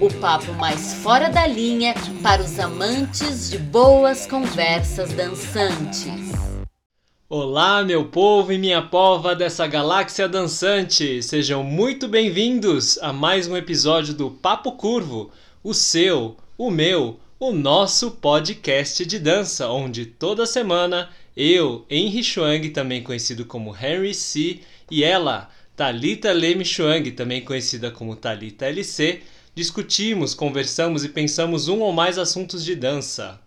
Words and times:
o 0.00 0.12
papo 0.20 0.52
mais 0.52 0.94
fora 0.94 1.28
da 1.28 1.44
linha 1.44 1.92
para 2.22 2.40
os 2.40 2.56
amantes 2.60 3.50
de 3.50 3.58
boas 3.58 4.26
conversas 4.26 5.12
dançantes. 5.12 6.32
Olá, 7.28 7.82
meu 7.82 8.04
povo 8.04 8.52
e 8.52 8.58
minha 8.58 8.80
pova 8.80 9.34
dessa 9.34 9.66
galáxia 9.66 10.28
dançante! 10.28 11.20
Sejam 11.20 11.64
muito 11.64 12.06
bem-vindos 12.06 12.96
a 13.02 13.12
mais 13.12 13.48
um 13.48 13.56
episódio 13.56 14.14
do 14.14 14.30
Papo 14.30 14.72
Curvo, 14.72 15.32
o 15.64 15.74
seu, 15.74 16.36
o 16.56 16.70
meu, 16.70 17.18
o 17.40 17.50
nosso 17.50 18.12
podcast 18.12 19.04
de 19.04 19.18
dança, 19.18 19.68
onde 19.68 20.06
toda 20.06 20.46
semana 20.46 21.10
eu, 21.36 21.84
Henry 21.90 22.22
Chuang, 22.22 22.70
também 22.70 23.02
conhecido 23.02 23.44
como 23.44 23.76
Henry 23.76 24.14
C, 24.14 24.60
e 24.88 25.02
ela, 25.02 25.50
Talita 25.76 26.32
Leme 26.32 26.64
Chuang, 26.64 27.10
também 27.12 27.40
conhecida 27.40 27.90
como 27.90 28.16
Talita 28.16 28.66
LC, 28.66 29.22
discutimos, 29.58 30.34
conversamos 30.34 31.02
e 31.02 31.08
pensamos 31.08 31.66
um 31.66 31.80
ou 31.80 31.92
mais 31.92 32.16
assuntos 32.16 32.64
de 32.64 32.76
dança. 32.76 33.40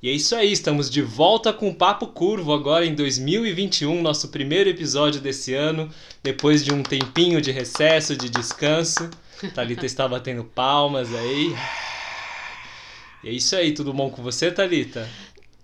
E 0.00 0.08
é 0.08 0.12
isso 0.12 0.36
aí, 0.36 0.52
estamos 0.52 0.88
de 0.88 1.02
volta 1.02 1.52
com 1.52 1.68
o 1.68 1.74
Papo 1.74 2.06
Curvo 2.06 2.52
agora 2.52 2.86
em 2.86 2.94
2021, 2.94 4.00
nosso 4.00 4.28
primeiro 4.28 4.70
episódio 4.70 5.20
desse 5.20 5.52
ano, 5.52 5.90
depois 6.22 6.64
de 6.64 6.72
um 6.72 6.84
tempinho 6.84 7.40
de 7.40 7.50
recesso, 7.50 8.16
de 8.16 8.30
descanso. 8.30 9.10
Talita 9.52 9.84
está 9.84 10.06
batendo 10.06 10.44
palmas 10.44 11.12
aí. 11.12 11.52
E 13.24 13.28
é 13.28 13.32
isso 13.32 13.56
aí, 13.56 13.72
tudo 13.72 13.92
bom 13.92 14.08
com 14.08 14.22
você, 14.22 14.52
Talita? 14.52 15.08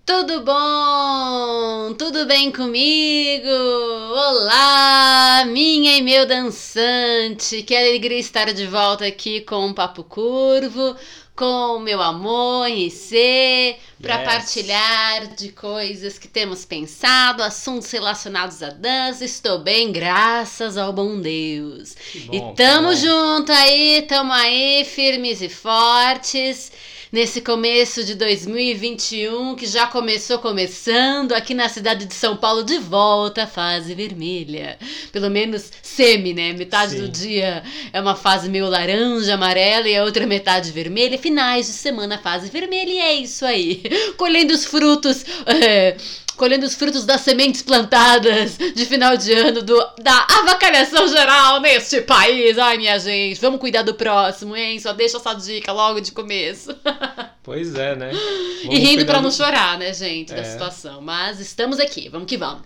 Tudo 0.07 0.39
bom? 0.39 1.93
Tudo 1.95 2.25
bem 2.25 2.49
comigo? 2.49 3.45
Olá, 3.49 5.43
minha 5.45 5.97
e 5.97 6.01
meu 6.01 6.25
dançante! 6.25 7.61
Que 7.63 7.75
alegria 7.75 8.17
estar 8.17 8.53
de 8.53 8.65
volta 8.67 9.05
aqui 9.05 9.41
com 9.41 9.65
um 9.65 9.73
Papo 9.73 10.05
Curvo, 10.05 10.95
com 11.35 11.79
meu 11.79 12.01
amor 12.01 12.69
RC, 12.69 13.75
para 14.01 14.19
Yes. 14.19 14.25
partilhar 14.25 15.35
de 15.35 15.49
coisas 15.51 16.17
que 16.17 16.29
temos 16.29 16.63
pensado, 16.63 17.43
assuntos 17.43 17.91
relacionados 17.91 18.63
à 18.63 18.69
dança. 18.69 19.25
Estou 19.25 19.59
bem, 19.59 19.91
graças 19.91 20.77
ao 20.77 20.93
bom 20.93 21.19
Deus. 21.19 21.97
Bom, 22.27 22.33
e 22.33 22.55
tamo 22.55 22.95
junto 22.95 23.51
aí, 23.51 24.05
tamo 24.07 24.31
aí, 24.31 24.85
firmes 24.85 25.41
e 25.41 25.49
fortes. 25.49 26.71
Nesse 27.09 27.39
começo 27.39 28.03
de 28.03 28.15
2021, 28.15 29.55
que 29.55 29.65
já 29.65 29.87
começou 29.87 30.39
começando 30.39 31.31
aqui 31.31 31.53
na 31.53 31.69
cidade 31.69 32.05
de 32.05 32.13
São 32.13 32.35
Paulo, 32.35 32.63
de 32.65 32.77
volta 32.79 33.43
à 33.43 33.47
fase 33.47 33.93
vermelha. 33.93 34.77
Pelo 35.13 35.29
menos 35.29 35.71
semi, 35.81 36.33
né? 36.33 36.51
Metade 36.51 36.91
Sim. 36.91 37.01
do 37.01 37.07
dia 37.07 37.63
é 37.93 38.01
uma 38.01 38.13
fase 38.13 38.49
meio 38.49 38.67
laranja, 38.67 39.35
amarela 39.35 39.87
e 39.87 39.95
a 39.95 40.03
outra 40.03 40.27
metade 40.27 40.69
vermelha. 40.73 41.17
Finais 41.17 41.67
de 41.67 41.73
semana, 41.73 42.17
fase 42.17 42.49
vermelha, 42.49 42.89
e 42.89 42.99
é 42.99 43.13
isso 43.13 43.45
aí. 43.45 43.83
Colhendo 44.17 44.53
os 44.53 44.65
frutos. 44.65 45.23
é, 45.45 45.95
colhendo 46.37 46.65
os 46.65 46.75
frutos 46.75 47.05
das 47.05 47.21
sementes 47.21 47.61
plantadas 47.61 48.57
de 48.57 48.85
final 48.85 49.17
de 49.17 49.33
ano 49.33 49.61
do, 49.61 49.75
da 50.01 50.25
avacalhação 50.39 51.07
geral 51.07 51.59
neste 51.59 52.01
país. 52.01 52.57
Ai, 52.57 52.77
minha 52.77 52.97
gente, 52.99 53.41
vamos 53.41 53.59
cuidar 53.59 53.81
do 53.81 53.93
próximo, 53.95 54.55
hein? 54.55 54.79
Só 54.79 54.93
deixa 54.93 55.17
essa 55.17 55.33
dica 55.33 55.71
logo 55.73 55.99
de 55.99 56.11
começo. 56.11 56.75
Pois 57.43 57.75
é, 57.75 57.95
né? 57.95 58.11
e 58.13 58.65
Vamos 58.65 58.79
rindo 58.79 58.95
cuidar 58.97 59.05
pra 59.13 59.21
não 59.21 59.29
do- 59.29 59.35
chorar, 59.35 59.77
né, 59.79 59.93
gente, 59.93 60.33
da 60.33 60.41
É. 60.41 60.43
situação. 60.43 61.01
Mas 61.01 61.39
estamos 61.39 61.79
aqui, 61.79 62.09
vamos 62.09 62.27
que 62.27 62.35
vamos. 62.35 62.63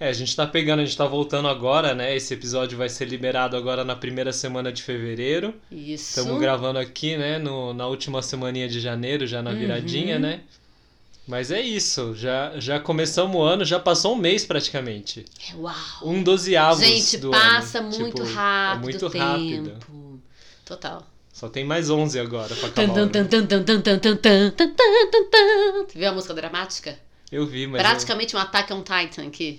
É, 0.00 0.08
a 0.08 0.12
gente 0.14 0.34
tá 0.34 0.46
pegando, 0.46 0.80
a 0.80 0.84
gente 0.86 0.96
tá 0.96 1.04
voltando 1.04 1.46
agora, 1.46 1.94
né? 1.94 2.16
Esse 2.16 2.32
episódio 2.32 2.78
vai 2.78 2.88
ser 2.88 3.04
liberado 3.06 3.54
agora 3.54 3.84
na 3.84 3.94
primeira 3.94 4.32
semana 4.32 4.72
de 4.72 4.82
fevereiro. 4.82 5.54
Isso. 5.70 6.18
Estamos 6.20 6.40
gravando 6.40 6.78
aqui, 6.78 7.18
né, 7.18 7.38
no, 7.38 7.74
na 7.74 7.86
última 7.86 8.22
semaninha 8.22 8.66
de 8.66 8.80
janeiro, 8.80 9.26
já 9.26 9.42
na 9.42 9.50
Uhum. 9.50 9.58
viradinha, 9.58 10.18
né? 10.18 10.40
Mas 11.26 11.50
é 11.50 11.60
isso, 11.60 12.14
já, 12.14 12.52
já 12.60 12.78
começamos 12.78 13.34
o 13.34 13.42
ano, 13.42 13.64
já 13.64 13.80
passou 13.80 14.14
um 14.14 14.16
mês 14.16 14.44
praticamente. 14.44 15.24
É, 15.50 15.54
uau! 15.56 15.74
Um 16.02 16.22
dozeavos 16.22 16.84
Gente, 16.84 17.16
do 17.16 17.30
passa 17.30 17.78
ano. 17.78 17.88
muito 17.98 18.22
tipo, 18.22 18.28
é 18.28 18.32
rápido. 18.32 18.78
É 18.78 18.82
muito 18.82 19.10
tempo. 19.10 19.24
rápido. 19.24 20.22
Total. 20.66 21.06
Só 21.32 21.48
tem 21.48 21.64
mais 21.64 21.88
11 21.90 22.20
agora 22.20 22.54
pra 22.54 22.68
acabar. 22.68 23.08
Tu 25.88 25.98
viu 25.98 26.08
a 26.08 26.12
música 26.12 26.34
dramática? 26.34 26.98
Eu 27.32 27.46
vi, 27.46 27.66
mas. 27.66 27.82
Praticamente 27.82 28.34
eu... 28.34 28.40
um 28.40 28.42
ataque 28.42 28.72
a 28.72 28.76
um 28.76 28.82
Titan 28.82 29.26
aqui. 29.26 29.58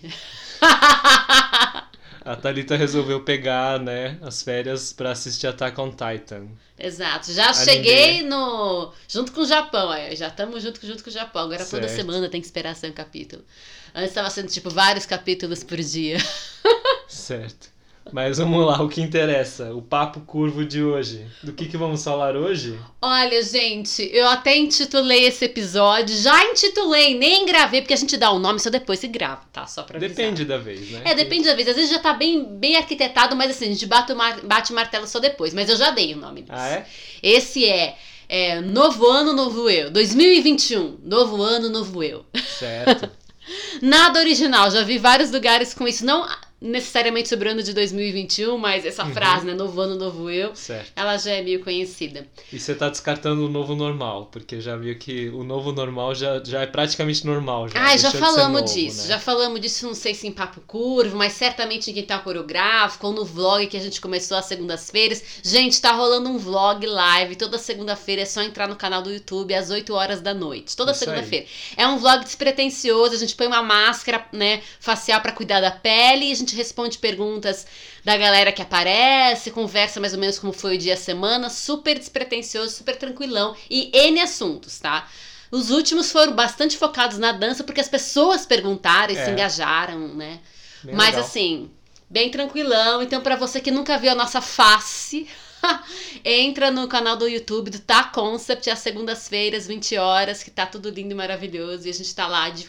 a 2.25 2.35
Thalita 2.35 2.75
resolveu 2.75 3.23
pegar, 3.23 3.79
né, 3.79 4.17
as 4.21 4.41
férias 4.41 4.91
pra 4.91 5.11
assistir 5.11 5.45
Attack 5.45 5.79
on 5.79 5.91
Titan. 5.91 6.47
Exato. 6.77 7.31
Já 7.31 7.53
cheguei 7.53 8.23
no. 8.23 8.91
junto 9.07 9.31
com 9.31 9.41
o 9.41 9.45
Japão, 9.45 9.93
é. 9.93 10.15
Já 10.15 10.27
estamos 10.27 10.63
junto, 10.63 10.85
junto 10.85 11.03
com 11.03 11.09
o 11.09 11.13
Japão. 11.13 11.43
Agora 11.43 11.63
toda 11.65 11.87
Certo. 11.87 11.95
semana 11.95 12.27
tem 12.27 12.41
que 12.41 12.47
esperar 12.47 12.75
ser 12.75 12.89
um 12.89 12.93
capítulo. 12.93 13.45
Antes 13.93 14.09
estava 14.09 14.29
sendo 14.29 14.49
tipo 14.49 14.69
vários 14.69 15.05
capítulos 15.05 15.63
por 15.63 15.77
dia. 15.77 16.17
Certo. 17.07 17.74
Mas 18.11 18.37
vamos 18.37 18.65
lá, 18.65 18.81
o 18.81 18.87
que 18.87 19.01
interessa, 19.01 19.73
o 19.73 19.81
papo 19.81 20.21
curvo 20.21 20.63
de 20.63 20.83
hoje. 20.83 21.25
Do 21.41 21.53
que, 21.53 21.65
que 21.65 21.75
vamos 21.75 22.03
falar 22.03 22.35
hoje? 22.35 22.79
Olha, 23.01 23.41
gente, 23.41 24.07
eu 24.13 24.27
até 24.27 24.55
intitulei 24.55 25.25
esse 25.25 25.45
episódio. 25.45 26.15
Já 26.15 26.45
intitulei, 26.45 27.17
nem 27.17 27.45
gravei, 27.45 27.81
porque 27.81 27.93
a 27.93 27.97
gente 27.97 28.15
dá 28.15 28.31
o 28.31 28.39
nome 28.39 28.59
só 28.59 28.69
depois 28.69 28.99
se 28.99 29.07
grava, 29.07 29.41
tá? 29.51 29.65
Só 29.65 29.83
pra 29.83 29.97
avisar. 29.97 30.15
Depende 30.15 30.45
da 30.45 30.57
vez, 30.57 30.91
né? 30.91 31.01
É, 31.03 31.15
depende 31.15 31.45
da 31.45 31.55
vez. 31.55 31.67
Às 31.67 31.75
vezes 31.75 31.91
já 31.91 31.99
tá 31.99 32.13
bem, 32.13 32.45
bem 32.57 32.77
arquitetado, 32.77 33.35
mas 33.35 33.51
assim, 33.51 33.65
a 33.65 33.69
gente 33.69 33.85
bate 33.87 34.11
o, 34.11 34.15
mar... 34.15 34.39
bate 34.41 34.71
o 34.71 34.75
martelo 34.75 35.07
só 35.07 35.19
depois. 35.19 35.53
Mas 35.53 35.69
eu 35.69 35.75
já 35.75 35.89
dei 35.89 36.13
o 36.13 36.17
nome 36.17 36.41
disso. 36.41 36.53
Ah, 36.55 36.69
é? 36.69 36.85
Esse 37.23 37.65
é, 37.65 37.95
é 38.29 38.61
Novo 38.61 39.07
Ano, 39.07 39.33
Novo 39.33 39.69
Eu. 39.69 39.89
2021. 39.89 40.99
Novo 41.03 41.41
Ano, 41.41 41.69
Novo 41.69 42.03
Eu. 42.03 42.23
Certo. 42.59 43.09
Nada 43.81 44.19
original, 44.19 44.71
já 44.71 44.83
vi 44.83 44.97
vários 44.97 45.31
lugares 45.31 45.73
com 45.73 45.87
isso, 45.87 46.05
não 46.05 46.25
necessariamente 46.61 47.29
sobre 47.29 47.47
o 47.49 47.51
ano 47.51 47.61
de 47.61 47.73
2021, 47.73 48.57
mas 48.57 48.85
essa 48.85 49.03
Uhum. 49.03 49.13
frase, 49.13 49.45
né, 49.45 49.53
novo 49.53 49.79
ano, 49.81 49.95
novo 49.95 50.29
eu, 50.29 50.55
certo. 50.55 50.91
ela 50.95 51.17
já 51.17 51.31
é 51.31 51.41
meio 51.41 51.63
conhecida. 51.63 52.27
E 52.51 52.57
você 52.59 52.73
tá 52.73 52.89
descartando 52.89 53.45
o 53.45 53.49
novo 53.49 53.75
normal, 53.75 54.29
porque 54.31 54.59
já 54.61 54.75
viu 54.75 54.97
que 54.97 55.29
o 55.29 55.43
novo 55.43 55.71
normal 55.71 56.15
já, 56.15 56.41
já 56.43 56.61
é 56.61 56.65
praticamente 56.65 57.25
normal. 57.25 57.67
Já, 57.69 57.85
Ah, 57.85 57.97
já 57.97 58.09
falamos 58.11 58.61
novo, 58.61 58.73
disso, 58.73 59.01
né? 59.03 59.07
já 59.09 59.19
falamos 59.19 59.59
disso, 59.59 59.85
não 59.85 59.93
sei 59.93 60.15
se 60.15 60.27
em 60.27 60.31
papo 60.31 60.61
curvo, 60.65 61.15
mas 61.17 61.33
certamente 61.33 61.91
em 61.91 61.93
Quintal 61.93 62.21
Coreográfico, 62.21 63.05
ou 63.07 63.13
no 63.13 63.25
vlog 63.25 63.67
que 63.67 63.77
a 63.77 63.81
gente 63.81 63.99
começou 64.01 64.37
às 64.37 64.45
segundas-feiras. 64.45 65.21
Gente, 65.43 65.79
tá 65.81 65.91
rolando 65.91 66.29
um 66.29 66.37
vlog 66.37 66.85
live, 66.85 67.35
toda 67.35 67.57
segunda-feira 67.57 68.21
é 68.21 68.25
só 68.25 68.41
entrar 68.41 68.67
no 68.67 68.75
canal 68.75 69.01
do 69.01 69.11
YouTube 69.11 69.53
às 69.53 69.69
8 69.69 69.93
horas 69.93 70.21
da 70.21 70.33
noite, 70.33 70.75
toda 70.75 70.93
segunda-feira. 70.93 71.45
É 71.77 71.85
um 71.87 71.97
vlog 71.97 72.23
despretensioso, 72.23 73.13
a 73.13 73.17
gente 73.19 73.35
põe 73.35 73.45
uma 73.47 73.61
máscara, 73.61 74.25
né, 74.31 74.61
facial 74.79 75.21
pra 75.21 75.31
cuidar 75.31 75.59
da 75.61 75.69
pele 75.71 76.25
e 76.25 76.31
a 76.31 76.35
gente 76.35 76.44
responde 76.53 76.97
perguntas 76.97 77.65
da 78.03 78.17
galera 78.17 78.51
que 78.51 78.61
aparece, 78.61 79.51
conversa 79.51 80.01
mais 80.01 80.11
ou 80.13 80.19
menos 80.19 80.37
como 80.37 80.51
foi 80.51 80.75
o 80.75 80.77
dia 80.77 80.95
a 80.95 80.97
semana, 80.97 81.49
super 81.49 81.97
despretensioso, 81.97 82.75
super 82.75 82.97
tranquilão 82.97 83.55
e 83.69 83.89
N 83.93 84.19
assuntos, 84.19 84.77
tá? 84.79 85.07
Os 85.49 85.69
últimos 85.71 86.11
foram 86.11 86.33
bastante 86.33 86.75
focados 86.77 87.17
na 87.17 87.31
dança 87.31 87.63
porque 87.63 87.79
as 87.79 87.87
pessoas 87.87 88.45
perguntaram 88.45 89.13
e 89.13 89.17
É. 89.17 89.23
se 89.23 89.31
engajaram, 89.31 90.09
né? 90.09 90.41
Bem 90.83 90.93
Mas 90.93 91.11
legal. 91.11 91.21
assim, 91.21 91.71
bem 92.09 92.29
tranquilão. 92.29 93.01
Então, 93.01 93.21
pra 93.21 93.37
você 93.37 93.61
que 93.61 93.71
nunca 93.71 93.97
viu 93.97 94.11
a 94.11 94.15
nossa 94.15 94.41
face, 94.41 95.27
entra 96.25 96.71
no 96.71 96.87
canal 96.87 97.15
do 97.15 97.27
YouTube 97.27 97.69
do 97.71 97.79
Tá 97.79 98.03
Concept 98.05 98.69
às 98.69 98.79
segundas-feiras, 98.79 99.65
20 99.67 99.95
horas, 99.97 100.43
que 100.43 100.51
tá 100.51 100.65
tudo 100.65 100.89
lindo 100.89 101.11
e 101.11 101.15
maravilhoso. 101.15 101.87
E 101.87 101.91
a 101.91 101.93
gente 101.93 102.13
tá 102.13 102.27
lá 102.27 102.49
de, 102.49 102.67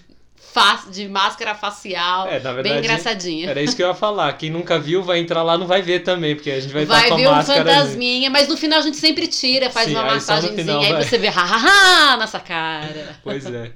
fa 0.56 0.81
de 0.91 1.06
máscara 1.06 1.55
facial, 1.55 2.26
É, 2.29 2.41
na 2.41 2.53
bem 2.55 2.62
verdade, 2.62 2.79
engraçadinha. 2.79 3.50
era 3.50 3.62
isso 3.62 3.76
que 3.76 3.82
eu 3.82 3.88
ia 3.88 3.94
falar. 3.94 4.32
Quem 4.32 4.49
nunca 4.50 4.79
viu 4.79 5.03
vai 5.03 5.19
entrar 5.19 5.43
lá, 5.43 5.58
não 5.58 5.67
vai 5.67 5.82
ver 5.82 6.00
também, 6.00 6.35
porque 6.35 6.50
a 6.50 6.58
gente 6.58 6.73
vai, 6.73 6.87
Vai 6.87 6.97
estar 7.03 7.11
com 7.11 7.17
ver 7.17 7.26
a 7.26 7.31
um 7.31 7.32
máscara. 7.35 7.61
ali. 7.61 7.70
fantasminha, 7.70 8.31
mas 8.31 8.49
no 8.49 8.56
final 8.56 8.79
a 8.79 8.82
gente 8.82 8.97
sempre 8.97 9.26
tira, 9.26 9.69
faz 9.70 9.88
Sim, 9.88 9.94
uma 9.94 10.05
aí 10.05 10.14
massagenzinha, 10.14 10.56
final 10.64 10.81
aí 10.81 10.93
vai. 10.93 11.05
você 11.05 11.19
vê 11.19 11.29
ha, 11.29 11.32
ha, 11.32 12.12
ha, 12.12 12.17
nossa 12.17 12.41
cara. 12.41 13.17
Pois 13.23 13.44
é. 13.44 13.70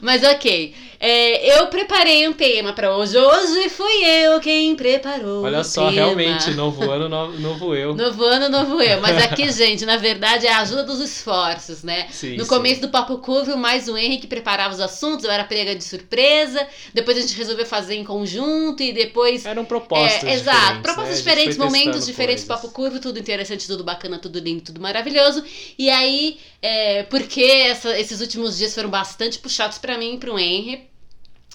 Mas 0.00 0.24
ok. 0.24 0.74
É, 1.04 1.58
eu 1.58 1.66
preparei 1.66 2.28
um 2.28 2.32
tema 2.32 2.72
para 2.72 2.96
hoje. 2.96 3.18
Hoje 3.18 3.68
fui 3.70 4.04
eu 4.04 4.38
quem 4.38 4.76
preparou. 4.76 5.42
Olha 5.42 5.64
só, 5.64 5.86
tema. 5.88 5.90
realmente, 5.90 6.52
novo 6.52 6.88
ano, 6.88 7.08
novo, 7.08 7.40
novo 7.40 7.74
eu. 7.74 7.92
Novo 8.02 8.22
ano, 8.24 8.48
novo 8.48 8.80
eu. 8.80 9.00
Mas 9.00 9.20
aqui, 9.20 9.50
gente, 9.50 9.84
na 9.84 9.96
verdade 9.96 10.46
é 10.46 10.52
a 10.52 10.60
ajuda 10.60 10.84
dos 10.84 11.00
esforços, 11.00 11.82
né? 11.82 12.06
Sim, 12.12 12.36
no 12.36 12.44
sim. 12.44 12.48
começo 12.48 12.80
do 12.80 12.88
Papo 12.88 13.18
Curvo, 13.18 13.56
mais 13.56 13.88
o 13.88 13.98
Henrique 13.98 14.28
preparava 14.28 14.72
os 14.72 14.78
assuntos, 14.80 15.24
eu 15.24 15.30
era 15.32 15.42
pega 15.42 15.74
de 15.74 15.82
surpresa. 15.82 16.64
Depois 16.94 17.18
a 17.18 17.20
gente 17.20 17.34
resolveu 17.36 17.66
fazer 17.66 17.96
em 17.96 18.04
conjunto 18.04 18.80
e 18.80 18.92
depois. 18.92 19.44
Eram 19.44 19.64
propostas 19.64 20.22
É, 20.22 20.34
exato, 20.34 20.56
diferentes, 20.58 20.82
propostas 20.82 21.08
né? 21.10 21.16
Diferentes, 21.16 21.58
momentos 21.58 22.06
diferentes, 22.06 22.44
coisas. 22.44 22.62
papo 22.62 22.72
curvo, 22.72 23.00
tudo 23.00 23.18
interessante, 23.18 23.66
tudo 23.66 23.82
bacana, 23.82 24.20
tudo 24.20 24.38
lindo, 24.38 24.62
tudo 24.62 24.80
maravilhoso. 24.80 25.42
E 25.76 25.90
aí, 25.90 26.38
é, 26.62 27.02
porque 27.02 27.42
essa- 27.42 27.98
esses 27.98 28.20
últimos 28.20 28.56
dias 28.56 28.72
foram 28.72 28.88
bastante 28.88 29.40
puxados 29.40 29.78
pra 29.78 29.98
mim 29.98 30.14
e 30.14 30.18
pro 30.18 30.38
Henry. 30.38 30.91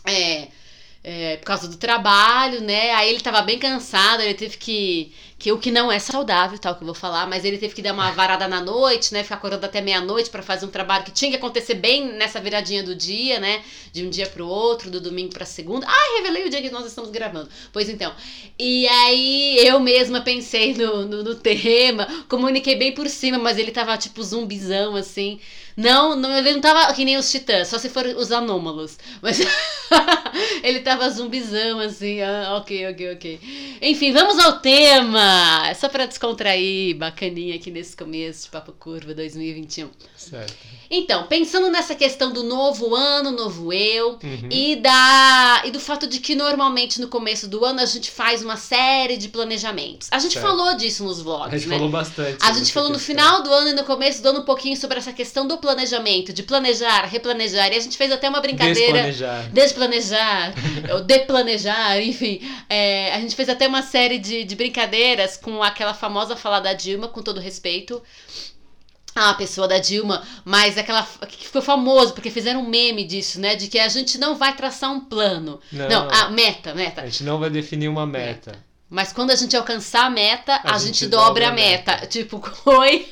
É, 0.08 0.48
é, 1.04 1.38
por 1.38 1.46
causa 1.46 1.68
do 1.68 1.78
trabalho, 1.78 2.62
né? 2.62 2.92
Aí 2.94 3.10
ele 3.10 3.22
tava 3.22 3.42
bem 3.42 3.60
cansado, 3.60 4.22
ele 4.22 4.34
teve 4.34 4.58
que. 4.58 5.14
Que 5.40 5.52
o 5.52 5.60
que 5.60 5.70
não 5.70 5.92
é 5.92 6.00
saudável, 6.00 6.58
tal, 6.58 6.76
que 6.76 6.82
eu 6.82 6.86
vou 6.86 6.96
falar, 6.96 7.28
mas 7.28 7.46
ele 7.46 7.60
teve 7.60 7.76
que 7.76 7.82
dar 7.82 7.94
uma 7.94 8.12
varada 8.12 8.48
na 8.48 8.60
noite, 8.60 9.14
né? 9.14 9.22
Ficar 9.22 9.36
acordando 9.36 9.66
até 9.66 9.82
meia-noite 9.82 10.32
pra 10.32 10.42
fazer 10.42 10.66
um 10.66 10.70
trabalho 10.70 11.04
que 11.04 11.12
tinha 11.12 11.30
que 11.30 11.38
acontecer 11.38 11.76
bem 11.76 12.14
nessa 12.14 12.40
viradinha 12.40 12.82
do 12.82 12.96
dia, 12.96 13.40
né? 13.40 13.64
De 13.94 14.04
um 14.04 14.10
dia 14.10 14.26
pro 14.26 14.48
outro, 14.48 14.90
do 14.90 15.00
domingo 15.00 15.34
pra 15.34 15.46
segunda. 15.46 15.86
Ah, 15.88 16.18
revelei 16.18 16.46
o 16.46 16.50
dia 16.50 16.62
que 16.62 16.72
nós 16.72 16.88
estamos 16.88 17.12
gravando. 17.12 17.50
Pois 17.72 17.88
então. 17.88 18.12
E 18.58 18.88
aí 18.88 19.60
eu 19.60 19.80
mesma 19.80 20.22
pensei 20.22 20.74
no, 20.74 21.06
no, 21.06 21.24
no 21.24 21.36
tema, 21.36 22.08
comuniquei 22.28 22.76
bem 22.76 22.92
por 22.94 23.08
cima, 23.08 23.38
mas 23.38 23.60
ele 23.60 23.72
tava 23.72 23.96
tipo 23.96 24.24
zumbizão, 24.24 24.96
assim. 24.96 25.40
Não, 25.78 26.16
não, 26.16 26.36
ele 26.36 26.54
não 26.54 26.62
tava 26.62 26.92
que 26.96 27.06
nem 27.06 27.18
os 27.18 27.30
titãs, 27.30 27.68
só 27.68 27.78
se 27.78 27.88
for 27.88 28.04
os 28.08 28.32
anômalos. 28.32 28.98
Mas 29.22 29.40
ele 30.64 30.80
tava 30.80 31.08
zumbizão, 31.12 31.80
assim. 31.80 32.20
Ah, 32.22 32.58
ok, 32.60 32.90
ok, 32.90 33.14
ok. 33.14 33.40
Enfim, 33.84 34.12
vamos 34.12 34.40
ao 34.40 34.60
tema! 34.60 35.27
Só 35.80 35.90
pra 35.90 36.06
descontrair, 36.06 36.96
bacaninha 36.96 37.56
aqui 37.56 37.70
nesse 37.72 37.96
começo 37.96 38.46
de 38.46 38.50
Papo 38.50 38.72
Curva 38.74 39.14
2021. 39.14 39.90
Certo. 40.16 40.54
Então, 40.90 41.28
pensando 41.28 41.70
nessa 41.70 41.94
questão 41.96 42.32
do 42.32 42.44
novo 42.44 42.96
ano, 42.96 43.32
novo 43.32 43.74
eu, 43.74 44.12
Uhum. 44.24 44.50
e, 44.50 44.78
da, 44.78 45.64
e 45.66 45.72
do 45.72 45.80
fato 45.82 46.08
de 46.08 46.20
que 46.20 46.34
normalmente 46.34 47.02
no 47.02 47.10
começo 47.10 47.48
do 47.48 47.66
ano 47.66 47.82
a 47.82 47.86
gente 47.86 48.10
faz 48.10 48.42
uma 48.42 48.56
série 48.56 49.18
de 49.18 49.28
planejamentos. 49.28 50.08
A 50.12 50.20
gente 50.20 50.34
Certo. 50.34 50.46
falou 50.46 50.76
disso 50.78 51.04
nos 51.04 51.22
vlogs, 51.22 51.54
A 51.54 51.58
gente 51.58 51.68
né? 51.68 51.76
falou 51.76 51.90
bastante. 51.92 52.38
A 52.42 52.54
gente 52.54 52.72
falou 52.72 52.90
no 52.90 52.96
questão. 52.96 53.16
final 53.16 53.44
do 53.44 53.52
ano 53.52 53.70
e 53.72 53.74
no 53.74 53.84
começo 53.84 54.22
do 54.24 54.30
ano 54.30 54.40
um 54.40 54.46
pouquinho 54.46 54.78
sobre 54.78 54.98
essa 54.98 55.12
questão 55.12 55.46
do 55.46 55.58
planejamento, 55.58 56.32
de 56.32 56.42
planejar, 56.44 57.06
replanejar. 57.06 57.72
E 57.74 57.76
a 57.76 57.80
gente 57.82 57.98
fez 57.98 58.10
até 58.12 58.30
uma 58.30 58.40
brincadeira. 58.40 59.04
Desplanejar. 59.04 59.50
Desplanejar, 59.52 60.54
ou 60.94 61.02
deplanejar, 61.02 62.00
enfim. 62.02 62.40
É, 62.70 63.14
a 63.14 63.20
gente 63.20 63.36
fez 63.36 63.50
até 63.50 63.68
uma 63.68 63.82
série 63.82 64.18
de, 64.20 64.46
de 64.46 64.56
brincadeiras 64.56 65.17
com 65.42 65.64
aquela 65.64 65.94
famosa 65.94 66.36
fala 66.36 66.60
da 66.60 66.74
Dilma, 66.74 67.08
com 67.08 67.22
todo 67.22 67.40
respeito. 67.40 68.02
A 69.16 69.34
pessoa 69.34 69.68
da 69.68 69.80
Dilma, 69.80 70.24
mas 70.46 70.78
aquela 70.78 71.02
que 71.28 71.46
ficou 71.48 71.62
famoso, 71.62 72.14
porque 72.14 72.30
fizeram 72.30 72.62
um 72.62 72.70
meme 72.70 73.04
disso, 73.04 73.40
né? 73.40 73.56
De 73.56 73.68
que 73.68 73.80
a 73.80 73.88
gente 73.88 74.20
não 74.20 74.36
vai 74.36 74.56
traçar 74.56 74.92
um 74.92 75.00
plano. 75.00 75.60
Não. 75.72 75.90
Não, 75.90 76.08
a 76.12 76.30
meta, 76.30 76.76
meta. 76.76 77.02
A 77.02 77.06
gente 77.06 77.24
não 77.24 77.40
vai 77.40 77.50
definir 77.50 77.88
uma 77.88 78.06
meta. 78.06 78.67
Mas 78.90 79.12
quando 79.12 79.32
a 79.32 79.36
gente 79.36 79.56
alcançar 79.56 80.06
a 80.06 80.10
meta, 80.10 80.54
a, 80.64 80.76
A 80.76 80.78
gente, 80.78 81.00
gente 81.00 81.08
dobra, 81.08 81.26
dobra 81.28 81.46
a 81.48 81.50
a 81.50 81.52
meta. 81.54 81.98
Tipo, 82.08 82.40
foi. 82.64 83.06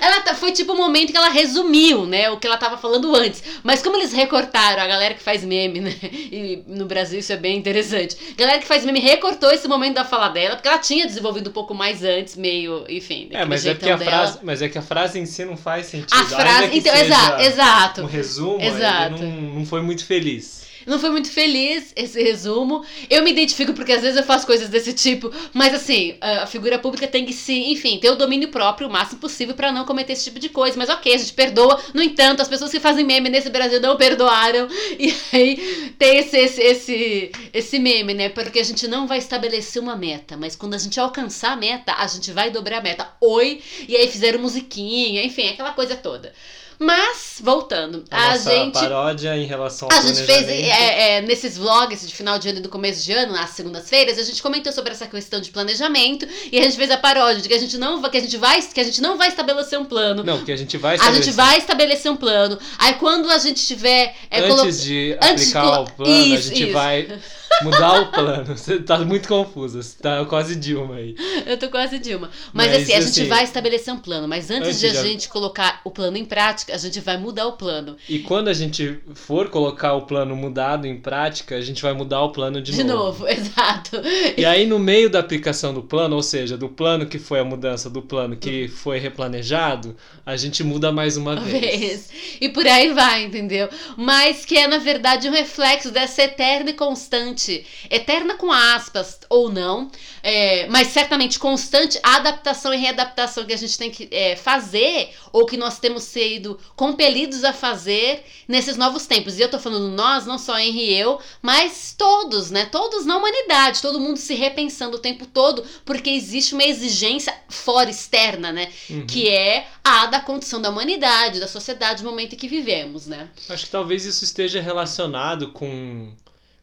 ela 0.00 0.20
tá- 0.20 0.34
foi 0.34 0.52
tipo 0.52 0.72
o 0.72 0.76
momento 0.76 1.10
que 1.10 1.16
ela 1.16 1.28
resumiu, 1.28 2.06
né? 2.06 2.30
O 2.30 2.36
que 2.36 2.46
ela 2.46 2.56
tava 2.56 2.78
falando 2.78 3.12
antes. 3.16 3.42
Mas 3.64 3.82
como 3.82 3.96
eles 3.96 4.12
recortaram, 4.12 4.80
a 4.80 4.86
galera 4.86 5.14
que 5.14 5.22
faz 5.22 5.42
meme, 5.44 5.80
né? 5.80 5.92
E 6.32 6.62
no 6.68 6.86
Brasil 6.86 7.18
isso 7.18 7.32
é 7.32 7.36
bem 7.36 7.58
interessante. 7.58 8.16
A 8.32 8.38
galera 8.38 8.58
que 8.60 8.66
faz 8.66 8.84
meme 8.84 9.00
recortou 9.00 9.50
esse 9.50 9.66
momento 9.66 9.94
da 9.96 10.04
fala 10.04 10.28
dela, 10.28 10.54
porque 10.54 10.68
ela 10.68 10.78
tinha 10.78 11.04
desenvolvido 11.04 11.50
um 11.50 11.52
pouco 11.52 11.74
mais 11.74 12.04
antes, 12.04 12.36
meio, 12.36 12.84
enfim. 12.88 13.28
É, 13.32 13.44
mas 13.44 13.66
é 13.66 13.74
porque 13.74 13.90
a 13.90 13.96
dela. 13.96 14.10
frase, 14.10 14.38
mas 14.42 14.62
é 14.62 14.68
que 14.68 14.78
a 14.78 14.82
frase 14.82 15.18
em 15.18 15.26
si 15.26 15.44
não 15.44 15.56
faz 15.56 15.86
sentido. 15.86 16.14
A 16.14 16.24
frase. 16.24 16.70
Então, 16.78 16.94
exato, 16.94 17.42
exato. 17.42 18.02
Um 18.02 18.06
resumo, 18.06 18.60
Exato. 18.62 19.14
ele 19.16 19.24
não, 19.26 19.40
não 19.58 19.66
foi 19.66 19.82
muito 19.82 20.06
feliz. 20.06 20.61
Não 20.86 20.98
foi 20.98 21.10
muito 21.10 21.30
feliz 21.30 21.92
esse 21.96 22.22
resumo. 22.22 22.84
Eu 23.08 23.22
me 23.22 23.30
identifico 23.30 23.72
porque 23.72 23.92
às 23.92 24.02
vezes 24.02 24.16
eu 24.16 24.24
faço 24.24 24.46
coisas 24.46 24.68
desse 24.68 24.92
tipo, 24.92 25.32
mas 25.52 25.74
assim, 25.74 26.16
a 26.20 26.46
figura 26.46 26.78
pública 26.78 27.06
tem 27.06 27.24
que 27.24 27.32
se, 27.32 27.52
enfim, 27.70 27.98
ter 27.98 28.10
o 28.10 28.16
domínio 28.16 28.48
próprio 28.48 28.88
o 28.88 28.90
máximo 28.90 29.20
possível 29.20 29.54
pra 29.54 29.72
não 29.72 29.84
cometer 29.84 30.12
esse 30.12 30.24
tipo 30.24 30.38
de 30.38 30.48
coisa. 30.48 30.76
Mas 30.76 30.88
ok, 30.88 31.14
a 31.14 31.18
gente 31.18 31.32
perdoa. 31.32 31.80
No 31.94 32.02
entanto, 32.02 32.40
as 32.40 32.48
pessoas 32.48 32.70
que 32.70 32.80
fazem 32.80 33.04
meme 33.04 33.28
nesse 33.28 33.50
Brasil 33.50 33.80
não 33.80 33.96
perdoaram. 33.96 34.68
E 35.02 35.12
aí 35.32 35.94
tem 35.98 36.18
esse, 36.18 36.36
esse, 36.36 36.60
esse, 36.60 37.32
esse 37.52 37.78
meme, 37.78 38.14
né? 38.14 38.28
Porque 38.28 38.60
a 38.60 38.64
gente 38.64 38.86
não 38.86 39.06
vai 39.06 39.18
estabelecer 39.18 39.82
uma 39.82 39.96
meta, 39.96 40.36
mas 40.36 40.54
quando 40.54 40.74
a 40.74 40.78
gente 40.78 41.00
alcançar 41.00 41.52
a 41.52 41.56
meta, 41.56 41.92
a 41.94 42.06
gente 42.06 42.30
vai 42.30 42.50
dobrar 42.50 42.78
a 42.78 42.82
meta. 42.82 43.08
Oi! 43.20 43.60
E 43.88 43.96
aí 43.96 44.06
fizeram 44.08 44.38
musiquinha, 44.38 45.24
enfim, 45.24 45.48
aquela 45.48 45.72
coisa 45.72 45.96
toda. 45.96 46.32
Mas, 46.78 47.36
voltando, 47.40 48.04
A, 48.10 48.32
a, 48.32 48.38
gente. 48.38 48.72
paródia 48.72 49.36
em 49.36 49.46
relação 49.46 49.88
ao 49.90 49.96
A 49.98 50.02
gente 50.02 50.22
fez 50.22 50.48
é, 50.48 51.16
é, 51.18 51.20
nesses 51.22 51.56
vlogs 51.56 52.06
de 52.06 52.14
final 52.14 52.38
de 52.38 52.48
ano 52.48 52.58
e 52.58 52.62
do 52.62 52.68
começo 52.68 53.04
de 53.04 53.12
ano, 53.12 53.32
nas 53.32 53.50
segundas-feiras, 53.50 54.18
a 54.18 54.22
gente 54.22 54.42
comentou 54.42 54.72
sobre 54.72 54.92
essa 54.92 55.06
questão 55.06 55.40
de 55.40 55.50
planejamento 55.50 56.26
e 56.50 56.58
a 56.58 56.62
gente 56.62 56.76
fez 56.76 56.90
a 56.90 56.96
paródia 56.96 57.40
de 57.42 57.48
que 57.48 57.54
a 57.54 57.58
gente 57.58 57.78
não, 57.78 58.00
vai- 58.00 58.10
que 58.10 58.16
a 58.16 58.20
gente 58.20 58.36
vai, 58.36 58.60
que 58.62 58.80
a 58.80 58.84
gente 58.84 59.00
não 59.00 59.16
vai 59.16 59.28
estabelecer 59.28 59.78
um 59.78 59.84
plano. 59.84 60.24
Não, 60.24 60.38
porque 60.38 60.52
a 60.52 60.56
gente 60.56 60.76
vai 60.76 60.94
a 60.94 60.96
gente 60.96 61.28
estabelecer. 61.28 61.34
vai 61.34 61.58
estabelecer 61.58 62.10
um 62.12 62.16
plano. 62.16 62.58
Aí 62.78 62.94
quando 62.94 63.30
a 63.30 63.38
gente 63.38 63.64
tiver 63.64 64.14
é, 64.30 64.42
colo- 64.48 64.62
Antes 64.62 64.82
de 64.82 65.16
antes 65.22 65.50
de 65.50 65.56
aplicar 65.56 65.62
colo- 65.76 65.82
o 65.88 65.92
plano, 65.92 66.12
a 66.14 66.18
Isso, 66.18 66.48
gente 66.48 66.62
isso. 66.64 66.72
vai 66.72 67.08
mudar 67.62 68.00
o 68.02 68.06
plano. 68.12 68.56
Você 68.56 68.78
tá 68.80 68.98
muito 68.98 69.28
confusa, 69.28 69.82
você 69.82 69.96
tá 70.00 70.24
quase 70.24 70.56
Dilma 70.56 70.96
aí. 70.96 71.14
Eu 71.46 71.56
tô 71.58 71.68
quase 71.68 71.98
Dilma. 71.98 72.30
Mas, 72.52 72.68
Mas, 72.68 72.82
assim, 72.82 72.92
a 72.94 73.00
gente 73.00 73.20
assim, 73.20 73.28
vai 73.28 73.44
estabelecer 73.44 73.92
um 73.92 73.98
plano. 73.98 74.26
Mas 74.28 74.50
antes, 74.50 74.68
antes 74.68 74.80
de 74.80 74.86
a 74.86 74.90
de 74.92 74.98
a- 74.98 75.02
gente 75.02 75.28
colocar 75.28 75.80
o 75.84 75.90
plano 75.90 76.16
em 76.16 76.24
prática, 76.24 76.74
a 76.74 76.78
gente 76.78 77.00
vai 77.00 77.16
mudar 77.16 77.46
o 77.46 77.52
plano. 77.52 77.96
E 78.08 78.20
quando 78.20 78.48
a 78.48 78.52
gente 78.54 78.98
for 79.14 79.48
colocar 79.48 79.94
o 79.94 80.02
plano 80.02 80.34
mudado 80.36 80.86
em 80.86 80.96
prática, 81.00 81.56
a 81.56 81.60
gente 81.60 81.82
vai 81.82 81.92
mudar 81.92 82.22
o 82.22 82.30
plano 82.30 82.60
de, 82.60 82.72
De, 82.72 82.84
novo. 82.84 83.26
exato. 83.28 84.00
E 84.36 84.44
aí, 84.44 84.66
no 84.66 84.78
meio 84.78 85.10
da 85.10 85.18
aplicação 85.18 85.74
do 85.74 85.82
plano, 85.82 86.16
ou 86.16 86.22
seja, 86.22 86.56
do 86.56 86.68
plano 86.68 87.06
que 87.06 87.18
foi 87.18 87.40
a 87.40 87.44
mudança 87.44 87.88
do 87.90 88.02
plano 88.02 88.36
que 88.36 88.68
foi 88.68 88.98
replanejado, 88.98 89.96
a 90.24 90.36
gente 90.36 90.62
muda 90.62 90.92
mais 90.92 91.16
uma 91.16 91.36
vez. 91.36 91.60
vez. 91.60 92.10
E 92.40 92.48
por 92.48 92.66
aí 92.66 92.92
vai, 92.92 93.24
entendeu? 93.24 93.68
Mas 93.96 94.44
que 94.44 94.56
é, 94.56 94.66
na 94.68 94.78
verdade, 94.78 95.28
um 95.28 95.32
reflexo 95.32 95.90
dessa 95.90 96.22
eterna 96.22 96.70
e 96.70 96.74
constante, 96.74 97.41
eterna 97.90 98.34
com 98.34 98.52
aspas 98.52 99.20
ou 99.28 99.50
não, 99.50 99.90
é, 100.22 100.66
mas 100.68 100.88
certamente 100.88 101.38
constante 101.38 101.98
adaptação 102.02 102.72
e 102.72 102.76
readaptação 102.76 103.44
que 103.44 103.52
a 103.52 103.56
gente 103.56 103.76
tem 103.76 103.90
que 103.90 104.08
é, 104.10 104.36
fazer, 104.36 105.14
ou 105.32 105.46
que 105.46 105.56
nós 105.56 105.78
temos 105.78 106.04
sido 106.04 106.58
compelidos 106.76 107.44
a 107.44 107.52
fazer 107.52 108.24
nesses 108.46 108.76
novos 108.76 109.06
tempos. 109.06 109.38
E 109.38 109.42
eu 109.42 109.50
tô 109.50 109.58
falando 109.58 109.88
nós, 109.88 110.26
não 110.26 110.38
só 110.38 110.58
Henry 110.58 110.90
e 110.90 110.94
eu, 110.94 111.18
mas 111.40 111.94
todos, 111.96 112.50
né? 112.50 112.66
Todos 112.66 113.04
na 113.04 113.16
humanidade, 113.16 113.82
todo 113.82 114.00
mundo 114.00 114.16
se 114.16 114.34
repensando 114.34 114.96
o 114.96 115.00
tempo 115.00 115.26
todo, 115.26 115.64
porque 115.84 116.10
existe 116.10 116.54
uma 116.54 116.64
exigência 116.64 117.34
fora, 117.48 117.90
externa, 117.90 118.52
né? 118.52 118.70
Uhum. 118.90 119.06
que 119.06 119.28
é 119.28 119.66
a 119.84 120.06
da 120.06 120.20
condição 120.20 120.60
da 120.60 120.70
humanidade, 120.70 121.40
da 121.40 121.48
sociedade, 121.48 122.02
no 122.02 122.10
momento 122.10 122.34
em 122.34 122.38
que 122.38 122.48
vivemos, 122.48 123.06
né? 123.06 123.28
Acho 123.48 123.64
que 123.66 123.70
talvez 123.70 124.04
isso 124.04 124.24
esteja 124.24 124.60
relacionado 124.60 125.52
com, 125.52 126.12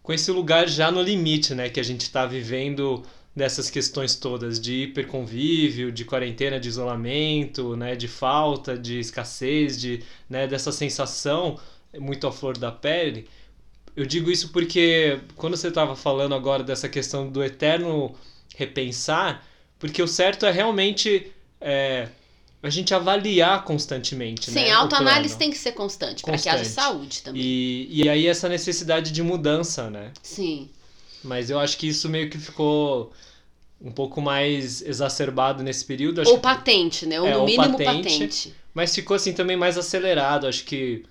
com 0.09 0.13
esse 0.13 0.31
lugar 0.31 0.67
já 0.67 0.91
no 0.91 1.03
limite, 1.03 1.53
né? 1.53 1.69
Que 1.69 1.79
a 1.79 1.83
gente 1.83 2.01
está 2.01 2.25
vivendo 2.25 3.03
dessas 3.35 3.69
questões 3.69 4.15
todas 4.15 4.59
de 4.59 4.85
hiperconvívio, 4.85 5.91
de 5.91 6.03
quarentena, 6.03 6.59
de 6.59 6.67
isolamento, 6.67 7.75
né? 7.75 7.95
De 7.95 8.07
falta, 8.07 8.75
de 8.75 8.97
escassez, 8.99 9.79
de, 9.79 10.01
né? 10.27 10.47
dessa 10.47 10.71
sensação 10.71 11.59
muito 11.99 12.25
à 12.25 12.31
flor 12.31 12.57
da 12.57 12.71
pele. 12.71 13.27
Eu 13.95 14.03
digo 14.03 14.31
isso 14.31 14.49
porque 14.51 15.19
quando 15.35 15.55
você 15.55 15.67
estava 15.67 15.95
falando 15.95 16.33
agora 16.33 16.63
dessa 16.63 16.89
questão 16.89 17.29
do 17.29 17.43
eterno 17.43 18.15
repensar, 18.55 19.45
porque 19.77 20.01
o 20.01 20.07
certo 20.07 20.43
é 20.47 20.51
realmente 20.51 21.31
é, 21.61 22.07
a 22.61 22.69
gente 22.69 22.93
avaliar 22.93 23.63
constantemente, 23.63 24.51
né? 24.51 24.61
Sim, 24.65 24.69
o 24.69 24.73
a 24.73 24.77
autoanálise 24.79 25.37
tem 25.37 25.49
que 25.49 25.57
ser 25.57 25.71
constante, 25.71 26.23
para 26.23 26.37
que 26.37 26.49
haja 26.49 26.57
Constante. 26.63 26.73
saúde 26.75 27.21
também. 27.21 27.41
E, 27.41 27.87
e 28.03 28.09
aí 28.09 28.27
essa 28.27 28.49
necessidade 28.49 29.11
de 29.11 29.23
mudança, 29.23 29.89
né? 29.89 30.11
Sim. 30.21 30.69
Mas 31.23 31.49
eu 31.49 31.59
acho 31.59 31.77
que 31.77 31.87
isso 31.87 32.09
meio 32.09 32.29
que 32.29 32.37
ficou 32.37 33.11
um 33.81 33.91
pouco 33.91 34.19
mais 34.21 34.81
exacerbado 34.81 35.63
nesse 35.63 35.85
período. 35.85 36.19
Acho 36.21 36.31
Ou 36.31 36.37
que- 36.37 36.43
patente, 36.43 37.05
né? 37.05 37.19
Ou 37.21 37.27
É, 37.27 37.33
no 37.33 37.39
ou 37.39 37.45
mínimo 37.45 37.77
patente. 37.77 38.03
patente. 38.03 38.53
Mas 38.73 38.93
ficou 38.93 39.15
assim 39.15 39.31
também 39.33 39.55
mais 39.55 39.77
acelerado. 39.77 40.45
Acho 40.47 40.65
que 40.65 41.05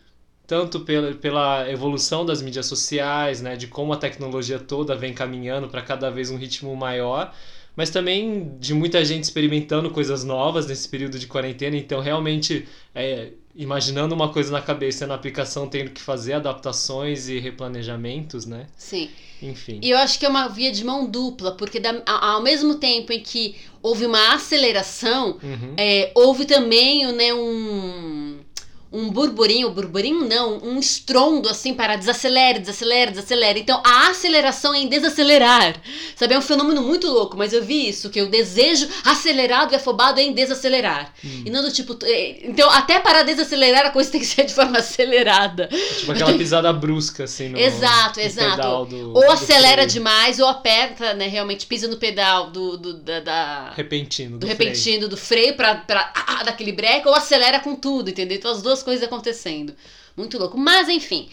tanto 0.46 0.80
pela, 0.80 1.14
pela 1.14 1.70
evolução 1.70 2.24
das 2.26 2.40
mídias 2.42 2.66
sociais, 2.66 3.40
né? 3.40 3.56
De 3.56 3.66
como 3.66 3.92
a 3.92 3.96
tecnologia 3.96 4.58
toda 4.58 4.94
vem 4.94 5.12
caminhando 5.14 5.68
para 5.68 5.80
cada 5.82 6.10
vez 6.10 6.30
um 6.30 6.36
ritmo 6.36 6.74
maior. 6.76 7.34
Mas 7.78 7.90
também 7.90 8.56
de 8.58 8.74
muita 8.74 9.04
gente 9.04 9.22
experimentando 9.22 9.88
coisas 9.90 10.24
novas 10.24 10.66
nesse 10.66 10.88
período 10.88 11.16
de 11.16 11.28
quarentena. 11.28 11.76
Então, 11.76 12.00
realmente, 12.00 12.66
é, 12.92 13.28
imaginando 13.54 14.16
uma 14.16 14.32
coisa 14.32 14.50
na 14.50 14.60
cabeça 14.60 15.04
e 15.04 15.06
na 15.06 15.14
aplicação 15.14 15.68
tendo 15.68 15.92
que 15.92 16.00
fazer 16.00 16.32
adaptações 16.32 17.28
e 17.28 17.38
replanejamentos, 17.38 18.46
né? 18.46 18.66
Sim. 18.76 19.08
Enfim. 19.40 19.78
E 19.80 19.90
eu 19.90 19.98
acho 19.98 20.18
que 20.18 20.26
é 20.26 20.28
uma 20.28 20.48
via 20.48 20.72
de 20.72 20.82
mão 20.84 21.06
dupla, 21.08 21.52
porque 21.52 21.78
da, 21.78 22.02
ao 22.04 22.42
mesmo 22.42 22.74
tempo 22.74 23.12
em 23.12 23.20
que 23.20 23.54
houve 23.80 24.06
uma 24.06 24.34
aceleração, 24.34 25.38
Uhum. 25.40 25.74
é, 25.76 26.10
houve 26.16 26.46
também 26.46 27.06
né, 27.12 27.32
um, 27.32 28.40
um 28.90 29.10
burburinho, 29.10 29.70
burburinho 29.70 30.26
não, 30.26 30.58
um 30.64 30.78
estrondo 30.78 31.48
assim 31.48 31.74
para 31.74 31.96
desacelere, 31.96 32.58
desacelere, 32.60 33.10
desacelere. 33.10 33.60
Então 33.60 33.82
a 33.84 34.08
aceleração 34.08 34.74
é 34.74 34.78
em 34.78 34.88
desacelerar. 34.88 35.76
Sabe, 36.16 36.34
é 36.34 36.38
um 36.38 36.42
fenômeno 36.42 36.82
muito 36.82 37.06
louco, 37.06 37.36
mas 37.36 37.52
eu 37.52 37.62
vi 37.62 37.88
isso, 37.88 38.08
que 38.10 38.22
o 38.22 38.30
desejo 38.30 38.88
acelerado 39.04 39.72
e 39.72 39.76
afobado 39.76 40.18
é 40.20 40.22
em 40.22 40.32
desacelerar. 40.32 41.12
Hum. 41.24 41.42
E 41.46 41.50
não 41.50 41.62
do 41.62 41.70
tipo. 41.70 41.98
é, 42.02 42.46
Então, 42.48 42.70
até 42.70 42.98
para 42.98 43.22
desacelerar, 43.22 43.86
a 43.86 43.90
coisa 43.90 44.10
tem 44.10 44.20
que 44.20 44.26
ser 44.26 44.44
de 44.46 44.54
forma 44.54 44.78
acelerada. 44.78 45.68
Tipo 45.98 46.12
aquela 46.12 46.32
pisada 46.34 46.72
brusca, 46.72 47.24
assim, 47.24 47.50
no, 47.50 47.58
Exato, 47.58 48.18
no 48.20 48.24
exato. 48.26 48.84
do- 48.86 49.14
Ou 49.14 49.20
do 49.26 49.30
acelera 49.32 49.86
demais, 49.86 50.38
ou 50.40 50.46
aperta, 50.48 51.12
né? 51.14 51.26
Realmente 51.28 51.66
pisa 51.66 51.88
no 51.88 51.96
pedal 51.98 52.50
do, 52.50 52.76
do, 52.78 52.94
da, 52.94 53.20
da- 53.20 53.72
Repentino. 53.76 54.38
do 54.38 54.46
freio. 54.46 54.58
repentino 54.58 55.08
do 55.08 55.16
freio 55.16 55.54
pra, 55.56 55.74
pra 55.74 56.12
ah, 56.14 56.42
daquele 56.44 56.72
breque, 56.72 57.06
ou 57.06 57.14
acelera 57.14 57.60
com 57.60 57.74
tudo, 57.76 58.10
entendeu? 58.10 58.36
Então 58.38 58.50
as 58.50 58.62
duas 58.62 58.77
coisas 58.82 59.04
acontecendo. 59.04 59.74
Muito 60.16 60.38
louco. 60.38 60.58
Mas 60.58 60.88
enfim. 60.88 61.28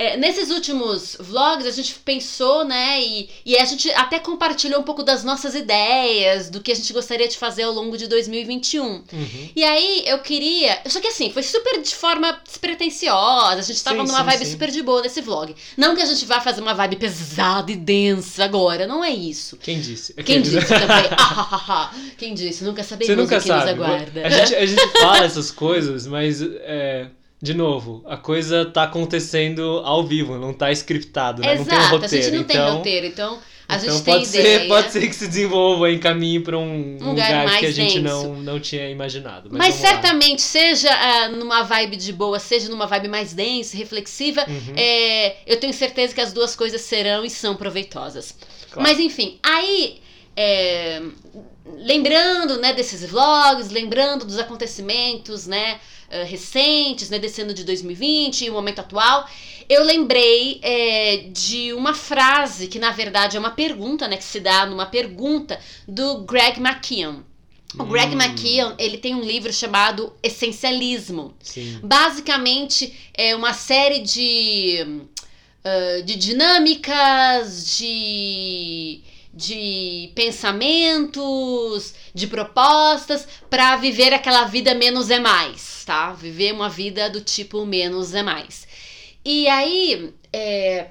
É, 0.00 0.16
nesses 0.16 0.50
últimos 0.50 1.14
vlogs 1.20 1.66
a 1.66 1.70
gente 1.70 1.94
pensou, 1.96 2.64
né? 2.64 3.02
E, 3.02 3.28
e 3.44 3.54
a 3.58 3.64
gente 3.66 3.90
até 3.90 4.18
compartilhou 4.18 4.80
um 4.80 4.82
pouco 4.82 5.02
das 5.02 5.22
nossas 5.22 5.54
ideias, 5.54 6.48
do 6.48 6.62
que 6.62 6.72
a 6.72 6.74
gente 6.74 6.90
gostaria 6.94 7.28
de 7.28 7.36
fazer 7.36 7.64
ao 7.64 7.72
longo 7.72 7.98
de 7.98 8.06
2021. 8.06 8.82
Uhum. 8.82 9.04
E 9.54 9.62
aí 9.62 10.04
eu 10.06 10.18
queria. 10.20 10.80
Só 10.86 11.00
que 11.00 11.08
assim, 11.08 11.30
foi 11.30 11.42
super 11.42 11.82
de 11.82 11.94
forma 11.94 12.40
despretensiosa. 12.42 13.58
A 13.58 13.62
gente 13.62 13.84
tava 13.84 14.00
Sim, 14.00 14.06
numa 14.06 14.20
sim, 14.20 14.24
vibe 14.24 14.44
sim. 14.46 14.52
super 14.52 14.70
de 14.70 14.82
boa 14.82 15.02
nesse 15.02 15.20
vlog. 15.20 15.54
Não 15.76 15.94
que 15.94 16.00
a 16.00 16.06
gente 16.06 16.24
vá 16.24 16.40
fazer 16.40 16.62
uma 16.62 16.72
vibe 16.72 16.96
pesada 16.96 17.70
e 17.70 17.76
densa 17.76 18.42
agora, 18.44 18.86
não 18.86 19.04
é 19.04 19.10
isso. 19.10 19.58
Quem 19.58 19.80
disse? 19.80 20.14
Quem 20.14 20.38
Aqueles- 20.38 20.50
disse 20.50 20.66
também? 20.66 21.10
Ah, 21.10 21.16
ah, 21.18 21.48
ah, 21.52 21.64
ah. 21.68 21.94
Quem 22.16 22.32
disse? 22.32 22.64
Nunca 22.64 22.82
sabemos 22.82 23.06
Você 23.14 23.16
nunca 23.20 23.36
o 23.36 23.40
que 23.42 23.48
sabe. 23.48 23.60
nos 23.60 23.70
aguarda. 23.84 24.26
A 24.26 24.30
gente, 24.30 24.54
a 24.54 24.64
gente 24.66 24.88
fala 24.98 25.24
essas 25.24 25.50
coisas, 25.50 26.06
mas 26.06 26.40
é, 26.42 27.08
de 27.42 27.54
novo, 27.54 28.02
a 28.06 28.16
coisa 28.16 28.66
tá 28.66 28.82
acontecendo 28.84 29.80
ao 29.84 30.06
vivo, 30.06 30.36
não 30.38 30.52
tá 30.52 30.70
scriptado, 30.72 31.40
né? 31.42 31.54
não 31.54 31.64
tem 31.64 31.78
um 31.78 31.80
Exato, 31.80 31.96
roteiro. 31.96 32.14
a 32.16 32.30
gente 32.30 32.34
não 32.34 32.40
então, 32.42 32.66
tem 32.66 32.76
roteiro, 32.76 33.06
então 33.06 33.38
a 33.68 33.76
então 33.76 33.94
gente 33.94 34.04
pode 34.04 34.24
tem 34.24 34.24
ser, 34.26 34.40
ideia. 34.40 34.68
pode 34.68 34.90
ser 34.92 35.06
que 35.08 35.14
se 35.14 35.28
desenvolva 35.28 35.90
em 35.90 35.98
caminho 35.98 36.42
para 36.42 36.58
um, 36.58 36.98
Um 37.00 37.10
lugar 37.10 37.46
lugar, 37.46 37.58
que 37.58 37.66
a 37.66 37.70
gente 37.72 38.00
denso. 38.00 38.00
não, 38.00 38.34
não 38.42 38.60
tinha 38.60 38.90
imaginado. 38.90 39.48
Mas, 39.50 39.58
Mas 39.58 39.74
vamos 39.76 39.80
lá. 39.80 40.02
certamente, 40.02 40.42
seja 40.42 40.90
ah, 40.92 41.28
numa 41.28 41.62
vibe 41.62 41.96
de 41.96 42.12
boa, 42.12 42.38
seja 42.40 42.68
numa 42.68 42.86
vibe 42.86 43.08
mais 43.08 43.32
densa, 43.32 43.76
reflexiva, 43.76 44.44
Uhum. 44.48 44.74
é, 44.76 45.36
eu 45.46 45.58
tenho 45.58 45.72
certeza 45.72 46.12
que 46.14 46.20
as 46.20 46.32
duas 46.32 46.54
coisas 46.56 46.80
serão 46.80 47.24
e 47.24 47.30
são 47.30 47.54
proveitosas. 47.56 48.36
Claro. 48.70 48.88
Mas 48.88 48.98
enfim, 49.00 49.38
aí. 49.42 50.00
é, 50.36 51.00
lembrando 51.64 52.58
né, 52.58 52.72
desses 52.72 53.08
vlogs, 53.08 53.70
lembrando 53.70 54.24
dos 54.24 54.38
acontecimentos 54.38 55.46
né, 55.46 55.78
eh, 56.10 56.24
recentes, 56.24 57.08
né, 57.08 57.18
desse 57.18 57.40
ano 57.40 57.54
de 57.54 57.64
2020 57.64 58.44
e 58.44 58.50
o 58.50 58.52
momento 58.52 58.80
atual, 58.80 59.28
eu 59.68 59.84
lembrei 59.84 60.58
é, 60.62 61.28
de 61.32 61.72
uma 61.72 61.94
frase 61.94 62.66
que 62.66 62.78
na 62.78 62.90
verdade 62.90 63.36
é 63.36 63.40
uma 63.40 63.52
pergunta, 63.52 64.08
né, 64.08 64.16
que 64.16 64.24
se 64.24 64.40
dá 64.40 64.66
numa 64.66 64.86
pergunta 64.86 65.58
do 65.86 66.18
Greg 66.22 66.60
McKeown. 66.60 67.22
O 67.78 67.84
Greg 67.84 68.14
Hum. 68.14 68.20
McKeown, 68.20 68.74
ele 68.78 68.98
tem 68.98 69.14
um 69.14 69.20
livro 69.20 69.52
chamado 69.52 70.12
Essencialismo. 70.22 71.34
Sim. 71.40 71.78
Basicamente, 71.82 72.92
é 73.14 73.36
uma 73.36 73.52
série 73.52 74.00
de, 74.00 75.06
ah, 75.64 76.00
de 76.04 76.16
dinâmicas, 76.16 77.76
de, 77.76 79.00
de 79.32 80.10
pensamentos, 80.14 81.94
de 82.12 82.26
propostas 82.26 83.26
para 83.48 83.76
viver 83.76 84.12
aquela 84.12 84.44
vida 84.44 84.74
menos 84.74 85.08
é 85.10 85.20
mais, 85.20 85.84
tá? 85.84 86.12
Viver 86.12 86.52
uma 86.52 86.68
vida 86.68 87.08
do 87.08 87.20
tipo 87.20 87.64
menos 87.64 88.14
é 88.14 88.22
mais. 88.22 88.66
E 89.24 89.46
aí, 89.48 90.12
é, 90.32 90.90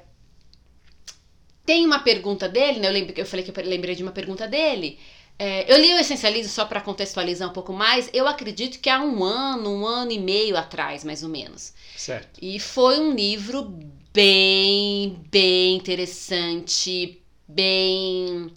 tem 1.65 1.85
uma 1.85 1.99
pergunta 1.99 2.47
dele, 2.47 2.79
né? 2.79 2.87
Eu, 2.87 2.93
lembro, 2.93 3.13
eu 3.15 3.25
falei 3.25 3.45
que 3.45 3.51
eu 3.51 3.65
lembrei 3.65 3.93
de 3.93 4.03
uma 4.03 4.11
pergunta 4.11 4.47
dele. 4.47 4.97
É, 5.37 5.71
eu 5.71 5.79
li 5.79 5.93
o 5.93 5.99
Essencialismo 5.99 6.51
só 6.51 6.65
para 6.65 6.81
contextualizar 6.81 7.49
um 7.49 7.53
pouco 7.53 7.71
mais. 7.71 8.09
Eu 8.13 8.27
acredito 8.27 8.79
que 8.79 8.89
há 8.89 8.99
um 9.01 9.23
ano, 9.23 9.69
um 9.69 9.85
ano 9.85 10.11
e 10.11 10.19
meio 10.19 10.57
atrás, 10.57 11.03
mais 11.03 11.23
ou 11.23 11.29
menos. 11.29 11.73
Certo. 11.95 12.39
E 12.41 12.59
foi 12.59 12.99
um 12.99 13.13
livro 13.13 13.73
bem, 14.11 15.21
bem 15.29 15.75
interessante, 15.75 17.21
bem 17.49 18.51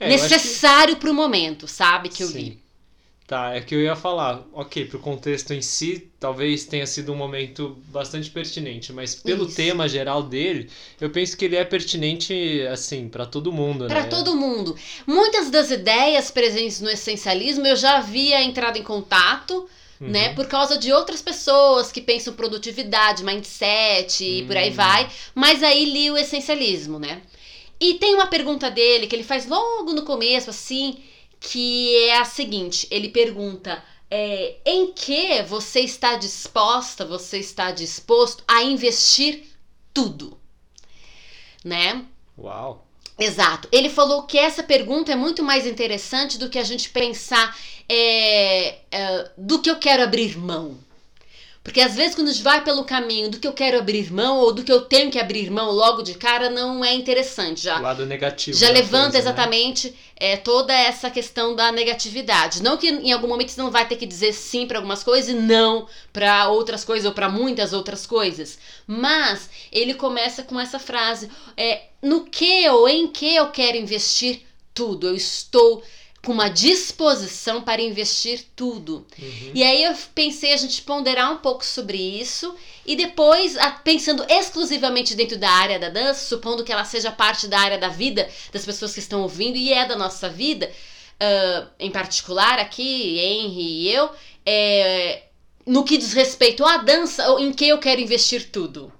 É, 0.00 0.06
acho 0.14 0.28
que- 0.28 0.34
necessário 0.34 0.96
pro 0.96 1.14
momento, 1.14 1.66
sabe? 1.68 2.08
Que 2.08 2.22
eu 2.22 2.28
Sim. 2.28 2.38
li. 2.38 2.66
Tá, 3.26 3.54
é 3.56 3.60
que 3.60 3.74
eu 3.74 3.80
ia 3.82 3.96
falar, 3.96 4.44
ok, 4.52 4.84
pro 4.84 5.00
contexto 5.00 5.52
em 5.52 5.60
si, 5.60 6.08
talvez 6.20 6.64
tenha 6.64 6.86
sido 6.86 7.12
um 7.12 7.16
momento 7.16 7.76
bastante 7.88 8.30
pertinente, 8.30 8.92
mas 8.92 9.16
pelo 9.16 9.46
Isso. 9.46 9.56
tema 9.56 9.88
geral 9.88 10.22
dele, 10.22 10.70
eu 11.00 11.10
penso 11.10 11.36
que 11.36 11.44
ele 11.44 11.56
é 11.56 11.64
pertinente, 11.64 12.60
assim, 12.70 13.08
pra 13.08 13.26
todo 13.26 13.50
mundo, 13.50 13.88
Para 13.88 14.04
né? 14.04 14.08
todo 14.08 14.36
mundo. 14.36 14.76
Muitas 15.08 15.50
das 15.50 15.72
ideias 15.72 16.30
presentes 16.30 16.80
no 16.80 16.88
essencialismo 16.88 17.66
eu 17.66 17.74
já 17.74 17.96
havia 17.96 18.44
entrado 18.44 18.76
em 18.78 18.84
contato, 18.84 19.68
Uhum. 20.00 20.08
né? 20.08 20.32
Por 20.34 20.46
causa 20.46 20.78
de 20.78 20.92
outras 20.92 21.20
pessoas 21.20 21.90
que 21.90 22.00
pensam 22.00 22.32
produtividade, 22.34 23.24
mindset 23.24 24.22
e 24.24 24.44
por 24.44 24.56
aí 24.56 24.70
Hum. 24.70 24.74
vai. 24.74 25.10
Mas 25.34 25.64
aí 25.64 25.84
li 25.84 26.12
o 26.12 26.16
essencialismo, 26.16 27.00
né? 27.00 27.22
E 27.80 27.94
tem 27.94 28.14
uma 28.14 28.26
pergunta 28.26 28.70
dele 28.70 29.06
que 29.06 29.14
ele 29.14 29.22
faz 29.24 29.46
logo 29.46 29.92
no 29.92 30.02
começo, 30.04 30.50
assim, 30.50 31.02
que 31.40 31.96
é 32.08 32.18
a 32.18 32.24
seguinte: 32.24 32.86
ele 32.90 33.08
pergunta. 33.10 33.82
é, 34.10 34.56
em 34.64 34.92
que 34.92 35.42
você 35.42 35.80
está 35.80 36.16
disposta, 36.16 37.04
você 37.04 37.38
está 37.38 37.72
disposto 37.72 38.44
a 38.46 38.62
investir 38.62 39.44
tudo? 39.92 40.38
Né? 41.64 42.04
Uau. 42.38 42.86
Exato. 43.18 43.68
Ele 43.72 43.88
falou 43.88 44.24
que 44.24 44.38
essa 44.38 44.62
pergunta 44.62 45.10
é 45.12 45.16
muito 45.16 45.42
mais 45.42 45.66
interessante 45.66 46.38
do 46.38 46.50
que 46.50 46.58
a 46.58 46.64
gente 46.64 46.90
pensar 46.90 47.56
é, 47.88 48.78
é, 48.90 49.30
do 49.36 49.60
que 49.60 49.70
eu 49.70 49.78
quero 49.78 50.02
abrir 50.02 50.36
mão. 50.38 50.78
Porque 51.66 51.80
às 51.80 51.96
vezes 51.96 52.14
quando 52.14 52.28
a 52.28 52.32
gente 52.32 52.44
vai 52.44 52.62
pelo 52.62 52.84
caminho 52.84 53.28
do 53.28 53.40
que 53.40 53.48
eu 53.48 53.52
quero 53.52 53.76
abrir 53.76 54.12
mão 54.12 54.36
ou 54.36 54.52
do 54.52 54.62
que 54.62 54.70
eu 54.70 54.82
tenho 54.82 55.10
que 55.10 55.18
abrir 55.18 55.50
mão 55.50 55.72
logo 55.72 56.00
de 56.00 56.14
cara, 56.14 56.48
não 56.48 56.84
é 56.84 56.94
interessante. 56.94 57.64
Já, 57.64 57.80
O 57.80 57.82
lado 57.82 58.06
negativo. 58.06 58.56
já 58.56 58.70
levanta 58.70 59.10
coisa, 59.10 59.12
né? 59.14 59.18
exatamente 59.18 59.94
é, 60.14 60.36
toda 60.36 60.72
essa 60.72 61.10
questão 61.10 61.56
da 61.56 61.72
negatividade. 61.72 62.62
Não 62.62 62.76
que 62.76 62.88
em 62.88 63.10
algum 63.10 63.26
momento 63.26 63.50
você 63.50 63.60
não 63.60 63.72
vai 63.72 63.84
ter 63.84 63.96
que 63.96 64.06
dizer 64.06 64.32
sim 64.32 64.68
para 64.68 64.78
algumas 64.78 65.02
coisas 65.02 65.28
e 65.28 65.34
não 65.34 65.88
para 66.12 66.48
outras 66.50 66.84
coisas 66.84 67.04
ou 67.04 67.12
para 67.12 67.28
muitas 67.28 67.72
outras 67.72 68.06
coisas. 68.06 68.60
Mas 68.86 69.50
ele 69.72 69.94
começa 69.94 70.44
com 70.44 70.60
essa 70.60 70.78
frase: 70.78 71.28
é, 71.56 71.86
no 72.00 72.26
que 72.26 72.68
ou 72.68 72.88
em 72.88 73.08
que 73.08 73.34
eu 73.34 73.50
quero 73.50 73.76
investir 73.76 74.42
tudo. 74.72 75.08
Eu 75.08 75.16
estou 75.16 75.82
com 76.26 76.32
uma 76.32 76.48
disposição 76.48 77.62
para 77.62 77.80
investir 77.80 78.44
tudo. 78.56 79.06
Uhum. 79.16 79.52
E 79.54 79.62
aí 79.62 79.84
eu 79.84 79.94
pensei 80.12 80.52
a 80.52 80.56
gente 80.56 80.82
ponderar 80.82 81.32
um 81.32 81.36
pouco 81.36 81.64
sobre 81.64 81.96
isso 81.96 82.52
e 82.84 82.96
depois, 82.96 83.56
a- 83.56 83.70
pensando 83.70 84.26
exclusivamente 84.28 85.14
dentro 85.14 85.38
da 85.38 85.48
área 85.48 85.78
da 85.78 85.88
dança, 85.88 86.26
supondo 86.26 86.64
que 86.64 86.72
ela 86.72 86.84
seja 86.84 87.12
parte 87.12 87.46
da 87.46 87.60
área 87.60 87.78
da 87.78 87.88
vida 87.88 88.28
das 88.52 88.64
pessoas 88.64 88.92
que 88.92 88.98
estão 88.98 89.22
ouvindo 89.22 89.56
e 89.56 89.72
é 89.72 89.86
da 89.86 89.94
nossa 89.94 90.28
vida, 90.28 90.68
ah, 91.20 91.68
em 91.78 91.92
particular 91.92 92.58
aqui, 92.58 93.20
Henry 93.20 93.62
e 93.62 93.92
eu, 93.92 94.10
é, 94.44 95.22
no 95.64 95.84
que 95.84 95.96
diz 95.96 96.12
respeito 96.12 96.64
à 96.64 96.78
dança, 96.78 97.24
em 97.38 97.52
que 97.52 97.68
eu 97.68 97.78
quero 97.78 98.00
investir 98.00 98.50
tudo. 98.50 98.92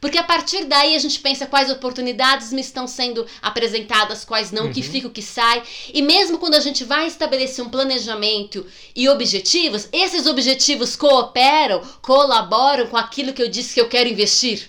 Porque 0.00 0.18
a 0.18 0.24
partir 0.24 0.64
daí 0.64 0.94
a 0.94 0.98
gente 0.98 1.18
pensa 1.20 1.46
quais 1.46 1.70
oportunidades 1.70 2.52
me 2.52 2.60
estão 2.60 2.86
sendo 2.86 3.26
apresentadas, 3.42 4.24
quais 4.24 4.52
não, 4.52 4.66
o 4.66 4.72
que 4.72 4.80
Uhum. 4.80 4.90
fica, 4.90 5.08
o 5.08 5.10
que 5.10 5.22
sai. 5.22 5.62
E 5.92 6.02
mesmo 6.02 6.38
quando 6.38 6.54
a 6.54 6.60
gente 6.60 6.84
vai 6.84 7.06
estabelecer 7.06 7.64
um 7.64 7.68
planejamento 7.68 8.66
e 8.94 9.08
objetivos, 9.08 9.88
esses 9.92 10.26
objetivos 10.26 10.96
cooperam, 10.96 11.82
colaboram 12.02 12.86
com 12.86 12.96
aquilo 12.96 13.32
que 13.32 13.42
eu 13.42 13.48
disse 13.48 13.74
que 13.74 13.80
eu 13.80 13.88
quero 13.88 14.08
investir. 14.08 14.68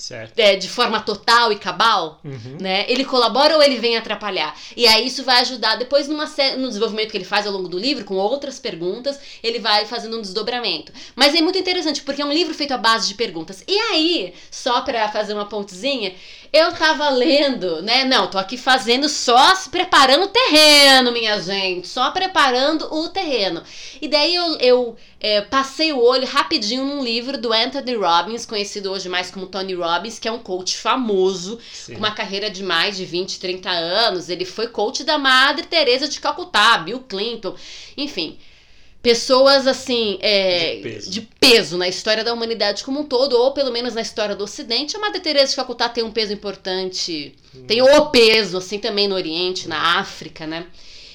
Certo. 0.00 0.38
é, 0.38 0.56
de 0.56 0.68
forma 0.68 1.00
total 1.00 1.52
e 1.52 1.56
cabal, 1.56 2.20
Uhum. 2.24 2.56
né? 2.60 2.84
Ele 2.88 3.04
colabora 3.04 3.56
ou 3.56 3.62
ele 3.62 3.78
vem 3.78 3.96
atrapalhar? 3.96 4.56
E 4.76 4.86
aí 4.86 5.06
isso 5.06 5.22
vai 5.22 5.40
ajudar 5.42 5.76
depois 5.76 6.08
numa 6.08 6.24
no 6.56 6.68
desenvolvimento 6.68 7.10
que 7.10 7.16
ele 7.18 7.24
faz 7.24 7.46
ao 7.46 7.52
longo 7.52 7.68
do 7.68 7.78
livro, 7.78 8.04
com 8.04 8.14
outras 8.14 8.58
perguntas, 8.58 9.18
ele 9.42 9.58
vai 9.58 9.84
fazendo 9.84 10.16
um 10.18 10.22
desdobramento. 10.22 10.92
Mas 11.14 11.34
é 11.34 11.42
muito 11.42 11.58
interessante, 11.58 12.02
porque 12.02 12.22
é 12.22 12.24
um 12.24 12.32
livro 12.32 12.54
feito 12.54 12.72
à 12.72 12.78
base 12.78 13.08
de 13.08 13.14
perguntas. 13.14 13.62
E 13.68 13.76
aí, 13.78 14.32
só 14.50 14.80
pra 14.80 15.08
fazer 15.08 15.34
uma 15.34 15.46
pontezinha, 15.46 16.14
eu 16.52 16.72
tava 16.72 17.08
lendo, 17.10 17.80
né? 17.82 18.04
Não, 18.04 18.28
tô 18.28 18.36
aqui 18.36 18.56
fazendo 18.56 19.08
só 19.08 19.54
se 19.54 19.70
preparando 19.70 20.24
o 20.24 20.28
terreno, 20.28 21.12
minha 21.12 21.40
gente. 21.40 21.86
Só 21.86 22.10
preparando 22.10 22.92
o 22.92 23.08
terreno. 23.08 23.62
E 24.02 24.08
daí 24.08 24.34
eu, 24.34 24.56
eu 24.56 24.96
é, 25.20 25.42
passei 25.42 25.92
o 25.92 26.02
olho 26.02 26.26
rapidinho 26.26 26.84
num 26.84 27.04
livro 27.04 27.38
do 27.38 27.52
Anthony 27.52 27.94
Robbins, 27.94 28.44
conhecido 28.44 28.90
hoje 28.90 29.08
mais 29.08 29.30
como 29.30 29.46
Tony 29.46 29.74
Robbins, 29.74 30.18
que 30.18 30.26
é 30.26 30.32
um 30.32 30.40
coach 30.40 30.76
famoso, 30.76 31.60
Sim. 31.72 31.92
com 31.92 31.98
uma 32.00 32.10
carreira 32.10 32.50
de 32.50 32.64
mais 32.64 32.96
de 32.96 33.04
20, 33.04 33.38
30 33.38 33.70
anos. 33.70 34.28
Ele 34.28 34.44
foi 34.44 34.66
coach 34.66 35.04
da 35.04 35.18
Madre 35.18 35.66
Teresa 35.66 36.08
de 36.08 36.18
Calcutá, 36.18 36.78
Bill 36.78 36.98
Clinton, 37.08 37.54
enfim. 37.96 38.38
Pessoas 39.02 39.66
assim, 39.66 40.18
é, 40.20 40.76
De 40.76 40.82
peso. 40.82 41.10
de 41.10 41.20
peso 41.22 41.78
na 41.78 41.88
história 41.88 42.22
da 42.22 42.34
humanidade 42.34 42.84
como 42.84 43.00
um 43.00 43.04
todo, 43.04 43.32
ou 43.32 43.52
pelo 43.52 43.72
menos 43.72 43.94
na 43.94 44.02
história 44.02 44.36
do 44.36 44.44
Ocidente. 44.44 44.94
A 44.94 45.00
Madre 45.00 45.20
Teresa 45.20 45.50
de 45.50 45.56
Calcutá 45.56 45.88
tem 45.88 46.04
um 46.04 46.10
peso 46.12 46.34
importante, 46.34 47.34
tem 47.66 47.80
o 47.80 48.06
peso, 48.10 48.58
assim, 48.58 48.78
também 48.78 49.08
no 49.08 49.14
Oriente, 49.14 49.66
na 49.66 49.98
África, 49.98 50.46
né? 50.46 50.66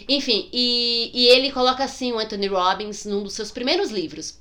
Enfim, 0.10 0.50
e, 0.52 1.12
e 1.14 1.28
ele 1.28 1.52
coloca 1.52 1.84
assim, 1.84 2.12
o 2.12 2.18
Anthony 2.20 2.48
Robbins, 2.48 3.06
num 3.06 3.22
dos 3.22 3.34
seus 3.34 3.52
primeiros 3.52 3.92
livros. 3.92 4.40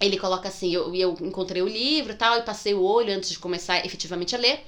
Ele 0.00 0.18
coloca 0.18 0.48
assim, 0.48 0.74
eu, 0.74 0.92
eu 0.92 1.16
encontrei 1.20 1.62
o 1.62 1.68
livro 1.68 2.12
e 2.12 2.16
tal, 2.16 2.36
e 2.38 2.42
passei 2.42 2.74
o 2.74 2.82
olho 2.82 3.14
antes 3.14 3.30
de 3.30 3.38
começar 3.38 3.86
efetivamente 3.86 4.34
a 4.34 4.38
ler. 4.38 4.60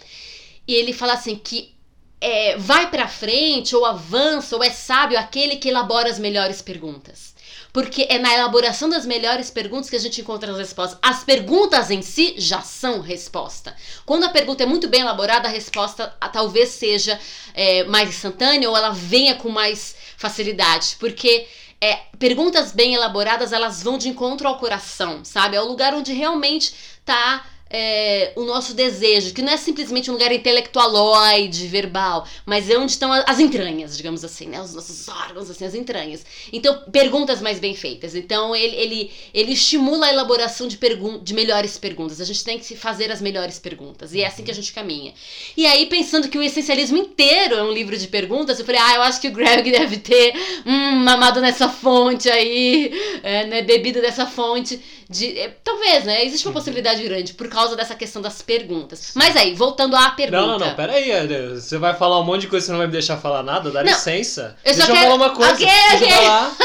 E 0.69 0.75
ele 0.75 0.93
fala 0.93 1.15
assim 1.15 1.35
que 1.35 1.75
é, 2.21 2.57
vai 2.57 2.89
pra 2.91 3.09
frente, 3.09 3.75
ou 3.75 3.85
avança, 3.85 4.55
ou 4.55 4.63
é 4.63 4.71
sábio 4.71 5.19
aquele 5.19 5.57
que 5.57 5.69
elabora 5.69 6.09
as 6.09 6.19
melhores 6.19 6.63
perguntas. 6.63 7.34
Porque 7.75 8.07
é 8.09 8.21
na 8.21 8.33
elaboração 8.33 8.89
das 8.89 9.05
melhores 9.05 9.51
perguntas 9.51 9.91
que 9.91 9.97
a 9.97 9.99
gente 9.99 10.21
encontra 10.21 10.53
as 10.53 10.57
respostas. 10.57 10.97
As 11.03 11.25
perguntas 11.25 11.91
em 11.91 12.03
si 12.03 12.37
já 12.39 12.61
são 12.61 13.01
resposta. 13.01 13.75
Quando 14.07 14.23
a 14.23 14.29
pergunta 14.29 14.63
é 14.63 14.67
muito 14.67 14.87
bem 14.87 15.01
elaborada, 15.01 15.49
a 15.49 15.51
resposta 15.51 16.17
ah, 16.21 16.29
talvez 16.29 16.69
seja 16.69 17.19
é, 17.53 17.83
mais 17.83 18.11
instantânea 18.11 18.71
ou 18.71 18.77
ela 18.77 18.91
venha 18.91 19.35
com 19.35 19.49
mais 19.49 19.97
facilidade. 20.17 20.95
Porque 21.01 21.49
é, 21.81 21.97
perguntas 22.17 22.71
bem 22.71 22.95
elaboradas, 22.95 23.53
elas 23.53 23.83
vão 23.83 23.99
de 23.99 24.09
encontro 24.09 24.47
ao 24.47 24.57
coração, 24.57 25.25
sabe? 25.25 25.57
É 25.57 25.61
o 25.61 25.67
lugar 25.67 25.95
onde 25.95 26.13
realmente 26.13 26.73
tá 27.05 27.45
é, 27.71 28.33
o 28.37 28.45
nosso 28.45 28.73
desejo, 28.75 29.35
que 29.35 29.43
não 29.43 29.53
é 29.53 29.57
simplesmente 29.57 30.11
um 30.11 30.15
lugar 30.15 30.31
intelectualoide, 30.31 31.67
verbal, 31.67 32.27
mas 32.47 32.71
é 32.71 32.79
onde 32.79 32.93
estão 32.93 33.13
as 33.13 33.41
entranhas, 33.41 33.97
digamos 33.97 34.25
assim, 34.25 34.47
né? 34.47 34.61
Os 34.61 34.75
nossos 34.75 35.09
órgãos, 35.09 35.51
assim, 35.51 35.65
as 35.65 35.75
entranhas. 35.75 36.25
Então, 36.53 36.85
perguntas 36.93 37.41
mais 37.41 37.59
bem 37.59 37.75
feitas. 37.75 38.15
Então, 38.15 38.55
ele, 38.55 38.77
ele, 38.77 39.11
ele 39.33 39.53
estimula 39.53 40.07
a 40.07 40.13
elaboração 40.13 40.69
de, 40.69 40.77
pergun 40.77 41.19
de 41.19 41.35
melhores 41.35 41.77
perguntas. 41.77 42.21
A 42.21 42.25
gente 42.25 42.45
tem 42.45 42.59
que 42.59 42.77
fazer 42.77 43.11
as 43.11 43.21
melhores 43.21 43.59
perguntas. 43.59 44.15
E 44.15 44.21
é 44.21 44.27
assim 44.27 44.45
que 44.45 44.51
a 44.51 44.55
gente 44.55 44.73
caminha. 44.73 45.13
E 45.57 45.67
aí, 45.67 45.87
pensando 45.87 46.29
que 46.29 46.39
o 46.39 46.43
essencialismo 46.43 46.97
inteiro 46.97 47.57
é 47.57 47.63
um 47.63 47.73
livro 47.73 47.97
de 47.97 48.07
perguntas, 48.07 48.59
eu 48.59 48.65
falei, 48.65 48.81
ah, 48.81 48.95
eu 48.97 49.03
acho 49.03 49.21
que 49.21 49.29
o 49.29 49.33
Greg 49.33 49.71
deve 49.73 49.97
ter 49.97 50.33
hum, 50.65 50.97
mamado 50.97 51.41
nessa 51.41 51.69
fonte 51.69 52.31
aí, 52.31 52.93
é, 53.23 53.47
né, 53.47 53.63
bebido 53.63 54.01
dessa 54.01 54.27
fonte. 54.27 54.81
De, 55.09 55.39
é, 55.39 55.49
talvez, 55.63 56.05
né? 56.05 56.25
Existe 56.25 56.47
uma 56.47 56.51
Uhum. 56.51 56.55
possibilidade 56.55 57.03
grande 57.03 57.35
por 57.35 57.49
causa 57.49 57.77
dessa 57.77 57.95
questão 57.95 58.23
das 58.23 58.41
perguntas. 58.41 59.13
Mas 59.15 59.37
aí, 59.37 59.55
voltando 59.55 59.95
à 59.97 60.11
pergunta. 60.11 60.41
Não, 60.41 60.59
não, 60.59 60.67
não, 60.67 60.75
peraí. 60.75 61.11
Você 61.55 61.77
vai 61.79 61.95
falar 61.95 62.21
um 62.21 62.25
monte 62.25 62.43
de 62.43 62.49
coisa 62.49 62.65
e 62.65 62.67
você 62.67 62.73
não 62.73 62.79
vai 62.79 62.87
me 62.87 62.93
deixar 62.93 63.17
falar 63.19 63.43
nada? 63.43 63.71
Dá 63.71 63.83
Não, 63.83 63.93
licença. 63.93 64.57
eu 64.65 64.73
Deixa 64.75 64.89
eu 64.89 64.95
quero- 64.95 65.11
falar 65.11 65.15
uma 65.17 65.31
coisa. 65.31 65.53
Ok, 65.53 65.67
Deixa 65.67 66.05
eu 66.05 66.11
falar. 66.23 66.57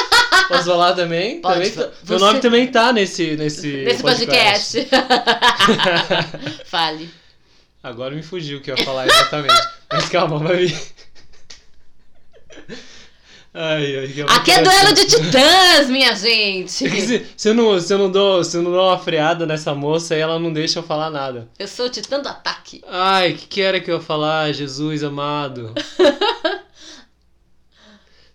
Posso 0.48 0.66
falar 0.66 0.94
também? 0.94 1.42
Pode, 1.42 1.54
também 1.56 1.72
tá- 1.72 1.82
Meu 1.82 1.92
você- 2.20 2.26
nome 2.26 2.40
também 2.40 2.68
tá 2.72 2.94
nesse, 2.94 3.36
nesse, 3.36 3.68
Nesse 3.84 4.02
podcast. 4.02 4.88
Fale. 6.66 7.10
Agora 7.84 8.16
me 8.16 8.24
fugiu 8.24 8.58
o 8.58 8.62
que 8.62 8.72
eu 8.72 8.78
ia 8.78 8.84
falar 8.86 9.06
exatamente. 9.08 9.68
Mas 9.92 10.10
calma, 10.10 10.40
vai 10.40 10.66
vir. 10.66 10.82
Ai, 13.54 13.98
ai, 13.98 14.08
que 14.08 14.22
Aqui 14.22 14.52
é 14.52 14.62
duelo 14.62 14.94
de 14.94 15.06
titãs, 15.06 15.90
minha 15.90 16.16
gente. 16.16 16.70
Se, 16.72 17.26
se, 17.36 17.50
eu 17.50 17.56
não, 17.56 17.80
se, 17.80 17.92
eu 17.92 17.98
não 17.98 18.12
dou, 18.12 18.44
se 18.44 18.56
eu 18.56 18.62
não 18.62 18.72
dou 18.72 18.88
uma 18.88 19.00
freada 19.00 19.46
nessa 19.46 19.74
moça, 19.74 20.14
ela 20.14 20.38
não 20.38 20.54
deixa 20.54 20.80
eu 20.80 20.84
falar 20.84 21.10
nada. 21.10 21.50
Eu 21.58 21.68
sou 21.68 21.88
o 21.88 21.90
titã 21.90 22.22
do 22.22 22.30
ataque. 22.30 22.82
Ai, 22.88 23.32
o 23.32 23.36
que, 23.36 23.48
que 23.48 23.62
era 23.62 23.80
que 23.80 23.90
eu 23.90 23.96
ia 23.96 24.02
falar, 24.02 24.54
Jesus 24.54 25.04
amado? 25.04 25.74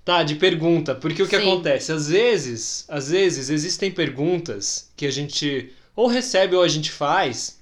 tá, 0.05 0.25
de 0.25 0.35
pergunta, 0.35 0.97
porque 0.97 1.23
o 1.23 1.29
que 1.29 1.39
Sim. 1.39 1.49
acontece? 1.49 1.93
Às 1.93 2.09
vezes, 2.09 2.85
às 2.89 3.11
vezes 3.11 3.51
existem 3.51 3.93
perguntas 3.93 4.91
que 4.97 5.07
a 5.07 5.13
gente 5.13 5.73
ou 5.95 6.09
recebe 6.09 6.57
ou 6.57 6.63
a 6.63 6.69
gente 6.69 6.91
faz 6.91 7.61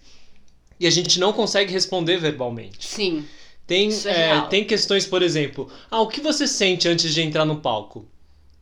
e 0.80 0.86
a 0.86 0.90
gente 0.90 1.20
não 1.20 1.34
consegue 1.34 1.70
responder 1.70 2.16
verbalmente. 2.16 2.88
Sim. 2.88 3.26
Tem, 3.66 3.90
é 4.06 4.10
é, 4.10 4.40
tem 4.42 4.64
questões, 4.64 5.06
por 5.06 5.22
exemplo, 5.22 5.68
ah, 5.90 6.00
o 6.00 6.08
que 6.08 6.20
você 6.20 6.46
sente 6.46 6.88
antes 6.88 7.14
de 7.14 7.22
entrar 7.22 7.44
no 7.44 7.56
palco? 7.56 8.06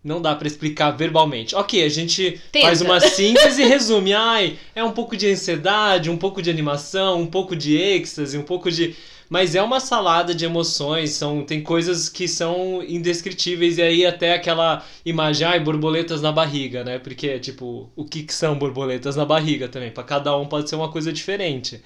Não 0.03 0.21
dá 0.21 0.35
pra 0.35 0.49
explicar 0.49 0.93
verbalmente. 0.93 1.55
Ok, 1.55 1.83
a 1.85 1.89
gente 1.89 2.41
Tenta. 2.51 2.67
faz 2.67 2.81
uma 2.81 3.01
síntese 3.01 3.63
e 3.63 3.67
resume. 3.67 4.15
Ai, 4.15 4.59
é 4.75 4.83
um 4.83 4.93
pouco 4.93 5.15
de 5.15 5.27
ansiedade, 5.31 6.09
um 6.09 6.17
pouco 6.17 6.41
de 6.41 6.49
animação, 6.49 7.21
um 7.21 7.27
pouco 7.27 7.55
de 7.55 7.77
êxtase, 7.77 8.39
um 8.39 8.43
pouco 8.43 8.71
de. 8.71 8.97
Mas 9.29 9.55
é 9.55 9.63
uma 9.63 9.79
salada 9.79 10.35
de 10.35 10.45
emoções, 10.45 11.11
são, 11.11 11.45
tem 11.45 11.63
coisas 11.63 12.09
que 12.09 12.27
são 12.27 12.83
indescritíveis, 12.83 13.79
e 13.79 13.83
aí 13.83 14.07
até 14.07 14.33
aquela 14.35 14.85
imagem, 15.05 15.47
ai, 15.47 15.61
borboletas 15.61 16.21
na 16.21 16.33
barriga, 16.33 16.83
né? 16.83 16.99
Porque, 16.99 17.39
tipo, 17.39 17.89
o 17.95 18.05
que, 18.05 18.25
que 18.25 18.35
são 18.35 18.59
borboletas 18.59 19.15
na 19.15 19.25
barriga 19.25 19.69
também? 19.69 19.93
Pra 19.93 20.03
cada 20.03 20.37
um 20.37 20.47
pode 20.47 20.69
ser 20.69 20.75
uma 20.77 20.91
coisa 20.91 21.13
diferente. 21.13 21.81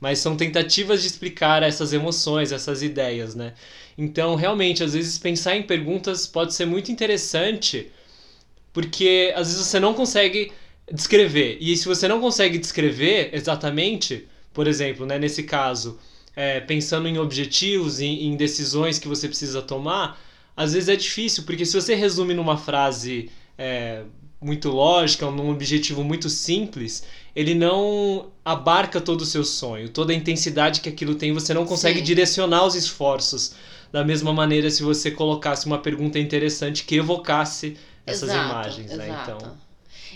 Mas 0.00 0.18
são 0.18 0.36
tentativas 0.36 1.02
de 1.02 1.08
explicar 1.08 1.62
essas 1.62 1.92
emoções, 1.92 2.52
essas 2.52 2.82
ideias, 2.82 3.34
né? 3.34 3.52
Então, 3.98 4.34
realmente, 4.34 4.82
às 4.82 4.94
vezes 4.94 5.18
pensar 5.18 5.56
em 5.56 5.62
perguntas 5.62 6.26
pode 6.26 6.54
ser 6.54 6.64
muito 6.64 6.90
interessante, 6.90 7.92
porque 8.72 9.32
às 9.36 9.48
vezes 9.48 9.66
você 9.66 9.78
não 9.78 9.92
consegue 9.92 10.52
descrever. 10.90 11.58
E 11.60 11.76
se 11.76 11.86
você 11.86 12.08
não 12.08 12.20
consegue 12.20 12.58
descrever 12.58 13.30
exatamente, 13.32 14.26
por 14.52 14.66
exemplo, 14.66 15.04
né, 15.06 15.18
nesse 15.18 15.42
caso, 15.42 15.98
é, 16.34 16.60
pensando 16.60 17.08
em 17.08 17.18
objetivos, 17.18 18.00
em, 18.00 18.26
em 18.26 18.36
decisões 18.36 18.98
que 18.98 19.08
você 19.08 19.28
precisa 19.28 19.60
tomar, 19.62 20.18
às 20.56 20.72
vezes 20.72 20.88
é 20.88 20.96
difícil, 20.96 21.44
porque 21.44 21.64
se 21.64 21.74
você 21.74 21.94
resume 21.94 22.34
numa 22.34 22.56
frase 22.56 23.30
é, 23.58 24.02
muito 24.40 24.70
lógica, 24.70 25.30
num 25.30 25.50
objetivo 25.50 26.02
muito 26.02 26.28
simples, 26.28 27.04
ele 27.36 27.54
não 27.54 28.30
abarca 28.52 29.00
todo 29.00 29.22
o 29.22 29.26
seu 29.26 29.44
sonho, 29.44 29.88
toda 29.88 30.12
a 30.12 30.16
intensidade 30.16 30.80
que 30.80 30.88
aquilo 30.88 31.14
tem, 31.14 31.32
você 31.32 31.54
não 31.54 31.66
consegue 31.66 32.00
Sim. 32.00 32.04
direcionar 32.04 32.64
os 32.66 32.74
esforços 32.74 33.54
da 33.92 34.04
mesma 34.04 34.32
maneira 34.32 34.70
se 34.70 34.82
você 34.82 35.10
colocasse 35.10 35.66
uma 35.66 35.78
pergunta 35.78 36.18
interessante 36.18 36.84
que 36.84 36.96
evocasse 36.96 37.76
essas 38.06 38.32
Exato, 38.32 38.34
imagens, 38.34 38.94
né? 38.94 39.08
exato. 39.08 39.10
Então, 39.10 39.58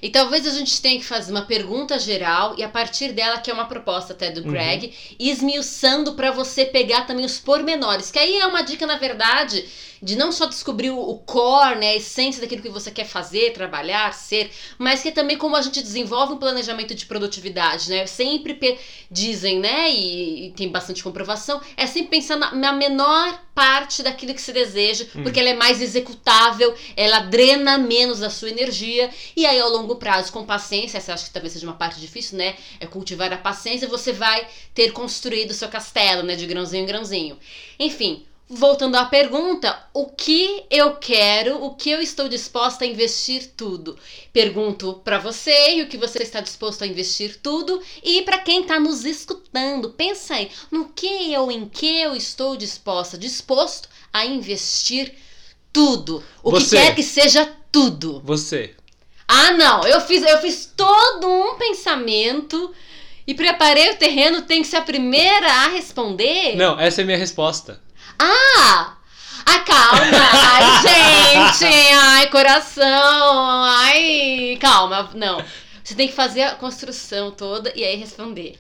E 0.03 0.11
talvez 0.11 0.47
a 0.47 0.51
gente 0.51 0.81
tenha 0.81 0.99
que 0.99 1.05
fazer 1.07 1.31
uma 1.33 1.47
pergunta 1.47 1.99
geral 1.99 2.55
e 2.59 2.63
a 2.63 2.69
partir 2.69 3.13
dela, 3.13 3.39
que 3.41 3.51
é 3.51 3.55
uma 3.55 3.67
proposta 3.67 4.13
até 4.13 4.31
do 4.31 4.45
Uhum. 4.45 4.51
Greg, 4.51 4.95
esmiuçando 5.19 6.15
para 6.15 6.31
você 6.31 6.65
pegar 6.67 7.07
também 7.07 7.25
os 7.25 7.39
pormenores. 7.39 8.11
Que 8.11 8.19
aí 8.19 8.39
é 8.39 8.47
uma 8.47 8.63
dica, 8.63 8.87
na 8.87 8.97
verdade, 8.99 9.65
de 10.05 10.17
não 10.17 10.31
só 10.31 10.45
descobrir 10.45 10.91
o 10.91 11.15
core, 11.25 11.79
né, 11.79 11.89
a 11.89 11.97
essência 11.97 12.43
daquilo 12.43 12.61
que 12.61 12.69
você 12.69 12.91
quer 12.91 13.07
fazer, 13.07 13.55
trabalhar, 13.55 14.13
ser, 14.13 14.51
mas 14.77 15.01
que 15.01 15.09
é 15.09 15.13
também 15.13 15.39
como 15.39 15.57
a 15.57 15.63
gente 15.63 15.83
desenvolve 15.83 16.35
um 16.35 16.37
planejamento 16.37 16.95
de 16.95 17.07
produtividade, 17.07 17.89
né? 17.89 18.07
Sempre 18.07 18.79
dizem, 19.11 19.59
né, 19.61 19.91
e, 19.91 20.49
e 20.49 20.51
tem 20.51 20.69
bastante 20.69 21.03
comprovação, 21.03 21.59
é 21.75 21.87
sempre 21.87 22.11
pensar 22.11 22.37
na, 22.37 22.55
na 22.55 22.73
menor 22.73 23.43
parte 23.55 24.03
daquilo 24.03 24.35
que 24.35 24.43
se 24.43 24.53
deseja, 24.53 25.07
Hum. 25.17 25.23
porque 25.23 25.41
ela 25.41 25.49
é 25.49 25.55
mais 25.55 25.81
executável, 25.81 26.75
ela 26.97 27.21
drena 27.21 27.79
menos 27.79 28.23
a 28.23 28.29
sua 28.29 28.51
energia, 28.51 29.09
e 29.35 29.47
aí 29.47 29.59
ao 29.59 29.71
longo 29.71 29.97
prazo, 29.97 30.31
com 30.33 30.45
paciência, 30.45 30.99
essa 30.99 31.15
acho 31.15 31.27
que 31.27 31.31
talvez 31.31 31.55
seja 31.55 31.67
uma 31.67 31.77
parte 31.77 31.99
difícil, 31.99 32.37
né, 32.37 32.57
é 32.79 32.87
cultivar 32.87 33.33
a 33.33 33.39
paciência, 33.39 33.89
você 33.89 34.13
vai 34.13 34.47
ter 34.75 34.93
construído 34.93 35.53
o 35.53 35.55
seu 35.55 35.69
castelo, 35.69 36.23
né, 36.23 36.37
de 36.37 36.47
grãozinho 36.47 36.83
em 36.83 36.87
grãozinho. 36.87 37.39
Enfim, 37.79 38.25
Voltando 38.49 38.97
à 38.97 39.07
pergunta, 39.07 39.89
o 39.95 40.07
que 40.07 40.65
eu 40.71 40.97
quero, 40.97 41.65
o 41.65 41.75
que 41.75 41.89
eu 41.91 42.03
estou 42.03 42.29
disposta 42.29 42.85
a 42.85 42.87
investir 42.87 43.53
tudo? 43.57 43.99
Pergunto 44.35 45.01
para 45.03 45.19
você 45.19 45.77
e 45.77 45.83
o 45.83 45.89
que 45.89 45.97
você 45.97 46.23
está 46.23 46.41
disposto 46.41 46.83
a 46.85 46.87
investir 46.87 47.41
tudo 47.43 47.81
e 48.03 48.21
para 48.21 48.39
quem 48.39 48.61
está 48.61 48.79
nos 48.79 49.07
escutando, 49.07 49.91
pensa 49.91 50.35
aí, 50.35 50.51
no 50.71 50.91
que 50.91 51.33
eu, 51.33 51.51
em 51.51 51.67
que 51.67 52.01
eu 52.01 52.15
estou 52.15 52.55
disposta, 52.55 53.17
disposto 53.17 53.89
a 54.13 54.27
investir 54.27 55.15
tudo, 55.73 56.23
o 56.43 56.51
Você. 56.51 56.77
que 56.77 56.83
quer 56.83 56.95
que 56.95 57.03
seja 57.03 57.51
tudo. 57.73 58.21
você. 58.25 58.75
Ah, 59.27 59.53
não, 59.53 59.87
eu 59.87 60.01
fiz, 60.03 60.23
eu 60.23 60.39
fiz 60.41 60.71
todo 60.77 61.27
um 61.27 61.57
pensamento 61.57 62.75
E 63.27 63.33
preparei 63.35 63.91
o 63.91 63.97
terreno 63.97 64.43
tem 64.43 64.61
que 64.61 64.69
ser 64.69 64.77
a 64.77 64.83
primeira 64.83 65.47
a 65.47 65.69
responder? 65.69 66.57
Não, 66.57 66.79
essa 66.79 67.01
é 67.01 67.03
a 67.05 67.07
minha 67.07 67.19
resposta. 67.19 67.81
Ah! 68.19 68.97
Ah, 69.47 69.59
calma! 69.61 70.01
Ai, 70.33 70.83
gente! 71.63 71.75
Ai, 71.95 72.27
coração! 72.31 73.63
Ai, 73.65 74.59
calma. 74.61 75.11
Não. 75.15 75.43
Você 75.83 75.95
tem 75.95 76.09
que 76.09 76.15
fazer 76.15 76.43
a 76.43 76.55
construção 76.55 77.31
toda 77.31 77.71
e 77.75 77.85
aí 77.85 77.97
responder. 77.97 78.59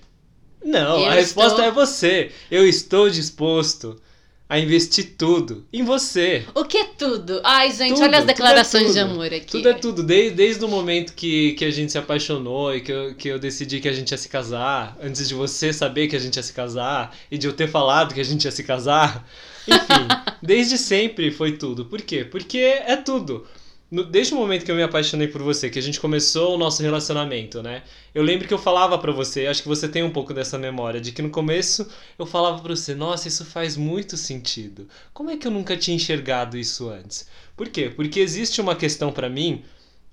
Não, 0.62 1.00
Eu 1.00 1.10
a 1.10 1.14
resposta 1.14 1.52
estou- 1.52 1.64
é 1.64 1.70
você. 1.70 2.32
Eu 2.50 2.66
estou 2.66 3.08
disposto 3.08 4.00
a 4.48 4.59
investir 4.59 5.14
tudo 5.16 5.64
em 5.72 5.83
você. 5.83 6.44
O 6.54 6.64
que 6.64 6.76
é 6.76 6.85
tudo? 6.85 7.40
Ai, 7.42 7.70
gente, 7.72 7.94
Tudo, 7.94 8.02
olha 8.02 8.18
as 8.18 8.24
é 8.24 8.26
declarações 8.26 8.92
de 8.92 9.00
tudo. 9.00 9.12
amor 9.12 9.26
aqui. 9.26 9.46
Tudo 9.46 9.68
é 9.68 9.74
tudo, 9.74 10.02
desde, 10.02 10.37
desde 10.37 10.64
o 10.64 10.68
momento 10.68 11.14
que, 11.14 11.52
que 11.54 11.64
a 11.64 11.70
gente 11.70 11.90
se 11.90 11.98
apaixonou 11.98 12.74
e 12.74 12.80
que 12.80 12.92
eu, 12.92 13.14
que 13.14 13.28
eu 13.28 13.38
decidi 13.38 13.80
que 13.80 13.88
a 13.88 13.92
gente 13.92 14.11
ia 14.11 14.18
se 14.18 14.28
casar, 14.28 14.96
antes 15.02 15.26
de 15.26 15.35
você 15.35 15.72
saber 15.72 16.09
que 16.09 16.16
a 16.16 16.18
gente 16.18 16.37
ia 16.37 16.42
se 16.42 16.52
casar 16.52 17.16
e 17.30 17.38
de 17.38 17.46
eu 17.46 17.52
ter 17.52 17.68
falado 17.68 18.12
que 18.14 18.20
a 18.20 18.24
gente 18.24 18.44
ia 18.44 18.50
se 18.52 18.62
casar. 18.62 19.26
Enfim, 19.66 20.09
desde 20.42 20.76
sempre 20.76 21.30
foi 21.30 21.52
tudo. 21.52 21.87
Por 21.87 22.02
quê? 22.02 22.24
Porque 22.24 22.59
é 22.59 22.96
tudo. 22.96 23.46
No- 23.94 24.04
desde 24.04 24.35
o 24.35 24.37
momento 24.37 24.64
que 24.64 24.70
eu 24.70 24.74
me 24.76 24.83
apaixonei 24.83 25.28
por 25.28 25.42
você, 25.42 25.70
que 25.70 25.78
a 25.78 25.83
gente 25.83 26.00
começou 26.00 26.54
o 26.54 26.59
nosso 26.59 26.83
relacionamento, 26.83 27.62
né? 27.62 27.83
Eu 28.14 28.22
lembro 28.22 28.46
que 28.48 28.52
eu 28.54 28.59
falava 28.59 28.98
pra 28.98 29.12
você, 29.12 29.46
acho 29.46 29.62
que 29.62 29.68
você 29.68 29.88
tem 29.88 30.02
um 30.02 30.11
pouco 30.11 30.35
dessa 30.35 30.59
memória, 30.59 31.00
de 31.00 31.12
que 31.12 31.22
no 31.22 31.30
começo 31.30 31.87
eu 32.18 32.26
falava 32.26 32.61
pra 32.61 32.74
você, 32.74 32.94
nossa, 32.94 33.28
isso 33.28 33.44
faz 33.44 33.76
muito 33.76 34.16
sentido. 34.16 34.88
Como 35.12 35.30
é 35.30 35.37
que 35.37 35.46
eu 35.46 35.50
nunca 35.50 35.76
tinha 35.76 35.96
enxergado 35.96 36.57
isso 36.59 36.88
antes? 36.88 37.28
Por 37.57 37.68
quê? 37.68 37.88
Porque 37.94 38.20
existe 38.20 38.61
uma 38.61 38.74
questão 38.74 39.12
pra 39.12 39.28
mim 39.28 39.62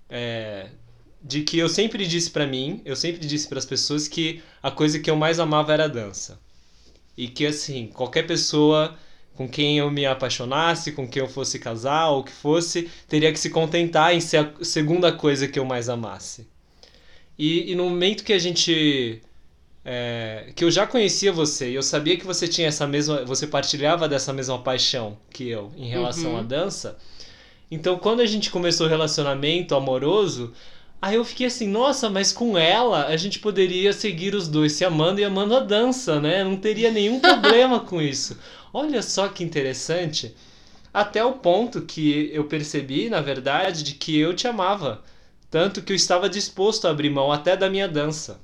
é, 0.10 0.70
de 1.24 1.42
que 1.44 1.58
eu 1.58 1.70
sempre 1.70 2.06
disse 2.08 2.30
pra 2.32 2.48
mim, 2.48 2.82
eu 2.86 2.96
sempre 2.96 3.26
disse 3.28 3.48
pras 3.48 3.66
pessoas 3.66 4.08
que 4.08 4.42
a 4.62 4.72
coisa 4.72 5.00
que 5.00 5.10
eu 5.10 5.16
mais 5.16 5.40
amava 5.40 5.74
era 5.74 5.86
a 5.86 5.88
dança. 5.88 6.40
E 7.18 7.28
que 7.28 7.46
assim, 7.46 7.88
qualquer 7.88 8.28
pessoa 8.28 8.98
com 9.42 9.50
quem 9.50 9.80
eu 9.80 9.90
me 9.90 10.06
apaixonasse, 10.06 10.92
com 10.92 11.08
quem 11.08 11.22
eu 11.22 11.28
fosse 11.28 11.58
casar 11.58 12.10
ou 12.10 12.20
o 12.20 12.24
que 12.24 12.32
fosse, 12.32 12.90
teria 13.08 13.32
que 13.34 13.40
se 13.40 13.50
contentar 13.50 14.14
em 14.14 14.20
ser 14.22 14.38
a 14.38 14.64
segunda 14.64 15.12
coisa 15.12 15.48
que 15.48 15.58
eu 15.58 15.66
mais 15.66 15.90
amasse. 15.90 16.48
E, 17.38 17.72
e 17.72 17.76
no 17.76 17.90
momento 17.90 18.24
que 18.24 18.34
a 18.34 18.40
gente 18.40 19.20
é, 19.84 20.52
que 20.56 20.64
eu 20.64 20.70
já 20.70 20.86
conhecia 20.86 21.32
você 21.32 21.72
e 21.72 21.76
eu 21.76 21.82
sabia 21.82 22.16
que 22.18 22.26
você 22.26 22.48
tinha 22.48 22.68
essa 22.68 22.86
mesma, 22.86 23.26
você 23.26 23.48
partilhava 23.48 24.08
dessa 24.08 24.32
mesma 24.32 24.60
paixão 24.60 25.18
que 25.32 25.50
eu 25.50 25.72
em 25.76 25.90
relação 25.90 26.34
Uhum. 26.34 26.38
à 26.38 26.44
dança. 26.44 26.98
Então, 27.72 27.98
quando 27.98 28.20
a 28.20 28.26
gente 28.28 28.52
começou 28.52 28.86
o 28.86 28.90
relacionamento 28.90 29.74
amoroso, 29.74 30.54
aí 31.02 31.16
eu 31.16 31.26
fiquei 31.26 31.48
assim, 31.48 31.68
nossa, 31.68 32.10
mas 32.12 32.32
com 32.32 32.56
ela 32.58 33.08
a 33.08 33.18
gente 33.18 33.40
poderia 33.40 33.92
seguir 33.94 34.36
os 34.36 34.48
dois 34.48 34.74
se 34.74 34.86
amando 34.86 35.20
e 35.20 35.24
amando 35.24 35.56
a 35.56 35.62
dança, 35.62 36.20
né? 36.20 36.44
Não 36.44 36.58
teria 36.58 36.92
nenhum 36.92 37.18
problema 37.22 37.80
com 37.80 38.00
isso. 38.02 38.38
Olha 38.74 39.02
só 39.02 39.28
que 39.30 39.44
interessante. 39.44 40.36
Até 40.94 41.24
o 41.24 41.34
ponto 41.34 41.82
que 41.84 42.30
eu 42.34 42.46
percebi, 42.46 43.10
na 43.10 43.22
verdade, 43.22 43.84
de 43.84 43.96
que 43.96 44.18
eu 44.18 44.36
te 44.36 44.48
amava. 44.48 45.04
Tanto 45.50 45.82
que 45.82 45.92
eu 45.94 45.96
estava 45.96 46.30
disposto 46.30 46.88
a 46.88 46.92
abrir 46.92 47.10
mão 47.10 47.32
até 47.32 47.56
da 47.58 47.70
minha 47.70 47.88
dança. 47.88 48.42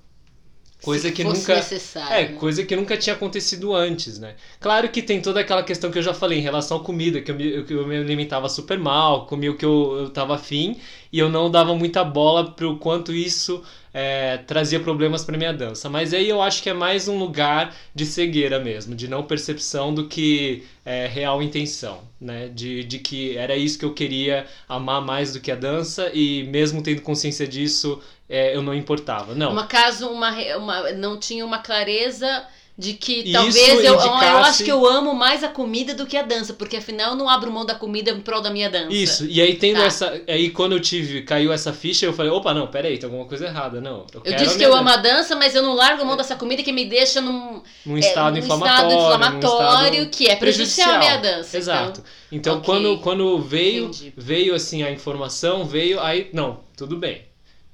Coisa 0.82 1.12
que 1.12 1.24
nunca. 1.24 1.56
necessário. 1.56 2.14
É, 2.14 2.26
coisa 2.34 2.64
que 2.64 2.76
nunca 2.76 2.96
tinha 2.96 3.16
acontecido 3.16 3.74
antes, 3.74 4.20
né? 4.20 4.36
Claro 4.60 4.90
que 4.90 5.02
tem 5.02 5.22
toda 5.22 5.40
aquela 5.40 5.64
questão 5.64 5.90
que 5.90 5.98
eu 5.98 6.04
já 6.04 6.14
falei 6.14 6.38
em 6.38 6.42
relação 6.42 6.78
à 6.78 6.84
comida, 6.84 7.20
que 7.20 7.32
eu 7.32 7.36
me, 7.36 7.66
eu 7.70 7.88
me 7.88 7.98
alimentava 7.98 8.48
super 8.48 8.78
mal, 8.78 9.26
comia 9.26 9.52
o 9.52 9.58
que 9.58 9.66
eu, 9.66 9.98
eu 10.02 10.10
tava 10.10 10.36
afim, 10.36 10.78
e 11.12 11.18
eu 11.18 11.30
não 11.30 11.50
dava 11.50 11.76
muita 11.76 12.04
bola 12.04 12.52
pro 12.52 12.78
quanto 12.78 13.12
isso 13.12 13.64
é, 13.94 14.38
trazia 14.38 14.80
problemas 14.80 15.26
pra 15.26 15.36
minha 15.36 15.52
dança. 15.52 15.90
Mas 15.90 16.14
aí 16.14 16.30
eu 16.30 16.40
acho 16.40 16.62
que 16.62 16.70
é 16.70 16.74
mais 16.74 17.08
um 17.08 17.18
lugar 17.18 17.76
de 17.96 18.06
cegueira 18.06 18.60
mesmo, 18.60 18.94
de 18.94 19.08
não 19.08 19.24
percepção 19.24 19.92
do 19.92 20.08
que 20.08 20.64
é, 20.86 21.08
real 21.08 21.42
intenção, 21.42 22.02
né? 22.22 22.48
De, 22.50 22.84
de 22.84 23.00
que 23.00 23.36
era 23.36 23.56
isso 23.56 23.80
que 23.80 23.86
eu 23.86 23.94
queria 23.96 24.46
amar 24.70 25.02
mais 25.02 25.34
do 25.34 25.40
que 25.40 25.52
a 25.52 25.56
dança, 25.56 26.12
e 26.14 26.44
mesmo 26.44 26.84
tendo 26.84 27.02
consciência 27.02 27.48
disso, 27.48 28.00
é, 28.30 28.56
eu 28.56 28.62
não 28.62 28.74
importava. 28.74 29.34
Não. 29.36 29.52
Uma 29.52 29.66
caso, 29.68 30.08
uma, 30.10 30.32
uma, 30.58 30.92
não 30.94 31.18
tinha 31.20 31.46
uma 31.46 31.60
clareza 31.60 32.46
de 32.80 32.94
que 32.94 33.24
Isso 33.24 33.32
talvez 33.34 33.68
eu, 33.84 33.84
eu 33.86 33.96
indicasse- 33.96 34.50
acho 34.50 34.64
que 34.64 34.72
eu 34.72 34.86
amo 34.86 35.16
mais 35.16 35.44
a 35.44 35.48
comida 35.48 35.96
do 35.96 36.06
que 36.06 36.16
a 36.16 36.22
dança, 36.22 36.54
porque 36.54 36.78
afinal 36.78 37.10
eu 37.14 37.16
não 37.16 37.28
abro 37.28 37.52
mão 37.52 37.66
da 37.66 37.74
comida 37.74 38.12
em 38.12 38.22
prol 38.22 38.40
da 38.40 38.52
minha 38.52 38.70
dança. 38.70 38.94
Isso, 38.94 39.26
e 39.26 39.42
aí 39.42 39.56
tendo 39.56 39.78
Tá. 39.80 39.86
essa. 39.86 40.22
Aí 40.28 40.52
quando 40.52 40.74
eu 40.74 40.80
tive, 40.80 41.24
caiu 41.24 41.52
essa 41.52 41.74
ficha, 41.74 42.06
eu 42.06 42.14
falei, 42.14 42.32
opa, 42.32 42.54
não, 42.54 42.68
peraí, 42.68 43.00
tem 43.00 43.08
alguma 43.08 43.26
coisa 43.26 43.46
errada. 43.48 43.82
Não. 43.82 44.06
Eu, 44.14 44.22
Eu 44.24 44.36
disse 44.36 44.60
que 44.60 44.64
eu 44.64 44.76
amo 44.76 44.90
a 44.90 44.98
dança, 44.98 45.36
mas 45.36 45.56
eu 45.56 45.64
não 45.64 45.74
largo 45.74 46.06
mão 46.06 46.16
dessa 46.16 46.36
comida 46.36 46.62
que 46.62 46.72
me 46.72 46.86
deixa 46.86 47.20
num, 47.20 47.64
num 47.84 47.96
é, 47.96 48.00
estado 48.00 48.34
num 48.34 48.40
inflamatório. 48.44 48.90
estado 48.90 48.94
num 48.94 49.08
inflamatório 49.08 49.94
estado 50.04 50.10
que 50.16 50.28
é 50.30 50.36
prejudicial 50.36 50.92
à 50.94 50.98
minha 51.00 51.18
dança. 51.18 51.58
Exato. 51.58 52.04
Então, 52.32 52.58
ok. 52.58 52.66
quando, 52.66 53.00
quando 53.00 53.40
veio, 53.40 53.86
Entendi. 53.86 54.14
veio 54.16 54.54
assim 54.54 54.84
a 54.84 54.92
informação, 54.92 55.66
veio 55.66 56.00
aí, 56.00 56.30
não, 56.32 56.60
tudo 56.78 56.96
bem. 56.96 57.26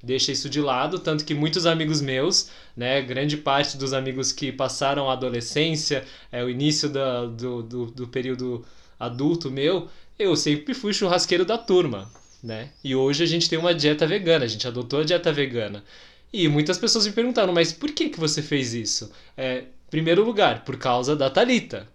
Deixa 0.04 0.30
isso 0.30 0.50
de 0.50 0.60
lado, 0.60 0.98
tanto 0.98 1.24
que 1.24 1.32
muitos 1.32 1.64
amigos 1.64 2.02
meus, 2.02 2.50
né, 2.76 3.00
grande 3.00 3.38
parte 3.38 3.78
dos 3.78 3.94
amigos 3.94 4.32
que 4.32 4.52
passaram 4.52 5.08
a 5.08 5.14
adolescência, 5.14 6.04
é, 6.30 6.44
o 6.44 6.50
início 6.50 6.90
da, 6.90 7.24
do, 7.24 7.62
do, 7.62 7.86
do 7.86 8.06
período 8.08 8.62
adulto 9.00 9.50
meu, 9.50 9.88
eu 10.18 10.36
sempre 10.36 10.74
fui 10.74 10.92
churrasqueiro 10.92 11.44
da 11.46 11.56
turma, 11.56 12.10
né? 12.42 12.68
E 12.84 12.94
hoje 12.94 13.24
a 13.24 13.26
gente 13.26 13.48
tem 13.48 13.58
uma 13.58 13.74
dieta 13.74 14.06
vegana, 14.06 14.44
a 14.44 14.48
gente 14.48 14.68
adotou 14.68 15.00
a 15.00 15.04
dieta 15.04 15.32
vegana. 15.32 15.82
E 16.30 16.48
muitas 16.48 16.76
pessoas 16.76 17.06
me 17.06 17.12
perguntaram, 17.12 17.52
mas 17.54 17.72
por 17.72 17.90
que, 17.90 18.10
que 18.10 18.20
você 18.20 18.42
fez 18.42 18.74
isso? 18.74 19.10
É, 19.36 19.64
primeiro 19.88 20.22
lugar, 20.22 20.64
por 20.64 20.76
causa 20.76 21.16
da 21.16 21.30
Talita, 21.30 21.88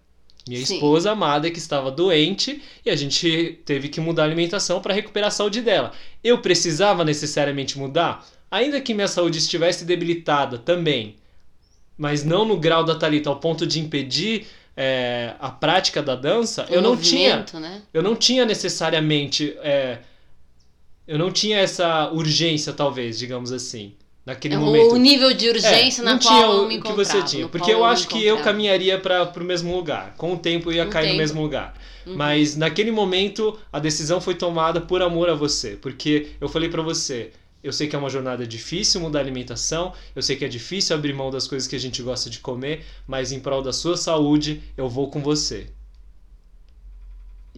minha 0.49 0.65
Sim. 0.65 0.75
esposa 0.75 1.12
amada 1.12 1.49
que 1.51 1.59
estava 1.59 1.91
doente 1.91 2.62
e 2.83 2.89
a 2.89 2.95
gente 2.95 3.59
teve 3.65 3.88
que 3.88 4.01
mudar 4.01 4.23
a 4.23 4.25
alimentação 4.25 4.81
para 4.81 4.93
recuperar 4.93 5.27
a 5.27 5.31
saúde 5.31 5.62
dela. 5.62 5.91
Eu 6.23 6.39
precisava 6.39 7.05
necessariamente 7.05 7.77
mudar, 7.77 8.25
ainda 8.49 8.81
que 8.81 8.93
minha 8.93 9.07
saúde 9.07 9.38
estivesse 9.38 9.85
debilitada 9.85 10.57
também, 10.57 11.15
mas 11.95 12.23
não 12.23 12.45
no 12.45 12.57
grau 12.57 12.83
da 12.83 12.95
Talita 12.95 13.29
ao 13.29 13.39
ponto 13.39 13.67
de 13.67 13.79
impedir 13.79 14.47
é, 14.75 15.35
a 15.39 15.49
prática 15.49 16.01
da 16.01 16.15
dança. 16.15 16.65
O 16.69 16.73
eu 16.73 16.81
não 16.81 16.97
tinha, 16.97 17.45
Né? 17.53 17.81
eu 17.93 18.01
não 18.01 18.15
tinha 18.15 18.45
necessariamente, 18.45 19.55
é, 19.62 19.99
eu 21.07 21.19
não 21.19 21.31
tinha 21.31 21.59
essa 21.59 22.09
urgência 22.12 22.73
talvez, 22.73 23.19
digamos 23.19 23.51
assim, 23.51 23.93
naquele 24.29 24.53
É, 24.55 24.57
momento. 24.57 24.93
o 24.93 24.97
nível 24.97 25.33
de 25.33 25.49
urgência 25.49 26.01
É, 26.01 26.05
na 26.05 26.11
não 26.13 26.19
qual 26.19 26.33
tinha 26.35 26.45
eu 26.45 26.63
o 26.63 26.67
me 26.67 26.81
que 26.81 26.91
você 26.93 27.21
tinha. 27.23 27.43
no 27.43 27.49
Porque 27.49 27.71
eu 27.71 27.79
me 27.79 27.85
acho 27.85 28.07
que 28.07 28.23
eu 28.23 28.37
caminharia 28.41 28.97
para 28.99 29.31
o 29.35 29.43
mesmo 29.43 29.75
lugar. 29.75 30.13
Com 30.17 30.33
o 30.33 30.37
tempo 30.37 30.69
eu 30.69 30.75
ia 30.75 30.85
cair 30.85 31.03
no 31.07 31.09
Entendo. 31.09 31.19
mesmo 31.19 31.41
lugar. 31.41 31.73
Uhum. 32.05 32.15
Mas 32.15 32.55
naquele 32.55 32.91
momento 32.91 33.57
a 33.73 33.79
decisão 33.79 34.21
foi 34.21 34.35
tomada 34.35 34.79
por 34.81 35.01
amor 35.01 35.29
a 35.29 35.33
você. 35.35 35.75
Porque 35.81 36.27
eu 36.39 36.47
falei 36.47 36.69
para 36.69 36.81
você. 36.81 37.31
Eu 37.61 37.73
sei 37.73 37.87
que 37.87 37.95
é 37.95 37.99
uma 37.99 38.09
jornada 38.09 38.47
difícil 38.47 39.01
mudar 39.01 39.19
a 39.19 39.21
alimentação, 39.21 39.91
eu 40.15 40.21
sei 40.21 40.37
que 40.37 40.45
é 40.45 40.47
difícil 40.47 40.95
abrir 40.95 41.11
mão 41.11 41.29
das 41.29 41.45
coisas 41.45 41.67
que 41.67 41.75
a 41.75 41.79
gente 41.79 42.01
gosta 42.01 42.29
de 42.29 42.39
comer, 42.39 42.85
mas 43.05 43.33
em 43.33 43.39
prol 43.41 43.61
da 43.61 43.73
sua 43.73 43.97
saúde, 43.97 44.61
eu 44.77 44.87
vou 44.87 45.09
com 45.09 45.19
você. 45.21 45.67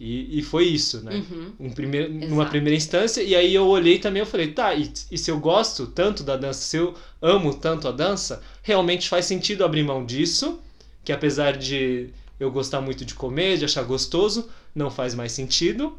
E, 0.04 0.40
e 0.40 0.42
foi 0.42 0.64
isso, 0.64 1.00
né? 1.04 1.22
Uhum. 1.30 1.52
um 1.60 1.70
primeiro, 1.70 2.12
numa 2.12 2.46
primeira 2.46 2.76
instância, 2.76 3.22
e 3.22 3.36
aí 3.36 3.54
eu 3.54 3.68
olhei 3.68 4.00
também 4.00 4.18
eu 4.18 4.26
falei, 4.26 4.48
tá, 4.48 4.74
e, 4.74 4.92
e 5.12 5.16
se 5.16 5.30
eu 5.30 5.38
gosto 5.38 5.86
tanto 5.86 6.24
da 6.24 6.36
dança, 6.36 6.60
se 6.60 6.76
eu 6.76 6.92
amo 7.20 7.54
tanto 7.54 7.86
a 7.86 7.92
dança, 7.92 8.42
realmente 8.64 9.08
faz 9.08 9.26
sentido 9.26 9.64
abrir 9.64 9.84
mão 9.84 10.04
disso, 10.04 10.60
que 11.04 11.12
apesar 11.12 11.56
de 11.56 12.08
eu 12.40 12.50
gostar 12.50 12.80
muito 12.80 13.04
de 13.04 13.14
comer, 13.14 13.58
de 13.58 13.64
achar 13.64 13.84
gostoso, 13.84 14.50
não 14.74 14.90
faz 14.90 15.14
mais 15.14 15.30
sentido, 15.30 15.96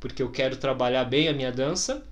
porque 0.00 0.20
eu 0.20 0.32
quero 0.32 0.56
trabalhar 0.56 1.04
bem 1.04 1.28
a 1.28 1.32
minha 1.32 1.52
dança, 1.52 2.02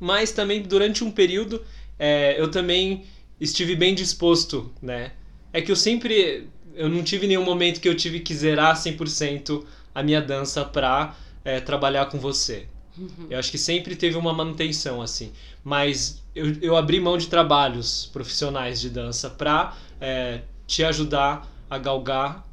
mas 0.00 0.32
também 0.32 0.62
durante 0.62 1.04
um 1.04 1.10
período 1.10 1.62
é, 1.98 2.40
eu 2.40 2.50
também 2.50 3.04
estive 3.38 3.76
bem 3.76 3.94
disposto, 3.94 4.72
né? 4.80 5.12
É 5.52 5.60
que 5.60 5.70
eu 5.70 5.76
sempre, 5.76 6.48
eu 6.74 6.88
não 6.88 7.04
tive 7.04 7.26
nenhum 7.26 7.44
momento 7.44 7.78
que 7.78 7.88
eu 7.88 7.94
tive 7.94 8.20
que 8.20 8.34
zerar 8.34 8.74
100% 8.74 9.62
a 9.96 10.02
minha 10.02 10.20
dança 10.20 10.62
pra 10.62 11.16
é, 11.42 11.58
trabalhar 11.58 12.04
com 12.06 12.18
você. 12.18 12.66
Uhum. 12.98 13.28
Eu 13.30 13.38
acho 13.38 13.50
que 13.50 13.56
sempre 13.56 13.96
teve 13.96 14.14
uma 14.18 14.30
manutenção 14.30 15.00
assim, 15.00 15.32
mas 15.64 16.22
eu, 16.34 16.54
eu 16.60 16.76
abri 16.76 17.00
mão 17.00 17.16
de 17.16 17.28
trabalhos 17.28 18.10
profissionais 18.12 18.78
de 18.78 18.90
dança 18.90 19.30
pra 19.30 19.74
é, 19.98 20.42
te 20.66 20.84
ajudar 20.84 21.50
a 21.70 21.78
galgar 21.78 22.46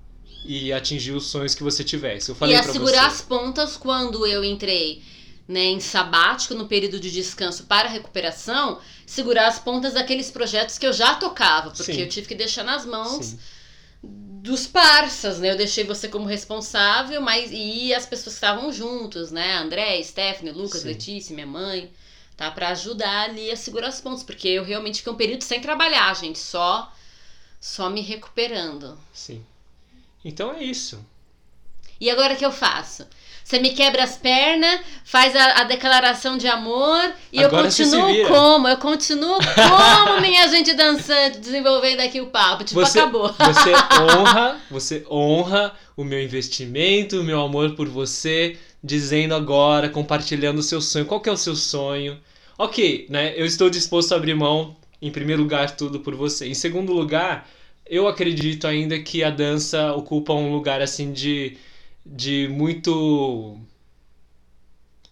e 0.45 0.71
atingir 0.71 1.12
os 1.12 1.27
sonhos 1.27 1.53
que 1.53 1.63
você 1.63 1.84
tivesse. 1.84 2.29
Eu 2.29 2.36
falei 2.36 2.56
e 2.56 2.60
a 2.60 2.63
segurar 2.63 3.10
você. 3.10 3.15
as 3.15 3.21
pontas 3.21 3.75
quando 3.75 4.25
eu 4.25 4.41
entrei 4.41 5.03
né, 5.45 5.65
em 5.65 5.82
sabático, 5.82 6.53
no 6.53 6.65
período 6.65 6.97
de 6.97 7.12
descanso 7.12 7.65
para 7.65 7.89
recuperação, 7.89 8.79
segurar 9.06 9.47
as 9.47 9.60
pontas 9.60 9.95
daqueles 9.95 10.32
projetos 10.32 10.77
que 10.77 10.86
eu 10.86 10.93
já 10.93 11.15
tocava, 11.15 11.71
porque 11.71 11.93
Sim. 11.93 11.99
eu 11.99 12.08
tive 12.08 12.25
que 12.25 12.36
deixar 12.36 12.63
nas 12.63 12.86
mãos 12.86 13.25
Sim. 13.25 13.39
Dos 14.43 14.67
parças, 14.67 15.39
né? 15.39 15.51
Eu 15.51 15.56
deixei 15.56 15.86
você 15.86 16.10
como 16.10 16.25
responsável, 16.25 17.21
mas 17.21 17.49
e 17.49 17.93
as 17.93 18.06
pessoas 18.06 18.36
que 18.36 18.45
estavam 18.45 18.73
juntos, 18.73 19.32
né? 19.32 19.56
André, 19.56 20.03
Stephanie, 20.03 20.51
Lucas, 20.51 20.82
Sim. 20.82 20.89
Letícia, 20.89 21.34
minha 21.34 21.47
mãe, 21.47 21.89
tá? 22.36 22.51
Pra 22.51 22.67
ajudar 22.71 23.29
ali 23.29 23.49
a 23.49 23.56
segurar 23.56 23.88
os 23.88 24.01
pontos, 24.01 24.21
porque 24.21 24.49
eu 24.49 24.65
realmente 24.65 24.97
fiquei 24.97 25.13
um 25.13 25.15
período 25.15 25.45
sem 25.45 25.62
trabalhar, 25.62 26.13
gente, 26.13 26.38
só 26.38 26.93
só 27.58 27.89
me 27.89 28.01
recuperando. 28.01 28.99
Sim. 29.13 29.45
Então 30.25 30.51
é 30.51 30.62
isso. 30.62 31.01
E 31.97 32.10
agora 32.10 32.34
o 32.34 32.38
que 32.38 32.45
eu 32.45 32.51
faço? 32.51 33.08
Você 33.53 33.59
me 33.59 33.69
quebra 33.69 34.03
as 34.03 34.17
pernas, 34.17 34.79
faz 35.05 35.35
a, 35.35 35.61
a 35.61 35.63
declaração 35.65 36.39
de 36.39 36.47
amor 36.47 37.13
e 37.31 37.37
Agora 37.37 37.67
eu 37.67 37.69
continuo 37.69 38.27
como? 38.27 38.67
Eu 38.67 38.77
continuo 38.77 39.37
como 39.37 40.21
minha 40.21 40.47
gente 40.47 40.73
dançante, 40.73 41.37
desenvolvendo 41.37 41.99
aqui 41.99 42.19
o 42.19 42.25
papo. 42.31 42.63
Tipo, 42.63 42.79
Você, 42.79 42.97
acabou. 42.97 43.31
você 43.31 43.71
honra, 44.01 44.59
você 44.71 45.05
honra 45.07 45.71
o 45.95 46.03
meu 46.03 46.19
investimento, 46.19 47.21
o 47.21 47.23
meu 47.23 47.39
amor 47.41 47.75
por 47.75 47.87
você, 47.87 48.57
dizendo 48.83 49.35
agora, 49.35 49.87
compartilhando 49.87 50.57
o 50.57 50.63
seu 50.63 50.81
sonho. 50.81 51.05
Qual 51.05 51.21
que 51.21 51.29
é 51.29 51.31
o 51.31 51.37
seu 51.37 51.55
sonho? 51.55 52.17
Ok, 52.57 53.05
né? 53.07 53.35
Eu 53.35 53.45
estou 53.45 53.69
disposto 53.69 54.13
a 54.13 54.15
abrir 54.15 54.33
mão, 54.33 54.75
em 54.99 55.11
primeiro 55.11 55.43
lugar, 55.43 55.69
tudo 55.75 55.99
por 55.99 56.15
você. 56.15 56.47
Em 56.47 56.55
segundo 56.55 56.91
lugar, 56.91 57.47
eu 57.85 58.07
acredito 58.07 58.65
ainda 58.65 58.97
que 58.97 59.23
a 59.23 59.29
dança 59.29 59.93
ocupa 59.93 60.33
um 60.33 60.51
lugar 60.51 60.81
assim 60.81 61.13
de, 61.13 61.55
de 62.05 62.47
muito 62.49 63.57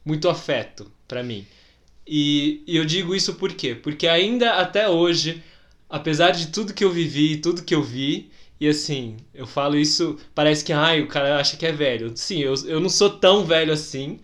muito 0.03 0.27
afeto 0.29 0.91
pra 1.07 1.23
mim. 1.23 1.45
E, 2.07 2.63
e 2.67 2.75
eu 2.75 2.85
digo 2.85 3.15
isso 3.15 3.35
por 3.35 3.53
quê? 3.53 3.75
Porque 3.75 4.07
ainda 4.07 4.53
até 4.53 4.89
hoje, 4.89 5.41
apesar 5.89 6.31
de 6.31 6.47
tudo 6.47 6.73
que 6.73 6.83
eu 6.83 6.91
vivi, 6.91 7.37
tudo 7.37 7.63
que 7.63 7.75
eu 7.75 7.83
vi, 7.83 8.31
e 8.59 8.67
assim, 8.67 9.17
eu 9.33 9.47
falo 9.47 9.77
isso, 9.77 10.17
parece 10.35 10.63
que 10.63 10.73
ai, 10.73 11.01
o 11.01 11.07
cara 11.07 11.39
acha 11.39 11.57
que 11.57 11.65
é 11.65 11.71
velho. 11.71 12.11
Sim, 12.15 12.39
eu, 12.39 12.53
eu 12.65 12.79
não 12.79 12.89
sou 12.89 13.09
tão 13.09 13.45
velho 13.45 13.73
assim, 13.73 14.19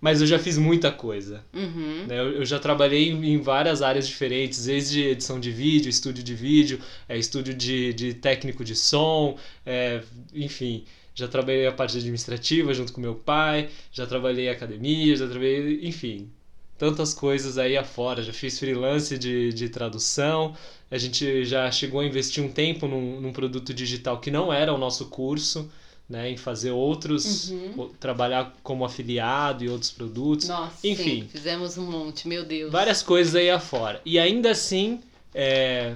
mas 0.00 0.20
eu 0.20 0.26
já 0.26 0.38
fiz 0.38 0.56
muita 0.56 0.90
coisa. 0.90 1.44
Uhum. 1.52 2.06
né? 2.08 2.18
Eu, 2.18 2.32
eu 2.32 2.44
já 2.44 2.58
trabalhei 2.58 3.10
em, 3.10 3.34
em 3.34 3.40
várias 3.40 3.82
áreas 3.82 4.08
diferentes, 4.08 4.64
desde 4.64 5.02
edição 5.02 5.38
de 5.38 5.50
vídeo, 5.50 5.88
estúdio 5.88 6.24
de 6.24 6.34
vídeo, 6.34 6.80
é, 7.08 7.18
estúdio 7.18 7.54
de, 7.54 7.92
de 7.92 8.14
técnico 8.14 8.64
de 8.64 8.74
som, 8.74 9.36
é, 9.64 10.02
enfim. 10.34 10.84
Já 11.14 11.28
trabalhei 11.28 11.66
a 11.66 11.72
parte 11.72 11.96
administrativa 11.98 12.72
junto 12.72 12.92
com 12.92 13.00
meu 13.00 13.14
pai, 13.14 13.68
já 13.92 14.06
trabalhei 14.06 14.46
em 14.46 14.50
academia, 14.50 15.14
já 15.14 15.26
trabalhei, 15.26 15.80
enfim, 15.82 16.30
tantas 16.78 17.12
coisas 17.12 17.58
aí 17.58 17.76
afora. 17.76 18.22
Já 18.22 18.32
fiz 18.32 18.58
freelance 18.58 19.18
de, 19.18 19.52
de 19.52 19.68
tradução, 19.68 20.56
a 20.90 20.96
gente 20.98 21.44
já 21.44 21.70
chegou 21.70 22.00
a 22.00 22.04
investir 22.06 22.42
um 22.42 22.48
tempo 22.50 22.86
num, 22.86 23.20
num 23.20 23.32
produto 23.32 23.74
digital 23.74 24.20
que 24.20 24.30
não 24.30 24.52
era 24.52 24.72
o 24.72 24.78
nosso 24.78 25.06
curso, 25.06 25.70
né, 26.08 26.30
em 26.30 26.36
fazer 26.36 26.70
outros, 26.70 27.50
Uhum. 27.50 27.90
trabalhar 28.00 28.52
como 28.62 28.84
afiliado 28.84 29.64
e 29.64 29.68
outros 29.68 29.90
produtos. 29.90 30.48
Nossa, 30.48 30.86
Enfim. 30.86 31.22
sim, 31.22 31.28
fizemos 31.30 31.78
um 31.78 31.90
monte, 31.90 32.26
meu 32.26 32.44
Deus. 32.44 32.72
Várias 32.72 33.02
coisas 33.02 33.34
aí 33.34 33.48
afora. 33.50 34.00
E 34.04 34.18
ainda 34.18 34.50
assim, 34.50 35.00
é, 35.34 35.94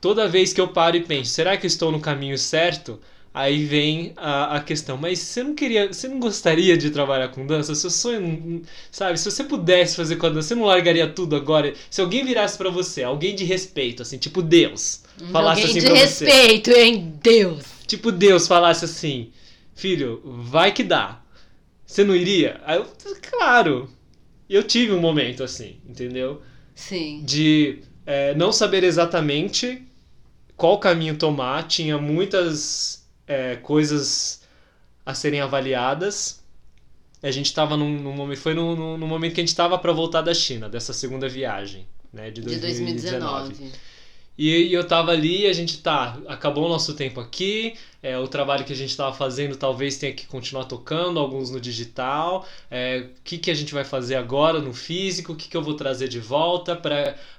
toda 0.00 0.28
vez 0.28 0.52
que 0.52 0.60
eu 0.60 0.68
paro 0.68 0.96
e 0.96 1.02
penso, 1.04 1.30
será 1.30 1.56
que 1.56 1.66
eu 1.66 1.68
estou 1.68 1.90
no 1.90 2.00
caminho 2.00 2.38
certo? 2.38 3.00
Aí 3.32 3.64
vem 3.66 4.12
a, 4.16 4.56
a 4.56 4.60
questão, 4.60 4.96
mas 4.96 5.18
você 5.18 5.42
não 5.42 5.54
queria, 5.54 5.92
você 5.92 6.08
não 6.08 6.18
gostaria 6.18 6.76
de 6.76 6.90
trabalhar 6.90 7.28
com 7.28 7.46
dança? 7.46 7.74
Seu 7.74 7.90
sonho, 7.90 8.62
sabe? 8.90 9.18
Se 9.18 9.30
você 9.30 9.44
pudesse 9.44 9.96
fazer 9.96 10.16
com 10.16 10.26
a 10.26 10.30
dança, 10.30 10.48
você 10.48 10.54
não 10.54 10.64
largaria 10.64 11.06
tudo 11.06 11.36
agora? 11.36 11.72
Se 11.90 12.00
alguém 12.00 12.24
virasse 12.24 12.56
pra 12.58 12.70
você, 12.70 13.02
alguém 13.02 13.34
de 13.34 13.44
respeito, 13.44 14.02
assim, 14.02 14.18
tipo 14.18 14.42
Deus, 14.42 15.02
falasse 15.30 15.60
Alguém 15.62 15.64
assim 15.64 15.80
de 15.80 15.86
pra 15.86 15.94
você. 16.06 16.24
respeito, 16.24 16.70
hein? 16.70 17.14
Deus. 17.22 17.64
Tipo 17.86 18.10
Deus 18.10 18.48
falasse 18.48 18.84
assim, 18.84 19.30
filho, 19.74 20.20
vai 20.24 20.72
que 20.72 20.82
dá. 20.82 21.20
Você 21.86 22.04
não 22.04 22.16
iria? 22.16 22.60
Aí 22.64 22.76
eu, 22.78 22.86
claro. 23.22 23.88
Eu 24.48 24.62
tive 24.62 24.92
um 24.92 25.00
momento 25.00 25.44
assim, 25.44 25.76
entendeu? 25.88 26.42
Sim. 26.74 27.22
De 27.24 27.80
é, 28.06 28.34
não 28.34 28.50
saber 28.52 28.82
exatamente 28.84 29.82
qual 30.56 30.78
caminho 30.78 31.16
tomar. 31.16 31.64
Tinha 31.68 31.98
muitas 31.98 32.97
é, 33.28 33.56
coisas 33.56 34.42
a 35.04 35.14
serem 35.14 35.40
avaliadas. 35.40 36.42
A 37.22 37.30
gente 37.30 37.46
estava 37.46 37.76
num, 37.76 38.00
num 38.00 38.12
momento, 38.12 38.38
foi 38.38 38.54
no, 38.54 38.96
momento 38.98 39.34
que 39.34 39.40
a 39.40 39.42
gente 39.42 39.48
estava 39.48 39.78
para 39.78 39.92
voltar 39.92 40.22
da 40.22 40.32
China, 40.32 40.68
dessa 40.68 40.92
segunda 40.92 41.28
viagem, 41.28 41.86
né, 42.12 42.30
de 42.30 42.40
De 42.40 42.56
2019. 42.56 43.48
2019. 43.48 43.88
E, 44.38 44.68
e 44.68 44.72
eu 44.72 44.86
tava 44.86 45.10
ali 45.10 45.42
e 45.42 45.46
a 45.48 45.52
gente 45.52 45.78
tá, 45.78 46.16
acabou 46.28 46.66
o 46.66 46.68
nosso 46.68 46.94
tempo 46.94 47.18
aqui, 47.18 47.74
é, 48.00 48.16
o 48.16 48.28
trabalho 48.28 48.64
que 48.64 48.72
a 48.72 48.76
gente 48.76 48.96
tava 48.96 49.12
fazendo 49.12 49.56
talvez 49.56 49.96
tenha 49.96 50.12
que 50.12 50.26
continuar 50.28 50.66
tocando, 50.66 51.18
alguns 51.18 51.50
no 51.50 51.60
digital, 51.60 52.46
é, 52.70 53.08
o 53.18 53.22
que, 53.24 53.36
que 53.36 53.50
a 53.50 53.54
gente 53.54 53.74
vai 53.74 53.82
fazer 53.82 54.14
agora 54.14 54.60
no 54.60 54.72
físico, 54.72 55.32
o 55.32 55.36
que, 55.36 55.48
que 55.48 55.56
eu 55.56 55.62
vou 55.62 55.74
trazer 55.74 56.06
de 56.06 56.20
volta, 56.20 56.76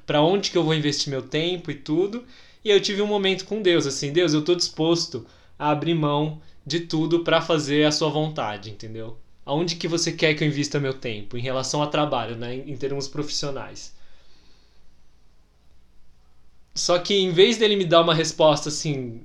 pra 0.06 0.21
onde 0.21 0.52
que 0.52 0.58
eu 0.58 0.63
vou 0.63 0.75
investir 0.75 1.10
meu 1.10 1.21
tempo 1.21 1.71
e 1.71 1.75
tudo. 1.75 2.25
E 2.65 2.69
eu 2.69 2.82
tive 2.82 3.02
um 3.02 3.08
momento 3.08 3.45
com 3.45 3.62
Deus, 3.62 3.88
assim, 3.88 4.12
Deus, 4.12 4.34
eu 4.34 4.43
tô 4.43 4.54
disposto 4.54 5.25
a 5.59 5.71
abrir 5.71 5.93
mão 5.93 6.41
de 6.65 6.79
tudo 6.79 7.23
pra 7.23 7.41
fazer 7.41 7.85
a 7.85 7.91
sua 7.91 8.09
vontade, 8.09 8.71
entendeu? 8.71 9.17
Aonde 9.45 9.75
que 9.75 9.87
você 9.87 10.11
quer 10.13 10.33
que 10.33 10.43
eu 10.43 10.47
invista 10.47 10.79
meu 10.79 10.93
tempo 10.93 11.37
em 11.37 11.41
relação 11.41 11.83
a 11.83 11.87
trabalho, 11.87 12.37
né, 12.37 12.55
em, 12.55 12.77
termos 12.77 13.07
profissionais? 13.07 13.93
Só 16.73 16.97
que 16.99 17.13
em 17.13 17.31
vez 17.31 17.57
dele 17.57 17.75
me 17.75 17.85
dar 17.85 18.01
uma 18.01 18.13
resposta 18.13 18.69
assim, 18.69 19.21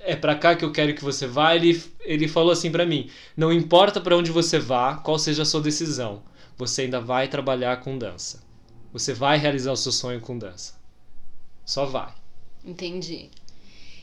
é 0.00 0.16
pra 0.16 0.34
cá 0.34 0.56
que 0.56 0.64
eu 0.64 0.72
quero 0.72 0.94
que 0.94 1.04
você 1.04 1.26
vá, 1.26 1.54
ele, 1.54 1.80
ele 2.00 2.26
falou 2.26 2.50
assim 2.50 2.72
pra 2.72 2.86
mim: 2.86 3.10
não 3.36 3.52
importa 3.52 4.00
pra 4.00 4.16
onde 4.16 4.32
você 4.32 4.58
vá, 4.58 4.96
qual 4.96 5.18
seja 5.18 5.42
a 5.42 5.46
sua 5.46 5.60
decisão, 5.60 6.22
você 6.56 6.82
ainda 6.82 7.00
vai 7.00 7.28
trabalhar 7.28 7.80
com 7.80 7.98
dança. 7.98 8.42
Você 8.92 9.12
vai 9.12 9.36
realizar 9.38 9.72
o 9.72 9.76
seu 9.76 9.92
sonho 9.92 10.20
com 10.20 10.38
dança. 10.38 10.74
Só 11.64 11.84
vai. 11.84 12.14
Entendi. 12.64 13.30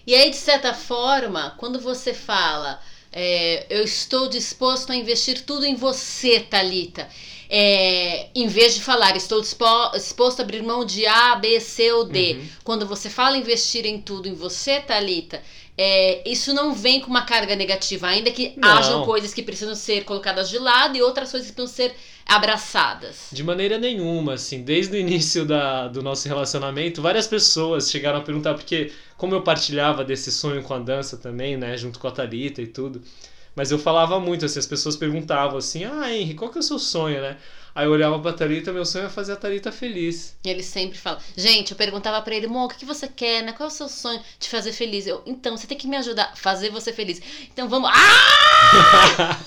E 0.05 0.13
aí, 0.15 0.29
de 0.29 0.35
certa 0.35 0.73
forma, 0.73 1.55
quando 1.57 1.79
você 1.79 2.13
fala, 2.13 2.79
é, 3.11 3.65
eu 3.69 3.83
estou 3.83 4.27
disposto 4.27 4.91
a 4.91 4.95
investir 4.95 5.41
tudo 5.45 5.65
em 5.65 5.75
você, 5.75 6.39
Thalita. 6.39 7.07
É, 7.49 8.29
em 8.33 8.47
vez 8.47 8.73
de 8.73 8.81
falar, 8.81 9.15
estou 9.15 9.39
dispo- 9.39 9.91
disposto 9.93 10.39
a 10.39 10.43
abrir 10.43 10.63
mão 10.63 10.83
de 10.83 11.05
A, 11.05 11.35
B, 11.35 11.59
C 11.59 11.91
ou 11.93 12.03
D. 12.03 12.33
Uhum. 12.33 12.47
Quando 12.63 12.87
você 12.87 13.09
fala 13.09 13.37
investir 13.37 13.85
em 13.85 14.01
tudo 14.01 14.27
em 14.27 14.33
você, 14.33 14.79
Thalita, 14.79 15.41
é, 15.77 16.27
isso 16.29 16.53
não 16.53 16.73
vem 16.73 16.99
com 16.99 17.07
uma 17.07 17.23
carga 17.23 17.55
negativa, 17.55 18.07
ainda 18.07 18.31
que 18.31 18.53
Não. 18.57 18.69
hajam 18.69 19.05
coisas 19.05 19.33
que 19.33 19.41
precisam 19.43 19.75
ser 19.75 20.03
colocadas 20.03 20.49
de 20.49 20.57
lado 20.57 20.97
e 20.97 21.01
outras 21.01 21.31
coisas 21.31 21.49
que 21.49 21.55
precisam 21.55 21.75
ser 21.75 21.95
abraçadas. 22.25 23.27
De 23.31 23.43
maneira 23.43 23.77
nenhuma, 23.77 24.33
assim, 24.33 24.63
desde 24.63 24.95
o 24.95 24.99
início 24.99 25.45
da, 25.45 25.87
do 25.87 26.01
nosso 26.01 26.27
relacionamento, 26.27 27.01
várias 27.01 27.27
pessoas 27.27 27.89
chegaram 27.89 28.19
a 28.19 28.21
perguntar, 28.21 28.53
porque 28.53 28.91
como 29.17 29.35
eu 29.35 29.41
partilhava 29.41 30.03
desse 30.03 30.31
sonho 30.31 30.63
com 30.63 30.73
a 30.73 30.79
dança 30.79 31.17
também, 31.17 31.57
né, 31.57 31.77
junto 31.77 31.99
com 31.99 32.07
a 32.07 32.11
Thalita 32.11 32.61
e 32.61 32.67
tudo, 32.67 33.01
mas 33.55 33.71
eu 33.71 33.77
falava 33.77 34.19
muito, 34.19 34.45
assim, 34.45 34.59
as 34.59 34.65
pessoas 34.65 34.95
perguntavam 34.95 35.57
assim, 35.57 35.83
ah, 35.85 36.11
Henry, 36.11 36.33
qual 36.33 36.49
que 36.49 36.57
é 36.57 36.61
o 36.61 36.63
seu 36.63 36.79
sonho, 36.79 37.21
né? 37.21 37.37
Aí 37.75 37.85
eu 37.85 37.91
olhava 37.91 38.19
pra 38.19 38.33
Thalita, 38.33 38.71
meu 38.71 38.85
sonho 38.85 39.05
é 39.05 39.09
fazer 39.09 39.33
a 39.33 39.35
Thalita 39.35 39.71
feliz. 39.71 40.35
E 40.43 40.49
ele 40.49 40.61
sempre 40.61 40.97
fala. 40.97 41.19
Gente, 41.35 41.71
eu 41.71 41.77
perguntava 41.77 42.21
pra 42.21 42.35
ele, 42.35 42.45
Mo, 42.45 42.65
o 42.65 42.67
que, 42.67 42.77
que 42.77 42.85
você 42.85 43.07
quer, 43.07 43.41
né? 43.43 43.51
Qual 43.51 43.67
é 43.67 43.71
o 43.71 43.75
seu 43.75 43.89
sonho 43.89 44.21
de 44.39 44.47
fazer 44.47 44.71
feliz? 44.71 45.07
Eu, 45.07 45.23
então, 45.25 45.57
você 45.57 45.65
tem 45.65 45.77
que 45.77 45.87
me 45.87 45.97
ajudar 45.97 46.31
a 46.33 46.35
fazer 46.35 46.69
você 46.69 46.93
feliz. 46.93 47.19
Então 47.51 47.67
vamos. 47.67 47.89
Ah! 49.19 49.39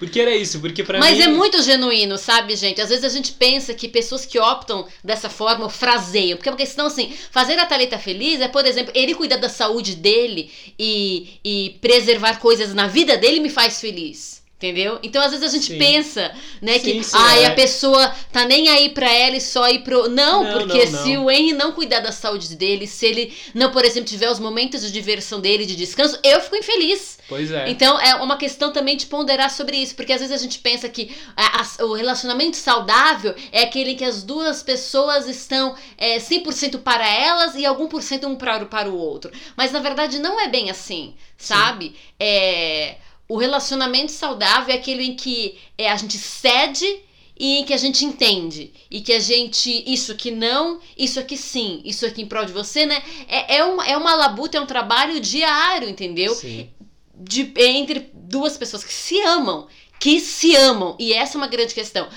Porque 0.00 0.18
era 0.18 0.34
isso, 0.34 0.60
porque 0.60 0.82
pra 0.82 0.98
Mas 0.98 1.18
mim... 1.18 1.24
é 1.24 1.28
muito 1.28 1.62
genuíno, 1.62 2.16
sabe, 2.16 2.56
gente? 2.56 2.80
Às 2.80 2.88
vezes 2.88 3.04
a 3.04 3.10
gente 3.10 3.32
pensa 3.32 3.74
que 3.74 3.86
pessoas 3.86 4.24
que 4.24 4.38
optam 4.38 4.88
dessa 5.04 5.28
forma 5.28 5.68
fraseiam. 5.68 6.38
Porque, 6.38 6.48
porque 6.48 6.64
senão, 6.64 6.86
assim, 6.86 7.12
fazer 7.30 7.58
a 7.58 7.66
Thalita 7.66 7.98
feliz 7.98 8.40
é, 8.40 8.48
por 8.48 8.64
exemplo, 8.64 8.90
ele 8.96 9.14
cuidar 9.14 9.36
da 9.36 9.50
saúde 9.50 9.94
dele 9.94 10.50
e, 10.78 11.38
e 11.44 11.78
preservar 11.82 12.38
coisas 12.38 12.72
na 12.72 12.86
vida 12.86 13.18
dele 13.18 13.40
me 13.40 13.50
faz 13.50 13.78
feliz. 13.78 14.39
Entendeu? 14.62 14.98
Então, 15.02 15.22
às 15.22 15.30
vezes 15.30 15.46
a 15.46 15.48
gente 15.56 15.68
Sim. 15.72 15.78
pensa, 15.78 16.30
né, 16.60 16.74
Sim, 16.78 16.80
que 16.98 17.02
sim, 17.02 17.16
ai, 17.16 17.44
é. 17.44 17.46
a 17.46 17.54
pessoa 17.54 18.14
tá 18.30 18.44
nem 18.44 18.68
aí 18.68 18.90
pra 18.90 19.10
ela 19.10 19.34
e 19.34 19.40
só 19.40 19.66
ir 19.70 19.78
pro. 19.78 20.06
Não, 20.10 20.44
Não, 20.44 20.52
porque 20.52 20.84
não, 20.84 20.92
não. 20.92 21.02
se 21.02 21.16
o 21.16 21.30
Henry 21.30 21.54
não 21.54 21.72
cuidar 21.72 22.00
da 22.00 22.12
saúde 22.12 22.54
dele, 22.56 22.86
se 22.86 23.06
ele 23.06 23.34
não, 23.54 23.70
por 23.72 23.86
exemplo, 23.86 24.10
tiver 24.10 24.30
os 24.30 24.38
momentos 24.38 24.82
de 24.82 24.92
diversão 24.92 25.40
dele, 25.40 25.64
de 25.64 25.74
descanso, 25.74 26.18
eu 26.22 26.42
fico 26.42 26.56
infeliz. 26.56 27.18
Pois 27.26 27.50
é. 27.50 27.70
Então 27.70 27.98
é 27.98 28.14
uma 28.16 28.36
questão 28.36 28.70
também 28.70 28.98
de 28.98 29.06
ponderar 29.06 29.50
sobre 29.50 29.78
isso, 29.78 29.94
porque 29.94 30.12
às 30.12 30.20
vezes 30.20 30.34
a 30.34 30.38
gente 30.42 30.58
pensa 30.58 30.90
que 30.90 31.10
a- 31.34 31.62
a- 31.62 31.84
o 31.86 31.94
relacionamento 31.94 32.58
saudável 32.58 33.34
é 33.50 33.62
aquele 33.62 33.92
em 33.92 33.96
que 33.96 34.04
as 34.04 34.22
duas 34.22 34.62
pessoas 34.62 35.26
estão 35.26 35.74
é, 35.96 36.18
100% 36.18 36.80
para 36.80 37.08
elas 37.08 37.54
e 37.54 37.64
algum 37.64 37.88
por 37.88 38.02
cento 38.02 38.26
um 38.26 38.36
para, 38.36 38.66
para 38.66 38.90
o 38.90 38.94
outro. 38.98 39.30
Mas 39.56 39.72
na 39.72 39.80
verdade 39.80 40.18
não 40.18 40.38
é 40.38 40.48
bem 40.48 40.68
assim, 40.70 41.14
sabe? 41.38 41.96
É, 42.18 42.96
o 43.32 43.36
relacionamento 43.36 44.12
saudável 44.12 44.74
é 44.74 44.78
aquele 44.78 45.04
em 45.04 45.14
que 45.14 45.56
é, 45.78 45.90
a 45.90 45.96
gente 45.96 46.18
cede 46.18 46.86
e 47.38 47.58
em 47.58 47.64
que 47.64 47.72
a 47.72 47.76
gente 47.78 48.04
entende. 48.04 48.72
E 48.90 49.00
que 49.00 49.12
a 49.12 49.20
gente. 49.20 49.70
Isso 49.86 50.12
aqui 50.12 50.30
não, 50.30 50.80
isso 50.98 51.18
aqui 51.18 51.36
sim, 51.36 51.80
isso 51.84 52.04
aqui 52.04 52.22
em 52.22 52.26
prol 52.26 52.44
de 52.44 52.52
você, 52.52 52.84
né? 52.84 53.02
É, 53.28 53.56
é, 53.58 53.64
uma, 53.64 53.86
é 53.86 53.96
uma 53.96 54.14
labuta, 54.14 54.58
é 54.58 54.60
um 54.60 54.66
trabalho 54.66 55.20
diário, 55.20 55.88
entendeu? 55.88 56.34
Sim. 56.34 56.68
de, 57.14 57.52
entre 57.56 58.10
duas 58.14 58.56
pessoas 58.58 58.82
que 58.84 58.92
se 58.92 59.20
amam, 59.22 59.68
que 59.98 60.20
se 60.20 60.54
amam. 60.56 60.96
E 60.98 61.12
essa 61.12 61.36
é 61.36 61.38
uma 61.38 61.46
grande 61.46 61.72
questão. 61.74 62.08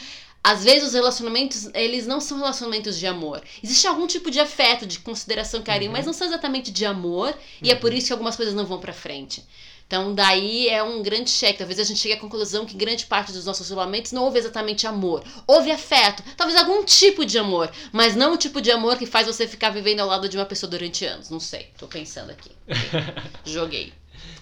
às 0.43 0.63
vezes 0.65 0.89
os 0.89 0.93
relacionamentos, 0.93 1.69
eles 1.73 2.05
não 2.05 2.19
são 2.19 2.37
relacionamentos 2.37 2.97
de 2.99 3.07
amor. 3.07 3.41
Existe 3.63 3.87
algum 3.87 4.05
tipo 4.07 4.29
de 4.29 4.39
afeto, 4.41 4.85
de 4.85 4.99
consideração, 4.99 5.61
carinho, 5.63 5.91
Uhum. 5.91 5.97
mas 5.97 6.05
não 6.05 6.11
são 6.13 6.27
exatamente 6.27 6.69
de 6.71 6.85
amor, 6.85 7.33
e 7.61 7.71
é 7.71 7.75
por 7.75 7.93
isso 7.93 8.07
que 8.07 8.13
algumas 8.13 8.35
coisas 8.35 8.53
não 8.53 8.65
vão 8.65 8.79
pra 8.79 8.91
frente. 8.93 9.41
Então, 9.85 10.13
daí 10.13 10.69
é 10.69 10.81
um 10.81 11.03
grande 11.03 11.29
cheque. 11.29 11.59
Talvez 11.59 11.79
a 11.79 11.83
gente 11.83 11.99
chegue 11.99 12.15
à 12.15 12.19
conclusão 12.19 12.65
que 12.65 12.75
grande 12.75 13.05
parte 13.05 13.31
dos 13.31 13.45
nossos 13.45 13.69
relacionamentos 13.69 14.11
não 14.11 14.23
houve 14.23 14.39
exatamente 14.39 14.87
amor. 14.87 15.23
Houve 15.45 15.71
afeto, 15.71 16.23
talvez 16.35 16.59
algum 16.59 16.83
tipo 16.83 17.25
de 17.25 17.37
amor, 17.37 17.71
mas 17.91 18.15
não 18.15 18.33
o 18.33 18.37
tipo 18.37 18.61
de 18.61 18.71
amor 18.71 18.97
que 18.97 19.05
faz 19.05 19.27
você 19.27 19.47
ficar 19.47 19.69
vivendo 19.69 19.99
ao 19.99 20.07
lado 20.07 20.27
de 20.27 20.37
uma 20.37 20.45
pessoa 20.45 20.69
durante 20.69 21.05
anos. 21.05 21.29
Não 21.29 21.39
sei, 21.39 21.69
tô 21.77 21.87
pensando 21.87 22.31
aqui. 22.31 22.51
Joguei. 23.45 23.93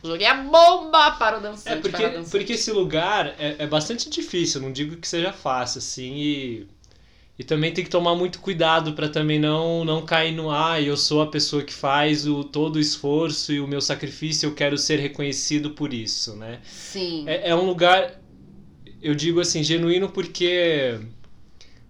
Joguei 0.03 0.25
a 0.25 0.35
bomba 0.35 1.11
para 1.11 1.37
o 1.37 1.41
dançante. 1.41 1.69
É 1.69 1.81
porque, 1.81 2.07
dançante. 2.07 2.29
porque 2.29 2.53
esse 2.53 2.71
lugar 2.71 3.35
é, 3.37 3.55
é 3.59 3.67
bastante 3.67 4.09
difícil, 4.09 4.61
não 4.61 4.71
digo 4.71 4.97
que 4.97 5.07
seja 5.07 5.31
fácil, 5.31 5.79
assim, 5.79 6.15
e, 6.15 6.67
e 7.41 7.43
também 7.43 7.73
tem 7.73 7.83
que 7.83 7.89
tomar 7.89 8.15
muito 8.15 8.39
cuidado 8.39 8.93
para 8.93 9.09
também 9.09 9.39
não, 9.39 9.83
não 9.83 10.05
cair 10.05 10.31
no 10.31 10.51
ah, 10.51 10.79
eu 10.79 10.95
sou 10.95 11.23
a 11.23 11.27
pessoa 11.27 11.63
que 11.63 11.73
faz 11.73 12.27
o, 12.27 12.43
todo 12.43 12.75
o 12.75 12.79
esforço 12.79 13.51
e 13.51 13.59
o 13.59 13.67
meu 13.67 13.81
sacrifício, 13.81 14.45
eu 14.45 14.53
quero 14.53 14.77
ser 14.77 14.99
reconhecido 14.99 15.71
por 15.71 15.91
isso, 15.91 16.35
né? 16.35 16.59
Sim. 16.63 17.27
É, 17.27 17.49
é 17.49 17.55
um 17.55 17.65
lugar, 17.65 18.21
eu 19.01 19.15
digo 19.15 19.39
assim, 19.39 19.63
genuíno 19.63 20.07
porque 20.07 20.99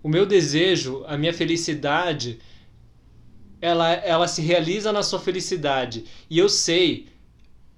o 0.01 0.07
meu 0.07 0.25
desejo, 0.25 1.03
a 1.05 1.17
minha 1.17 1.33
felicidade, 1.33 2.39
ela, 3.59 3.91
ela 3.91 4.29
se 4.29 4.41
realiza 4.41 4.93
na 4.93 5.03
sua 5.03 5.19
felicidade. 5.19 6.05
E 6.29 6.39
eu 6.39 6.47
sei, 6.47 7.07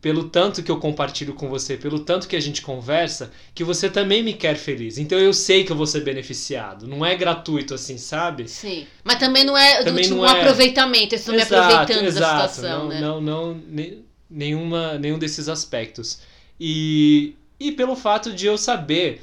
pelo 0.03 0.25
tanto 0.25 0.61
que 0.61 0.69
eu 0.69 0.77
compartilho 0.79 1.33
com 1.33 1.47
você, 1.47 1.77
pelo 1.77 1.97
tanto 1.97 2.27
que 2.27 2.35
a 2.35 2.39
gente 2.41 2.61
conversa, 2.61 3.31
que 3.55 3.63
você 3.63 3.89
também 3.89 4.21
me 4.21 4.33
quer 4.33 4.57
feliz. 4.57 4.97
Então 4.97 5.17
eu 5.17 5.33
sei 5.33 5.63
que 5.63 5.71
eu 5.71 5.77
vou 5.77 5.87
ser 5.87 6.01
beneficiado. 6.01 6.85
Não 6.85 7.05
é 7.05 7.15
gratuito 7.15 7.73
assim, 7.73 7.97
sabe? 7.97 8.49
Sim. 8.49 8.85
Mas 9.01 9.17
também 9.17 9.45
não 9.45 9.57
é 9.57 9.79
do 9.79 9.85
Também 9.85 10.03
tipo 10.03 10.17
não 10.17 10.23
um 10.23 10.27
é- 10.27 10.41
aproveitamento. 10.41 11.15
Eles 11.15 11.21
estão 11.21 11.33
me 11.33 11.41
aproveitando 11.41 12.03
exato. 12.05 12.37
da 12.37 12.47
situação, 12.49 12.79
não, 12.83 12.89
né? 12.89 12.99
Não, 12.99 13.21
não, 13.21 13.53
ne- 13.65 13.99
nenhuma, 14.29 14.97
nenhum 14.99 15.17
desses 15.17 15.47
aspectos. 15.47 16.19
E, 16.59 17.35
e 17.57 17.71
pelo 17.71 17.95
fato 17.95 18.33
de 18.33 18.45
eu 18.45 18.57
saber 18.57 19.21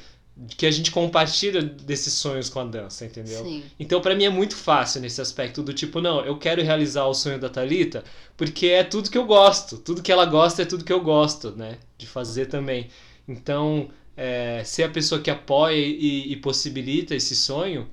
que 0.57 0.65
a 0.65 0.71
gente 0.71 0.91
compartilha 0.91 1.61
desses 1.61 2.13
sonhos 2.13 2.49
com 2.49 2.59
a 2.59 2.63
dança, 2.63 3.05
entendeu? 3.05 3.43
Sim. 3.43 3.63
Então, 3.79 4.01
pra 4.01 4.15
mim 4.15 4.25
é 4.25 4.29
muito 4.29 4.55
fácil 4.55 5.01
nesse 5.01 5.21
aspecto 5.21 5.61
do 5.61 5.73
tipo, 5.73 6.01
não, 6.01 6.25
eu 6.25 6.37
quero 6.37 6.63
realizar 6.63 7.05
o 7.05 7.13
sonho 7.13 7.39
da 7.39 7.49
Talita 7.49 8.03
porque 8.35 8.67
é 8.67 8.83
tudo 8.83 9.09
que 9.09 9.17
eu 9.17 9.25
gosto, 9.25 9.77
tudo 9.77 10.01
que 10.01 10.11
ela 10.11 10.25
gosta 10.25 10.63
é 10.63 10.65
tudo 10.65 10.83
que 10.83 10.93
eu 10.93 11.01
gosto, 11.01 11.51
né, 11.51 11.77
de 11.97 12.07
fazer 12.07 12.47
também. 12.47 12.89
Então, 13.27 13.89
é, 14.17 14.63
ser 14.63 14.83
a 14.83 14.89
pessoa 14.89 15.21
que 15.21 15.29
apoia 15.29 15.75
e, 15.75 16.31
e 16.31 16.35
possibilita 16.37 17.15
esse 17.15 17.35
sonho 17.35 17.87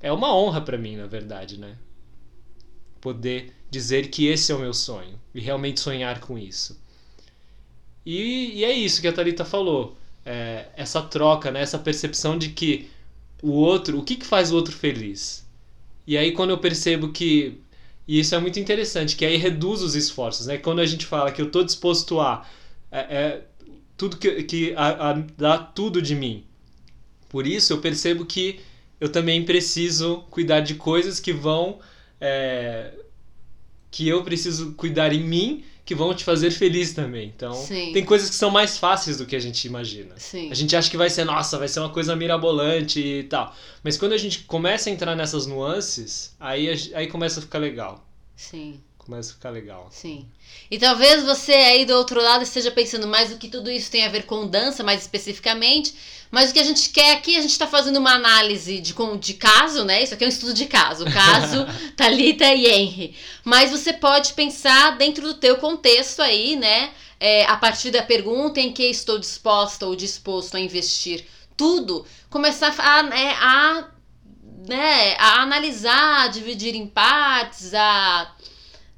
é 0.00 0.12
uma 0.12 0.34
honra 0.34 0.60
pra 0.60 0.78
mim, 0.78 0.96
na 0.96 1.06
verdade, 1.06 1.58
né? 1.58 1.76
Poder 3.00 3.52
dizer 3.70 4.08
que 4.08 4.26
esse 4.26 4.52
é 4.52 4.54
o 4.54 4.58
meu 4.58 4.72
sonho 4.72 5.18
e 5.34 5.40
realmente 5.40 5.80
sonhar 5.80 6.20
com 6.20 6.38
isso. 6.38 6.80
E, 8.04 8.58
e 8.58 8.64
é 8.64 8.72
isso 8.72 9.00
que 9.00 9.08
a 9.08 9.12
Thalita 9.12 9.44
falou. 9.44 9.96
É, 10.24 10.66
essa 10.76 11.00
troca, 11.02 11.50
né? 11.50 11.62
essa 11.62 11.78
percepção 11.78 12.36
de 12.36 12.50
que 12.50 12.90
o 13.42 13.52
outro, 13.52 13.98
o 13.98 14.04
que, 14.04 14.16
que 14.16 14.26
faz 14.26 14.52
o 14.52 14.56
outro 14.56 14.74
feliz? 14.74 15.46
E 16.06 16.16
aí 16.16 16.32
quando 16.32 16.50
eu 16.50 16.58
percebo 16.58 17.10
que. 17.10 17.58
E 18.06 18.18
isso 18.18 18.34
é 18.34 18.38
muito 18.40 18.58
interessante, 18.58 19.14
que 19.16 19.24
aí 19.24 19.36
reduz 19.36 19.82
os 19.82 19.94
esforços, 19.94 20.46
né? 20.46 20.58
Quando 20.58 20.80
a 20.80 20.86
gente 20.86 21.06
fala 21.06 21.30
que 21.30 21.40
eu 21.40 21.46
estou 21.46 21.64
disposto 21.64 22.20
a. 22.20 22.46
É, 22.90 22.98
é, 22.98 23.42
tudo 23.96 24.16
que, 24.16 24.42
que 24.42 24.74
a, 24.76 25.10
a 25.10 25.12
dar 25.12 25.58
tudo 25.74 26.02
de 26.02 26.14
mim. 26.14 26.44
Por 27.28 27.46
isso 27.46 27.72
eu 27.72 27.78
percebo 27.80 28.26
que 28.26 28.60
eu 29.00 29.10
também 29.10 29.44
preciso 29.44 30.24
cuidar 30.30 30.60
de 30.60 30.74
coisas 30.74 31.20
que 31.20 31.32
vão. 31.32 31.78
é, 32.20 32.92
que 33.90 34.08
eu 34.08 34.22
preciso 34.22 34.72
cuidar 34.74 35.12
em 35.12 35.22
mim 35.22 35.64
que 35.90 35.94
vão 35.96 36.14
te 36.14 36.22
fazer 36.22 36.52
feliz 36.52 36.92
também. 36.92 37.32
Então, 37.34 37.52
Sim. 37.52 37.90
tem 37.92 38.04
coisas 38.04 38.30
que 38.30 38.36
são 38.36 38.48
mais 38.48 38.78
fáceis 38.78 39.16
do 39.16 39.26
que 39.26 39.34
a 39.34 39.40
gente 39.40 39.64
imagina. 39.64 40.14
Sim. 40.18 40.48
A 40.48 40.54
gente 40.54 40.76
acha 40.76 40.88
que 40.88 40.96
vai 40.96 41.10
ser, 41.10 41.24
nossa, 41.24 41.58
vai 41.58 41.66
ser 41.66 41.80
uma 41.80 41.88
coisa 41.88 42.14
mirabolante 42.14 43.00
e 43.00 43.24
tal. 43.24 43.52
Mas 43.82 43.98
quando 43.98 44.12
a 44.12 44.16
gente 44.16 44.44
começa 44.44 44.88
a 44.88 44.92
entrar 44.92 45.16
nessas 45.16 45.46
nuances, 45.46 46.32
aí, 46.38 46.68
aí 46.94 47.08
começa 47.08 47.40
a 47.40 47.42
ficar 47.42 47.58
legal. 47.58 48.06
Sim. 48.36 48.80
Começa 49.10 49.32
a 49.32 49.34
ficar 49.34 49.50
legal. 49.50 49.88
Sim. 49.90 50.28
E 50.70 50.78
talvez 50.78 51.24
você 51.24 51.50
aí 51.50 51.84
do 51.84 51.94
outro 51.94 52.22
lado 52.22 52.44
esteja 52.44 52.70
pensando 52.70 53.08
mais 53.08 53.32
o 53.32 53.38
que 53.38 53.48
tudo 53.48 53.68
isso 53.68 53.90
tem 53.90 54.06
a 54.06 54.08
ver 54.08 54.22
com 54.22 54.46
dança, 54.46 54.84
mais 54.84 55.00
especificamente. 55.00 55.92
Mas 56.30 56.50
o 56.50 56.52
que 56.52 56.60
a 56.60 56.64
gente 56.64 56.90
quer 56.90 57.16
aqui, 57.16 57.36
a 57.36 57.40
gente 57.40 57.50
está 57.50 57.66
fazendo 57.66 57.96
uma 57.96 58.14
análise 58.14 58.78
de, 58.78 58.94
de 59.18 59.34
caso, 59.34 59.84
né? 59.84 60.00
Isso 60.00 60.14
aqui 60.14 60.22
é 60.22 60.28
um 60.28 60.30
estudo 60.30 60.54
de 60.54 60.66
caso. 60.66 61.04
Caso 61.06 61.66
Talita 61.98 62.54
e 62.54 62.66
Henry. 62.68 63.16
Mas 63.42 63.72
você 63.72 63.92
pode 63.92 64.32
pensar 64.34 64.96
dentro 64.96 65.24
do 65.24 65.34
teu 65.34 65.56
contexto 65.56 66.22
aí, 66.22 66.54
né? 66.54 66.92
É, 67.18 67.44
a 67.46 67.56
partir 67.56 67.90
da 67.90 68.04
pergunta 68.04 68.60
em 68.60 68.72
que 68.72 68.84
estou 68.84 69.18
disposta 69.18 69.86
ou 69.86 69.96
disposto 69.96 70.56
a 70.56 70.60
investir 70.60 71.26
tudo, 71.56 72.06
começar 72.30 72.72
a, 72.78 73.02
né, 73.02 73.34
a, 73.40 73.88
né, 74.68 75.16
a 75.18 75.42
analisar, 75.42 76.22
a 76.22 76.28
dividir 76.28 76.76
em 76.76 76.86
partes, 76.86 77.74
a 77.74 78.36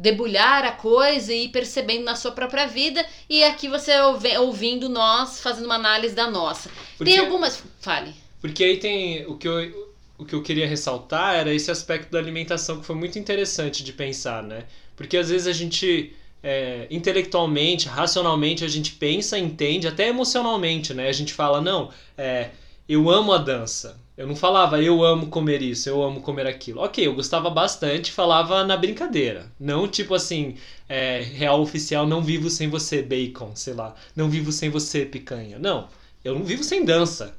debulhar 0.03 0.65
a 0.65 0.73
coisa 0.73 1.33
e 1.33 1.45
ir 1.45 1.49
percebendo 1.51 2.05
na 2.05 2.17
sua 2.17 2.33
própria 2.33 2.67
vida. 2.67 3.07
E 3.31 3.43
aqui 3.45 3.69
você 3.69 3.93
ouvindo 4.39 4.89
nós, 4.89 5.41
fazendo 5.41 5.67
uma 5.67 5.77
análise 5.77 6.15
da 6.15 6.29
nossa. 6.31 6.71
Porque, 6.99 7.13
Tem 7.13 7.21
algumas. 7.21 7.63
Fale. 7.81 8.13
porque 8.41 8.65
aí 8.65 8.77
tem. 8.79 9.25
O 9.27 9.37
que, 9.39 9.47
eu, 9.49 9.93
o 10.19 10.25
que 10.25 10.35
eu 10.35 10.43
queria 10.43 10.67
ressaltar 10.67 11.37
era 11.37 11.55
esse 11.55 11.71
aspecto 11.71 12.11
da 12.11 12.19
alimentação 12.19 12.81
que 12.81 12.87
foi 12.87 12.97
muito 12.97 13.19
interessante 13.19 13.85
de 13.85 13.93
pensar, 13.93 14.43
né? 14.43 14.65
Porque 14.97 15.17
às 15.17 15.31
vezes 15.31 15.47
a 15.47 15.53
gente. 15.53 16.15
é, 16.43 16.89
intelectualmente, 16.91 17.87
racionalmente, 17.87 18.65
a 18.65 18.69
gente 18.69 18.93
pensa, 18.95 19.39
entende, 19.39 19.87
até 19.87 20.09
emocionalmente, 20.09 20.93
né? 20.93 21.09
A 21.09 21.13
gente 21.13 21.33
fala, 21.33 21.61
não, 21.61 21.91
é, 22.19 22.51
eu 22.89 23.09
amo 23.09 23.33
a 23.33 23.39
dança. 23.39 24.02
Eu 24.17 24.27
não 24.27 24.37
falava, 24.37 24.81
eu 24.83 25.03
amo 25.03 25.29
comer 25.29 25.63
isso, 25.63 25.89
eu 25.89 26.03
amo 26.03 26.21
comer 26.21 26.47
aquilo. 26.47 26.81
Ok, 26.83 27.07
eu 27.07 27.15
gostava 27.15 27.49
bastante, 27.49 28.13
falava 28.13 28.63
na 28.65 28.77
brincadeira. 28.77 29.51
Não 29.59 29.89
tipo 29.89 30.15
assim, 30.15 30.57
é, 30.89 31.21
real 31.23 31.61
oficial, 31.63 32.07
não 32.07 32.23
vivo 32.23 32.51
sem 32.51 32.69
você, 32.69 33.01
bacon, 33.03 33.57
sei 33.57 33.73
lá. 33.73 33.95
Não 34.15 34.29
vivo 34.29 34.53
sem 34.53 34.69
você, 34.69 35.07
picanha. 35.07 35.59
Não, 35.59 35.89
eu 36.23 36.35
não 36.35 36.45
vivo 36.45 36.63
sem 36.63 36.85
dança. 36.85 37.35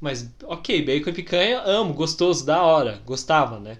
Mas, 0.00 0.28
ok, 0.44 0.82
bacon 0.82 1.10
e 1.10 1.12
picanha, 1.12 1.60
amo, 1.62 1.92
gostoso, 1.94 2.44
da 2.44 2.62
hora, 2.62 3.02
gostava, 3.04 3.60
né? 3.60 3.78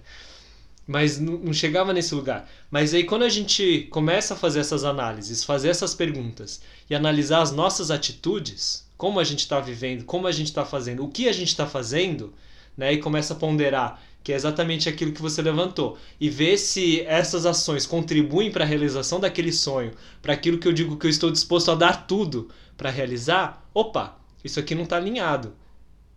Mas 0.87 1.19
não 1.19 1.37
não 1.39 1.53
chegava 1.53 1.93
nesse 1.93 2.13
lugar. 2.13 2.47
Mas 2.69 2.93
aí 2.93 3.03
quando 3.03 3.23
a 3.23 3.29
gente 3.29 3.87
começa 3.91 4.35
a 4.35 4.37
fazer 4.37 4.59
essas 4.59 4.83
análises, 4.83 5.43
fazer 5.43 5.69
essas 5.69 5.95
perguntas 5.95 6.61
e 6.89 6.95
analisar 6.95 7.41
as 7.41 7.51
nossas 7.51 7.89
atitudes, 7.89 8.84
como 8.97 9.19
a 9.19 9.23
gente 9.23 9.39
está 9.39 9.59
vivendo, 9.59 10.05
como 10.05 10.27
a 10.27 10.31
gente 10.31 10.47
está 10.47 10.65
fazendo, 10.65 11.03
o 11.03 11.09
que 11.09 11.27
a 11.27 11.33
gente 11.33 11.49
está 11.49 11.67
fazendo, 11.67 12.33
né? 12.77 12.93
E 12.93 12.97
começa 12.97 13.33
a 13.33 13.37
ponderar, 13.37 14.01
que 14.23 14.31
é 14.33 14.35
exatamente 14.35 14.89
aquilo 14.89 15.11
que 15.11 15.21
você 15.21 15.41
levantou, 15.41 15.97
e 16.19 16.29
ver 16.29 16.57
se 16.57 17.01
essas 17.01 17.45
ações 17.45 17.85
contribuem 17.85 18.51
para 18.51 18.63
a 18.63 18.67
realização 18.67 19.19
daquele 19.19 19.51
sonho, 19.51 19.91
para 20.21 20.33
aquilo 20.33 20.57
que 20.57 20.67
eu 20.67 20.73
digo 20.73 20.97
que 20.97 21.05
eu 21.05 21.11
estou 21.11 21.31
disposto 21.31 21.71
a 21.71 21.75
dar 21.75 22.07
tudo 22.07 22.49
para 22.77 22.89
realizar. 22.89 23.67
Opa, 23.73 24.17
isso 24.43 24.59
aqui 24.59 24.73
não 24.73 24.83
está 24.83 24.97
alinhado. 24.97 25.53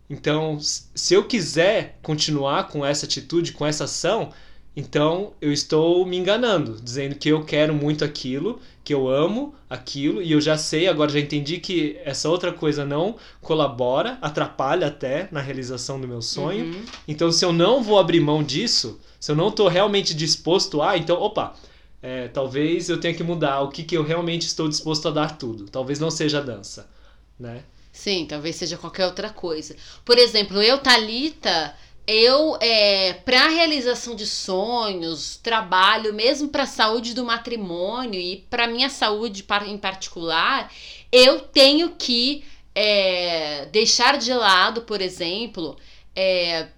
Então, 0.09 0.57
se 0.59 1.13
eu 1.13 1.25
quiser 1.25 1.99
continuar 2.01 2.67
com 2.67 2.83
essa 2.83 3.05
atitude, 3.05 3.51
com 3.51 3.65
essa 3.65 3.83
ação, 3.83 4.31
então 4.75 5.33
eu 5.41 5.51
estou 5.51 6.05
me 6.05 6.17
enganando, 6.17 6.79
dizendo 6.81 7.15
que 7.15 7.29
eu 7.29 7.43
quero 7.43 7.73
muito 7.73 8.05
aquilo, 8.05 8.59
que 8.83 8.93
eu 8.93 9.07
amo 9.07 9.53
aquilo, 9.69 10.21
e 10.21 10.31
eu 10.31 10.41
já 10.41 10.57
sei, 10.57 10.87
agora 10.87 11.11
já 11.11 11.19
entendi 11.19 11.59
que 11.59 11.97
essa 12.03 12.29
outra 12.29 12.51
coisa 12.51 12.85
não 12.85 13.15
colabora, 13.41 14.17
atrapalha 14.21 14.87
até 14.87 15.27
na 15.31 15.41
realização 15.41 15.99
do 15.99 16.07
meu 16.07 16.21
sonho. 16.21 16.65
Uhum. 16.65 16.85
Então, 17.07 17.31
se 17.31 17.43
eu 17.45 17.53
não 17.53 17.83
vou 17.83 17.99
abrir 17.99 18.19
mão 18.19 18.41
disso, 18.41 18.99
se 19.19 19.31
eu 19.31 19.35
não 19.35 19.49
estou 19.49 19.67
realmente 19.67 20.13
disposto 20.13 20.81
a, 20.81 20.97
então, 20.97 21.21
opa, 21.21 21.55
é, 22.01 22.29
talvez 22.29 22.89
eu 22.89 22.99
tenha 22.99 23.13
que 23.13 23.23
mudar 23.23 23.61
o 23.61 23.69
que, 23.69 23.83
que 23.83 23.97
eu 23.97 24.03
realmente 24.03 24.47
estou 24.47 24.67
disposto 24.67 25.07
a 25.07 25.11
dar 25.11 25.37
tudo. 25.37 25.65
Talvez 25.65 25.99
não 25.99 26.09
seja 26.09 26.39
a 26.39 26.41
dança, 26.41 26.89
né? 27.37 27.63
Sim, 27.91 28.25
talvez 28.25 28.55
seja 28.55 28.77
qualquer 28.77 29.05
outra 29.05 29.29
coisa. 29.29 29.75
Por 30.05 30.17
exemplo, 30.17 30.61
eu, 30.61 30.77
Thalita, 30.77 31.75
eu, 32.11 32.57
é, 32.59 33.13
para 33.13 33.45
a 33.45 33.49
realização 33.49 34.15
de 34.15 34.25
sonhos, 34.25 35.37
trabalho, 35.37 36.11
mesmo 36.11 36.47
para 36.49 36.63
a 36.63 36.67
saúde 36.67 37.13
do 37.13 37.23
matrimônio 37.23 38.19
e 38.19 38.37
para 38.49 38.65
minha 38.67 38.89
saúde 38.89 39.45
em 39.67 39.77
particular, 39.77 40.73
eu 41.11 41.39
tenho 41.41 41.91
que 41.91 42.43
é, 42.73 43.67
deixar 43.71 44.17
de 44.17 44.33
lado, 44.33 44.81
por 44.81 45.01
exemplo, 45.01 45.77
é, 46.15 46.69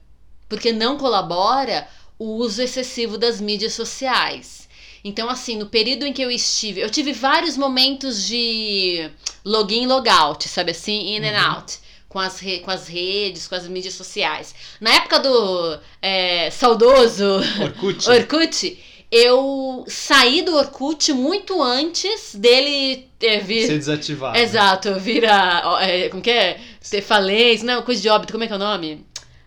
porque 0.49 0.73
não 0.73 0.97
colabora 0.97 1.87
o 2.19 2.35
uso 2.35 2.61
excessivo 2.61 3.17
das 3.17 3.39
mídias 3.39 3.71
sociais. 3.73 4.67
Então, 5.01 5.29
assim, 5.29 5.55
no 5.55 5.67
período 5.67 6.05
em 6.05 6.11
que 6.11 6.21
eu 6.21 6.29
estive, 6.29 6.81
eu 6.81 6.89
tive 6.89 7.13
vários 7.13 7.55
momentos 7.55 8.25
de 8.25 9.09
login, 9.45 9.87
logout, 9.87 10.47
sabe 10.49 10.71
assim, 10.71 11.15
in 11.15 11.23
and 11.25 11.39
Uhum. 11.41 11.55
out. 11.55 11.79
Com 12.11 12.19
as, 12.19 12.41
re, 12.41 12.59
com 12.59 12.69
as 12.69 12.89
redes, 12.89 13.47
com 13.47 13.55
as 13.55 13.65
mídias 13.69 13.93
sociais. 13.93 14.53
Na 14.81 14.93
época 14.95 15.17
do 15.19 15.79
é, 16.01 16.51
saudoso 16.51 17.39
Orkut. 17.61 18.03
Orkut, 18.11 18.83
eu 19.09 19.85
saí 19.87 20.41
do 20.41 20.53
Orkut 20.57 21.13
muito 21.13 21.63
antes 21.63 22.35
dele 22.35 23.07
é, 23.21 23.39
vir. 23.39 23.65
Ser 23.65 23.77
desativado. 23.77 24.37
Exato, 24.37 24.99
vira. 24.99 25.79
É, 25.79 26.09
como 26.09 26.21
que 26.21 26.31
é? 26.31 26.59
Ter 26.89 27.01
falência. 27.01 27.65
Não, 27.65 27.81
coisa 27.81 28.01
de 28.01 28.09
óbito, 28.09 28.33
como 28.33 28.43
é 28.43 28.47
que 28.47 28.51
é 28.51 28.57
o 28.57 28.59
nome? 28.59 29.05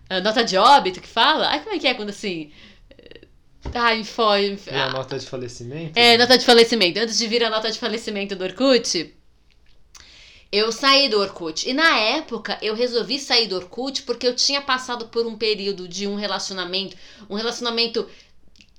Ah, 0.09 0.19
nota 0.21 0.43
de 0.43 0.57
óbito 0.57 0.99
que 0.99 1.07
fala? 1.07 1.49
Ai, 1.49 1.59
como 1.59 1.75
é 1.75 1.77
que 1.77 1.85
é 1.85 1.93
quando 1.93 2.09
assim. 2.09 2.51
Ai, 3.75 4.03
foi. 4.03 4.57
E 4.71 4.75
a 4.75 4.89
nota 4.89 5.19
de 5.19 5.27
falecimento? 5.27 5.99
É, 5.99 6.17
nota 6.17 6.35
de 6.35 6.43
falecimento. 6.43 6.99
Antes 6.99 7.19
de 7.19 7.27
vir 7.27 7.43
a 7.43 7.49
nota 7.51 7.69
de 7.69 7.77
falecimento 7.77 8.35
do 8.35 8.43
Orkut, 8.43 9.13
eu 10.55 10.71
saí 10.71 11.09
do 11.09 11.19
Orkut. 11.19 11.69
E 11.69 11.73
na 11.73 11.97
época 11.97 12.57
eu 12.61 12.73
resolvi 12.73 13.19
sair 13.19 13.47
do 13.47 13.55
Orkut 13.55 14.03
porque 14.03 14.25
eu 14.25 14.35
tinha 14.35 14.61
passado 14.61 15.07
por 15.07 15.25
um 15.25 15.37
período 15.37 15.87
de 15.87 16.07
um 16.07 16.15
relacionamento, 16.15 16.95
um 17.29 17.35
relacionamento. 17.35 18.07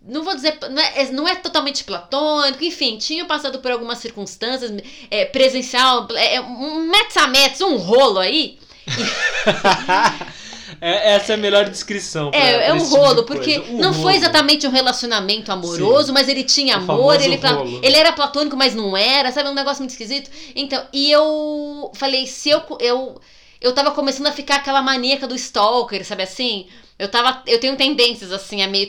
Não 0.00 0.22
vou 0.22 0.34
dizer, 0.34 0.58
não 0.70 0.82
é, 0.82 1.10
não 1.10 1.28
é 1.28 1.34
totalmente 1.34 1.82
platônico, 1.82 2.62
enfim, 2.62 2.96
tinha 2.96 3.24
passado 3.24 3.58
por 3.58 3.72
algumas 3.72 3.98
circunstâncias, 3.98 4.70
é, 5.10 5.24
presencial, 5.24 6.06
é, 6.14 6.40
um 6.40 6.86
metros 6.86 7.16
a 7.16 7.26
metros, 7.26 7.60
um 7.60 7.76
rolo 7.76 8.20
aí. 8.20 8.58
É, 10.80 11.14
essa 11.14 11.32
é 11.32 11.34
a 11.34 11.38
melhor 11.38 11.68
descrição. 11.68 12.30
É, 12.32 12.68
é 12.68 12.72
um 12.72 12.78
tipo 12.78 12.90
rolo, 12.96 13.22
coisa. 13.24 13.24
porque 13.24 13.58
Um 13.70 13.78
não 13.78 13.92
foi 13.92 14.02
rolo. 14.02 14.16
exatamente 14.16 14.66
um 14.66 14.70
relacionamento 14.70 15.50
amoroso, 15.52 16.06
Sim. 16.08 16.12
mas 16.12 16.28
ele 16.28 16.44
tinha 16.44 16.76
O 16.78 16.80
amor, 16.92 17.20
ele, 17.20 17.36
rolo. 17.36 17.80
ele 17.82 17.96
era 17.96 18.12
platônico, 18.12 18.56
mas 18.56 18.74
não 18.74 18.96
era, 18.96 19.30
sabe? 19.32 19.48
Um 19.48 19.54
negócio 19.54 19.80
muito 19.82 19.90
esquisito. 19.90 20.30
Então, 20.54 20.82
e 20.92 21.10
eu 21.10 21.90
falei, 21.94 22.26
se 22.26 22.50
eu. 22.50 22.62
eu 22.80 23.20
eu 23.60 23.74
tava 23.74 23.90
começando 23.92 24.26
a 24.26 24.32
ficar 24.32 24.56
aquela 24.56 24.82
maníaca 24.82 25.26
do 25.26 25.34
stalker, 25.34 26.04
sabe 26.04 26.22
assim? 26.22 26.66
Eu 26.98 27.10
tava. 27.10 27.42
Eu 27.46 27.60
tenho 27.60 27.76
tendências, 27.76 28.32
assim, 28.32 28.62
a 28.62 28.68
meio. 28.68 28.88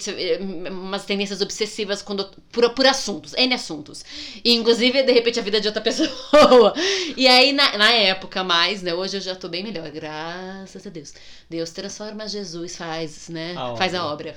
umas 0.71 1.03
tendências 1.03 1.41
obsessivas 1.41 2.01
quando, 2.01 2.25
por, 2.51 2.69
por 2.69 2.87
assuntos, 2.87 3.33
N 3.33 3.53
assuntos. 3.53 4.03
E, 4.43 4.53
inclusive, 4.53 5.03
de 5.03 5.11
repente, 5.11 5.39
a 5.39 5.43
vida 5.43 5.59
de 5.59 5.67
outra 5.67 5.81
pessoa. 5.83 6.73
E 7.17 7.27
aí, 7.27 7.51
na, 7.51 7.77
na 7.77 7.91
época, 7.91 8.45
mais, 8.45 8.81
né? 8.81 8.93
Hoje 8.93 9.17
eu 9.17 9.21
já 9.21 9.35
tô 9.35 9.49
bem 9.49 9.61
melhor, 9.61 9.89
graças 9.91 10.87
a 10.87 10.89
Deus. 10.89 11.13
Deus 11.49 11.71
transforma, 11.71 12.27
Jesus 12.29 12.77
faz, 12.77 13.27
né? 13.27 13.55
A 13.57 13.75
faz 13.75 13.93
a 13.93 14.05
obra. 14.05 14.35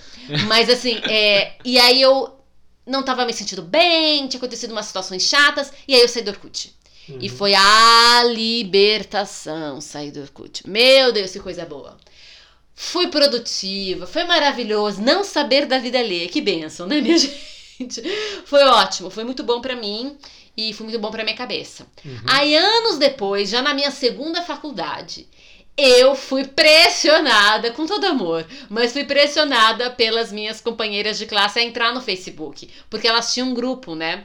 Mas 0.48 0.68
assim, 0.68 0.96
é, 1.08 1.54
e 1.64 1.78
aí 1.78 2.02
eu 2.02 2.40
não 2.84 3.04
tava 3.04 3.24
me 3.24 3.32
sentindo 3.32 3.62
bem, 3.62 4.26
tinha 4.26 4.38
acontecido 4.38 4.72
umas 4.72 4.86
situações 4.86 5.22
chatas, 5.22 5.72
e 5.86 5.94
aí 5.94 6.00
eu 6.00 6.08
saí 6.08 6.22
do 6.22 6.30
Orkut. 6.32 6.74
E 7.18 7.28
Uhum. 7.28 7.36
foi 7.36 7.54
a 7.54 8.22
libertação 8.24 9.80
sair 9.80 10.11
do 10.11 10.20
Orkut. 10.20 10.68
Meu 10.68 11.12
Deus, 11.12 11.32
que 11.32 11.40
coisa 11.40 11.64
boa. 11.64 11.96
Fui 12.74 13.08
produtiva, 13.08 14.06
foi 14.06 14.24
maravilhoso. 14.24 15.02
Não 15.02 15.22
saber 15.24 15.66
da 15.66 15.78
vida 15.78 15.98
alheia, 15.98 16.28
que 16.28 16.40
benção, 16.40 16.86
né, 16.86 17.00
minha 17.00 17.16
gente? 17.18 18.02
Foi 18.44 18.62
ótimo, 18.64 19.11
foi 19.11 19.24
muito 19.24 19.42
bom 19.42 19.61
pra 19.61 19.74
mim 19.76 20.16
e 20.56 20.72
foi 20.72 20.84
muito 20.84 20.98
bom 20.98 21.11
pra 21.11 21.24
minha 21.24 21.36
cabeça. 21.36 21.86
Uhum. 22.04 22.18
Aí, 22.26 22.56
anos 22.56 22.98
depois, 22.98 23.48
já 23.50 23.62
na 23.62 23.72
minha 23.74 23.90
segunda 23.90 24.42
faculdade, 24.42 25.26
eu 25.76 26.14
fui 26.14 26.44
pressionada, 26.46 27.70
com 27.70 27.86
todo 27.86 28.04
amor, 28.04 28.46
mas 28.68 28.92
fui 28.92 29.04
pressionada 29.04 29.90
pelas 29.90 30.30
minhas 30.32 30.61
companheiras 30.61 31.18
de 31.18 31.26
classe 31.26 31.58
a 31.58 31.62
entrar 31.62 31.94
no 31.94 32.00
Facebook. 32.02 32.68
Porque 32.90 33.08
elas 33.08 33.32
tinham 33.32 33.48
um 33.48 33.54
grupo, 33.54 33.94
né? 33.94 34.24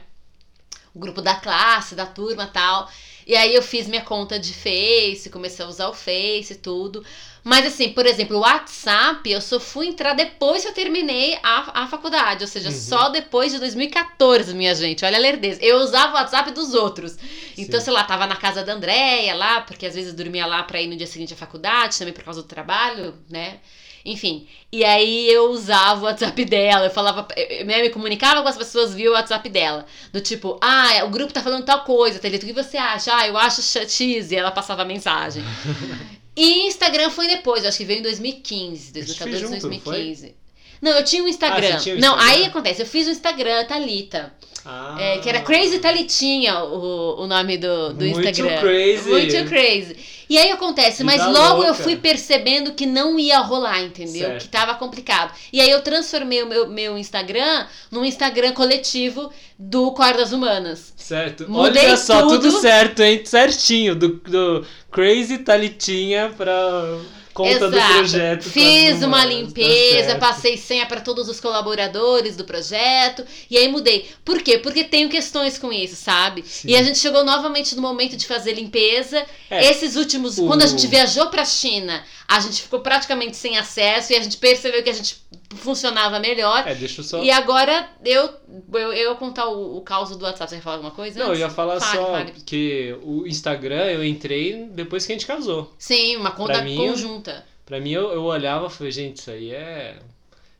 O 0.96 0.98
grupo 0.98 1.20
da 1.20 1.34
classe, 1.36 1.94
da 1.94 2.06
turma 2.06 2.44
e 2.44 2.52
tal. 2.52 2.90
E 3.26 3.36
aí 3.36 3.54
eu 3.54 3.62
fiz 3.62 3.86
minha 3.86 4.02
conta 4.02 4.38
de 4.38 4.52
Face, 4.54 5.28
comecei 5.30 5.64
a 5.64 5.68
usar 5.68 5.88
o 5.88 5.94
Face 5.94 6.52
e 6.52 6.56
tudo. 6.56 7.04
Mas 7.44 7.66
assim, 7.66 7.90
por 7.92 8.06
exemplo, 8.06 8.36
o 8.36 8.40
WhatsApp, 8.40 9.30
eu 9.30 9.40
só 9.40 9.60
fui 9.60 9.88
entrar 9.88 10.14
depois 10.14 10.62
que 10.62 10.68
eu 10.68 10.72
terminei 10.74 11.38
a, 11.42 11.82
a 11.82 11.86
faculdade. 11.86 12.42
Ou 12.44 12.48
seja, 12.48 12.70
Uhum. 12.70 12.74
só 12.74 13.08
depois 13.08 13.52
de 13.52 13.58
2014, 13.58 14.54
minha 14.54 14.74
gente. 14.74 15.04
Olha 15.04 15.16
a 15.16 15.20
lerdeza. 15.20 15.60
Eu 15.62 15.76
usava 15.78 16.12
o 16.12 16.14
WhatsApp 16.16 16.50
dos 16.52 16.72
outros. 16.74 17.16
Então, 17.58 17.78
Sim. 17.78 17.84
sei 17.84 17.92
lá, 17.92 18.02
tava 18.04 18.26
na 18.26 18.36
casa 18.36 18.64
da 18.64 18.72
Andréia 18.72 19.34
lá, 19.34 19.60
porque 19.60 19.86
às 19.86 19.94
vezes 19.94 20.14
dormia 20.14 20.46
lá 20.46 20.62
pra 20.62 20.80
ir 20.80 20.86
no 20.88 20.96
dia 20.96 21.06
seguinte 21.06 21.34
à 21.34 21.36
faculdade, 21.36 21.98
também 21.98 22.14
por 22.14 22.24
causa 22.24 22.42
do 22.42 22.48
trabalho, 22.48 23.14
né? 23.28 23.60
Enfim. 24.06 24.46
E 24.70 24.84
aí 24.84 25.28
eu 25.28 25.50
usava 25.50 26.00
o 26.00 26.04
WhatsApp 26.04 26.44
dela, 26.44 26.86
eu 26.86 26.90
falava, 26.90 27.26
eu 27.36 27.58
eu 27.58 27.66
me 27.66 27.90
comunicava 27.90 28.42
com 28.42 28.48
as 28.48 28.56
pessoas 28.56 28.94
via 28.94 29.10
o 29.10 29.14
WhatsApp 29.14 29.48
dela. 29.48 29.84
Do 30.12 30.20
tipo, 30.20 30.58
ah, 30.62 31.04
o 31.04 31.10
grupo 31.10 31.32
tá 31.32 31.42
falando 31.42 31.64
tal 31.64 31.82
coisa, 31.84 32.18
Thalita, 32.18 32.44
o 32.44 32.48
que 32.48 32.54
você 32.54 32.76
acha? 32.76 33.14
Ah, 33.16 33.26
eu 33.26 33.36
acho 33.36 33.60
X, 33.62 34.30
e 34.30 34.36
ela 34.36 34.50
passava 34.50 34.82
a 34.82 34.84
mensagem. 34.84 35.42
E 36.38 36.66
Instagram 36.66 37.08
foi 37.08 37.26
depois, 37.28 37.62
eu 37.62 37.70
acho 37.70 37.78
que 37.78 37.84
veio 37.86 38.00
em 38.00 38.02
2015, 38.02 38.92
A 38.94 39.00
gente 39.00 39.18
2014, 39.18 39.30
fez 39.30 39.40
junto, 39.40 39.52
não 39.52 39.70
2015. 39.70 40.34
Não, 40.82 40.92
eu 40.92 41.02
tinha 41.02 41.24
um 41.24 41.28
Instagram. 41.28 41.74
Ah, 41.74 41.78
tinha 41.78 41.94
um 41.94 41.98
não, 41.98 42.14
Instagram? 42.14 42.34
aí 42.34 42.44
acontece, 42.44 42.82
eu 42.82 42.86
fiz 42.86 43.06
o 43.06 43.10
Instagram, 43.10 43.64
Thalita. 43.64 44.34
Ah. 44.62 44.96
É, 45.00 45.18
que 45.18 45.28
era 45.28 45.40
Crazy 45.40 45.78
Thalitinha 45.78 46.62
o, 46.64 47.22
o 47.22 47.26
nome 47.26 47.56
do, 47.56 47.94
do 47.94 48.04
Muito 48.04 48.28
Instagram. 48.28 48.60
crazy. 48.60 49.08
Muito 49.08 49.44
crazy. 49.48 49.96
E 50.28 50.36
aí 50.36 50.50
acontece, 50.50 51.04
mas 51.04 51.24
Vida 51.24 51.28
logo 51.30 51.62
eu 51.62 51.68
louca. 51.68 51.82
fui 51.82 51.96
percebendo 51.96 52.72
que 52.72 52.84
não 52.84 53.18
ia 53.18 53.38
rolar, 53.38 53.82
entendeu? 53.82 54.28
Certo. 54.28 54.42
Que 54.42 54.48
tava 54.48 54.74
complicado. 54.74 55.32
E 55.52 55.60
aí 55.60 55.70
eu 55.70 55.82
transformei 55.82 56.42
o 56.42 56.46
meu, 56.46 56.68
meu 56.68 56.98
Instagram 56.98 57.66
num 57.90 58.04
Instagram 58.04 58.52
coletivo 58.52 59.30
do 59.58 59.92
Cordas 59.92 60.32
Humanas. 60.32 60.92
Certo. 60.96 61.48
Mudei 61.48 61.86
Olha 61.86 61.96
só, 61.96 62.22
tudo... 62.22 62.50
tudo. 62.50 62.60
certo, 62.60 63.02
hein? 63.02 63.22
Certinho. 63.24 63.94
Do, 63.94 64.08
do 64.08 64.66
Crazy 64.90 65.38
Talitinha 65.38 66.32
pra 66.36 66.98
conta 67.36 67.68
do 67.68 67.76
Exato. 67.76 67.94
projeto. 67.94 68.42
Fiz 68.50 69.02
uma 69.02 69.18
tá 69.20 69.26
limpeza, 69.26 70.06
certo. 70.06 70.18
passei 70.20 70.56
senha 70.56 70.86
para 70.86 71.02
todos 71.02 71.28
os 71.28 71.38
colaboradores 71.38 72.34
do 72.34 72.44
projeto 72.44 73.24
e 73.50 73.58
aí 73.58 73.68
mudei. 73.68 74.08
Por 74.24 74.40
quê? 74.40 74.56
Porque 74.56 74.82
tenho 74.82 75.10
questões 75.10 75.58
com 75.58 75.70
isso, 75.70 75.96
sabe? 75.96 76.42
Sim. 76.46 76.68
E 76.70 76.76
a 76.76 76.82
gente 76.82 76.98
chegou 76.98 77.22
novamente 77.24 77.76
no 77.76 77.82
momento 77.82 78.16
de 78.16 78.26
fazer 78.26 78.54
limpeza. 78.54 79.22
É. 79.50 79.70
Esses 79.70 79.96
últimos, 79.96 80.38
O- 80.38 80.46
quando 80.46 80.62
a 80.62 80.66
gente 80.66 80.86
viajou 80.86 81.26
para 81.26 81.44
China, 81.44 82.02
a 82.26 82.40
gente 82.40 82.62
ficou 82.62 82.80
praticamente 82.80 83.36
sem 83.36 83.58
acesso 83.58 84.12
e 84.12 84.16
a 84.16 84.22
gente 84.22 84.38
percebeu 84.38 84.82
que 84.82 84.90
a 84.90 84.94
gente 84.94 85.16
funcionava 85.56 86.18
melhor. 86.20 86.66
É, 86.66 86.74
deixa 86.74 87.00
eu 87.00 87.04
só. 87.04 87.22
E 87.22 87.30
agora 87.30 87.88
eu 88.04 88.30
eu, 88.72 88.92
eu 88.92 89.10
ia 89.10 89.14
contar 89.16 89.48
o, 89.48 89.76
o 89.76 89.80
caos 89.80 90.14
do 90.16 90.24
WhatsApp. 90.24 90.50
Você 90.50 90.56
quer 90.56 90.62
falar 90.62 90.76
alguma 90.76 90.92
coisa? 90.92 91.18
Não, 91.18 91.26
eu 91.26 91.30
antes? 91.32 91.40
ia 91.40 91.50
falar 91.50 91.80
Fale, 91.80 91.96
só 91.98 92.10
fale. 92.12 92.32
que 92.44 92.96
o 93.02 93.26
Instagram 93.26 93.84
eu 93.86 94.04
entrei 94.04 94.68
depois 94.72 95.04
que 95.06 95.12
a 95.12 95.14
gente 95.14 95.26
casou. 95.26 95.72
Sim, 95.78 96.16
uma 96.16 96.30
conta 96.30 96.54
Pra 96.54 96.62
mim, 96.62 96.76
conjunta. 96.76 97.44
Pra 97.64 97.80
mim, 97.80 97.90
eu, 97.92 98.12
eu 98.12 98.22
olhava 98.22 98.66
e 98.66 98.70
falei, 98.70 98.92
gente, 98.92 99.16
isso 99.16 99.30
aí 99.30 99.50
é. 99.52 99.96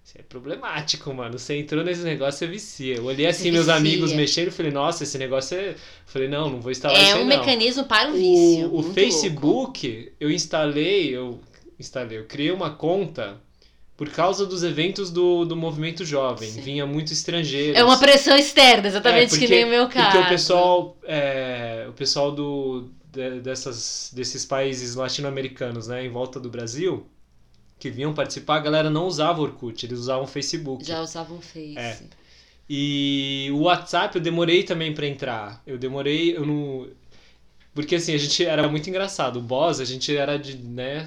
Isso 0.04 0.14
é 0.18 0.22
problemático, 0.22 1.12
mano. 1.12 1.36
Você 1.38 1.56
entrou 1.58 1.82
nesse 1.84 2.02
negócio, 2.02 2.38
você 2.38 2.46
vicia. 2.46 2.96
Eu 2.96 3.04
olhei 3.06 3.26
assim, 3.26 3.44
Você 3.44 3.50
meus 3.50 3.66
vicia. 3.66 3.76
amigos 3.78 4.12
mexendo 4.12 4.48
e 4.48 4.50
falei, 4.52 4.70
nossa, 4.72 5.02
esse 5.02 5.18
negócio 5.18 5.56
é. 5.56 5.70
Eu 5.70 5.74
falei, 6.06 6.28
não, 6.28 6.48
não 6.48 6.60
vou 6.60 6.70
instalar 6.70 6.96
É 6.96 7.02
isso 7.02 7.14
aí, 7.16 7.22
um 7.22 7.26
não. 7.26 7.38
mecanismo 7.38 7.84
para 7.84 8.10
o 8.10 8.12
vício. 8.12 8.66
O, 8.66 8.80
o 8.80 8.82
muito 8.82 8.82
louco. 8.82 8.92
Facebook, 8.94 10.12
eu 10.20 10.30
instalei, 10.30 11.16
eu 11.16 11.40
instalei, 11.78 12.18
eu 12.18 12.24
criei 12.26 12.52
uma 12.52 12.70
conta 12.70 13.36
por 13.96 14.10
causa 14.10 14.44
dos 14.44 14.62
eventos 14.62 15.10
do, 15.10 15.44
do 15.44 15.56
movimento 15.56 16.04
jovem. 16.04 16.50
Sim. 16.50 16.60
Vinha 16.60 16.86
muito 16.86 17.12
estrangeiro. 17.12 17.76
É 17.78 17.82
uma 17.82 17.98
pressão 17.98 18.36
externa, 18.36 18.86
exatamente 18.88 19.34
É, 19.34 19.38
que 19.38 19.48
nem 19.48 19.64
o 19.64 19.68
meu 19.68 19.88
caso. 19.88 20.10
Porque 20.12 20.26
o 20.26 20.28
pessoal, 20.28 20.96
é, 21.04 21.86
o 21.88 21.92
pessoal 21.92 22.30
do, 22.30 22.88
de- 23.10 23.40
dessas, 23.40 24.10
desses 24.14 24.44
países 24.44 24.94
latino-americanos, 24.94 25.86
né, 25.88 26.04
em 26.04 26.10
volta 26.10 26.38
do 26.38 26.50
Brasil, 26.50 27.06
que 27.78 27.88
vinham 27.90 28.12
participar, 28.12 28.56
a 28.56 28.60
galera 28.60 28.90
não 28.90 29.06
usava 29.06 29.40
Orkut, 29.40 29.86
eles 29.86 29.98
usavam 29.98 30.26
Facebook. 30.26 30.84
Já 30.84 31.00
usavam 31.00 31.40
Face. 31.40 31.78
É. 31.78 31.98
E 32.68 33.48
o 33.52 33.60
WhatsApp 33.62 34.16
eu 34.16 34.20
demorei 34.22 34.62
também 34.62 34.92
pra 34.92 35.06
entrar. 35.06 35.62
Eu 35.66 35.78
demorei, 35.78 36.36
eu 36.36 36.44
não. 36.44 36.88
Porque 37.74 37.94
assim, 37.94 38.12
a 38.14 38.18
gente 38.18 38.44
era 38.44 38.68
muito 38.68 38.88
engraçado. 38.90 39.38
O 39.38 39.42
boss, 39.42 39.80
a 39.80 39.84
gente 39.84 40.14
era 40.16 40.36
de, 40.38 40.56
né, 40.56 41.06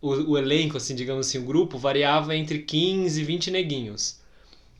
o, 0.00 0.32
o 0.32 0.38
elenco, 0.38 0.76
assim, 0.76 0.94
digamos 0.94 1.26
assim, 1.26 1.38
o 1.38 1.44
grupo 1.44 1.78
variava 1.78 2.34
entre 2.36 2.60
15 2.60 3.20
e 3.20 3.24
20 3.24 3.50
neguinhos. 3.50 4.20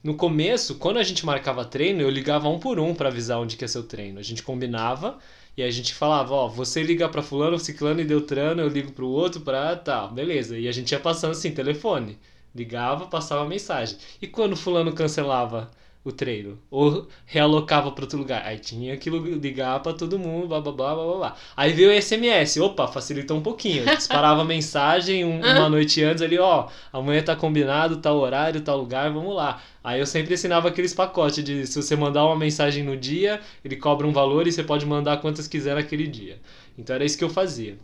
No 0.02 0.14
começo, 0.14 0.76
quando 0.76 0.98
a 0.98 1.02
gente 1.02 1.26
marcava 1.26 1.64
treino, 1.64 2.00
eu 2.00 2.10
ligava 2.10 2.48
um 2.48 2.58
por 2.58 2.78
um 2.78 2.94
pra 2.94 3.08
avisar 3.08 3.40
onde 3.40 3.56
que 3.56 3.64
ia 3.64 3.68
ser 3.68 3.78
o 3.78 3.82
treino. 3.82 4.18
A 4.18 4.22
gente 4.22 4.42
combinava 4.42 5.18
e 5.56 5.62
a 5.62 5.70
gente 5.70 5.92
falava, 5.92 6.34
ó, 6.34 6.48
você 6.48 6.82
liga 6.82 7.08
pra 7.08 7.20
fulano, 7.22 7.58
ciclano 7.58 8.00
e 8.00 8.04
Deltrano, 8.04 8.62
eu 8.62 8.68
ligo 8.68 8.92
pro 8.92 9.08
outro 9.08 9.40
pra 9.40 9.74
tal, 9.76 10.10
beleza. 10.12 10.56
E 10.56 10.68
a 10.68 10.72
gente 10.72 10.92
ia 10.92 11.00
passando 11.00 11.32
assim, 11.32 11.50
telefone. 11.50 12.18
Ligava, 12.54 13.06
passava 13.06 13.44
mensagem. 13.48 13.98
E 14.22 14.26
quando 14.26 14.56
fulano 14.56 14.92
cancelava 14.92 15.70
o 16.10 16.12
treino? 16.12 16.58
Ou 16.70 17.06
realocava 17.26 17.90
para 17.92 18.04
outro 18.04 18.18
lugar? 18.18 18.42
Aí 18.44 18.58
tinha 18.58 18.96
que 18.96 19.10
ligar 19.10 19.80
para 19.80 19.92
todo 19.92 20.18
mundo, 20.18 20.48
blá 20.48 20.60
blá 20.60 20.72
blá 20.72 20.94
blá 20.94 21.16
blá. 21.16 21.36
Aí 21.56 21.72
veio 21.72 21.90
o 21.90 21.92
SMS, 21.92 22.60
opa, 22.60 22.86
facilitou 22.88 23.36
um 23.36 23.42
pouquinho. 23.42 23.84
Disparava 23.84 24.42
mensagem 24.46 25.24
um- 25.24 25.40
uma 25.40 25.68
noite 25.68 26.02
antes 26.02 26.22
ali, 26.22 26.38
ó, 26.38 26.68
amanhã 26.92 27.22
tá 27.22 27.36
combinado, 27.36 27.96
tal 27.98 28.16
horário, 28.18 28.60
tal 28.60 28.78
lugar, 28.78 29.10
vamos 29.12 29.34
lá. 29.34 29.60
Aí 29.82 30.00
eu 30.00 30.06
sempre 30.06 30.34
ensinava 30.34 30.68
aqueles 30.68 30.92
pacotes 30.92 31.42
de 31.42 31.66
se 31.66 31.80
você 31.80 31.96
mandar 31.96 32.24
uma 32.26 32.36
mensagem 32.36 32.82
no 32.84 32.96
dia, 32.96 33.40
ele 33.64 33.76
cobra 33.76 34.06
um 34.06 34.12
valor 34.12 34.46
e 34.46 34.52
você 34.52 34.62
pode 34.62 34.84
mandar 34.84 35.18
quantas 35.18 35.46
quiser 35.48 35.74
naquele 35.76 36.06
dia. 36.06 36.38
Então 36.76 36.94
era 36.94 37.04
isso 37.04 37.16
que 37.18 37.24
eu 37.24 37.30
fazia. 37.30 37.76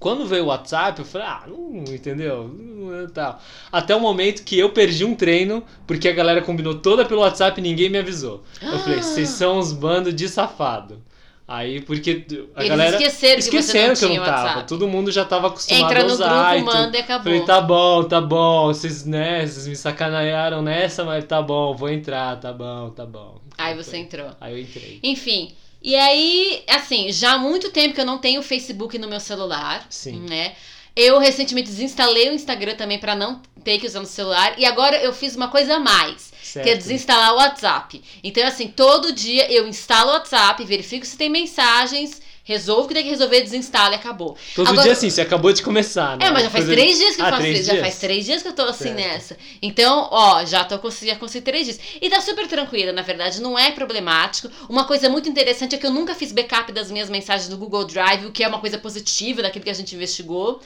Quando 0.00 0.26
veio 0.26 0.44
o 0.44 0.46
WhatsApp, 0.46 0.98
eu 0.98 1.04
falei, 1.04 1.26
ah, 1.28 1.42
não, 1.46 1.84
entendeu? 1.94 2.48
Não, 2.48 3.06
tal. 3.10 3.38
Até 3.70 3.94
o 3.94 4.00
momento 4.00 4.42
que 4.42 4.58
eu 4.58 4.70
perdi 4.70 5.04
um 5.04 5.14
treino, 5.14 5.62
porque 5.86 6.08
a 6.08 6.12
galera 6.12 6.40
combinou 6.40 6.74
toda 6.76 7.04
pelo 7.04 7.20
WhatsApp 7.20 7.60
e 7.60 7.62
ninguém 7.62 7.90
me 7.90 7.98
avisou. 7.98 8.42
Eu 8.62 8.78
falei, 8.78 9.02
vocês 9.02 9.28
são 9.28 9.58
uns 9.58 9.74
bandos 9.74 10.14
de 10.14 10.26
safado. 10.26 11.02
Aí, 11.46 11.80
porque 11.82 12.24
a 12.54 12.60
Eles 12.60 12.68
galera. 12.68 12.96
esqueceram 12.96 13.34
que 13.34 13.40
esqueceram 13.40 13.88
não 13.88 13.94
que 13.96 14.04
eu 14.04 14.08
não 14.14 14.24
tava. 14.24 14.42
WhatsApp. 14.44 14.68
Todo 14.68 14.88
mundo 14.88 15.10
já 15.12 15.24
tava 15.24 15.48
acostumado 15.48 15.84
Entra 15.84 16.00
a 16.00 16.04
no 16.06 16.12
usar. 16.14 16.28
grupo, 16.28 16.54
e 16.54 16.58
tudo. 16.64 16.76
manda 16.76 16.96
e 16.96 17.00
acabou. 17.00 17.24
Falei, 17.24 17.40
tá 17.44 17.60
bom, 17.60 18.04
tá 18.04 18.20
bom. 18.20 18.66
Vocês, 18.68 19.04
né, 19.04 19.44
vocês 19.46 19.66
me 19.66 19.76
sacanearam 19.76 20.62
nessa, 20.62 21.04
mas 21.04 21.24
tá 21.24 21.42
bom, 21.42 21.74
vou 21.74 21.90
entrar, 21.90 22.36
tá 22.40 22.52
bom, 22.52 22.90
tá 22.90 23.04
bom. 23.04 23.40
Aí 23.58 23.76
você 23.76 23.98
entrou. 23.98 24.30
Aí 24.40 24.54
eu 24.54 24.58
entrei. 24.60 25.00
Enfim. 25.02 25.52
E 25.82 25.96
aí, 25.96 26.62
assim, 26.68 27.10
já 27.10 27.32
há 27.32 27.38
muito 27.38 27.70
tempo 27.70 27.94
que 27.94 28.00
eu 28.00 28.06
não 28.06 28.18
tenho 28.18 28.42
Facebook 28.42 28.98
no 28.98 29.08
meu 29.08 29.20
celular. 29.20 29.86
Sim. 29.88 30.26
Né? 30.28 30.54
Eu 30.94 31.18
recentemente 31.18 31.70
desinstalei 31.70 32.28
o 32.30 32.34
Instagram 32.34 32.74
também 32.74 32.98
pra 32.98 33.16
não 33.16 33.40
ter 33.64 33.78
que 33.78 33.86
usar 33.86 34.00
no 34.00 34.06
celular. 34.06 34.58
E 34.58 34.64
agora 34.64 34.96
eu 35.02 35.12
fiz 35.12 35.36
uma 35.36 35.48
coisa 35.48 35.76
a 35.76 35.80
mais. 35.80 36.32
Certo. 36.42 36.64
Que 36.64 36.70
é 36.70 36.76
desinstalar 36.76 37.32
o 37.32 37.36
WhatsApp. 37.36 38.02
Então, 38.22 38.46
assim, 38.46 38.68
todo 38.68 39.12
dia 39.12 39.50
eu 39.50 39.68
instalo 39.68 40.10
o 40.10 40.14
WhatsApp, 40.14 40.64
verifico 40.64 41.06
se 41.06 41.16
tem 41.16 41.28
mensagens, 41.28 42.20
resolvo 42.50 42.88
que 42.88 42.94
tem 42.94 43.02
que 43.04 43.10
resolver, 43.10 43.40
desinstalo 43.42 43.92
e 43.92 43.96
acabou. 43.96 44.36
Todo 44.54 44.68
Agora- 44.68 44.82
dia 44.82 44.92
assim, 44.92 45.08
você 45.08 45.20
acabou 45.20 45.52
de 45.52 45.62
começar, 45.62 46.16
né? 46.18 46.26
É, 46.26 46.30
mas 46.30 46.42
já 46.44 46.50
faz 46.50 46.64
Coisa- 46.64 46.80
três 46.80 46.98
dias 46.98 47.16
que 47.16 47.22
eu 47.22 47.26
Ah, 47.26 47.30
faço 47.30 47.46
isso. 47.46 47.62
Já 47.64 47.80
faz 47.80 47.98
três 47.98 48.24
dias 48.24 48.42
que 48.42 48.48
eu 48.48 48.52
tô 48.52 48.62
assim 48.62 48.84
Certo. 48.94 48.96
nessa. 48.96 49.36
Então, 49.62 50.08
ó, 50.10 50.44
já 50.44 50.64
tô 50.64 50.78
consegui- 50.78 51.10
já 51.12 51.16
consegui 51.16 51.44
três 51.44 51.64
dias. 51.66 51.80
E 52.00 52.10
tá 52.10 52.20
super 52.20 52.46
tranquila, 52.46 52.92
na 52.92 53.02
verdade, 53.02 53.40
não 53.40 53.58
é 53.58 53.70
problemático. 53.70 54.50
Uma 54.68 54.84
coisa 54.84 55.08
muito 55.08 55.28
interessante 55.28 55.74
é 55.74 55.78
que 55.78 55.86
eu 55.86 55.90
nunca 55.92 56.14
fiz 56.14 56.32
backup 56.32 56.72
das 56.72 56.90
minhas 56.90 57.08
mensagens 57.08 57.48
do 57.48 57.56
Google 57.56 57.84
Drive, 57.84 58.26
o 58.26 58.32
que 58.32 58.42
é 58.44 58.48
uma 58.48 58.58
coisa 58.58 58.78
positiva 58.78 59.42
daquilo 59.42 59.64
que 59.64 59.70
a 59.70 59.74
gente 59.74 59.94
investigou. 59.94 60.60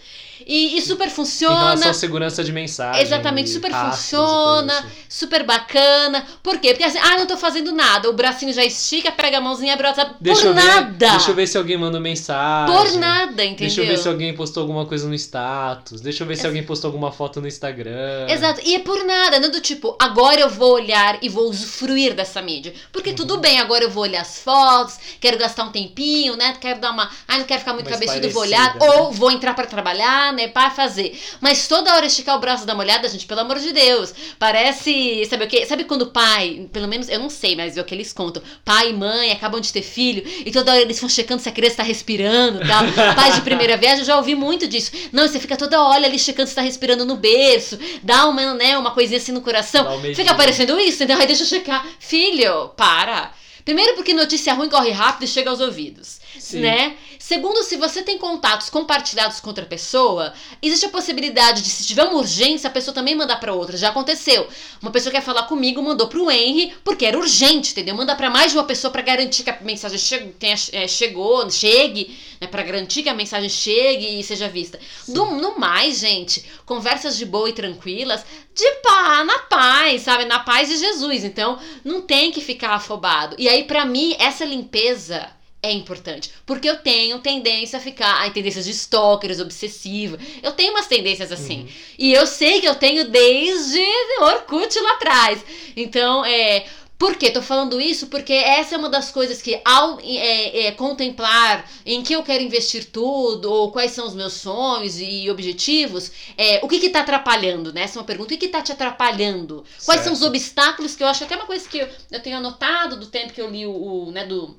E, 0.47 0.77
e 0.77 0.83
super 0.83 1.07
Em 1.07 1.11
funciona. 1.11 1.59
relação 1.59 1.91
à 1.91 1.95
segurança 1.95 2.43
de 2.45 2.53
mensagem. 2.53 3.03
Exatamente, 3.03 3.51
super 3.51 3.71
funciona, 3.73 4.79
assim. 4.79 4.89
super 5.09 5.45
bacana. 5.45 6.25
Por 6.43 6.59
quê? 6.59 6.71
Porque 6.71 6.85
assim, 6.85 6.99
ah, 6.99 7.19
não 7.19 7.27
tô 7.27 7.37
fazendo 7.37 7.73
nada. 7.73 8.09
O 8.11 8.13
bracinho 8.13 8.53
já 8.53 8.65
estica, 8.65 9.11
pega 9.13 9.39
a 9.39 9.41
mãozinha, 9.41 9.73
abre 9.75 9.87
o 9.87 9.89
WhatsApp. 9.89 10.15
Deixa 10.21 10.41
por 10.43 10.49
eu 10.49 10.55
ver, 10.55 10.63
nada! 10.65 11.11
Deixa 11.11 11.31
eu 11.31 11.35
ver 11.35 11.47
se 11.47 11.57
alguém 11.59 11.77
mandou 11.77 12.01
mensagem. 12.01 12.75
Por 12.75 12.93
nada, 12.99 13.45
entendeu? 13.45 13.57
Deixa 13.67 13.81
eu 13.83 13.87
ver 13.87 13.99
se 13.99 14.09
alguém 14.09 14.35
postou 14.35 14.61
alguma 14.63 14.87
coisa 14.87 15.09
no 15.09 15.15
status. 15.15 16.01
Deixa 16.01 16.23
eu 16.23 16.27
ver 16.27 16.37
se 16.37 16.47
alguém 16.47 16.63
postou 16.65 16.89
alguma 16.89 17.11
foto 17.13 17.41
no 17.41 17.49
Instagram. 17.49 18.27
Exato, 18.29 18.61
e 18.65 18.75
é 18.75 18.79
por 18.81 19.05
nada, 19.05 19.41
não 19.41 19.51
do 19.51 19.61
tipo, 19.61 19.97
agora 20.01 20.41
eu 20.41 20.51
vou 20.51 20.73
olhar 20.75 21.19
e 21.23 21.29
vou 21.29 21.49
usufruir 21.49 22.15
dessa 22.15 22.43
mídia. 22.43 22.75
Porque 22.93 23.11
Uhum. 23.11 23.17
tudo 23.17 23.39
bem, 23.39 23.61
agora 23.61 23.85
eu 23.85 23.91
vou 23.91 24.03
olhar 24.03 24.21
as 24.23 24.39
fotos, 24.41 24.99
quero 25.21 25.39
gastar 25.39 25.65
um 25.65 25.71
tempinho, 25.73 26.37
né? 26.37 26.55
Quero 26.61 26.81
dar 26.81 26.91
uma. 26.91 27.09
Ai, 27.29 27.39
não 27.39 27.45
quero 27.47 27.61
ficar 27.61 27.73
muito 27.75 27.89
cabeçudo, 27.89 28.29
vou 28.31 28.43
olhar. 28.43 28.75
né? 28.75 28.81
Ou 28.89 29.13
vou 29.13 29.31
entrar 29.31 29.55
pra 29.55 29.67
trabalhar, 29.67 30.33
né? 30.35 30.49
Pra 30.49 30.71
fazer. 30.71 31.19
Mas 31.41 31.67
toda 31.67 31.95
hora 31.95 32.07
esticar 32.07 32.37
o 32.37 32.41
braço 32.41 32.65
e 32.65 32.67
dar 32.67 32.75
uma 32.75 32.83
olhada, 32.83 33.09
gente, 33.09 33.27
pelo 33.27 33.41
amor 33.41 33.59
de 33.59 33.73
Deus. 33.73 34.15
Parece. 34.39 35.25
Sabe 35.27 35.45
o 35.45 35.49
quê? 35.49 35.65
Sabe 35.67 35.85
quando 35.85 36.03
o 36.03 36.07
pai, 36.07 36.69
pelo 36.73 36.89
menos 36.89 37.09
eu 37.09 37.19
não 37.19 37.31
sei, 37.31 37.57
mas 37.57 37.77
é 37.77 37.81
o 37.81 37.85
que 37.85 37.95
eles 37.95 38.13
contam. 38.13 38.43
Pai 38.65 38.91
e 38.91 38.93
mãe 38.93 39.33
acabam 39.33 39.61
de 39.61 39.73
ter 39.73 39.83
filho 39.83 40.23
e 40.45 40.51
toda 40.51 40.73
hora 40.73 40.83
eles 40.83 41.01
vão 41.01 41.09
checando 41.09 41.41
se 41.41 41.49
a 41.49 41.53
criança 41.53 41.77
tá 41.77 41.83
respirando 41.83 42.63
e 42.63 42.67
tal. 42.67 42.85
Pais 43.15 43.37
de 43.37 43.41
primeira 43.41 43.77
viagem, 43.77 44.01
eu 44.01 44.05
já 44.05 44.17
ouvi 44.17 44.35
muito 44.35 44.67
disso. 44.67 44.91
Não, 45.13 45.27
você 45.27 45.39
fica 45.39 45.57
toda 45.57 45.83
hora 45.83 46.07
ali 46.07 46.19
checando 46.19 46.49
se 46.49 46.55
tá 46.55 46.63
respirando 46.63 47.05
no 47.05 47.17
berço, 47.17 47.79
dá 48.03 48.27
uma, 48.27 48.55
né, 48.55 48.77
uma 48.77 48.91
coisinha 48.91 49.19
assim 49.19 49.33
no 49.33 49.41
coração. 49.41 49.99
Um. 49.99 50.15
Fica 50.15 50.33
aparecendo 50.33 50.79
isso, 50.79 51.03
então 51.03 51.19
aí 51.19 51.27
deixa 51.27 51.43
eu 51.43 51.47
checar. 51.47 51.87
Filho, 51.99 52.69
para. 52.71 53.33
Primeiro 53.65 53.95
porque 53.95 54.13
notícia 54.13 54.53
ruim 54.53 54.69
corre 54.69 54.91
rápido 54.91 55.25
e 55.25 55.29
chega 55.29 55.49
aos 55.49 55.61
ouvidos, 55.61 56.21
Sim. 56.39 56.61
né? 56.61 56.97
Segundo, 57.27 57.63
se 57.63 57.79
você 57.79 58.03
tem 58.03 58.19
contatos 58.19 58.69
compartilhados 58.69 59.41
com 59.41 59.49
outra 59.49 59.65
pessoa, 59.65 60.35
existe 60.61 60.85
a 60.85 60.91
possibilidade 60.91 61.63
de 61.63 61.71
se 61.71 61.87
tiver 61.87 62.05
uma 62.05 62.19
urgência, 62.19 62.69
a 62.69 62.71
pessoa 62.71 62.95
também 62.95 63.15
mandar 63.15 63.41
pra 63.41 63.55
outra. 63.55 63.79
Já 63.79 63.89
aconteceu. 63.89 64.47
Uma 64.83 64.91
pessoa 64.91 65.11
quer 65.11 65.23
falar 65.23 65.45
comigo, 65.45 65.83
mandou 65.83 66.07
pro 66.07 66.31
Henry, 66.31 66.75
porque 66.85 67.07
era 67.07 67.19
urgente, 67.19 67.73
entendeu? 67.73 67.95
Manda 67.95 68.15
pra 68.15 68.29
mais 68.29 68.53
de 68.53 68.59
uma 68.59 68.65
pessoa 68.65 68.91
pra 68.91 69.01
garantir 69.01 69.43
que 69.43 69.49
a 69.49 69.59
mensagem 69.63 69.99
che 69.99 70.19
tenha, 70.39 70.55
é, 70.73 70.87
chegou, 70.87 71.51
chegue, 71.51 72.15
né? 72.39 72.47
Pra 72.47 72.63
garantir 72.63 73.03
que 73.03 73.09
a 73.09 73.15
mensagem 73.15 73.49
chegue 73.49 74.21
e 74.21 74.23
seja 74.23 74.47
vista. 74.47 74.79
Do, 75.09 75.25
no 75.25 75.59
mais, 75.59 76.01
gente, 76.01 76.45
conversas 76.67 77.17
de 77.17 77.25
boa 77.25 77.49
e 77.49 77.55
tranquilas, 77.55 78.23
de 78.55 78.71
pá, 78.83 79.25
na 79.25 79.39
paz, 79.39 80.03
sabe? 80.03 80.27
Na 80.27 80.41
paz 80.41 80.69
de 80.69 80.77
Jesus. 80.77 81.25
Então, 81.25 81.59
não 81.83 82.03
tem 82.03 82.31
que 82.31 82.43
ficar 82.43 82.75
afobado. 82.75 83.35
E 83.39 83.49
aí, 83.49 83.65
pra 83.65 83.87
mim, 83.87 84.15
essa 84.19 84.45
limpeza 84.45 85.27
é 85.65 85.73
importante. 85.73 86.31
Porque 86.45 86.69
eu 86.69 86.77
tenho 86.77 87.19
tendência 87.19 87.79
a 87.79 87.83
ficar. 87.83 88.21
Ai, 88.21 88.31
tendências 88.31 88.65
de 88.65 88.71
stalkers, 88.71 89.41
obsessiva. 89.41 90.19
Eu 90.43 90.53
tenho 90.53 90.73
umas 90.73 90.87
tendências 90.87 91.33
assim. 91.33 91.69
E 91.99 92.13
eu 92.13 92.27
sei 92.27 92.61
que 92.61 92.69
eu 92.69 92.75
tenho 92.75 93.09
desde 93.09 93.85
Orkut 94.21 94.79
lá 94.81 94.93
atrás. 94.93 95.45
Então, 95.77 96.25
é. 96.25 96.67
Por 96.97 97.17
que 97.17 97.31
tô 97.33 97.43
falando 97.43 97.81
isso? 97.81 98.07
Porque 98.07 98.33
essa 98.33 98.77
é 98.77 98.79
uma 98.79 98.89
das 98.89 99.11
coisas 99.11 99.43
que, 99.43 99.61
ao 99.65 99.99
é, 100.01 100.67
é, 100.67 100.71
contemplar 100.71 101.69
em 101.85 102.03
que 102.05 102.15
eu 102.15 102.23
quero 102.23 102.43
investir 102.43 102.87
tudo, 102.87 103.53
ou 103.53 103.73
quais 103.73 103.91
são 103.91 104.07
os 104.07 104.15
meus 104.15 104.35
sonhos 104.35 105.01
e 105.01 105.29
objetivos, 105.29 106.13
é, 106.39 106.61
o 106.63 106.69
que 106.69 106.79
que 106.79 106.89
tá 106.89 107.01
atrapalhando, 107.01 107.73
né? 107.73 107.83
Essa 107.83 107.99
é 107.99 108.01
uma 108.01 108.07
pergunta. 108.07 108.29
O 108.29 108.39
que 108.39 108.47
que 108.47 108.53
tá 108.53 108.63
te 108.63 108.71
atrapalhando? 108.71 109.65
Quais 109.85 110.03
são 110.03 110.13
os 110.13 110.21
Certo. 110.21 110.31
obstáculos 110.31 110.95
que 110.95 111.03
eu 111.03 111.09
acho 111.09 111.25
até 111.25 111.35
uma 111.35 111.47
coisa 111.47 111.69
que 111.69 111.79
eu, 111.79 111.89
eu 112.13 112.23
tenho 112.23 112.37
anotado 112.37 112.97
do 112.97 113.07
tempo 113.07 113.33
que 113.33 113.41
eu 113.43 113.51
li 113.51 113.67
o, 113.67 113.73
o, 113.73 114.11
né, 114.13 114.25
do 114.25 114.57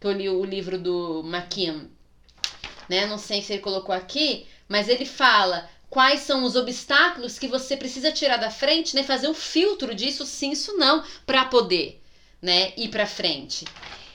que 0.00 0.06
eu 0.06 0.12
li 0.12 0.28
o 0.28 0.44
livro 0.44 0.78
do 0.78 1.22
McKeon, 1.24 1.86
né? 2.88 3.06
Não 3.06 3.18
sei 3.18 3.42
se 3.42 3.52
ele 3.52 3.62
colocou 3.62 3.94
aqui, 3.94 4.46
mas 4.68 4.88
ele 4.88 5.04
fala 5.04 5.68
quais 5.88 6.20
são 6.20 6.44
os 6.44 6.56
obstáculos 6.56 7.38
que 7.38 7.48
você 7.48 7.76
precisa 7.76 8.12
tirar 8.12 8.36
da 8.36 8.50
frente, 8.50 8.94
né? 8.94 9.02
Fazer 9.02 9.28
um 9.28 9.34
filtro 9.34 9.94
disso, 9.94 10.24
sim, 10.26 10.52
isso 10.52 10.76
não, 10.76 11.04
para 11.24 11.44
poder, 11.46 12.00
né? 12.40 12.72
Ir 12.76 12.88
para 12.88 13.06
frente. 13.06 13.64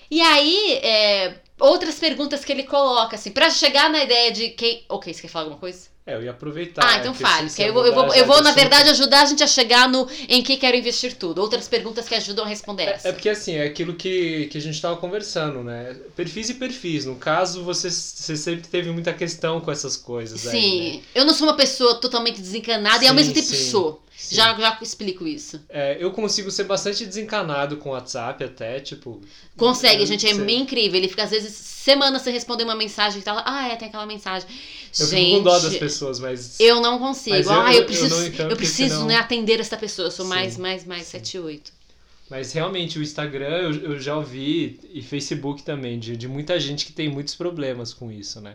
E 0.10 0.22
aí, 0.22 0.74
é, 0.84 1.40
outras 1.60 2.00
perguntas 2.00 2.44
que 2.44 2.52
ele 2.52 2.64
coloca, 2.64 3.16
assim, 3.16 3.32
para 3.32 3.50
chegar 3.50 3.90
na 3.90 4.04
ideia 4.04 4.32
de 4.32 4.50
quem. 4.50 4.84
Ok, 4.90 5.14
você 5.14 5.22
quer 5.22 5.28
falar 5.28 5.46
alguma 5.46 5.60
coisa? 5.60 5.91
É, 6.06 6.16
eu 6.16 6.24
ia 6.24 6.32
aproveitar. 6.32 6.84
Ah, 6.84 6.98
então 6.98 7.14
que 7.14 7.20
fale. 7.20 7.48
eu 7.60 7.74
vou, 7.74 7.86
eu 7.86 7.94
vou, 7.94 8.14
eu 8.14 8.26
vou 8.26 8.38
de 8.38 8.44
na 8.44 8.52
verdade, 8.52 8.90
ajudar 8.90 9.22
a 9.22 9.26
gente 9.26 9.44
a 9.44 9.48
chegar 9.48 9.88
no 9.88 10.08
em 10.28 10.42
que 10.42 10.58
quero 10.58 10.76
investir 10.76 11.16
tudo. 11.16 11.40
Outras 11.42 11.68
perguntas 11.68 12.08
que 12.08 12.16
ajudam 12.16 12.44
a 12.44 12.48
responder 12.48 12.84
essa. 12.84 13.08
É, 13.08 13.12
é 13.12 13.14
porque 13.14 13.30
assim, 13.30 13.56
é 13.56 13.66
aquilo 13.66 13.94
que, 13.94 14.48
que 14.48 14.58
a 14.58 14.62
gente 14.62 14.82
tava 14.82 14.98
conversando, 14.98 15.64
né? 15.64 15.96
Perfis 16.16 16.50
e 16.50 16.56
perfis. 16.56 17.06
No 17.06 17.16
caso, 17.18 17.64
você, 17.64 17.90
você 17.92 18.36
sempre 18.36 18.68
teve 18.68 18.90
muita 18.92 19.14
questão 19.14 19.62
com 19.62 19.72
essas 19.72 19.96
coisas 19.96 20.48
aí, 20.48 20.52
Sim, 20.52 20.98
né? 20.98 21.04
eu 21.14 21.24
não 21.24 21.34
sou 21.36 21.48
uma 21.48 21.56
pessoa 21.56 21.96
totalmente 21.96 22.42
desencanada 22.42 23.04
e 23.04 23.08
ao 23.08 23.14
Sim, 23.14 23.16
mesmo 23.16 23.34
tempo 23.36 23.48
sim, 23.48 23.70
sou. 23.70 24.02
Sim. 24.22 24.36
Já, 24.36 24.54
já 24.58 24.78
explico 24.82 25.28
isso. 25.28 25.60
É, 25.70 25.98
eu 26.00 26.12
consigo 26.12 26.50
ser 26.52 26.66
bastante 26.66 27.06
desencanado 27.06 27.78
com 27.78 27.90
o 27.90 27.92
WhatsApp 27.94 28.44
até, 28.44 28.80
tipo... 28.80 29.22
Consegue, 29.58 30.04
eu 30.04 30.08
gente, 30.08 30.28
é 30.28 30.34
bem 30.36 30.62
incrível. 30.62 30.98
Ele 30.98 31.08
fica 31.08 31.24
às 31.24 31.32
vezes 31.32 31.54
semanas 31.54 32.22
sem 32.22 32.32
responder 32.32 32.64
uma 32.64 32.76
mensagem 32.76 33.20
e 33.20 33.24
tal. 33.24 33.42
Ah, 33.46 33.68
é, 33.70 33.76
tem 33.76 33.88
aquela 33.88 34.06
mensagem. 34.06 34.48
Eu 35.00 35.08
gente, 35.08 35.26
fico 35.26 35.38
com 35.38 35.44
dó 35.44 35.60
das 35.60 35.76
pessoas, 35.78 36.20
mas... 36.20 36.60
eu 36.60 36.80
não 36.82 37.00
consigo. 37.00 37.36
Eu- 37.36 37.52
ah, 37.52 37.74
eu- 37.74 37.74
eu 37.74 37.80
eu 37.82 37.86
preciso, 37.86 38.16
eu, 38.16 38.32
porque 38.32 38.56
preciso, 38.56 38.96
senão- 38.96 39.08
né, 39.08 39.16
atender 39.16 39.60
essa 39.60 39.76
pessoa. 39.78 40.08
Eu 40.08 40.12
sou 40.12 40.26
Sim, 40.26 40.30
mais, 40.30 40.58
mais, 40.58 40.86
mais 40.86 41.08
7 41.08 41.38
e 41.38 41.40
8. 41.40 41.72
Mas 42.30 42.54
realmente 42.54 42.98
o 42.98 43.04
Instagram 43.04 43.58
eu, 43.58 43.74
eu 43.92 44.00
já 44.00 44.16
ouvi, 44.16 44.80
e 44.94 45.02
Facebook 45.02 45.64
também, 45.64 46.00
de, 46.00 46.16
de 46.16 46.30
muita 46.30 46.58
gente 46.60 46.86
que 46.86 46.94
tem 46.94 47.10
muitos 47.10 47.36
problemas 47.36 47.94
com 47.94 48.10
isso, 48.10 48.40
né? 48.40 48.54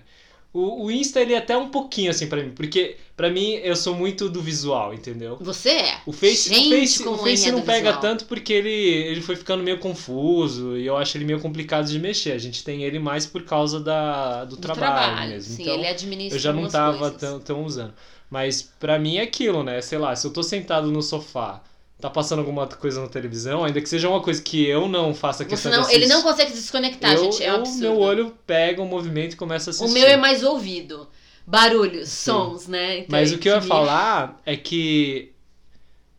O, 0.56 0.84
o 0.86 0.90
Insta, 0.90 1.20
ele 1.20 1.34
é 1.34 1.38
até 1.38 1.56
um 1.56 1.68
pouquinho 1.68 2.10
assim 2.10 2.26
pra 2.28 2.42
mim, 2.42 2.50
porque 2.50 2.96
pra 3.16 3.28
mim 3.30 3.52
eu 3.62 3.76
sou 3.76 3.94
muito 3.94 4.28
do 4.28 4.40
visual, 4.40 4.94
entendeu? 4.94 5.36
Você 5.40 5.70
é. 5.70 6.00
O 6.06 6.12
Face, 6.12 6.48
Gente, 6.48 6.66
o 6.74 6.78
Face, 6.78 7.08
o 7.08 7.18
Face 7.18 7.48
é 7.48 7.52
não 7.52 7.62
pega 7.62 7.92
visual. 7.92 8.00
tanto 8.00 8.24
porque 8.24 8.52
ele, 8.52 8.70
ele 8.70 9.20
foi 9.20 9.36
ficando 9.36 9.62
meio 9.62 9.78
confuso 9.78 10.76
e 10.78 10.86
eu 10.86 10.96
acho 10.96 11.16
ele 11.16 11.24
meio 11.24 11.40
complicado 11.40 11.86
de 11.86 11.98
mexer. 11.98 12.32
A 12.32 12.38
gente 12.38 12.64
tem 12.64 12.82
ele 12.84 12.98
mais 12.98 13.26
por 13.26 13.42
causa 13.44 13.80
da, 13.80 14.44
do, 14.44 14.56
Do 14.56 14.62
trabalho, 14.62 15.12
trabalho. 15.12 15.30
mesmo. 15.32 15.54
Sim, 15.56 15.62
então, 15.62 15.74
ele 15.74 15.86
administra 15.88 16.36
eu 16.36 16.40
já 16.42 16.52
não 16.52 16.68
tava 16.68 16.98
coisas. 17.10 17.20
tão, 17.20 17.40
tão 17.40 17.64
usando. 17.64 17.92
Mas 18.30 18.62
pra 18.80 18.98
mim 18.98 19.16
é 19.18 19.22
aquilo, 19.22 19.62
né? 19.62 19.80
Sei 19.80 19.98
lá, 19.98 20.16
se 20.16 20.26
eu 20.26 20.32
tô 20.32 20.42
sentado 20.42 20.90
no 20.90 21.02
sofá, 21.02 21.62
tá 22.00 22.10
passando 22.10 22.40
alguma 22.40 22.66
coisa 22.66 23.00
na 23.00 23.08
televisão, 23.08 23.64
ainda 23.64 23.80
que 23.80 23.88
seja 23.88 24.08
uma 24.08 24.20
coisa 24.22 24.42
que 24.42 24.66
eu 24.66 24.88
não 24.88 25.14
faça 25.14 25.44
questão 25.44 25.70
não, 25.72 25.78
de 25.78 25.86
assistir. 25.86 26.02
ele 26.02 26.06
não 26.12 26.22
consegue 26.22 26.50
se 26.50 26.58
desconectar, 26.58 27.12
eu, 27.12 27.24
gente. 27.24 27.42
É 27.42 27.50
um 27.50 27.54
eu- 27.54 27.60
absurdo. 27.60 27.80
Meu 27.80 27.98
olho 27.98 28.38
pega 28.46 28.82
o 28.82 28.86
movimento 28.86 29.32
e 29.32 29.36
começa 29.36 29.70
a 29.70 29.72
assistir. 29.72 29.90
O 29.90 29.92
meu 29.94 30.06
é 30.06 30.16
mais 30.16 30.42
ouvido. 30.42 31.08
Barulhos, 31.46 32.08
Sim. 32.08 32.32
sons, 32.32 32.66
né? 32.66 32.98
Então, 32.98 33.06
Mas 33.08 33.32
o 33.32 33.38
que 33.38 33.48
eu 33.48 33.54
ia 33.54 33.62
falar 33.62 34.40
é 34.44 34.56
que 34.56 35.32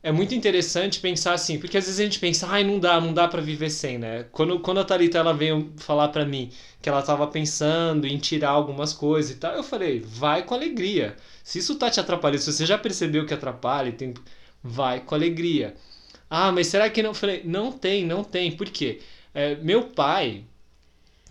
é 0.01 0.11
muito 0.11 0.34
interessante 0.34 0.99
pensar 0.99 1.34
assim, 1.34 1.59
porque 1.59 1.78
às 1.78 1.86
vezes 1.86 1.99
a 1.99 2.03
gente 2.03 2.19
pensa, 2.19 2.47
ai, 2.47 2.63
não 2.63 2.80
dá, 2.80 2.99
não 3.01 3.13
dá 3.13 3.28
pra 3.28 3.41
viver 3.41 3.69
sem, 3.69 3.97
né? 3.97 4.25
Quando, 4.32 4.59
quando 4.59 4.80
a 4.80 4.86
Thalita 4.86 5.17
ela 5.17 5.34
veio 5.34 5.73
falar 5.78 6.07
pra 6.09 6.25
mim 6.25 6.49
que 6.82 6.88
ela 6.88 7.01
tava 7.01 7.28
pensando 7.28 8.07
em 8.07 8.17
tirar 8.17 8.51
algumas 8.51 8.93
coisas 8.93 9.32
e 9.32 9.36
tal, 9.36 9.53
eu 9.53 9.63
falei, 9.63 9.99
vai 9.99 10.43
com 10.43 10.53
alegria. 10.55 11.17
Se 11.43 11.59
isso 11.59 11.75
tá 11.75 11.89
te 11.89 11.99
atrapalhando, 11.99 12.41
se 12.41 12.53
você 12.53 12.65
já 12.65 12.78
percebeu 12.78 13.25
que 13.25 13.34
atrapalha, 13.34 13.91
tem... 13.91 14.13
vai 14.64 14.99
com 15.01 15.16
alegria. 15.16 15.76
Ah, 16.30 16.51
mas 16.51 16.68
será 16.68 16.89
que 16.89 17.01
não? 17.03 17.14
Falei, 17.14 17.41
não 17.45 17.72
tem, 17.72 18.05
não 18.05 18.24
tem. 18.24 18.51
Por 18.51 18.70
quê? 18.70 19.01
É, 19.34 19.55
meu 19.55 19.84
pai, 19.89 20.43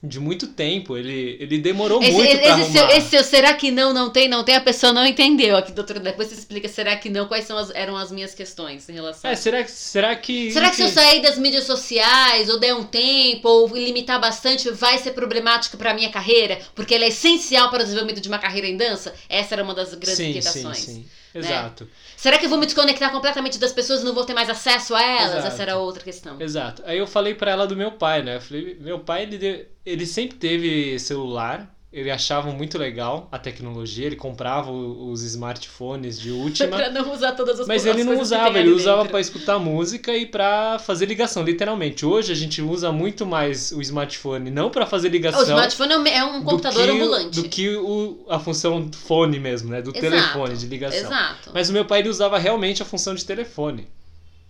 de 0.02 0.20
muito 0.20 0.48
tempo. 0.48 0.96
Ele, 0.96 1.36
ele 1.40 1.58
demorou 1.58 2.00
Esse, 2.02 2.12
muito 2.12 2.38
pra 2.38 2.58
esse, 2.60 2.72
seu, 2.72 2.84
arrumar. 2.84 2.96
esse 2.96 3.08
seu 3.10 3.24
será 3.24 3.54
que 3.54 3.70
não, 3.70 3.92
não 3.92 4.10
tem, 4.10 4.28
não 4.28 4.44
tem, 4.44 4.54
a 4.54 4.60
pessoa 4.60 4.92
não 4.92 5.04
entendeu 5.06 5.56
aqui, 5.56 5.72
doutora. 5.72 5.98
Depois 6.00 6.28
você 6.28 6.34
explica, 6.34 6.68
será 6.68 6.96
que 6.96 7.08
não? 7.10 7.26
Quais 7.26 7.44
são 7.46 7.56
as, 7.58 7.70
eram 7.70 7.96
as 7.96 8.12
minhas 8.12 8.34
questões 8.34 8.88
em 8.88 8.92
relação 8.92 9.30
É, 9.30 9.34
será, 9.34 9.64
que- 9.64 9.70
será 9.70 10.14
que. 10.16 10.50
Será 10.52 10.70
que 10.70 10.76
se 10.76 10.82
eu 10.82 10.88
sair 10.88 11.22
das 11.22 11.38
mídias 11.38 11.64
sociais, 11.64 12.48
ou 12.50 12.58
der 12.60 12.74
um 12.74 12.84
tempo, 12.84 13.48
ou 13.48 13.66
limitar 13.76 14.20
bastante, 14.20 14.70
vai 14.70 14.98
ser 14.98 15.12
problemático 15.12 15.76
pra 15.76 15.94
minha 15.94 16.10
carreira? 16.10 16.58
Porque 16.74 16.94
ela 16.94 17.04
é 17.04 17.08
essencial 17.08 17.70
para 17.70 17.80
o 17.82 17.84
desenvolvimento 17.84 18.20
de 18.22 18.28
uma 18.28 18.38
carreira 18.38 18.66
em 18.68 18.76
dança? 18.76 19.14
Essa 19.28 19.54
era 19.54 19.64
uma 19.64 19.74
das 19.74 19.94
grandes 19.94 20.16
sim, 20.16 20.28
inquietações. 20.28 20.78
Sim, 20.78 20.94
sim. 21.02 21.06
Exato. 21.34 21.88
Será 22.16 22.38
que 22.38 22.46
eu 22.46 22.50
vou 22.50 22.58
me 22.58 22.64
desconectar 22.66 23.12
completamente 23.12 23.58
das 23.58 23.72
pessoas 23.72 24.00
e 24.00 24.04
não 24.04 24.14
vou 24.14 24.24
ter 24.24 24.32
mais 24.34 24.48
acesso 24.48 24.94
a 24.94 25.02
elas? 25.02 25.32
Exato. 25.32 25.46
Essa 25.48 25.62
era 25.62 25.76
outra 25.76 26.02
questão. 26.02 26.40
Exato. 26.40 26.82
Aí 26.86 26.96
eu 26.98 27.06
falei 27.06 27.34
pra 27.34 27.50
ela 27.50 27.66
do 27.66 27.76
meu 27.76 27.92
pai, 27.92 28.22
né? 28.22 28.36
Eu 28.36 28.40
falei, 28.40 28.76
meu 28.80 29.00
pai, 29.00 29.24
ele, 29.24 29.36
de- 29.38 29.66
ele 29.84 30.06
sempre 30.06 30.38
teve 30.38 30.98
celular, 30.98 31.75
ele 31.98 32.10
achava 32.10 32.52
muito 32.52 32.76
legal 32.76 33.26
a 33.32 33.38
tecnologia, 33.38 34.04
ele 34.06 34.16
comprava 34.16 34.70
os 34.70 35.22
smartphones 35.22 36.20
de 36.20 36.30
última. 36.32 36.76
pra 36.76 36.90
não 36.90 37.12
usar 37.12 37.32
todas 37.32 37.58
as 37.60 37.66
Mas 37.66 37.86
as 37.86 37.94
ele 37.94 38.04
não 38.04 38.20
usava, 38.20 38.58
ele 38.58 38.70
usava 38.70 39.06
pra 39.06 39.18
escutar 39.20 39.58
música 39.58 40.14
e 40.14 40.26
pra 40.26 40.78
fazer 40.78 41.06
ligação, 41.06 41.42
literalmente. 41.42 42.04
Hoje 42.04 42.30
a 42.32 42.34
gente 42.36 42.60
usa 42.60 42.92
muito 42.92 43.24
mais 43.24 43.72
o 43.72 43.80
smartphone, 43.80 44.50
não 44.50 44.70
pra 44.70 44.84
fazer 44.84 45.08
ligação. 45.08 45.40
O 45.40 45.44
smartphone 45.44 45.92
é 45.94 45.98
um- 45.98 46.06
é 46.06 46.24
um 46.24 46.38
do 46.40 46.44
computador 46.44 46.84
que- 46.84 46.90
ambulante. 46.90 47.40
Do 47.42 47.48
que 47.48 47.76
o, 47.76 48.26
a 48.28 48.38
função 48.38 48.90
fone 48.92 49.40
mesmo, 49.40 49.70
né? 49.70 49.80
Do 49.80 49.90
Exato, 49.90 50.00
telefone 50.00 50.56
de 50.56 50.66
ligação. 50.66 51.00
Exato. 51.00 51.50
Mas 51.54 51.70
o 51.70 51.72
meu 51.72 51.84
pai 51.86 52.00
ele 52.00 52.08
usava 52.10 52.38
realmente 52.38 52.82
a 52.82 52.84
função 52.84 53.14
de 53.14 53.24
telefone. 53.24 53.88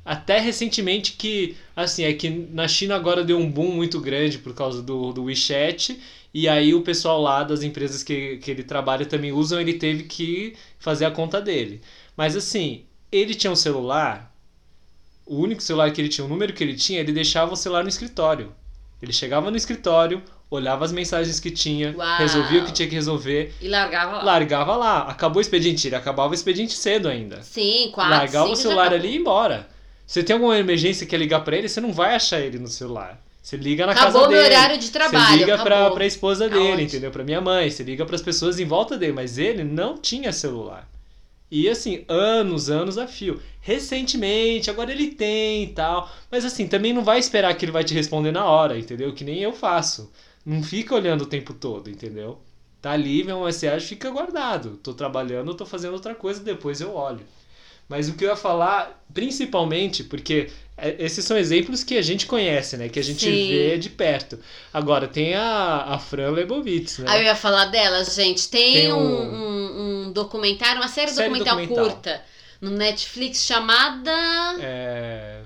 Até 0.05 0.38
recentemente 0.38 1.12
que, 1.14 1.57
assim, 1.74 2.05
é 2.05 2.12
que 2.12 2.30
na 2.53 2.68
China 2.68 2.94
agora 2.94 3.24
deu 3.24 3.38
um 3.38 3.51
boom 3.51 3.72
muito 3.72 4.01
grande 4.01 4.38
por 4.38 4.55
causa 4.55 4.80
do, 4.80 5.12
do 5.12 5.24
WeChat. 5.24 5.99
E 6.39 6.47
aí 6.51 6.74
o 6.74 6.82
pessoal 6.82 7.18
lá 7.22 7.43
das 7.43 7.62
empresas 7.62 8.03
que, 8.03 8.37
que 8.37 8.51
ele 8.51 8.62
trabalha 8.62 9.07
também 9.07 9.32
usam, 9.32 9.59
ele 9.59 9.72
teve 9.72 10.03
que 10.03 10.55
fazer 10.78 11.07
a 11.07 11.11
conta 11.11 11.41
dele. 11.41 11.80
Mas 12.14 12.37
assim, 12.37 12.84
ele 13.11 13.34
tinha 13.34 13.51
um 13.51 13.57
celular, 13.57 14.30
o 15.24 15.37
único 15.37 15.62
celular 15.62 15.91
que 15.91 15.99
ele 15.99 16.11
tinha, 16.11 16.26
o 16.26 16.28
número 16.28 16.53
que 16.53 16.62
ele 16.62 16.74
tinha, 16.74 17.01
ele 17.01 17.11
deixava 17.11 17.55
o 17.55 17.57
celular 17.57 17.82
no 17.84 17.89
escritório. 17.89 18.53
Ele 19.01 19.14
chegava 19.14 19.51
no 19.51 19.57
escritório, 19.57 20.22
olhava 20.51 20.84
as 20.84 20.93
mensagens 20.93 21.41
que 21.41 21.51
tinha, 21.51 21.97
Uau. 21.97 22.18
resolvia 22.18 22.61
o 22.61 22.66
que 22.66 22.72
tinha 22.72 22.89
que 22.89 22.95
resolver, 22.95 23.55
E 23.59 23.66
largava 23.68 24.18
lá. 24.18 24.22
largava 24.22 24.76
lá. 24.76 24.99
Acabou 25.09 25.39
o 25.39 25.41
expediente, 25.41 25.89
ele 25.89 25.97
acabava 25.97 26.32
o 26.32 26.34
expediente 26.34 26.74
cedo 26.74 27.09
ainda. 27.09 27.43
Sim, 27.43 27.91
quatro, 27.95 28.11
largava 28.12 28.45
cinco, 28.49 28.59
o 28.59 28.61
celular 28.61 28.93
ali 28.93 29.09
e 29.09 29.12
ir 29.14 29.16
embora. 29.20 29.70
Se 30.07 30.22
tem 30.22 30.34
alguma 30.34 30.59
emergência 30.59 31.07
que 31.07 31.11
quer 31.12 31.16
ligar 31.16 31.41
pra 31.41 31.57
ele, 31.57 31.66
você 31.66 31.80
não 31.80 31.95
vai 31.95 32.14
achar 32.14 32.41
ele 32.41 32.59
no 32.59 32.68
celular. 32.68 33.24
Você 33.47 33.57
liga 33.57 33.86
na 33.86 33.92
Acabou 33.92 34.22
casa 34.22 34.28
meu 34.28 34.42
dele. 34.42 34.57
horário 34.57 34.76
de 34.76 34.90
trabalho. 34.90 35.24
Você 35.28 35.36
liga 35.36 35.59
pra, 35.59 35.76
acabou. 35.76 35.94
pra 35.94 36.05
esposa 36.05 36.47
Aonde? 36.47 36.59
dele, 36.59 36.82
entendeu? 36.82 37.12
Pra 37.12 37.22
minha 37.22 37.40
mãe, 37.40 37.70
você 37.70 37.84
liga 37.84 38.05
pras 38.05 38.20
pessoas 38.20 38.59
em 38.59 38.64
volta 38.64 38.99
dele, 38.99 39.12
mas 39.12 39.38
ele 39.38 39.62
não 39.62 39.97
tinha 39.97 40.32
celular. 40.32 40.90
E 41.49 41.68
assim, 41.68 42.05
anos, 42.09 42.68
anos 42.68 42.99
a 42.99 43.07
fio. 43.07 43.40
Recentemente, 43.61 44.68
agora 44.68 44.90
ele 44.90 45.12
tem 45.12 45.62
e 45.62 45.68
tal. 45.68 46.11
Mas 46.28 46.44
assim, 46.44 46.66
também 46.66 46.92
não 46.92 47.05
vai 47.05 47.20
esperar 47.20 47.55
que 47.55 47.64
ele 47.64 47.70
vai 47.70 47.84
te 47.84 47.94
responder 47.94 48.32
na 48.32 48.44
hora, 48.47 48.76
entendeu? 48.76 49.14
Que 49.14 49.22
nem 49.22 49.38
eu 49.40 49.53
faço. 49.53 50.11
Não 50.44 50.61
fica 50.61 50.97
olhando 50.97 51.22
o 51.22 51.26
tempo 51.26 51.55
todo, 51.55 51.88
entendeu? 51.88 52.40
Tá 52.82 52.90
ali, 52.90 53.22
vê 53.22 53.30
uma 53.32 53.47
mensagem, 53.47 53.86
fica 53.86 54.11
guardado. 54.11 54.70
Tô 54.82 54.92
trabalhando, 54.92 55.55
tô 55.55 55.64
fazendo 55.64 55.92
outra 55.92 56.16
coisa, 56.16 56.42
depois 56.42 56.80
eu 56.80 56.92
olho. 56.97 57.20
Mas 57.89 58.09
o 58.09 58.14
que 58.14 58.24
eu 58.24 58.28
ia 58.30 58.37
falar, 58.37 59.01
principalmente, 59.14 60.03
porque 60.05 60.49
é, 60.76 60.97
esses 60.99 61.24
são 61.24 61.37
exemplos 61.37 61.84
que 61.84 61.97
a 61.97 62.03
gente 62.03 62.26
conhece, 62.26 62.76
né? 62.76 62.89
Que 62.89 62.99
a 62.99 63.05
gente 63.05 63.20
Sim. 63.24 63.49
vê 63.49 63.78
de 63.78 63.89
perto. 63.91 64.39
Agora, 64.72 65.07
tem 65.07 65.34
a, 65.34 65.84
a 65.89 65.99
Fran 65.99 66.30
Lebovitz, 66.30 66.99
né? 66.99 67.07
Aí 67.09 67.20
eu 67.20 67.24
ia 67.26 67.37
falar 67.37 67.66
delas, 67.66 68.14
gente. 68.14 68.49
Tem, 68.49 68.72
Tem 68.74 68.93
um, 68.93 68.99
um- 68.99 69.32
um, 69.37 70.07
um 70.09 70.12
documentário, 70.12 70.80
uma 70.80 70.89
série, 70.89 71.11
Série 71.12 71.28
documental, 71.28 71.57
documental. 71.59 71.84
curta 71.91 72.22
no 72.61 72.70
Netflix 72.70 73.45
chamada. 73.47 74.11
É... 74.61 75.41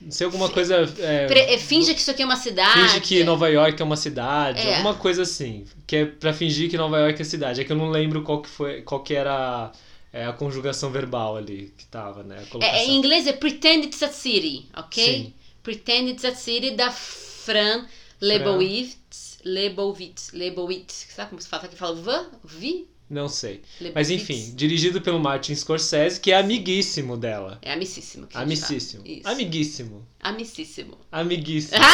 Não 0.00 0.12
sei, 0.12 0.26
alguma 0.26 0.48
coisa... 0.48 0.88
é, 1.00 1.26
Pre- 1.26 1.40
é, 1.54 1.58
Finge 1.58 1.92
que 1.92 2.00
isso 2.00 2.10
aqui 2.10 2.22
é 2.22 2.24
uma 2.24 2.36
cidade. 2.36 2.80
Finge 2.82 3.00
que 3.00 3.24
Nova 3.24 3.48
York 3.48 3.80
é 3.82 3.84
uma 3.84 3.96
cidade, 3.96 4.60
É. 4.60 4.74
alguma 4.76 4.94
coisa 4.94 5.22
assim. 5.22 5.64
Que 5.88 5.96
é 5.96 6.04
pra 6.04 6.32
fingir 6.32 6.70
que 6.70 6.76
Nova 6.76 6.98
York 7.00 7.20
é 7.20 7.24
cidade. 7.24 7.60
É 7.60 7.64
que 7.64 7.72
eu 7.72 7.76
não 7.76 7.90
lembro 7.90 8.22
qual 8.22 8.40
que 8.40 8.48
foi, 8.48 8.82
qual 8.82 9.02
que 9.02 9.12
era 9.14 9.72
é, 10.12 10.24
a 10.24 10.32
conjugação 10.32 10.90
verbal 10.90 11.36
ali 11.36 11.72
que 11.76 11.86
tava, 11.86 12.22
né? 12.22 12.44
É, 12.60 12.78
é, 12.78 12.86
em 12.86 12.96
inglês 12.96 13.26
é 13.26 13.32
Pretend 13.32 13.86
It's 13.86 14.02
a 14.02 14.08
City, 14.08 14.66
ok? 14.76 15.04
Sim. 15.04 15.34
Pretend 15.62 16.10
It's 16.10 16.24
a 16.24 16.34
City 16.34 16.72
da 16.72 16.90
Fran 16.90 17.86
Lebowitz. 18.20 19.38
Lebowitz. 19.44 20.32
Lebowitz. 20.32 21.06
Sabe 21.14 21.30
como 21.30 21.40
se 21.40 21.48
fala? 21.48 21.68
Que 21.68 21.76
fala 21.76 21.94
V? 21.94 22.26
Vi? 22.44 22.88
Não 23.08 23.28
sei. 23.28 23.62
Lebowitz. 23.80 23.94
Mas 23.94 24.10
enfim, 24.10 24.52
dirigido 24.54 25.00
pelo 25.00 25.20
Martin 25.20 25.54
Scorsese, 25.54 26.20
que 26.20 26.32
é 26.32 26.38
amiguíssimo 26.38 27.16
dela. 27.16 27.58
É 27.62 27.72
amicíssimo. 27.72 28.26
que 28.26 28.36
Amicíssimo. 28.36 29.06
Isso. 29.06 29.28
Amiguíssimo. 29.28 30.06
Amicíssimo. 30.20 30.98
Amiguíssimo. 31.12 31.80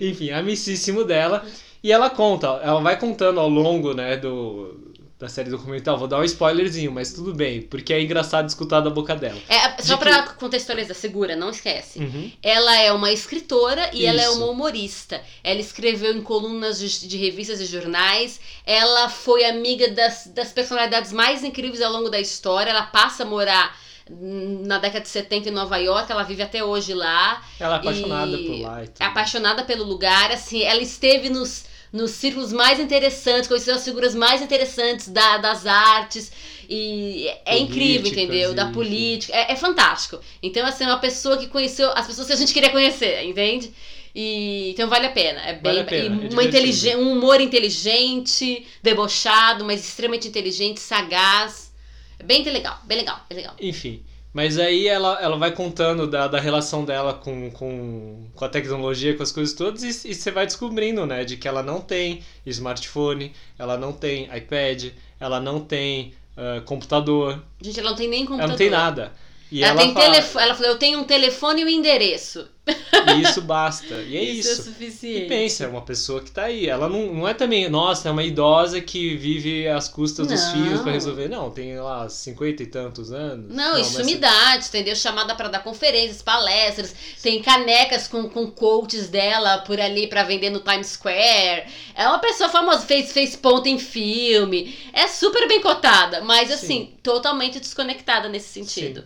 Enfim, 0.00 0.30
amicíssimo 0.30 1.04
dela. 1.04 1.46
E 1.82 1.92
ela 1.92 2.08
conta, 2.08 2.46
ela 2.62 2.80
vai 2.80 2.98
contando 2.98 3.38
ao 3.38 3.48
longo, 3.48 3.92
né, 3.92 4.16
do, 4.16 4.83
da 5.18 5.28
série 5.28 5.50
documental. 5.50 5.96
Vou 5.96 6.08
dar 6.08 6.18
um 6.18 6.24
spoilerzinho, 6.24 6.90
mas 6.90 7.12
tudo 7.12 7.32
bem, 7.32 7.62
porque 7.62 7.92
é 7.92 8.02
engraçado 8.02 8.48
escutar 8.48 8.80
da 8.80 8.90
boca 8.90 9.14
dela. 9.14 9.38
É, 9.48 9.82
só 9.82 9.94
De 9.94 10.00
pra 10.00 10.22
contextualizar, 10.22 10.94
segura, 10.94 11.36
não 11.36 11.50
esquece. 11.50 12.00
Uhum. 12.00 12.32
Ela 12.42 12.80
é 12.80 12.92
uma 12.92 13.12
escritora 13.12 13.90
e 13.92 14.06
ela 14.06 14.20
é 14.20 14.24
Isso. 14.24 14.36
uma 14.36 14.46
humorista. 14.46 15.22
Ela 15.42 15.60
escreveu 15.60 16.14
em 16.16 16.22
colunas 16.22 16.78
de, 16.78 17.08
de 17.08 17.16
revistas 17.16 17.60
e 17.60 17.66
jornais. 17.66 18.40
Ela 18.66 19.08
foi 19.08 19.44
amiga 19.44 19.88
das, 19.90 20.26
das 20.26 20.52
personalidades 20.52 21.12
mais 21.12 21.44
incríveis 21.44 21.80
ao 21.80 21.92
longo 21.92 22.10
da 22.10 22.18
história. 22.18 22.70
Ela 22.70 22.82
passa 22.82 23.22
a 23.22 23.26
morar 23.26 23.76
na 24.10 24.78
década 24.78 25.00
de 25.00 25.08
70 25.08 25.48
em 25.48 25.52
Nova 25.52 25.76
York. 25.78 26.10
Ela 26.10 26.24
vive 26.24 26.42
até 26.42 26.62
hoje 26.62 26.92
lá. 26.92 27.42
Ela 27.58 27.76
é 27.76 27.78
apaixonada 27.78 28.36
por 28.36 28.60
lá 28.60 28.84
e. 28.84 28.88
É 28.98 29.04
apaixonada 29.04 29.64
pelo 29.64 29.84
lugar. 29.84 30.30
Assim, 30.32 30.62
ela 30.62 30.82
esteve 30.82 31.30
nos, 31.30 31.64
nos 31.94 32.10
círculos 32.10 32.52
mais 32.52 32.80
interessantes, 32.80 33.46
conheceu 33.48 33.74
as 33.76 33.84
figuras 33.84 34.14
mais 34.16 34.42
interessantes 34.42 35.08
da, 35.08 35.38
das 35.38 35.64
artes. 35.64 36.30
E 36.68 37.28
é 37.46 37.56
incrível, 37.56 38.10
entendeu? 38.10 38.52
Da 38.52 38.66
política. 38.72 39.32
É, 39.34 39.52
é 39.52 39.56
fantástico. 39.56 40.18
Então, 40.42 40.66
assim, 40.66 40.82
é 40.84 40.88
uma 40.88 40.98
pessoa 40.98 41.36
que 41.38 41.46
conheceu 41.46 41.90
as 41.94 42.06
pessoas 42.06 42.26
que 42.26 42.32
a 42.32 42.36
gente 42.36 42.52
queria 42.52 42.70
conhecer, 42.70 43.22
entende? 43.24 43.72
E, 44.14 44.70
então 44.70 44.88
vale 44.88 45.06
a 45.06 45.10
pena. 45.12 45.40
É 45.42 45.52
bem, 45.52 45.62
Vale 45.62 45.80
a 45.80 45.84
pena, 45.84 46.04
é 46.04 46.08
uma 46.08 46.18
divertido. 46.28 46.48
inteligen- 46.48 46.96
um 46.96 47.12
humor 47.12 47.40
inteligente, 47.40 48.66
debochado, 48.82 49.64
mas 49.64 49.84
extremamente 49.86 50.26
inteligente, 50.28 50.80
sagaz. 50.80 51.72
É 52.18 52.24
bem 52.24 52.42
legal, 52.44 52.78
bem 52.84 52.98
legal, 52.98 53.20
bem 53.28 53.38
legal. 53.38 53.54
Enfim. 53.60 54.02
Mas 54.34 54.58
aí 54.58 54.88
ela, 54.88 55.18
ela 55.22 55.38
vai 55.38 55.52
contando 55.52 56.06
da, 56.08 56.26
da 56.26 56.40
relação 56.40 56.84
dela 56.84 57.14
com, 57.14 57.50
com, 57.52 58.26
com 58.34 58.44
a 58.44 58.48
tecnologia, 58.48 59.16
com 59.16 59.22
as 59.22 59.30
coisas 59.30 59.54
todas, 59.54 59.82
e, 59.82 60.10
e 60.10 60.14
você 60.14 60.30
vai 60.32 60.44
descobrindo, 60.44 61.06
né, 61.06 61.24
de 61.24 61.36
que 61.36 61.46
ela 61.46 61.62
não 61.62 61.80
tem 61.80 62.20
smartphone, 62.44 63.32
ela 63.56 63.78
não 63.78 63.92
tem 63.92 64.24
iPad, 64.36 64.90
ela 65.20 65.40
não 65.40 65.60
tem 65.60 66.12
ah, 66.36 66.60
computador, 66.64 67.40
Gente, 67.62 67.78
ela 67.78 67.90
não 67.90 67.96
tem 67.96 68.08
nem 68.08 68.26
computador. 68.26 68.42
ela 68.42 68.50
não 68.50 68.58
tem 68.58 68.70
nada. 68.70 69.12
E 69.54 69.62
ela, 69.62 69.80
ela, 69.80 69.94
tem 69.94 69.94
fala. 70.20 70.44
Ela 70.46 70.54
falou: 70.56 70.72
eu 70.72 70.78
tenho 70.78 70.98
um 70.98 71.04
telefone 71.04 71.62
e 71.62 71.64
um 71.64 71.68
endereço. 71.68 72.48
e 72.66 73.22
isso 73.22 73.40
basta. 73.46 73.94
E 74.02 74.16
é 74.16 74.24
isso. 74.24 74.50
é 74.50 74.64
suficiente. 74.64 75.26
E 75.26 75.28
pensa, 75.28 75.62
é 75.62 75.68
uma 75.68 75.82
pessoa 75.82 76.20
que 76.20 76.32
tá 76.32 76.46
aí. 76.46 76.68
Ela 76.68 76.88
não, 76.88 77.14
não 77.14 77.28
é 77.28 77.32
também, 77.34 77.68
nossa, 77.68 78.08
é 78.08 78.10
uma 78.10 78.24
idosa 78.24 78.80
que 78.80 79.16
vive 79.16 79.68
às 79.68 79.86
custas 79.88 80.26
dos 80.26 80.42
Não. 80.42 80.52
filhos 80.54 80.80
pra 80.80 80.90
resolver. 80.90 81.28
Não, 81.28 81.52
tem 81.52 81.78
lá 81.78 82.08
50 82.08 82.64
e 82.64 82.66
tantos 82.66 83.12
anos. 83.12 83.54
Não, 83.54 83.78
isso 83.78 83.98
mas 83.98 84.06
me 84.06 84.16
dá, 84.16 84.56
entendeu? 84.56 84.96
Chamada 84.96 85.36
pra 85.36 85.46
dar 85.46 85.62
conferências, 85.62 86.20
palestras, 86.20 86.92
tem 87.22 87.40
canecas 87.40 88.08
com, 88.08 88.28
com 88.28 88.50
quotes 88.50 89.08
dela 89.08 89.58
por 89.58 89.80
ali 89.80 90.08
pra 90.08 90.24
vender 90.24 90.50
no 90.50 90.58
Times 90.58 90.88
Square. 90.88 91.66
É 91.94 92.08
uma 92.08 92.18
pessoa 92.18 92.48
famosa, 92.48 92.84
fez, 92.84 93.12
fez 93.12 93.36
ponta 93.36 93.68
em 93.68 93.78
filme. 93.78 94.76
É 94.92 95.06
super 95.06 95.46
bem 95.46 95.60
cotada, 95.60 96.22
mas 96.22 96.48
Sim. 96.48 96.54
assim, 96.54 96.94
totalmente 97.04 97.60
desconectada 97.60 98.28
nesse 98.28 98.48
sentido. 98.48 99.04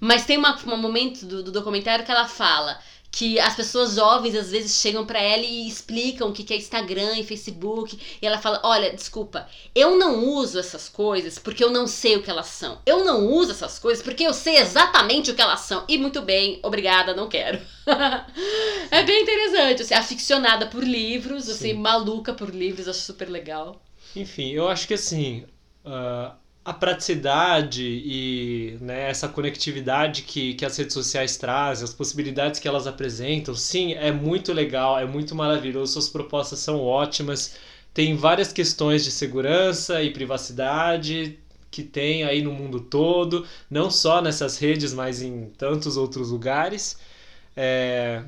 Mas 0.00 0.24
tem 0.24 0.38
uma, 0.38 0.58
um 0.66 0.76
momento 0.78 1.26
do, 1.26 1.42
do 1.42 1.52
documentário 1.52 2.04
que 2.04 2.10
ela 2.10 2.26
fala 2.26 2.80
que 3.12 3.40
as 3.40 3.56
pessoas 3.56 3.96
jovens 3.96 4.36
às 4.36 4.50
vezes 4.50 4.80
chegam 4.80 5.04
pra 5.04 5.20
ela 5.20 5.42
e 5.42 5.66
explicam 5.66 6.28
o 6.28 6.32
que 6.32 6.44
que 6.44 6.54
é 6.54 6.56
Instagram 6.56 7.18
e 7.18 7.24
Facebook 7.24 7.98
e 8.22 8.26
ela 8.26 8.38
fala: 8.38 8.60
"Olha, 8.62 8.94
desculpa, 8.94 9.48
eu 9.74 9.98
não 9.98 10.24
uso 10.24 10.58
essas 10.58 10.88
coisas 10.88 11.38
porque 11.38 11.62
eu 11.62 11.70
não 11.70 11.86
sei 11.86 12.16
o 12.16 12.22
que 12.22 12.30
elas 12.30 12.46
são. 12.46 12.80
Eu 12.86 13.04
não 13.04 13.26
uso 13.26 13.50
essas 13.50 13.78
coisas 13.78 14.02
porque 14.02 14.22
eu 14.22 14.32
sei 14.32 14.58
exatamente 14.58 15.30
o 15.30 15.34
que 15.34 15.42
elas 15.42 15.60
são. 15.60 15.84
E 15.88 15.98
muito 15.98 16.22
bem, 16.22 16.60
obrigada, 16.62 17.14
não 17.14 17.28
quero." 17.28 17.60
é 18.90 19.02
bem 19.02 19.22
interessante, 19.22 19.82
assim, 19.82 19.94
aficionada 19.94 20.66
por 20.66 20.84
livros, 20.84 21.48
assim, 21.48 21.70
Sim. 21.70 21.74
maluca 21.74 22.32
por 22.32 22.50
livros, 22.54 22.86
acho 22.86 23.00
super 23.00 23.28
legal. 23.28 23.82
Enfim, 24.14 24.50
eu 24.50 24.68
acho 24.68 24.86
que 24.86 24.94
assim, 24.94 25.44
ah, 25.84 26.34
a 26.64 26.72
praticidade 26.74 27.82
e 27.82 28.76
né, 28.80 29.08
essa 29.08 29.28
conectividade 29.28 30.22
que, 30.22 30.54
que 30.54 30.64
as 30.64 30.76
redes 30.76 30.92
sociais 30.92 31.36
trazem, 31.36 31.84
as 31.84 31.94
possibilidades 31.94 32.60
que 32.60 32.68
elas 32.68 32.86
apresentam, 32.86 33.54
sim, 33.54 33.94
é 33.94 34.12
muito 34.12 34.52
legal, 34.52 34.98
é 34.98 35.06
muito 35.06 35.34
maravilhoso, 35.34 35.94
suas 35.94 36.08
propostas 36.08 36.58
são 36.58 36.80
ótimas. 36.80 37.56
Tem 37.94 38.14
várias 38.14 38.52
questões 38.52 39.02
de 39.04 39.10
segurança 39.10 40.02
e 40.02 40.10
privacidade 40.12 41.38
que 41.70 41.82
tem 41.82 42.24
aí 42.24 42.42
no 42.42 42.52
mundo 42.52 42.80
todo, 42.80 43.46
não 43.70 43.90
só 43.90 44.20
nessas 44.20 44.58
redes, 44.58 44.92
mas 44.92 45.22
em 45.22 45.46
tantos 45.56 45.96
outros 45.96 46.30
lugares. 46.30 46.98
É... 47.56 48.22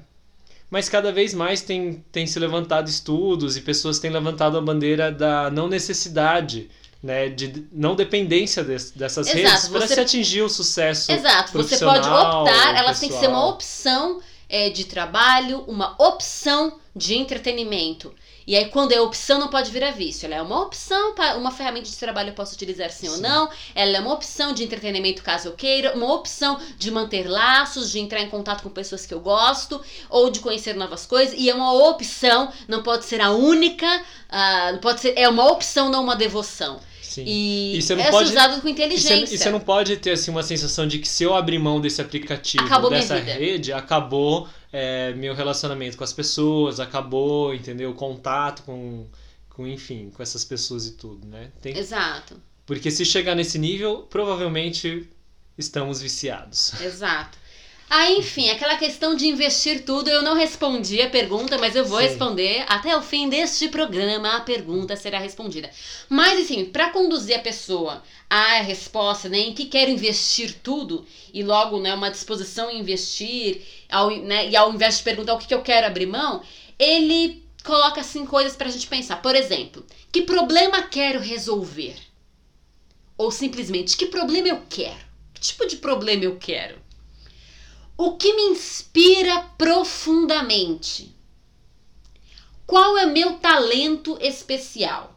Mas 0.71 0.89
cada 0.89 1.13
vez 1.13 1.35
mais 1.35 1.61
tem, 1.61 2.03
tem 2.11 2.27
se 2.27 2.39
levantado 2.39 2.89
estudos 2.89 3.57
e 3.57 3.61
pessoas 3.61 3.99
têm 3.99 4.11
levantado 4.11 4.57
a 4.57 4.61
bandeira 4.61 5.13
da 5.13 5.51
não 5.51 5.69
necessidade 5.69 6.71
né, 7.03 7.29
de 7.29 7.67
não 7.73 7.97
dependência 7.97 8.63
de, 8.63 8.77
dessas 8.95 9.27
Exato, 9.27 9.37
redes 9.37 9.69
para 9.69 9.89
se 9.89 10.01
atingir 10.01 10.43
o 10.43 10.49
sucesso. 10.49 11.11
Exato, 11.11 11.53
você 11.53 11.79
pode 11.79 12.09
optar, 12.09 12.77
elas 12.77 13.01
têm 13.01 13.09
que 13.09 13.19
ser 13.19 13.29
uma 13.29 13.47
opção 13.47 14.21
é, 14.49 14.71
de 14.71 14.85
trabalho, 14.85 15.65
uma 15.67 15.95
opção 15.99 16.79
de 16.95 17.15
entretenimento. 17.15 18.15
E 18.47 18.57
aí, 18.57 18.67
quando 18.67 18.93
é 18.93 19.01
opção, 19.01 19.39
não 19.39 19.49
pode 19.49 19.71
virar 19.71 19.93
vício. 19.93 20.27
Ela 20.27 20.37
é 20.37 20.43
uma 20.43 20.61
opção, 20.63 21.15
uma 21.37 21.51
ferramenta 21.51 21.89
de 21.89 21.97
trabalho 21.97 22.31
eu 22.31 22.35
posso 22.35 22.55
utilizar 22.55 22.91
sim, 22.91 23.07
sim, 23.07 23.13
ou 23.13 23.19
não. 23.19 23.49
Ela 23.75 23.99
é 23.99 24.01
uma 24.01 24.13
opção 24.13 24.53
de 24.53 24.65
entretenimento 24.65 25.23
caso 25.23 25.49
eu 25.49 25.53
queira, 25.53 25.95
uma 25.95 26.13
opção 26.13 26.61
de 26.77 26.91
manter 26.91 27.29
laços, 27.29 27.91
de 27.91 28.01
entrar 28.01 28.21
em 28.21 28.29
contato 28.29 28.63
com 28.63 28.71
pessoas 28.71 29.07
que 29.07 29.15
eu 29.15 29.21
gosto, 29.21 29.81
ou 30.11 30.29
de 30.29 30.41
conhecer 30.41 30.75
novas 30.75 31.07
coisas. 31.07 31.35
E 31.39 31.49
é 31.49 31.55
uma 31.55 31.73
opção, 31.73 32.53
não 32.67 32.83
pode 32.83 33.05
ser 33.05 33.21
a 33.21 33.31
única, 33.31 33.87
uh, 33.97 34.79
pode 34.79 35.01
ser, 35.01 35.15
é 35.17 35.29
uma 35.29 35.47
opção, 35.51 35.89
não 35.89 36.03
uma 36.03 36.17
devoção. 36.17 36.81
Sim. 37.13 37.25
E, 37.27 37.77
e 37.77 37.83
você 37.83 37.95
não 37.95 38.03
é 38.03 38.11
pode, 38.11 38.31
usado 38.31 38.63
com 38.63 38.69
inteligência. 38.69 39.15
E 39.15 39.27
você, 39.27 39.35
e 39.35 39.39
você, 39.39 39.51
não 39.51 39.61
pode 39.61 39.99
ter 39.99 40.13
assim, 40.13 40.31
uma 40.31 40.43
sensação 40.43 40.87
de 40.87 40.99
que 40.99 41.07
se 41.07 41.23
eu 41.23 41.35
abrir 41.35 41.59
mão 41.59 41.79
desse 41.79 42.01
aplicativo, 42.01 42.65
acabou 42.65 42.89
dessa 42.89 43.19
rede, 43.19 43.71
acabou 43.71 44.49
é, 44.73 45.13
meu 45.13 45.35
relacionamento 45.35 45.99
com 45.99 46.05
as 46.05 46.13
pessoas, 46.13 46.81
acabou, 46.81 47.55
entendeu? 47.55 47.91
O 47.91 47.95
contato 47.95 48.63
com, 48.63 49.07
com, 49.51 49.67
enfim, 49.67 50.11
com 50.15 50.23
essas 50.23 50.43
pessoas 50.43 50.87
e 50.87 50.93
tudo, 50.93 51.27
né? 51.27 51.51
Tem... 51.61 51.77
Exato. 51.77 52.41
Porque 52.65 52.91
se 52.91 53.05
chegar 53.05 53.35
nesse 53.35 53.59
nível, 53.59 54.07
provavelmente 54.09 55.07
estamos 55.59 56.01
viciados. 56.01 56.81
Exato. 56.81 57.37
Ah, 57.95 58.11
enfim, 58.11 58.49
aquela 58.49 58.75
questão 58.75 59.15
de 59.15 59.27
investir 59.27 59.85
tudo, 59.85 60.09
eu 60.09 60.23
não 60.23 60.35
respondi 60.35 61.03
a 61.03 61.11
pergunta, 61.11 61.59
mas 61.59 61.77
eu 61.77 61.85
vou 61.85 61.99
Sim. 61.99 62.05
responder 62.05 62.65
até 62.67 62.97
o 62.97 63.03
fim 63.03 63.29
deste 63.29 63.69
programa. 63.69 64.35
A 64.35 64.41
pergunta 64.41 64.97
será 64.97 65.19
respondida. 65.19 65.71
Mas, 66.09 66.39
enfim, 66.39 66.65
para 66.65 66.89
conduzir 66.89 67.37
a 67.37 67.43
pessoa 67.43 68.03
à 68.31 68.63
resposta, 68.63 69.29
né, 69.29 69.41
em 69.41 69.53
que 69.53 69.67
quero 69.67 69.91
investir 69.91 70.55
tudo 70.63 71.05
e 71.35 71.43
logo, 71.43 71.79
né, 71.81 71.93
uma 71.93 72.11
disposição 72.11 72.71
em 72.71 72.79
investir, 72.79 73.61
ao, 73.91 74.09
né, 74.09 74.49
e 74.49 74.57
ao 74.57 74.73
invés 74.73 74.97
de 74.97 75.03
perguntar 75.03 75.35
o 75.35 75.39
que, 75.39 75.47
que 75.47 75.53
eu 75.53 75.61
quero 75.61 75.87
abrir 75.87 76.07
mão, 76.07 76.43
ele 76.79 77.43
coloca 77.63 78.01
assim 78.01 78.25
coisas 78.25 78.57
para 78.57 78.69
a 78.69 78.73
gente 78.73 78.87
pensar. 78.87 79.21
Por 79.21 79.37
exemplo, 79.37 79.85
que 80.11 80.23
problema 80.23 80.81
quero 80.81 81.21
resolver? 81.21 81.97
Ou 83.19 83.31
simplesmente, 83.31 83.99
que 83.99 84.07
problema 84.07 84.49
eu 84.49 84.63
quero? 84.67 85.05
Que 85.35 85.43
tipo 85.43 85.67
de 85.67 85.77
problema 85.77 86.25
eu 86.25 86.39
quero? 86.39 86.82
O 88.05 88.17
que 88.17 88.33
me 88.35 88.43
inspira 88.51 89.49
profundamente? 89.57 91.15
Qual 92.67 92.99
é 92.99 93.07
meu 93.07 93.39
talento 93.39 94.19
especial? 94.21 95.17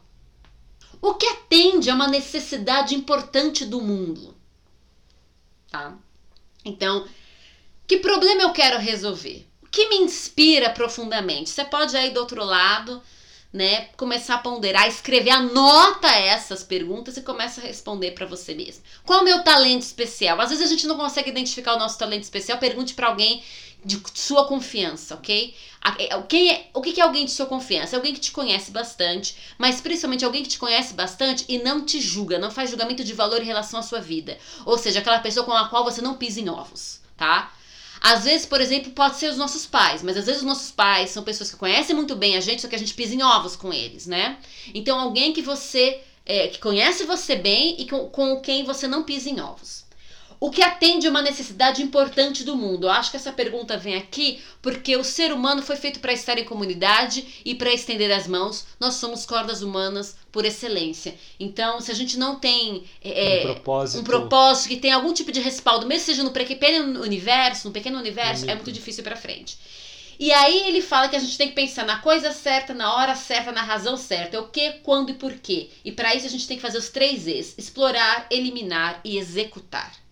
O 1.02 1.14
que 1.14 1.26
atende 1.26 1.90
a 1.90 1.96
uma 1.96 2.06
necessidade 2.06 2.94
importante 2.94 3.64
do 3.64 3.80
mundo? 3.80 4.36
Tá? 5.68 5.98
Então, 6.64 7.08
que 7.88 7.96
problema 7.96 8.42
eu 8.42 8.52
quero 8.52 8.78
resolver? 8.78 9.44
O 9.64 9.66
que 9.66 9.88
me 9.88 9.96
inspira 9.96 10.70
profundamente? 10.70 11.50
Você 11.50 11.64
pode 11.64 11.96
aí 11.96 12.12
do 12.12 12.20
outro 12.20 12.44
lado 12.44 13.02
né, 13.52 13.88
começar 13.96 14.34
a 14.34 14.38
ponderar, 14.38 14.86
escrever, 14.86 15.30
anota 15.30 16.08
essas 16.08 16.62
perguntas 16.62 17.16
e 17.16 17.22
começa 17.22 17.60
a 17.60 17.64
responder 17.64 18.10
para 18.12 18.26
você 18.26 18.54
mesmo. 18.54 18.82
Qual 19.04 19.20
é 19.20 19.22
o 19.22 19.24
meu 19.24 19.42
talento 19.42 19.82
especial? 19.82 20.40
Às 20.40 20.50
vezes 20.50 20.64
a 20.64 20.68
gente 20.68 20.86
não 20.86 20.96
consegue 20.96 21.30
identificar 21.30 21.74
o 21.74 21.78
nosso 21.78 21.98
talento 21.98 22.24
especial, 22.24 22.58
pergunte 22.58 22.94
para 22.94 23.06
alguém 23.08 23.42
de 23.84 24.02
sua 24.14 24.46
confiança, 24.46 25.14
ok? 25.14 25.54
É, 25.98 26.20
quem 26.22 26.50
é, 26.50 26.70
o 26.74 26.80
que 26.80 27.00
é 27.00 27.04
alguém 27.04 27.24
de 27.24 27.30
sua 27.30 27.46
confiança? 27.46 27.94
É 27.94 27.96
alguém 27.96 28.12
que 28.12 28.20
te 28.20 28.32
conhece 28.32 28.72
bastante, 28.72 29.36
mas 29.56 29.80
principalmente 29.80 30.24
alguém 30.24 30.42
que 30.42 30.48
te 30.48 30.58
conhece 30.58 30.92
bastante 30.92 31.44
e 31.48 31.58
não 31.58 31.84
te 31.84 32.00
julga, 32.00 32.38
não 32.38 32.50
faz 32.50 32.70
julgamento 32.70 33.04
de 33.04 33.12
valor 33.12 33.40
em 33.40 33.46
relação 33.46 33.78
à 33.78 33.82
sua 33.82 34.00
vida. 34.00 34.36
Ou 34.64 34.76
seja, 34.76 34.98
aquela 34.98 35.20
pessoa 35.20 35.46
com 35.46 35.52
a 35.52 35.68
qual 35.68 35.84
você 35.84 36.02
não 36.02 36.14
pisa 36.14 36.40
em 36.40 36.48
ovos, 36.48 37.00
tá? 37.16 37.52
Às 38.08 38.22
vezes, 38.22 38.46
por 38.46 38.60
exemplo, 38.60 38.92
pode 38.92 39.16
ser 39.16 39.28
os 39.28 39.36
nossos 39.36 39.66
pais, 39.66 40.00
mas 40.00 40.16
às 40.16 40.26
vezes 40.26 40.40
os 40.40 40.46
nossos 40.46 40.70
pais 40.70 41.10
são 41.10 41.24
pessoas 41.24 41.50
que 41.50 41.56
conhecem 41.56 41.96
muito 41.96 42.14
bem 42.14 42.36
a 42.36 42.40
gente, 42.40 42.62
só 42.62 42.68
que 42.68 42.76
a 42.76 42.78
gente 42.78 42.94
pisa 42.94 43.16
em 43.16 43.22
ovos 43.24 43.56
com 43.56 43.72
eles, 43.72 44.06
né? 44.06 44.38
Então, 44.72 45.00
alguém 45.00 45.32
que 45.32 45.42
você, 45.42 46.00
é, 46.24 46.46
que 46.46 46.60
conhece 46.60 47.02
você 47.02 47.34
bem 47.34 47.74
e 47.80 47.88
com, 47.88 48.08
com 48.08 48.40
quem 48.40 48.62
você 48.62 48.86
não 48.86 49.02
pisa 49.02 49.28
em 49.28 49.40
ovos. 49.40 49.85
O 50.38 50.50
que 50.50 50.62
atende 50.62 51.08
uma 51.08 51.22
necessidade 51.22 51.82
importante 51.82 52.44
do 52.44 52.56
mundo? 52.56 52.86
Eu 52.86 52.90
acho 52.90 53.10
que 53.10 53.16
essa 53.16 53.32
pergunta 53.32 53.76
vem 53.76 53.96
aqui 53.96 54.42
porque 54.60 54.94
o 54.96 55.04
ser 55.04 55.32
humano 55.32 55.62
foi 55.62 55.76
feito 55.76 55.98
para 55.98 56.12
estar 56.12 56.38
em 56.38 56.44
comunidade 56.44 57.42
e 57.44 57.54
para 57.54 57.72
estender 57.72 58.12
as 58.12 58.26
mãos. 58.26 58.66
Nós 58.78 58.94
somos 58.94 59.24
cordas 59.24 59.62
humanas 59.62 60.16
por 60.30 60.44
excelência. 60.44 61.14
Então, 61.40 61.80
se 61.80 61.90
a 61.90 61.94
gente 61.94 62.18
não 62.18 62.36
tem 62.36 62.84
é, 63.02 63.40
um, 63.40 63.52
propósito. 63.54 64.00
um, 64.00 64.04
propósito. 64.04 64.68
que 64.68 64.76
tem 64.76 64.92
algum 64.92 65.12
tipo 65.14 65.32
de 65.32 65.40
respaldo, 65.40 65.86
mesmo 65.86 66.04
seja 66.04 66.22
no 66.22 66.30
pequeno 66.30 67.00
universo, 67.00 67.68
no 67.68 67.72
pequeno 67.72 67.98
universo, 67.98 68.48
é 68.48 68.54
muito 68.54 68.70
difícil 68.70 69.02
para 69.02 69.16
frente. 69.16 69.58
E 70.18 70.32
aí 70.32 70.68
ele 70.68 70.80
fala 70.80 71.08
que 71.08 71.16
a 71.16 71.18
gente 71.18 71.36
tem 71.36 71.48
que 71.48 71.54
pensar 71.54 71.84
na 71.84 71.98
coisa 71.98 72.32
certa, 72.32 72.74
na 72.74 72.94
hora 72.94 73.14
certa, 73.14 73.52
na 73.52 73.62
razão 73.62 73.96
certa. 73.96 74.36
É 74.36 74.40
o 74.40 74.48
que, 74.48 74.72
quando 74.82 75.10
e 75.10 75.14
porquê. 75.14 75.70
E 75.84 75.92
para 75.92 76.14
isso 76.14 76.26
a 76.26 76.30
gente 76.30 76.46
tem 76.46 76.56
que 76.56 76.62
fazer 76.62 76.78
os 76.78 76.90
três 76.90 77.26
E's: 77.26 77.54
explorar, 77.56 78.26
eliminar 78.30 79.00
e 79.04 79.16
executar 79.18 80.05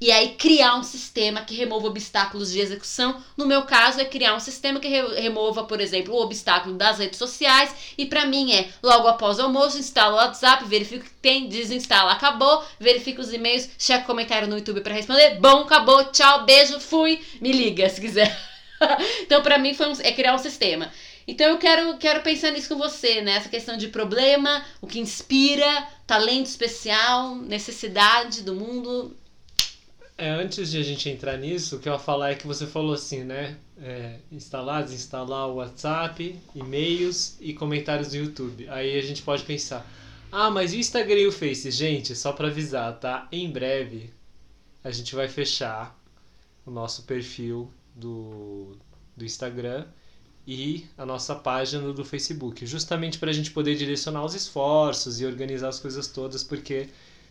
e 0.00 0.10
aí 0.10 0.30
criar 0.30 0.76
um 0.76 0.82
sistema 0.82 1.42
que 1.42 1.54
remova 1.54 1.86
obstáculos 1.86 2.50
de 2.50 2.58
execução. 2.58 3.22
No 3.36 3.44
meu 3.44 3.62
caso, 3.62 4.00
é 4.00 4.04
criar 4.06 4.34
um 4.34 4.40
sistema 4.40 4.80
que 4.80 4.88
re 4.88 5.20
remova, 5.20 5.64
por 5.64 5.78
exemplo, 5.78 6.14
o 6.14 6.22
obstáculo 6.22 6.74
das 6.74 6.98
redes 6.98 7.18
sociais. 7.18 7.74
E 7.98 8.06
para 8.06 8.24
mim 8.24 8.50
é 8.52 8.70
logo 8.82 9.06
após 9.06 9.38
o 9.38 9.42
almoço, 9.42 9.78
instalo 9.78 10.14
o 10.14 10.16
WhatsApp, 10.16 10.64
verifico 10.64 11.04
que 11.04 11.10
tem, 11.10 11.48
desinstala, 11.48 12.12
acabou, 12.12 12.64
verifico 12.78 13.20
os 13.20 13.30
e-mails, 13.30 13.68
checo 13.78 14.06
comentário 14.06 14.48
no 14.48 14.56
YouTube 14.56 14.80
para 14.80 14.94
responder. 14.94 15.38
Bom, 15.38 15.62
acabou, 15.62 16.04
tchau, 16.06 16.44
beijo, 16.44 16.80
fui, 16.80 17.20
me 17.38 17.52
liga 17.52 17.86
se 17.90 18.00
quiser. 18.00 18.34
então, 19.20 19.42
para 19.42 19.58
mim, 19.58 19.74
foi 19.74 19.88
um, 19.88 19.92
é 20.00 20.12
criar 20.12 20.34
um 20.34 20.38
sistema. 20.38 20.90
Então 21.28 21.46
eu 21.46 21.58
quero, 21.58 21.96
quero 21.98 22.22
pensar 22.22 22.50
nisso 22.50 22.70
com 22.70 22.76
você, 22.76 23.20
né? 23.20 23.36
Essa 23.36 23.48
questão 23.48 23.76
de 23.76 23.88
problema, 23.88 24.64
o 24.80 24.86
que 24.86 24.98
inspira, 24.98 25.86
talento 26.06 26.46
especial, 26.46 27.36
necessidade 27.36 28.42
do 28.42 28.54
mundo. 28.54 29.16
É, 30.20 30.28
antes 30.28 30.70
de 30.70 30.76
a 30.76 30.82
gente 30.82 31.08
entrar 31.08 31.38
nisso, 31.38 31.76
o 31.76 31.78
que 31.78 31.88
eu 31.88 31.94
ia 31.94 31.98
falar 31.98 32.32
é 32.32 32.34
que 32.34 32.46
você 32.46 32.66
falou 32.66 32.92
assim, 32.92 33.24
né? 33.24 33.56
É, 33.80 34.18
instalar, 34.30 34.84
desinstalar 34.84 35.48
o 35.48 35.54
WhatsApp, 35.54 36.38
e-mails 36.54 37.38
e 37.40 37.54
comentários 37.54 38.10
do 38.10 38.18
YouTube. 38.18 38.68
Aí 38.68 38.98
a 38.98 39.00
gente 39.00 39.22
pode 39.22 39.44
pensar, 39.44 39.90
ah, 40.30 40.50
mas 40.50 40.74
o 40.74 40.76
Instagram 40.76 41.20
e 41.20 41.26
o 41.26 41.32
Face? 41.32 41.70
Gente, 41.70 42.14
só 42.14 42.34
para 42.34 42.48
avisar, 42.48 43.00
tá? 43.00 43.26
Em 43.32 43.50
breve 43.50 44.10
a 44.84 44.90
gente 44.90 45.14
vai 45.14 45.26
fechar 45.26 45.98
o 46.66 46.70
nosso 46.70 47.04
perfil 47.04 47.72
do, 47.94 48.76
do 49.16 49.24
Instagram 49.24 49.86
e 50.46 50.84
a 50.98 51.06
nossa 51.06 51.34
página 51.34 51.94
do 51.94 52.04
Facebook, 52.04 52.66
justamente 52.66 53.18
para 53.18 53.30
a 53.30 53.32
gente 53.32 53.52
poder 53.52 53.74
direcionar 53.74 54.22
os 54.22 54.34
esforços 54.34 55.18
e 55.18 55.24
organizar 55.24 55.68
as 55.68 55.78
coisas 55.78 56.08
todas, 56.08 56.44
porque 56.44 56.90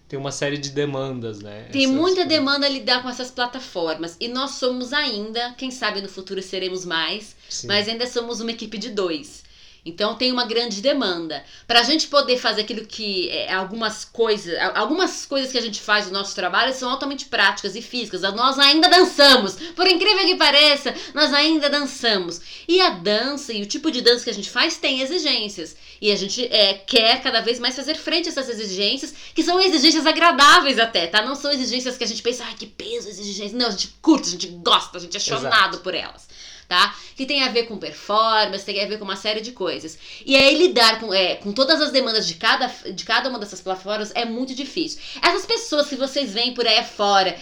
tem 0.09 0.17
uma 0.17 0.31
série 0.31 0.57
de 0.57 0.71
demandas, 0.71 1.39
né? 1.39 1.67
Tem 1.71 1.83
Essas 1.83 1.95
muita 1.95 2.15
coisas. 2.15 2.29
demanda 2.29 2.65
a 2.65 2.69
lidar 2.69 3.03
com 3.03 3.09
essas 3.09 3.29
plataformas. 3.29 4.17
E 4.19 4.27
nós 4.27 4.51
somos 4.55 4.91
ainda, 4.91 5.53
quem 5.55 5.69
sabe 5.69 6.01
no 6.01 6.09
futuro 6.09 6.41
seremos 6.41 6.83
mais, 6.83 7.35
Sim. 7.47 7.67
mas 7.67 7.87
ainda 7.87 8.07
somos 8.07 8.41
uma 8.41 8.49
equipe 8.49 8.79
de 8.79 8.89
dois. 8.89 9.43
Então 9.85 10.15
tem 10.15 10.31
uma 10.31 10.45
grande 10.45 10.81
demanda. 10.81 11.43
Para 11.65 11.79
a 11.79 11.83
gente 11.83 12.07
poder 12.07 12.37
fazer 12.37 12.61
aquilo 12.61 12.85
que 12.85 13.29
é, 13.29 13.53
algumas 13.53 14.03
coisas, 14.03 14.57
algumas 14.75 15.25
coisas 15.25 15.51
que 15.51 15.57
a 15.57 15.61
gente 15.61 15.79
faz 15.79 16.07
no 16.07 16.13
nosso 16.13 16.35
trabalho 16.35 16.73
são 16.73 16.89
altamente 16.89 17.25
práticas 17.25 17.75
e 17.75 17.81
físicas. 17.81 18.21
Nós 18.21 18.59
ainda 18.59 18.89
dançamos, 18.89 19.55
por 19.75 19.87
incrível 19.87 20.25
que 20.25 20.35
pareça, 20.35 20.93
nós 21.13 21.33
ainda 21.33 21.69
dançamos. 21.69 22.41
E 22.67 22.81
a 22.81 22.89
dança 22.89 23.53
e 23.53 23.61
o 23.61 23.65
tipo 23.65 23.89
de 23.89 24.01
dança 24.01 24.23
que 24.23 24.29
a 24.29 24.33
gente 24.33 24.49
faz 24.49 24.77
tem 24.77 25.01
exigências. 25.01 25.75
E 26.01 26.11
a 26.11 26.15
gente 26.15 26.45
é, 26.45 26.73
quer 26.73 27.21
cada 27.21 27.41
vez 27.41 27.59
mais 27.59 27.75
fazer 27.75 27.95
frente 27.95 28.27
a 28.27 28.31
essas 28.31 28.49
exigências, 28.49 29.13
que 29.33 29.43
são 29.43 29.59
exigências 29.59 30.05
agradáveis 30.05 30.79
até, 30.79 31.07
tá? 31.07 31.21
Não 31.21 31.35
são 31.35 31.51
exigências 31.51 31.97
que 31.97 32.03
a 32.03 32.07
gente 32.07 32.21
pensa, 32.21 32.43
ai, 32.45 32.55
que 32.57 32.67
peso 32.67 33.09
exigências. 33.09 33.53
Não, 33.53 33.67
a 33.67 33.71
gente 33.71 33.95
curte, 34.01 34.27
a 34.27 34.31
gente 34.31 34.47
gosta, 34.47 34.97
a 34.97 35.01
gente 35.01 35.15
é 35.15 35.19
chonado 35.19 35.75
Exato. 35.75 35.79
por 35.79 35.93
elas 35.93 36.27
tá? 36.69 36.95
Que 37.15 37.25
tem 37.25 37.41
a 37.43 37.49
ver 37.49 37.63
com 37.63 37.77
performance, 37.77 38.63
tem 38.63 38.81
a 38.81 38.87
ver 38.87 38.99
com 38.99 39.03
uma 39.03 39.15
série 39.15 39.41
de 39.41 39.51
coisas. 39.51 39.97
E 40.23 40.35
aí 40.35 40.55
lidar 40.55 40.99
com, 40.99 41.11
é, 41.11 41.35
com 41.35 41.51
todas 41.51 41.81
as 41.81 41.91
demandas 41.91 42.27
de 42.27 42.35
cada, 42.35 42.67
de 42.67 43.03
cada 43.03 43.27
uma 43.27 43.39
dessas 43.39 43.59
plataformas 43.59 44.11
é 44.13 44.23
muito 44.23 44.53
difícil. 44.53 45.01
Essas 45.21 45.47
pessoas 45.47 45.89
que 45.89 45.95
vocês 45.95 46.31
veem 46.31 46.53
por 46.53 46.67
aí 46.67 46.83
fora, 46.83 47.35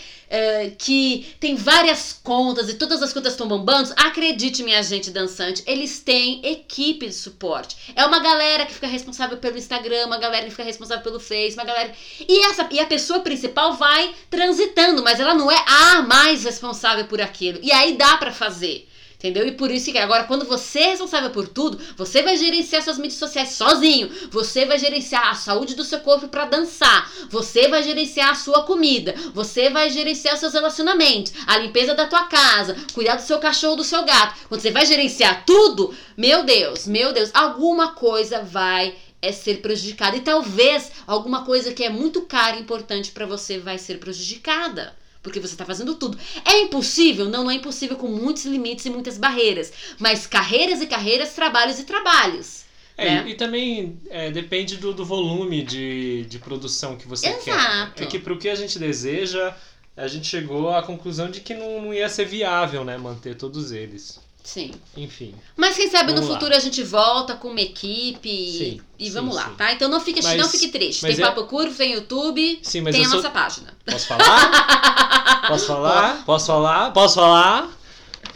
que 0.78 1.36
tem 1.40 1.56
várias 1.56 2.12
contas 2.12 2.70
e 2.70 2.74
todas 2.74 3.02
as 3.02 3.14
contas 3.14 3.34
estão 3.34 3.48
bombando, 3.48 3.94
acredite, 3.96 4.64
minha 4.64 4.82
gente 4.84 5.10
dançante, 5.10 5.64
eles 5.66 6.00
têm 6.00 6.46
equipe 6.46 7.08
de 7.08 7.14
suporte. 7.14 7.94
É 7.96 8.06
uma 8.06 8.20
galera 8.20 8.66
que 8.66 8.74
fica 8.74 8.88
responsável 8.88 9.38
pelo 9.38 9.58
Instagram, 9.58 10.06
uma 10.06 10.18
galera 10.18 10.46
que 10.46 10.52
fica 10.52 10.64
responsável 10.64 11.04
pelo 11.04 11.20
Face, 11.20 11.54
uma 11.54 11.66
galera. 11.66 11.94
E, 12.28 12.46
essa, 12.46 12.68
e 12.72 12.80
a 12.80 12.86
pessoa 12.86 13.22
principal 13.22 13.74
vai 13.74 14.14
transitando, 14.30 15.04
mas 15.04 15.20
ela 15.20 15.34
não 15.34 15.52
é 15.52 15.64
a 15.66 16.02
mais 16.02 16.44
responsável 16.44 17.06
por 17.06 17.22
aquilo. 17.22 17.60
E 17.62 17.72
aí 17.72 17.98
dá 17.98 18.18
para 18.18 18.32
fazer. 18.32 18.88
Entendeu? 19.18 19.48
E 19.48 19.52
por 19.54 19.72
isso 19.72 19.92
que 19.92 19.98
agora, 19.98 20.26
quando 20.26 20.46
você 20.46 20.78
é 20.78 20.90
responsável 20.92 21.32
por 21.32 21.48
tudo, 21.48 21.80
você 21.98 22.22
vai 22.22 22.38
gerenciar 22.38 22.84
suas 22.84 23.00
mídias 23.00 23.18
sociais 23.18 23.50
sozinho. 23.50 24.12
Você 24.30 24.64
vai 24.64 24.78
gerenciar 24.78 25.30
a 25.30 25.34
saúde 25.34 25.74
do 25.74 25.84
seu 25.84 26.00
corpo 26.02 26.28
para 26.28 26.46
dançar. 26.46 27.12
Você 27.28 27.68
vai 27.68 27.82
gerenciar 27.82 28.30
a 28.30 28.36
sua 28.36 28.62
comida. 28.62 29.16
Você 29.34 29.72
vai 29.72 29.90
gerenciar 29.90 30.38
seus 30.38 30.54
relacionamentos, 30.54 31.34
a 31.48 31.58
limpeza 31.58 31.96
da 31.96 32.06
tua 32.06 32.26
casa, 32.26 32.78
cuidar 32.94 33.16
do 33.16 33.24
seu 33.24 33.40
cachorro, 33.40 33.78
do 33.78 33.84
seu 33.84 34.06
gato. 34.06 34.40
Quando 34.48 34.62
você 34.62 34.70
vai 34.70 34.86
gerenciar 34.86 35.46
tudo, 35.48 35.96
meu 36.16 36.44
Deus, 36.44 36.86
meu 36.86 37.12
Deus, 37.12 37.32
alguma 37.34 37.94
coisa 37.94 38.44
vai 38.44 38.96
é 39.20 39.32
ser 39.32 39.62
prejudicada 39.62 40.16
e 40.16 40.22
talvez 40.22 40.92
alguma 41.08 41.44
coisa 41.44 41.74
que 41.74 41.84
é 41.84 41.90
muito 41.90 42.22
cara 42.22 42.56
e 42.56 42.62
importante 42.62 43.12
para 43.12 43.26
você 43.26 43.58
vai 43.58 43.80
ser 43.80 43.98
prejudicada 43.98 44.96
porque 45.22 45.40
você 45.40 45.54
está 45.54 45.66
fazendo 45.66 45.96
tudo. 45.96 46.18
É 46.46 46.62
impossível? 46.62 47.26
Não, 47.26 47.44
não 47.44 47.52
é 47.52 47.56
impossível 47.56 47.98
com 47.98 48.08
muitos 48.08 48.46
limites 48.46 48.86
e 48.86 48.90
muitas 48.90 49.18
barreiras. 49.18 49.72
Mas 50.00 50.26
carreiras 50.26 50.82
e 50.82 50.88
carreiras, 50.88 51.34
trabalhos 51.34 51.80
e 51.80 51.84
trabalhos. 51.84 52.66
É, 52.98 53.22
né? 53.22 53.30
e 53.30 53.36
também 53.36 54.00
é, 54.10 54.32
depende 54.32 54.78
do, 54.78 54.92
do 54.92 55.06
volume 55.06 55.62
de, 55.62 56.26
de 56.26 56.40
produção 56.40 56.98
que 56.98 57.08
você 57.08 57.28
Exato. 57.28 57.94
quer. 57.94 58.04
É 58.04 58.06
que 58.08 58.18
para 58.18 58.34
o 58.34 58.40
que 58.40 58.50
a 58.50 58.56
gente 58.56 58.80
deseja, 58.80 59.56
a 59.96 60.08
gente 60.08 60.28
chegou 60.28 60.70
à 60.70 60.82
conclusão 60.82 61.30
de 61.30 61.42
que 61.42 61.54
não, 61.54 61.82
não 61.82 61.94
ia 61.94 62.10
ser 62.10 62.26
viável 62.26 62.84
né, 62.84 62.98
manter 62.98 63.36
todos 63.36 63.72
eles. 63.72 64.20
Sim. 64.48 64.72
Enfim. 64.96 65.36
Mas 65.58 65.76
quem 65.76 65.90
sabe 65.90 66.14
Vamos 66.14 66.22
no 66.26 66.28
lá. 66.32 66.40
futuro 66.40 66.56
a 66.56 66.60
gente 66.60 66.82
volta 66.82 67.36
com 67.36 67.50
uma 67.50 67.60
equipe 67.60 68.30
Sim, 68.30 68.80
e 68.98 69.08
sim, 69.08 69.12
vamos 69.12 69.36
lá, 69.36 69.50
sim. 69.50 69.56
tá? 69.56 69.74
Então 69.74 69.90
não 69.90 70.00
fique, 70.00 70.24
Mas- 70.24 70.38
não 70.40 70.48
fique 70.48 70.70
triste. 70.70 71.02
Tem 71.02 71.12
é- 71.12 71.18
Papo 71.20 71.44
Curvo, 71.44 71.76
tem 71.76 71.92
YouTube, 71.92 72.58
Sim, 72.64 72.80
mas 72.80 72.96
tem 72.96 73.04
a 73.06 73.10
sou- 73.10 73.18
nossa 73.18 73.30
página. 73.30 73.74
Posso 73.86 74.08
falar? 74.08 75.44
Posso 75.50 75.66
falar? 75.68 76.24
Posso 76.26 76.46
falar? 76.48 76.92
Posso 76.94 77.16
falar? 77.16 77.78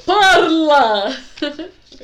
Parla! 0.05 1.15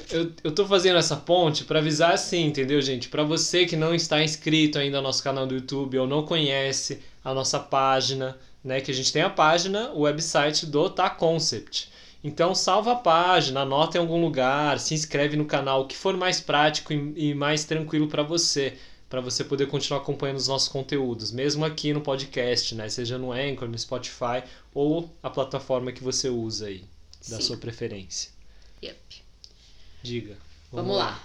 Eu, 0.10 0.32
eu 0.41 0.51
tô 0.55 0.66
fazendo 0.66 0.97
essa 0.97 1.18
ponte 1.18 1.66
pra 1.66 1.80
avisar 1.80 2.14
assim, 2.14 2.45
entendeu, 2.45 2.82
gente? 2.82 3.10
Pra 3.10 3.24
você 3.24 3.66
que 3.66 3.76
não 3.76 3.93
está 3.93 4.24
inscrito 4.24 4.80
ainda 4.80 4.97
no 4.97 5.03
nosso 5.03 5.22
canal 5.22 5.45
do 5.45 5.55
YouTube 5.55 5.97
ou 5.99 6.08
não 6.08 6.24
conhece 6.24 7.01
a 7.26 7.34
nossa 7.34 7.60
página, 7.60 8.38
né? 8.64 8.80
Que 8.80 8.89
a 8.89 8.93
gente 8.93 9.12
tem 9.12 9.22
a 9.22 9.30
página, 9.30 9.89
o 9.93 10.01
website 10.03 10.66
do 10.66 10.89
Tá 10.89 11.10
Concept. 11.10 11.89
Então 12.24 12.53
salva 12.53 12.93
a 12.93 12.95
página, 12.95 13.61
anota 13.61 13.97
em 13.97 14.01
algum 14.01 14.22
lugar, 14.22 14.80
se 14.80 14.93
inscreve 14.93 15.38
no 15.38 15.45
canal, 15.45 15.82
o 15.82 15.88
que 15.88 15.95
for 15.95 16.18
mais 16.18 16.41
prático 16.41 16.91
e, 16.91 17.30
e 17.30 17.34
mais 17.34 17.63
tranquilo 17.63 18.07
pra 18.07 18.24
você, 18.24 18.78
Pra 19.09 19.22
você 19.22 19.41
poder 19.41 19.68
continuar 19.68 20.01
acompanhando 20.01 20.36
os 20.38 20.49
nossos 20.49 20.68
conteúdos, 20.68 21.32
mesmo 21.32 21.63
aqui 21.63 21.93
no 21.93 22.01
podcast, 22.01 22.76
né? 22.76 22.89
Seja 22.89 23.18
no 23.18 23.32
Anchor, 23.32 23.70
no 23.70 23.78
Spotify 23.78 24.43
ou 24.74 25.09
a 25.24 25.30
plataforma 25.30 25.93
que 25.93 26.03
você 26.03 26.28
usa 26.28 26.68
aí, 26.68 26.84
da 27.30 27.38
Sim. 27.38 27.41
sua 27.41 27.57
preferência. 27.57 28.32
Yep. 28.84 29.24
Diga. 30.03 30.38
Vamos 30.74 30.97
lá. 30.97 31.24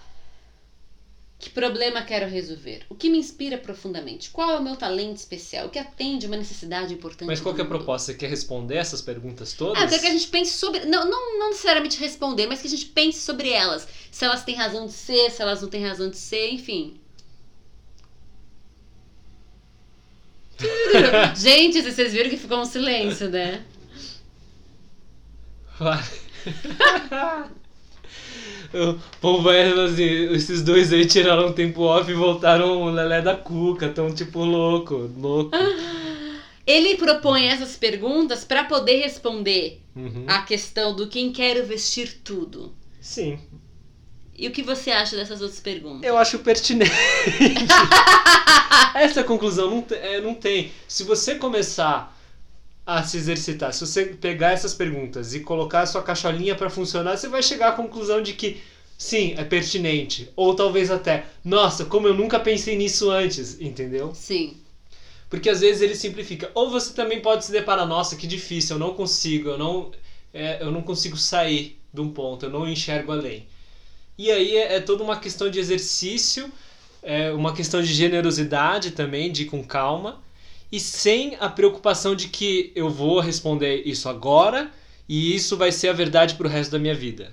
Que 1.43 1.51
problema 1.51 2.03
quero 2.03 2.29
resolver? 2.29 2.85
O 2.89 2.95
que 2.95 3.11
me 3.11 3.19
inspira 3.19 3.59
profundamente? 3.59 4.31
Qual 4.31 4.49
é 4.49 4.57
o 4.57 4.63
meu 4.63 4.77
talento 4.77 5.17
especial? 5.17 5.67
O 5.67 5.71
que 5.71 5.79
atende 5.81 6.25
uma 6.25 6.37
necessidade 6.37 6.95
importante? 6.95 7.27
Mas 7.27 7.41
qual 7.41 7.59
é 7.59 7.63
a 7.63 7.65
proposta? 7.65 8.13
Você 8.13 8.19
quer 8.19 8.31
responder 8.31 8.77
essas 8.77 9.03
perguntas 9.03 9.53
todas? 9.53 9.77
Ah, 9.77 9.87
eu 9.87 9.89
quero 9.89 10.03
que 10.03 10.07
a 10.07 10.13
gente 10.13 10.29
pense 10.29 10.53
sobre. 10.53 10.85
Não, 10.85 11.05
não, 11.05 11.41
não 11.41 11.49
necessariamente 11.49 11.99
responder, 11.99 12.47
mas 12.47 12.61
que 12.61 12.69
a 12.69 12.71
gente 12.71 12.87
pense 12.87 13.19
sobre 13.19 13.51
elas. 13.51 13.89
Se 14.13 14.25
elas 14.25 14.45
têm 14.45 14.55
razão 14.55 14.87
de 14.87 14.93
ser, 14.93 15.33
se 15.33 15.43
elas 15.43 15.61
não 15.61 15.69
têm 15.69 15.85
razão 15.85 16.09
de 16.09 16.17
ser, 16.17 16.53
enfim. 16.53 17.01
gente, 21.35 21.83
vocês 21.83 22.13
viram 22.13 22.31
que 22.31 22.37
ficou 22.37 22.59
um 22.59 22.65
silêncio, 22.65 23.29
né? 23.29 23.65
Vai. 25.77 26.05
o 28.75 28.99
povo 29.21 29.43
vai 29.43 29.63
assim, 29.85 30.33
esses 30.35 30.63
dois 30.63 30.93
aí 30.93 31.07
tiraram 31.07 31.49
um 31.49 31.53
tempo 31.53 31.83
off 31.83 32.11
e 32.11 32.15
voltaram 32.15 32.83
o 32.83 32.91
Lelé 32.91 33.21
da 33.21 33.35
Cuca, 33.37 33.89
tão 33.89 34.13
tipo 34.15 34.45
louco, 34.45 35.11
louco. 35.19 35.51
Ele 36.67 36.97
propõe 36.97 37.47
essas 37.47 37.77
perguntas 37.77 38.45
para 38.45 38.65
poder 38.65 39.03
responder 39.03 39.81
Uhum. 39.95 40.25
a 40.27 40.41
questão 40.43 40.97
do 40.97 41.07
quem 41.07 41.31
quero 41.33 41.67
vestir 41.67 42.21
tudo. 42.25 42.75
Sim, 42.99 43.39
E 44.35 44.49
o 44.49 44.51
que 44.51 44.63
você 44.63 44.91
acha 44.91 45.15
dessas 45.17 45.43
outras 45.43 45.61
perguntas? 45.61 46.03
eu 46.03 46.17
acho 46.17 46.39
pertinente. 46.39 46.91
Essa 48.95 49.23
conclusão 49.23 49.71
não, 49.71 49.85
é, 49.91 50.21
não 50.21 50.35
tem. 50.35 50.73
Se 50.89 51.05
você 51.05 51.35
começar 51.35 52.17
a 52.85 53.03
se 53.03 53.17
exercitar, 53.17 53.73
se 53.73 53.87
você 53.87 54.07
pegar 54.07 54.53
essas 54.53 54.75
perguntas 54.75 55.35
e 55.35 55.41
colocar 55.41 55.83
a 55.83 55.87
sua 55.87 56.03
caixolinha 56.03 56.55
para 56.55 56.69
funcionar, 56.69 57.17
você 57.17 57.29
vai 57.29 57.43
chegar 57.43 57.69
à 57.69 57.73
conclusão 57.73 58.21
de 58.21 58.33
que 58.35 58.61
sim, 58.99 59.35
é 59.37 59.45
pertinente. 59.45 60.31
Ou 60.35 60.55
talvez 60.55 60.91
até, 60.91 61.27
nossa, 61.45 61.85
como 61.85 62.09
eu 62.09 62.15
nunca 62.15 62.41
pensei 62.41 62.77
nisso 62.77 63.11
antes, 63.11 63.61
entendeu? 63.61 64.13
Sim. 64.15 64.57
Porque 65.31 65.49
às 65.49 65.61
vezes 65.61 65.81
ele 65.81 65.95
simplifica. 65.95 66.51
Ou 66.55 66.71
você 66.71 66.93
também 66.93 67.21
pode 67.21 67.45
se 67.45 67.53
deparar, 67.53 67.87
nossa, 67.87 68.17
que 68.17 68.27
difícil, 68.27 68.77
eu 68.77 68.81
não 68.81 68.95
consigo, 68.95 69.51
eu 69.51 69.59
não, 69.59 69.93
é, 70.35 70.63
eu 70.63 70.71
não 70.71 70.83
consigo 70.83 71.17
sair 71.17 71.81
de 71.95 72.01
um 72.01 72.11
ponto, 72.11 72.47
eu 72.47 72.51
não 72.51 72.69
enxergo 72.69 73.13
além. 73.13 73.47
E 74.19 74.31
aí 74.31 74.57
é, 74.57 74.75
é 74.75 74.81
toda 74.81 75.03
uma 75.03 75.19
questão 75.19 75.49
de 75.49 75.59
exercício, 75.59 76.53
é 77.03 77.33
uma 77.33 77.55
questão 77.55 77.81
de 77.81 77.93
generosidade 77.93 78.91
também, 78.91 79.33
de 79.33 79.43
ir 79.43 79.47
com 79.47 79.65
calma, 79.65 80.21
e 80.73 80.81
sem 80.81 81.37
a 81.39 81.49
preocupação 81.49 82.17
de 82.17 82.29
que 82.29 82.73
eu 82.75 82.89
vou 82.91 83.21
responder 83.21 83.83
isso 83.87 84.09
agora 84.09 84.71
e 85.09 85.37
isso 85.37 85.57
vai 85.57 85.71
ser 85.71 85.89
a 85.89 85.93
verdade 85.93 86.35
pro 86.35 86.49
resto 86.49 86.73
da 86.73 86.79
minha 86.79 86.95
vida 86.95 87.31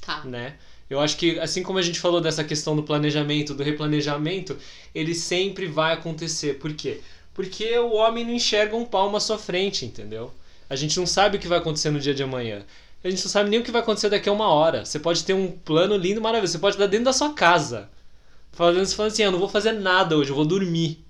Tá. 0.00 0.22
né? 0.24 0.56
Eu 0.88 0.98
acho 0.98 1.16
que, 1.16 1.38
assim 1.38 1.62
como 1.62 1.78
a 1.78 1.82
gente 1.82 2.00
falou 2.00 2.20
dessa 2.20 2.42
questão 2.42 2.74
do 2.74 2.82
planejamento, 2.82 3.54
do 3.54 3.62
replanejamento, 3.62 4.56
ele 4.92 5.14
sempre 5.14 5.66
vai 5.66 5.92
acontecer. 5.94 6.58
Por 6.58 6.72
quê? 6.74 7.00
Porque 7.32 7.78
o 7.78 7.92
homem 7.94 8.24
não 8.24 8.32
enxerga 8.34 8.74
um 8.76 8.84
palmo 8.84 9.16
à 9.16 9.20
sua 9.20 9.38
frente, 9.38 9.84
entendeu? 9.86 10.32
A 10.68 10.74
gente 10.74 10.98
não 10.98 11.06
sabe 11.06 11.36
o 11.36 11.40
que 11.40 11.46
vai 11.46 11.58
acontecer 11.58 11.90
no 11.90 12.00
dia 12.00 12.12
de 12.12 12.24
amanhã. 12.24 12.64
A 13.04 13.08
gente 13.08 13.22
não 13.22 13.30
sabe 13.30 13.48
nem 13.50 13.60
o 13.60 13.62
que 13.62 13.70
vai 13.70 13.82
acontecer 13.82 14.08
daqui 14.10 14.28
a 14.28 14.32
uma 14.32 14.48
hora. 14.48 14.84
Você 14.84 14.98
pode 14.98 15.22
ter 15.24 15.32
um 15.32 15.52
plano 15.52 15.96
lindo, 15.96 16.20
maravilhoso. 16.20 16.54
Você 16.54 16.58
pode 16.58 16.74
estar 16.74 16.86
dentro 16.86 17.04
da 17.04 17.12
sua 17.12 17.34
casa. 17.34 17.88
Falando, 18.52 18.84
falando 18.88 19.12
assim, 19.12 19.22
"Ah, 19.22 19.26
eu 19.26 19.32
não 19.32 19.38
vou 19.38 19.48
fazer 19.48 19.72
nada 19.72 20.16
hoje, 20.16 20.30
eu 20.30 20.36
vou 20.36 20.44
dormir. 20.44 21.04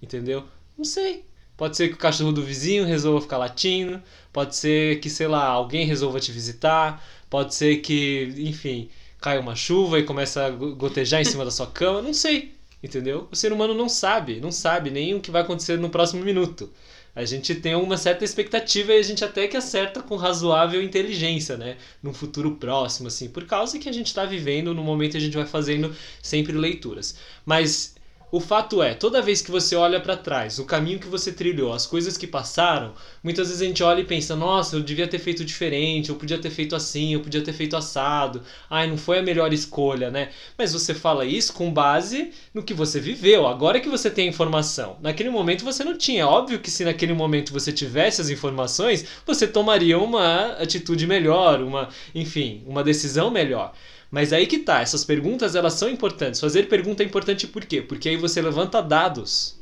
Entendeu? 0.00 0.44
Não 0.78 0.84
sei. 0.84 1.24
Pode 1.56 1.76
ser 1.76 1.88
que 1.88 1.94
o 1.94 1.98
cachorro 1.98 2.32
do 2.32 2.42
vizinho 2.42 2.84
resolva 2.86 3.20
ficar 3.20 3.36
latindo. 3.38 4.00
Pode 4.32 4.54
ser 4.56 5.00
que, 5.00 5.10
sei 5.10 5.26
lá, 5.26 5.44
alguém 5.44 5.84
resolva 5.86 6.20
te 6.20 6.30
visitar. 6.32 7.04
Pode 7.28 7.54
ser 7.54 7.78
que, 7.78 8.32
enfim, 8.38 8.88
caia 9.20 9.40
uma 9.40 9.56
chuva 9.56 9.98
e 9.98 10.04
começa 10.04 10.46
a 10.46 10.50
go- 10.50 10.74
gotejar 10.76 11.20
em 11.20 11.24
cima 11.24 11.44
da 11.44 11.50
sua 11.50 11.66
cama. 11.66 12.00
Não 12.00 12.14
sei. 12.14 12.54
Entendeu? 12.82 13.28
O 13.32 13.36
ser 13.36 13.52
humano 13.52 13.74
não 13.74 13.88
sabe. 13.88 14.40
Não 14.40 14.52
sabe 14.52 14.90
nem 14.90 15.14
o 15.14 15.20
que 15.20 15.30
vai 15.32 15.42
acontecer 15.42 15.76
no 15.78 15.90
próximo 15.90 16.24
minuto. 16.24 16.72
A 17.14 17.24
gente 17.24 17.54
tem 17.56 17.74
uma 17.74 17.96
certa 17.96 18.24
expectativa 18.24 18.92
e 18.92 18.98
a 18.98 19.02
gente 19.02 19.24
até 19.24 19.48
que 19.48 19.56
acerta 19.56 20.00
com 20.00 20.14
razoável 20.14 20.80
inteligência, 20.80 21.56
né? 21.56 21.76
Num 22.00 22.14
futuro 22.14 22.52
próximo, 22.56 23.08
assim. 23.08 23.28
Por 23.28 23.44
causa 23.44 23.78
que 23.80 23.88
a 23.88 23.92
gente 23.92 24.14
tá 24.14 24.24
vivendo, 24.24 24.72
no 24.72 24.84
momento 24.84 25.16
a 25.16 25.20
gente 25.20 25.36
vai 25.36 25.46
fazendo 25.46 25.92
sempre 26.22 26.52
leituras. 26.52 27.16
Mas 27.44 27.96
o 28.30 28.40
fato 28.40 28.82
é, 28.82 28.92
toda 28.92 29.22
vez 29.22 29.40
que 29.40 29.50
você 29.50 29.74
olha 29.74 30.00
pra 30.00 30.16
trás, 30.16 30.58
o 30.58 30.64
caminho 30.64 30.98
que 30.98 31.06
você 31.06 31.32
trilhou, 31.32 31.72
as 31.72 31.86
coisas 31.86 32.18
que 32.18 32.26
passaram, 32.26 32.92
muitas 33.22 33.48
vezes 33.48 33.62
a 33.62 33.64
gente 33.64 33.82
olha 33.82 34.00
e 34.00 34.04
pensa: 34.04 34.36
nossa, 34.36 34.76
eu 34.76 34.82
devia 34.82 35.08
ter 35.08 35.18
feito 35.18 35.44
diferente, 35.44 36.10
eu 36.10 36.16
podia 36.16 36.38
ter 36.38 36.50
feito 36.50 36.76
assim, 36.76 37.14
eu 37.14 37.20
podia 37.20 37.40
ter 37.40 37.54
feito 37.54 37.76
assado, 37.76 38.42
ai, 38.68 38.86
não 38.86 38.98
foi 38.98 39.18
a 39.18 39.22
melhor 39.22 39.52
escolha, 39.52 40.10
né? 40.10 40.28
Mas 40.58 40.72
você 40.72 40.92
fala 40.92 41.24
isso 41.24 41.54
com 41.54 41.72
base 41.72 42.30
no 42.52 42.62
que 42.62 42.74
você 42.74 43.00
viveu, 43.00 43.46
agora 43.46 43.80
que 43.80 43.88
você 43.88 44.10
tem 44.10 44.26
a 44.26 44.30
informação. 44.30 44.96
Naquele 45.00 45.30
momento 45.30 45.64
você 45.64 45.82
não 45.82 45.96
tinha. 45.96 46.26
Óbvio 46.26 46.58
que 46.58 46.70
se 46.70 46.84
naquele 46.84 47.14
momento 47.14 47.52
você 47.52 47.72
tivesse 47.72 48.20
as 48.20 48.28
informações, 48.28 49.06
você 49.26 49.46
tomaria 49.46 49.98
uma 49.98 50.52
atitude 50.58 51.06
melhor, 51.06 51.62
uma, 51.62 51.88
enfim, 52.14 52.62
uma 52.66 52.84
decisão 52.84 53.30
melhor. 53.30 53.72
Mas 54.10 54.32
aí 54.32 54.46
que 54.46 54.58
tá, 54.58 54.80
essas 54.80 55.04
perguntas 55.04 55.54
elas 55.54 55.74
são 55.74 55.88
importantes. 55.88 56.40
Fazer 56.40 56.68
pergunta 56.68 57.02
é 57.02 57.06
importante 57.06 57.46
por 57.46 57.64
quê? 57.64 57.82
Porque 57.82 58.08
aí 58.08 58.16
você 58.16 58.40
levanta 58.40 58.82
dados. 58.82 59.58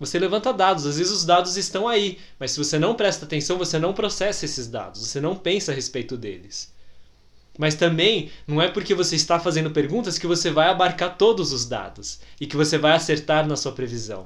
Você 0.00 0.18
levanta 0.18 0.52
dados, 0.52 0.84
às 0.84 0.98
vezes 0.98 1.12
os 1.12 1.24
dados 1.24 1.56
estão 1.56 1.86
aí, 1.86 2.18
mas 2.36 2.50
se 2.50 2.58
você 2.58 2.76
não 2.76 2.94
presta 2.94 3.24
atenção, 3.24 3.56
você 3.56 3.78
não 3.78 3.92
processa 3.92 4.44
esses 4.44 4.66
dados, 4.66 5.06
você 5.06 5.20
não 5.20 5.36
pensa 5.36 5.70
a 5.70 5.74
respeito 5.74 6.16
deles. 6.16 6.72
Mas 7.56 7.76
também 7.76 8.30
não 8.44 8.60
é 8.60 8.68
porque 8.68 8.96
você 8.96 9.14
está 9.14 9.38
fazendo 9.38 9.70
perguntas 9.70 10.18
que 10.18 10.26
você 10.26 10.50
vai 10.50 10.68
abarcar 10.68 11.16
todos 11.16 11.52
os 11.52 11.66
dados 11.66 12.18
e 12.40 12.46
que 12.46 12.56
você 12.56 12.78
vai 12.78 12.92
acertar 12.92 13.46
na 13.46 13.54
sua 13.54 13.72
previsão. 13.72 14.24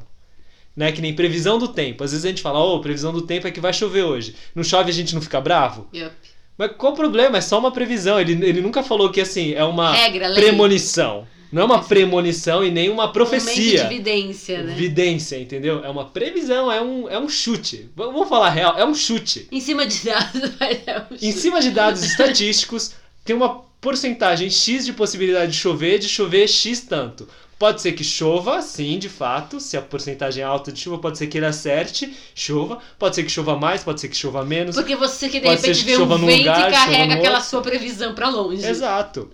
Né? 0.74 0.93
Que 0.93 1.03
nem 1.03 1.14
previsão 1.14 1.59
do 1.59 1.68
tempo. 1.68 2.05
Às 2.05 2.12
vezes 2.12 2.24
a 2.24 2.29
gente 2.29 2.43
fala, 2.43 2.59
oh, 2.59 2.81
previsão 2.81 3.12
do 3.12 3.22
tempo 3.22 3.47
é 3.47 3.51
que 3.51 3.61
vai 3.61 3.72
chover 3.72 4.05
hoje. 4.05 4.37
Não 4.55 4.62
chove 4.62 4.91
a 4.91 4.95
gente 4.95 5.14
não 5.14 5.20
fica 5.20 5.41
bravo? 5.41 5.89
Yep. 5.93 6.14
Mas 6.59 6.73
qual 6.77 6.93
o 6.93 6.97
problema? 6.97 7.39
É 7.39 7.41
só 7.41 7.59
uma 7.59 7.71
previsão. 7.71 8.19
Ele, 8.19 8.33
ele 8.33 8.61
nunca 8.61 8.83
falou 8.83 9.11
que 9.11 9.21
assim, 9.21 9.53
é 9.53 9.65
uma 9.65 9.93
Regra, 9.93 10.29
lei. 10.29 10.43
premonição. 10.43 11.27
Não 11.53 11.63
é 11.63 11.65
uma 11.65 11.83
premonição 11.83 12.65
e 12.65 12.71
nem 12.71 12.91
uma 12.91 13.13
profecia. 13.13 13.85
Momento 13.85 13.89
de 13.89 13.97
vidência, 13.97 14.63
né? 14.63 14.75
Vidência, 14.75 15.39
entendeu? 15.39 15.85
É 15.85 15.89
uma 15.89 16.07
previsão, 16.07 16.71
é 16.71 16.83
um, 16.83 17.09
é 17.09 17.19
um 17.19 17.29
chute. 17.29 17.89
Vamos 17.95 18.29
falar 18.29 18.51
real, 18.51 18.77
é 18.77 18.85
um 18.85 18.95
chute. 18.95 19.47
Em 19.53 19.61
cima 19.61 19.87
de 19.87 20.05
dados, 20.05 20.51
vai 20.59 20.77
dar 20.77 21.09
um 21.11 21.15
Em 21.15 21.33
cima 21.33 21.61
de 21.61 21.71
dados 21.71 22.03
estatísticos, 22.05 22.93
tem 23.25 23.37
uma 23.37 23.65
porcentagem 23.81 24.51
X 24.51 24.85
de 24.85 24.93
possibilidade 24.93 25.53
de 25.53 25.59
chover, 25.59 25.99
de 25.99 26.09
chover 26.09 26.49
X 26.49 26.81
tanto. 26.81 27.29
Pode 27.59 27.81
ser 27.81 27.93
que 27.93 28.05
chova, 28.05 28.61
sim, 28.61 28.99
de 28.99 29.09
fato. 29.09 29.59
Se 29.59 29.77
a 29.79 29.83
porcentagem 29.83 30.43
é 30.43 30.47
alta 30.47 30.71
de 30.71 30.79
chuva, 30.79 30.99
pode 30.99 31.17
ser 31.17 31.27
que 31.27 31.39
ele 31.39 31.47
acerte, 31.47 32.15
chova. 32.35 32.81
Pode 32.99 33.15
ser 33.15 33.23
que 33.23 33.31
chova 33.31 33.57
mais, 33.57 33.83
pode 33.83 34.01
ser 34.01 34.09
que 34.09 34.17
chova 34.17 34.45
menos. 34.45 34.77
Porque 34.77 34.95
você 34.95 35.29
que 35.29 35.41
de 35.41 35.47
Pode 35.47 35.63
repente 35.63 35.85
vê 35.85 35.97
um 35.97 36.07
vento 36.07 36.39
lugar, 36.39 36.69
e 36.69 36.73
carrega 36.73 37.15
aquela 37.15 37.41
sua 37.41 37.63
previsão 37.63 38.15
pra 38.15 38.29
longe. 38.29 38.67
Exato. 38.67 39.31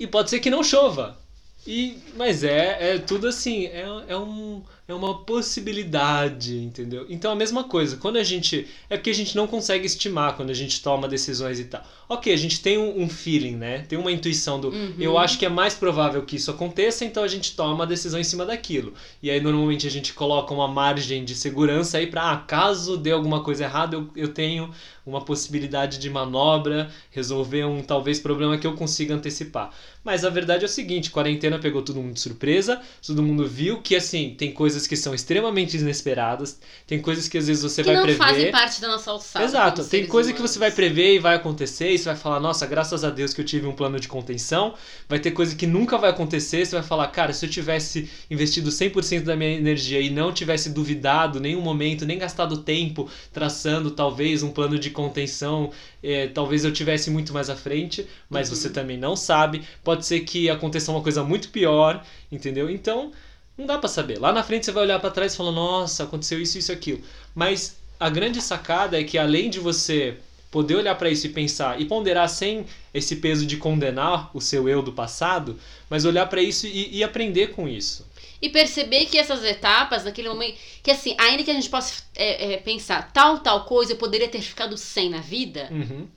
E 0.00 0.06
pode 0.06 0.30
ser 0.30 0.40
que 0.40 0.48
não 0.48 0.64
chova. 0.64 1.18
E, 1.66 1.98
mas 2.16 2.44
é, 2.44 2.94
é 2.94 2.98
tudo 2.98 3.26
assim, 3.26 3.66
é, 3.66 3.86
é, 4.08 4.16
um, 4.16 4.62
é 4.88 4.94
uma 4.94 5.24
possibilidade, 5.24 6.56
entendeu? 6.58 7.06
Então 7.08 7.32
a 7.32 7.34
mesma 7.34 7.64
coisa, 7.64 7.96
quando 7.96 8.16
a 8.16 8.22
gente. 8.22 8.68
É 8.88 8.96
porque 8.96 9.10
a 9.10 9.14
gente 9.14 9.34
não 9.34 9.46
consegue 9.46 9.84
estimar 9.84 10.36
quando 10.36 10.50
a 10.50 10.54
gente 10.54 10.80
toma 10.80 11.08
decisões 11.08 11.58
e 11.58 11.64
tal. 11.64 11.82
Ok, 12.08 12.32
a 12.32 12.36
gente 12.36 12.60
tem 12.60 12.78
um, 12.78 13.02
um 13.02 13.08
feeling, 13.08 13.56
né? 13.56 13.80
Tem 13.88 13.98
uma 13.98 14.12
intuição 14.12 14.60
do. 14.60 14.68
Uhum. 14.68 14.94
Eu 14.98 15.18
acho 15.18 15.38
que 15.38 15.44
é 15.44 15.48
mais 15.48 15.74
provável 15.74 16.22
que 16.22 16.36
isso 16.36 16.52
aconteça, 16.52 17.04
então 17.04 17.24
a 17.24 17.28
gente 17.28 17.56
toma 17.56 17.82
a 17.82 17.86
decisão 17.86 18.20
em 18.20 18.24
cima 18.24 18.46
daquilo. 18.46 18.94
E 19.20 19.28
aí 19.28 19.40
normalmente 19.40 19.88
a 19.88 19.90
gente 19.90 20.14
coloca 20.14 20.54
uma 20.54 20.68
margem 20.68 21.24
de 21.24 21.34
segurança 21.34 21.98
aí 21.98 22.06
pra, 22.06 22.30
ah, 22.30 22.36
caso 22.36 22.96
dê 22.96 23.10
alguma 23.10 23.42
coisa 23.42 23.64
errada, 23.64 23.96
eu, 23.96 24.08
eu 24.14 24.28
tenho 24.28 24.70
uma 25.06 25.24
possibilidade 25.24 25.98
de 25.98 26.10
manobra, 26.10 26.90
resolver 27.12 27.64
um 27.64 27.80
talvez 27.80 28.18
problema 28.18 28.58
que 28.58 28.66
eu 28.66 28.74
consiga 28.74 29.14
antecipar. 29.14 29.70
Mas 30.04 30.24
a 30.24 30.30
verdade 30.30 30.64
é 30.64 30.66
o 30.66 30.68
seguinte, 30.68 31.10
quarentena 31.10 31.58
pegou 31.58 31.82
todo 31.82 32.00
mundo 32.00 32.14
de 32.14 32.20
surpresa, 32.20 32.80
todo 33.04 33.22
mundo 33.22 33.46
viu 33.46 33.80
que 33.80 33.94
assim, 33.96 34.34
tem 34.36 34.52
coisas 34.52 34.86
que 34.86 34.96
são 34.96 35.14
extremamente 35.14 35.76
inesperadas, 35.76 36.60
tem 36.86 37.00
coisas 37.00 37.28
que 37.28 37.38
às 37.38 37.46
vezes 37.46 37.62
você 37.62 37.82
que 37.82 37.88
vai 37.88 37.96
não 37.96 38.02
prever. 38.02 38.18
fazem 38.18 38.50
parte 38.52 38.80
da 38.80 38.88
nossa 38.88 39.10
alçada. 39.10 39.44
Exato, 39.44 39.84
tem 39.84 40.06
coisa 40.06 40.32
que 40.32 40.38
humanos. 40.38 40.52
você 40.52 40.58
vai 40.58 40.70
prever 40.70 41.14
e 41.14 41.18
vai 41.18 41.36
acontecer, 41.36 41.90
e 41.90 41.98
você 41.98 42.04
vai 42.04 42.16
falar, 42.16 42.40
nossa, 42.40 42.66
graças 42.66 43.04
a 43.04 43.10
Deus 43.10 43.32
que 43.32 43.40
eu 43.40 43.44
tive 43.44 43.66
um 43.66 43.72
plano 43.72 43.98
de 43.98 44.08
contenção. 44.08 44.74
Vai 45.08 45.18
ter 45.18 45.30
coisa 45.30 45.54
que 45.54 45.66
nunca 45.66 45.98
vai 45.98 46.10
acontecer, 46.10 46.64
você 46.64 46.76
vai 46.76 46.84
falar, 46.84 47.08
cara, 47.08 47.32
se 47.32 47.44
eu 47.44 47.50
tivesse 47.50 48.08
investido 48.30 48.70
100% 48.70 49.22
da 49.22 49.36
minha 49.36 49.50
energia 49.50 50.00
e 50.00 50.10
não 50.10 50.32
tivesse 50.32 50.70
duvidado 50.70 51.40
nenhum 51.40 51.60
momento, 51.60 52.06
nem 52.06 52.18
gastado 52.18 52.58
tempo 52.58 53.08
traçando 53.32 53.90
talvez 53.90 54.42
um 54.42 54.50
plano 54.50 54.78
de 54.78 54.90
contenção, 54.96 55.70
eh, 56.02 56.26
talvez 56.28 56.64
eu 56.64 56.72
tivesse 56.72 57.10
muito 57.10 57.32
mais 57.32 57.48
à 57.48 57.54
frente, 57.56 58.06
mas 58.28 58.48
Uhum. 58.48 58.56
você 58.56 58.70
também 58.70 58.96
não 58.98 59.14
sabe. 59.14 59.62
Pode 59.84 60.04
ser 60.04 60.20
que 60.20 60.50
aconteça 60.50 60.90
uma 60.90 61.02
coisa 61.02 61.22
muito 61.22 61.50
pior, 61.50 62.04
entendeu? 62.32 62.68
Então, 62.68 63.12
não 63.56 63.66
dá 63.66 63.78
pra 63.78 63.88
saber. 63.88 64.18
Lá 64.18 64.32
na 64.32 64.42
frente 64.42 64.64
você 64.66 64.72
vai 64.72 64.82
olhar 64.84 64.98
pra 64.98 65.10
trás 65.10 65.32
e 65.34 65.36
falar, 65.36 65.52
nossa, 65.52 66.02
aconteceu 66.04 66.40
isso, 66.40 66.58
isso, 66.58 66.72
aquilo. 66.72 67.00
Mas 67.34 67.76
a 68.00 68.10
grande 68.10 68.40
sacada 68.42 69.00
é 69.00 69.04
que 69.04 69.16
além 69.18 69.48
de 69.50 69.60
você 69.60 70.16
poder 70.50 70.76
olhar 70.76 70.94
pra 70.94 71.10
isso 71.10 71.26
e 71.26 71.30
pensar 71.30 71.80
e 71.80 71.84
ponderar 71.84 72.28
sem 72.28 72.64
esse 72.94 73.16
peso 73.16 73.44
de 73.44 73.56
condenar 73.56 74.30
o 74.34 74.40
seu 74.40 74.68
eu 74.68 74.80
do 74.82 74.92
passado, 74.92 75.58
mas 75.90 76.04
olhar 76.04 76.26
pra 76.26 76.40
isso 76.42 76.66
e, 76.66 76.96
e 76.98 77.04
aprender 77.04 77.48
com 77.48 77.68
isso. 77.68 78.06
E 78.40 78.48
perceber 78.48 79.06
que 79.06 79.18
essas 79.18 79.42
etapas, 79.44 80.04
naquele 80.04 80.28
momento. 80.28 80.58
Que 80.82 80.90
assim, 80.90 81.14
ainda 81.18 81.42
que 81.42 81.50
a 81.50 81.54
gente 81.54 81.68
possa 81.70 82.02
é, 82.14 82.54
é, 82.54 82.56
pensar 82.58 83.10
tal, 83.12 83.38
tal 83.38 83.64
coisa, 83.64 83.92
eu 83.92 83.96
poderia 83.96 84.28
ter 84.28 84.40
ficado 84.42 84.76
sem 84.76 85.08
na 85.08 85.20
vida, 85.20 85.68
Uhum, 85.70 86.08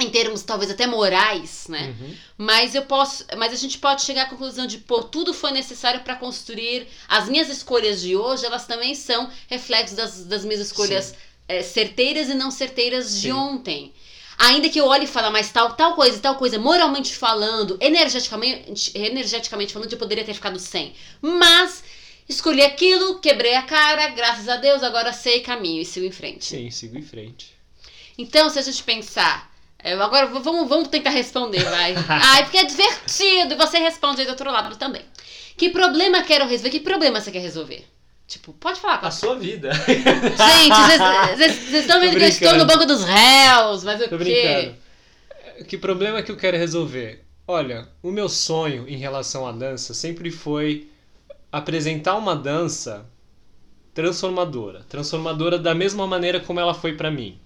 em 0.00 0.10
termos 0.10 0.42
talvez 0.42 0.70
até 0.70 0.86
morais, 0.86 1.66
né? 1.68 1.94
uhum. 2.00 2.14
Mas 2.36 2.74
eu 2.74 2.82
posso, 2.82 3.24
mas 3.36 3.52
a 3.52 3.56
gente 3.56 3.78
pode 3.78 4.02
chegar 4.02 4.22
à 4.22 4.26
conclusão 4.28 4.66
de, 4.66 4.78
pô, 4.78 5.02
tudo 5.02 5.32
foi 5.32 5.52
necessário 5.52 6.00
para 6.02 6.16
construir 6.16 6.86
as 7.08 7.28
minhas 7.28 7.48
escolhas 7.48 8.00
de 8.00 8.16
hoje, 8.16 8.44
elas 8.44 8.66
também 8.66 8.94
são 8.94 9.30
reflexos 9.48 9.96
das, 9.96 10.24
das 10.24 10.44
minhas 10.44 10.60
escolhas 10.60 11.14
é, 11.46 11.62
certeiras 11.62 12.28
e 12.28 12.34
não 12.34 12.50
certeiras 12.50 13.14
de 13.20 13.28
Sim. 13.28 13.32
ontem. 13.32 13.92
Ainda 14.38 14.68
que 14.68 14.80
eu 14.80 14.86
olhe 14.86 15.04
e 15.04 15.08
fale, 15.08 15.30
mas 15.30 15.50
tal, 15.52 15.74
tal 15.74 15.94
coisa, 15.94 16.18
tal 16.18 16.34
coisa, 16.36 16.58
moralmente 16.58 17.14
falando, 17.14 17.76
energeticamente, 17.80 18.90
energeticamente 18.94 19.72
falando, 19.72 19.92
eu 19.92 19.98
poderia 19.98 20.24
ter 20.24 20.34
ficado 20.34 20.58
sem. 20.58 20.94
Mas 21.22 21.84
escolhi 22.28 22.62
aquilo, 22.62 23.20
quebrei 23.20 23.54
a 23.54 23.62
cara, 23.62 24.08
graças 24.08 24.48
a 24.48 24.56
Deus, 24.56 24.82
agora 24.82 25.12
sei 25.12 25.40
caminho 25.40 25.80
e 25.80 25.84
sigo 25.84 26.06
em 26.06 26.10
frente. 26.10 26.44
Sim, 26.44 26.70
sigo 26.70 26.98
em 26.98 27.02
frente. 27.02 27.54
Então, 28.18 28.48
se 28.48 28.58
a 28.58 28.62
gente 28.62 28.82
pensar. 28.82 29.52
Agora 30.00 30.26
vamos, 30.26 30.66
vamos 30.68 30.88
tentar 30.88 31.10
responder, 31.10 31.62
vai. 31.62 31.94
Ai, 32.08 32.44
porque 32.44 32.58
é 32.58 32.64
divertido. 32.64 33.54
E 33.54 33.56
você 33.56 33.78
responde 33.78 34.20
aí 34.20 34.26
do 34.26 34.30
outro 34.30 34.50
lado 34.50 34.76
também. 34.76 35.02
Que 35.56 35.68
problema 35.68 36.22
quero 36.22 36.46
resolver? 36.46 36.70
Que 36.70 36.80
problema 36.80 37.20
você 37.20 37.30
quer 37.30 37.40
resolver? 37.40 37.84
Tipo, 38.26 38.52
pode 38.54 38.80
falar. 38.80 38.94
A 38.94 38.98
Pode. 39.00 39.14
sua 39.16 39.38
vida. 39.38 39.70
Gente, 39.74 41.36
vocês- 41.36 41.72
estão 41.84 42.00
vendo 42.00 42.16
que 42.16 42.24
eu 42.24 42.28
estou 42.28 42.56
no 42.56 42.64
banco 42.66 42.86
dos 42.86 43.04
réus, 43.04 43.84
mas 43.84 44.00
o 44.00 44.08
Tô 44.08 44.16
quê? 44.18 44.24
brincando. 44.24 45.64
Que 45.66 45.76
problema 45.78 46.22
que 46.22 46.32
eu 46.32 46.36
quero 46.36 46.56
resolver? 46.56 47.22
Olha, 47.46 47.86
o 48.02 48.10
meu 48.10 48.28
sonho 48.28 48.88
em 48.88 48.96
relação 48.96 49.46
à 49.46 49.52
dança 49.52 49.92
sempre 49.92 50.30
foi 50.30 50.88
apresentar 51.52 52.16
uma 52.16 52.34
dança 52.34 53.06
transformadora. 53.92 54.84
Transformadora 54.88 55.58
da 55.58 55.74
mesma 55.74 56.06
maneira 56.06 56.40
como 56.40 56.58
ela 56.60 56.74
foi 56.74 56.94
pra 56.96 57.10
mim. 57.10 57.38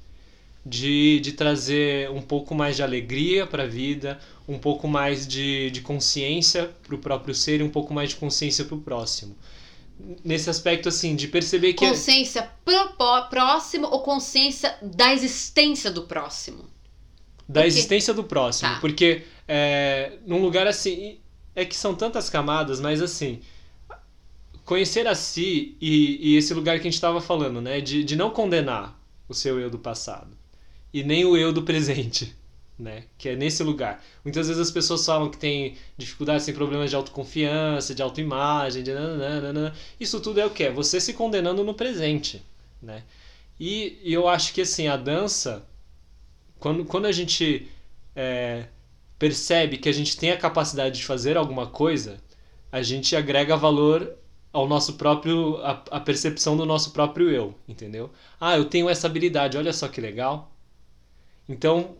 De, 0.64 1.18
de 1.20 1.32
trazer 1.32 2.10
um 2.10 2.20
pouco 2.20 2.54
mais 2.54 2.76
de 2.76 2.82
alegria 2.82 3.46
pra 3.46 3.64
vida, 3.66 4.18
um 4.46 4.58
pouco 4.58 4.86
mais 4.86 5.26
de, 5.26 5.70
de 5.70 5.80
consciência 5.80 6.70
pro 6.86 6.98
próprio 6.98 7.34
ser 7.34 7.60
e 7.60 7.62
um 7.62 7.70
pouco 7.70 7.92
mais 7.94 8.10
de 8.10 8.16
consciência 8.16 8.64
pro 8.64 8.78
próximo. 8.78 9.36
Nesse 10.24 10.48
aspecto, 10.48 10.88
assim, 10.88 11.16
de 11.16 11.26
perceber 11.28 11.72
que. 11.74 11.86
Consciência 11.86 12.48
pro, 12.64 12.88
po- 12.90 13.28
próximo 13.28 13.86
ou 13.88 14.00
consciência 14.00 14.76
da 14.80 15.12
existência 15.12 15.90
do 15.90 16.02
próximo? 16.02 16.64
Da 17.48 17.60
Por 17.60 17.62
quê? 17.62 17.66
existência 17.66 18.14
do 18.14 18.22
próximo. 18.24 18.70
Tá. 18.70 18.80
Porque 18.80 19.24
é, 19.46 20.18
num 20.26 20.40
lugar 20.40 20.66
assim. 20.66 21.18
É 21.54 21.64
que 21.64 21.74
são 21.76 21.94
tantas 21.94 22.30
camadas, 22.30 22.80
mas 22.80 23.02
assim. 23.02 23.40
Conhecer 24.64 25.06
a 25.08 25.14
si 25.14 25.76
e, 25.80 26.32
e 26.32 26.36
esse 26.36 26.54
lugar 26.54 26.74
que 26.76 26.82
a 26.82 26.84
gente 26.84 26.94
estava 26.94 27.20
falando, 27.20 27.60
né? 27.60 27.80
De, 27.80 28.04
de 28.04 28.14
não 28.14 28.30
condenar 28.30 28.96
o 29.28 29.34
seu 29.34 29.58
eu 29.58 29.68
do 29.68 29.78
passado. 29.78 30.36
E 30.92 31.02
nem 31.02 31.24
o 31.24 31.36
eu 31.36 31.52
do 31.52 31.62
presente. 31.62 32.36
Né? 32.78 33.04
Que 33.16 33.30
é 33.30 33.36
nesse 33.36 33.62
lugar. 33.62 34.04
Muitas 34.24 34.46
vezes 34.46 34.62
as 34.62 34.70
pessoas 34.70 35.04
falam 35.04 35.30
que 35.30 35.36
tem 35.36 35.76
dificuldades, 35.96 36.46
tem 36.46 36.54
problemas 36.54 36.90
de 36.90 36.96
autoconfiança, 36.96 37.94
de 37.94 38.02
autoimagem, 38.02 38.84
de 38.84 38.94
nananana. 38.94 39.74
Isso 39.98 40.20
tudo 40.20 40.38
é 40.38 40.46
o 40.46 40.50
que? 40.50 40.64
É 40.64 40.70
você 40.70 41.00
se 41.00 41.12
condenando 41.12 41.64
no 41.64 41.74
presente. 41.74 42.40
Né? 42.80 43.02
E, 43.58 43.98
e 44.04 44.12
eu 44.12 44.28
acho 44.28 44.54
que 44.54 44.60
assim, 44.60 44.86
a 44.86 44.96
dança 44.96 45.66
quando, 46.58 46.84
quando 46.84 47.06
a 47.06 47.12
gente 47.12 47.68
é, 48.14 48.66
percebe 49.18 49.78
que 49.78 49.88
a 49.88 49.92
gente 49.92 50.16
tem 50.16 50.30
a 50.30 50.36
capacidade 50.36 50.98
de 50.98 51.04
fazer 51.04 51.36
alguma 51.36 51.66
coisa, 51.66 52.20
a 52.70 52.82
gente 52.82 53.14
agrega 53.14 53.56
valor 53.56 54.14
ao 54.52 54.66
nosso 54.66 54.94
próprio 54.94 55.58
a, 55.58 55.82
a 55.90 56.00
percepção 56.00 56.56
do 56.56 56.66
nosso 56.66 56.90
próprio 56.92 57.30
eu, 57.30 57.54
entendeu? 57.68 58.10
Ah, 58.40 58.56
eu 58.56 58.64
tenho 58.64 58.88
essa 58.88 59.06
habilidade, 59.06 59.56
olha 59.56 59.72
só 59.72 59.88
que 59.88 60.00
legal. 60.00 60.50
Então, 61.48 61.96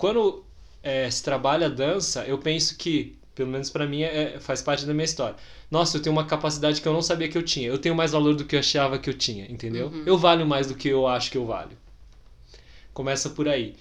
quando 0.00 0.42
é, 0.82 1.10
se 1.10 1.22
trabalha 1.22 1.66
a 1.66 1.68
dança, 1.68 2.24
eu 2.24 2.38
penso 2.38 2.74
que, 2.78 3.18
pelo 3.34 3.50
menos 3.50 3.68
pra 3.68 3.86
mim, 3.86 4.00
é, 4.00 4.40
faz 4.40 4.62
parte 4.62 4.86
da 4.86 4.94
minha 4.94 5.04
história. 5.04 5.36
Nossa, 5.70 5.98
eu 5.98 6.02
tenho 6.02 6.16
uma 6.16 6.24
capacidade 6.24 6.80
que 6.80 6.88
eu 6.88 6.92
não 6.94 7.02
sabia 7.02 7.28
que 7.28 7.36
eu 7.36 7.42
tinha. 7.42 7.68
Eu 7.68 7.76
tenho 7.76 7.94
mais 7.94 8.12
valor 8.12 8.34
do 8.34 8.46
que 8.46 8.56
eu 8.56 8.60
achava 8.60 8.98
que 8.98 9.10
eu 9.10 9.14
tinha, 9.14 9.44
entendeu? 9.44 9.88
Uhum. 9.88 10.04
Eu 10.06 10.16
valho 10.16 10.46
mais 10.46 10.66
do 10.66 10.74
que 10.74 10.88
eu 10.88 11.06
acho 11.06 11.30
que 11.30 11.36
eu 11.36 11.44
valho. 11.44 11.76
Começa 12.94 13.28
por 13.28 13.46
aí. 13.46 13.74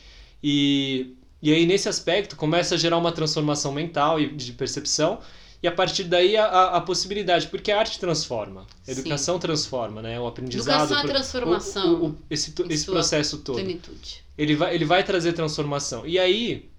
E, 0.43 1.15
e 1.41 1.53
aí, 1.53 1.65
nesse 1.65 1.87
aspecto, 1.87 2.35
começa 2.35 2.75
a 2.75 2.77
gerar 2.77 2.97
uma 2.97 3.13
transformação 3.13 3.71
mental 3.71 4.19
e 4.19 4.27
de 4.27 4.51
percepção. 4.51 5.21
E 5.61 5.67
a 5.67 5.71
partir 5.71 6.05
daí, 6.05 6.37
a, 6.37 6.45
a, 6.77 6.81
possibilidade. 6.81 7.47
Porque 7.47 7.69
a 7.71 7.79
arte 7.79 7.99
transforma. 7.99 8.61
A 8.61 8.85
Sim. 8.85 8.91
educação 9.01 9.37
transforma, 9.37 10.01
né? 10.01 10.17
O 10.19 10.25
aprendizado. 10.25 10.85
Educação 10.85 11.03
é 11.03 11.07
transformação. 11.13 11.93
o- 12.01 12.07
o- 12.11 12.17
esse, 12.29 12.51
to- 12.53 12.63
em 12.63 12.69
esse 12.73 12.85
sua 12.85 12.93
processo 12.93 13.39
todo. 13.39 13.55
Plenitude. 13.55 14.23
Ele 14.37 14.55
vai, 14.55 14.73
ele 14.73 14.85
vai 14.85 15.03
trazer 15.03 15.33
transformação. 15.33 16.07
E 16.07 16.17
aí, 16.17 16.69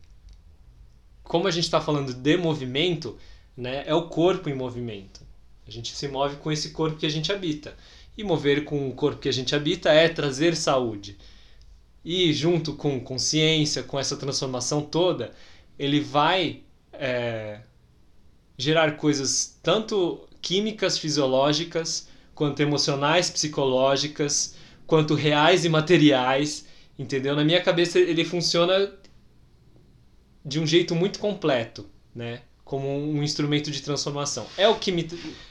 como 1.22 1.46
a 1.46 1.50
gente 1.50 1.64
está 1.64 1.80
falando 1.80 2.14
de 2.14 2.36
movimento, 2.38 3.18
né, 3.56 3.82
é 3.86 3.94
o 3.94 4.08
corpo 4.08 4.48
em 4.48 4.54
movimento. 4.54 5.20
A 5.66 5.70
gente 5.70 5.94
se 5.94 6.08
move 6.08 6.36
com 6.36 6.50
esse 6.50 6.70
corpo 6.70 6.96
que 6.96 7.06
a 7.06 7.10
gente 7.10 7.30
habita. 7.30 7.76
E 8.16 8.24
mover 8.24 8.64
com 8.64 8.88
o 8.88 8.92
corpo 8.94 9.20
que 9.20 9.28
a 9.28 9.32
gente 9.32 9.54
habita 9.54 9.90
é 9.90 10.08
trazer 10.08 10.56
saúde. 10.56 11.16
E 12.04 12.32
junto 12.32 12.72
com 12.74 12.98
consciência, 12.98 13.82
com 13.82 13.98
essa 13.98 14.16
transformação 14.16 14.80
toda, 14.80 15.32
ele 15.78 16.00
vai 16.00 16.62
é, 16.94 17.60
gerar 18.60 18.96
coisas 18.96 19.58
tanto 19.62 20.20
químicas, 20.42 20.98
fisiológicas, 20.98 22.08
quanto 22.34 22.60
emocionais, 22.60 23.30
psicológicas, 23.30 24.54
quanto 24.86 25.14
reais 25.14 25.64
e 25.64 25.68
materiais, 25.68 26.66
entendeu? 26.98 27.34
Na 27.34 27.44
minha 27.44 27.62
cabeça 27.62 27.98
ele 27.98 28.24
funciona 28.24 28.92
de 30.44 30.58
um 30.58 30.66
jeito 30.66 30.94
muito 30.94 31.18
completo, 31.18 31.86
né? 32.14 32.42
Como 32.64 32.88
um 32.88 33.22
instrumento 33.22 33.70
de 33.70 33.82
transformação. 33.82 34.46
É 34.56 34.68
o 34.68 34.78
que 34.78 34.92
me, 34.92 35.08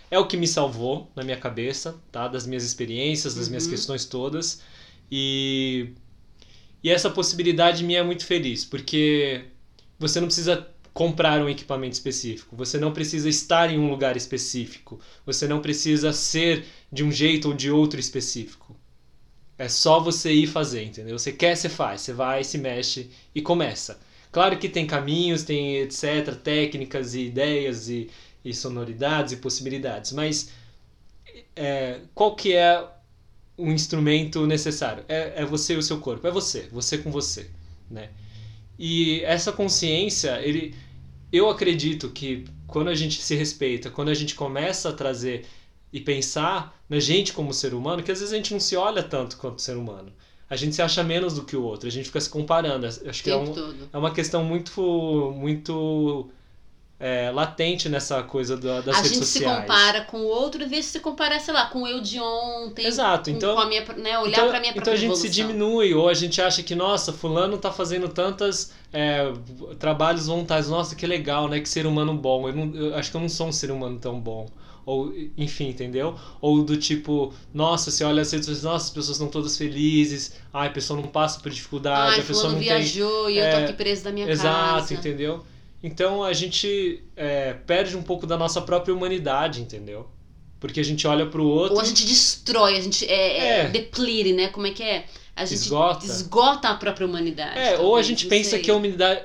é 0.10 0.18
o 0.18 0.26
que 0.26 0.38
me 0.38 0.48
salvou 0.48 1.12
na 1.16 1.24
minha 1.24 1.38
cabeça, 1.38 2.00
tá? 2.12 2.28
Das 2.28 2.46
minhas 2.46 2.64
experiências, 2.64 3.36
das 3.36 3.46
uhum. 3.46 3.52
minhas 3.52 3.68
questões 3.68 4.06
todas. 4.06 4.62
E, 5.12 5.90
e 6.84 6.90
essa 6.90 7.10
possibilidade 7.10 7.84
me 7.84 7.96
é 7.96 8.04
muito 8.04 8.26
feliz, 8.26 8.64
porque 8.64 9.46
você 9.98 10.20
não 10.20 10.28
precisa 10.28 10.68
comprar 11.00 11.42
um 11.42 11.48
equipamento 11.48 11.94
específico, 11.94 12.58
você 12.58 12.78
não 12.78 12.92
precisa 12.92 13.30
estar 13.30 13.72
em 13.72 13.80
um 13.80 13.90
lugar 13.90 14.18
específico, 14.18 15.00
você 15.26 15.48
não 15.48 15.62
precisa 15.62 16.12
ser 16.12 16.66
de 16.92 17.06
um 17.06 17.10
jeito 17.10 17.48
ou 17.48 17.54
de 17.54 17.72
outro 17.72 18.02
específico. 18.02 18.76
É 19.58 19.70
só 19.70 20.02
você 20.02 20.34
ir 20.34 20.48
fazer, 20.48 20.84
entendeu? 20.84 21.18
Você 21.18 21.32
quer, 21.32 21.56
você 21.56 21.70
faz, 21.70 22.02
você 22.02 22.12
vai, 22.12 22.44
se 22.44 22.58
mexe 22.58 23.12
e 23.34 23.42
começa. 23.42 23.98
Claro 24.30 24.58
que 24.58 24.68
tem 24.68 24.86
caminhos, 24.86 25.44
tem 25.44 25.78
etc, 25.78 26.36
técnicas 26.36 27.16
e 27.16 27.28
ideias 27.28 27.88
e, 27.88 28.10
e 28.44 28.54
sonoridades 28.54 29.32
e 29.32 29.38
possibilidades, 29.38 30.12
mas 30.12 30.52
é, 31.56 32.02
qual 32.14 32.36
que 32.36 32.54
é 32.54 32.86
o 33.56 33.68
instrumento 33.68 34.46
necessário? 34.46 35.06
É, 35.08 35.44
é 35.44 35.46
você 35.46 35.76
e 35.76 35.78
o 35.78 35.82
seu 35.82 36.02
corpo, 36.02 36.28
é 36.28 36.32
você, 36.32 36.68
você 36.74 36.98
com 36.98 37.10
você, 37.10 37.50
né? 37.90 38.10
E 38.78 39.22
essa 39.24 39.52
consciência, 39.52 40.42
ele, 40.42 40.74
eu 41.32 41.50
acredito 41.50 42.10
que 42.10 42.46
quando 42.68 42.90
a 42.90 42.96
gente 42.96 43.22
se 43.22 43.36
respeita, 43.36 43.90
quando 43.90 44.10
a 44.10 44.14
gente 44.14 44.36
começa 44.36 44.90
a 44.90 44.94
trazer 44.94 45.46
e 45.92 46.00
pensar 46.00 46.80
na 46.88 47.00
gente 47.00 47.34
como 47.34 47.54
ser 47.54 47.74
humano, 47.74 48.04
que 48.04 48.12
às 48.12 48.20
vezes 48.20 48.34
a 48.34 48.38
gente 48.38 48.54
não 48.54 48.60
se 48.60 48.76
olha 48.76 49.02
tanto 49.02 49.38
quanto 49.38 49.62
ser 49.62 49.76
humano 49.78 50.12
a 50.50 50.56
gente 50.56 50.76
se 50.76 50.82
acha 50.82 51.04
menos 51.04 51.36
do 51.36 51.44
que 51.44 51.56
o 51.56 51.62
outro, 51.62 51.88
a 51.88 51.92
gente 51.92 52.06
fica 52.06 52.20
se 52.20 52.30
comparando. 52.30 52.88
Acho 52.88 53.24
que 53.24 53.30
é, 53.30 53.36
um, 53.36 53.54
é, 53.94 53.98
uma 53.98 54.12
questão 54.12 54.44
muito, 54.44 55.32
muito 55.38 56.32
é, 57.00 57.32
latente 57.32 57.88
nessa 57.88 58.22
coisa 58.24 58.58
da, 58.58 58.82
das 58.82 58.98
a 58.98 59.02
redes 59.02 59.18
sociais. 59.18 59.48
A 59.48 59.56
gente 59.56 59.62
se 59.62 59.68
compara 59.68 60.02
com 60.02 60.18
o 60.18 60.26
outro 60.26 60.64
em 60.64 60.68
vez 60.68 60.86
de 60.86 60.92
se 60.92 61.00
comparar, 61.00 61.40
sei 61.40 61.54
lá, 61.54 61.68
com 61.68 61.88
eu 61.88 62.02
de 62.02 62.20
ontem. 62.20 62.86
Exato, 62.86 63.30
com, 63.30 63.38
então. 63.38 63.56
Com 63.56 63.62
a 63.62 63.66
minha, 63.66 63.86
né, 63.98 64.20
olhar 64.20 64.40
então, 64.40 64.50
pra 64.50 64.60
minha 64.60 64.74
Então 64.76 64.92
a 64.92 64.96
gente 64.98 65.06
evolução. 65.06 65.28
se 65.28 65.34
diminui, 65.34 65.94
ou 65.94 66.10
a 66.10 66.14
gente 66.14 66.42
acha 66.42 66.62
que, 66.62 66.76
nossa, 66.76 67.14
fulano 67.14 67.58
tá 67.58 67.72
fazendo 67.72 68.10
tantas 68.10 68.74
é, 68.92 69.32
trabalhos 69.80 70.28
voluntários, 70.28 70.70
nossa, 70.70 70.94
que 70.96 71.08
legal, 71.08 71.48
né? 71.48 71.62
Que 71.62 71.70
ser 71.70 71.86
humano 71.86 72.14
bom. 72.14 72.50
Eu, 72.50 72.56
não, 72.56 72.76
eu 72.76 72.96
acho 72.96 73.12
que 73.12 73.16
eu 73.16 73.22
não 73.22 73.30
sou 73.30 73.48
um 73.48 73.52
ser 73.52 73.72
humano 73.72 73.98
tão 73.98 74.20
bom 74.20 74.48
ou 74.86 75.14
enfim, 75.38 75.70
entendeu? 75.70 76.16
Ou 76.42 76.64
do 76.64 76.76
tipo, 76.76 77.32
nossa, 77.54 77.92
você 77.92 78.04
olha 78.04 78.24
as 78.24 78.32
redes 78.32 78.48
sociais, 78.48 78.64
nossa, 78.64 78.86
as 78.86 78.90
pessoas 78.90 79.18
estão 79.18 79.28
todas 79.28 79.56
felizes, 79.56 80.34
ai, 80.52 80.68
a 80.68 80.72
pessoa 80.72 81.00
não 81.00 81.08
passa 81.08 81.40
por 81.40 81.52
dificuldade, 81.52 82.16
ai, 82.16 82.20
a 82.22 82.24
pessoa 82.24 82.52
não 82.54 82.60
viajou 82.60 83.26
tem, 83.26 83.36
e 83.36 83.38
eu 83.38 83.52
tô 83.52 83.58
é, 83.58 83.64
aqui 83.66 83.74
preso 83.74 84.04
da 84.04 84.12
minha 84.12 84.28
exato, 84.28 84.58
casa. 84.58 84.94
Exato, 84.94 84.94
entendeu? 84.96 85.46
Então 85.82 86.24
a 86.24 86.34
gente 86.34 87.04
é, 87.16 87.54
perde 87.54 87.96
um 87.96 88.04
pouco 88.04 88.28
da 88.28 88.38
nossa 88.38 88.62
própria 88.62 88.94
humanidade, 88.94 89.62
entendeu? 89.62 90.10
Porque 90.60 90.80
a 90.80 90.84
gente 90.84 91.08
olha 91.08 91.26
pro 91.26 91.46
outro. 91.46 91.76
Ou 91.76 91.82
a 91.82 91.86
gente 91.86 92.06
destrói, 92.06 92.78
a 92.78 92.82
gente 92.82 93.06
é, 93.06 93.38
é. 93.38 93.60
é. 93.60 93.70
deplire, 93.70 94.34
né? 94.34 94.50
Como 94.50 94.68
é 94.68 94.72
que 94.72 94.84
é? 94.84 95.06
A 95.36 95.46
gente 95.46 95.60
esgota, 95.60 96.06
esgota 96.06 96.68
a 96.68 96.76
própria 96.76 97.08
humanidade. 97.08 97.58
É, 97.58 97.70
talvez, 97.70 97.80
ou 97.80 97.96
a 97.96 98.02
gente 98.02 98.26
pensa 98.28 98.52
sei. 98.52 98.62
que 98.62 98.70
a 98.70 98.76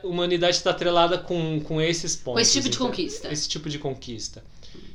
humanidade 0.04 0.56
está 0.56 0.70
atrelada 0.70 1.18
com, 1.18 1.60
com 1.60 1.80
esses 1.80 2.14
pontos. 2.14 2.34
Com 2.34 2.40
esse 2.40 2.52
tipo 2.52 2.68
de 2.68 2.76
então, 2.76 2.86
conquista. 2.86 3.32
Esse 3.32 3.48
tipo 3.48 3.68
de 3.68 3.78
conquista. 3.80 4.44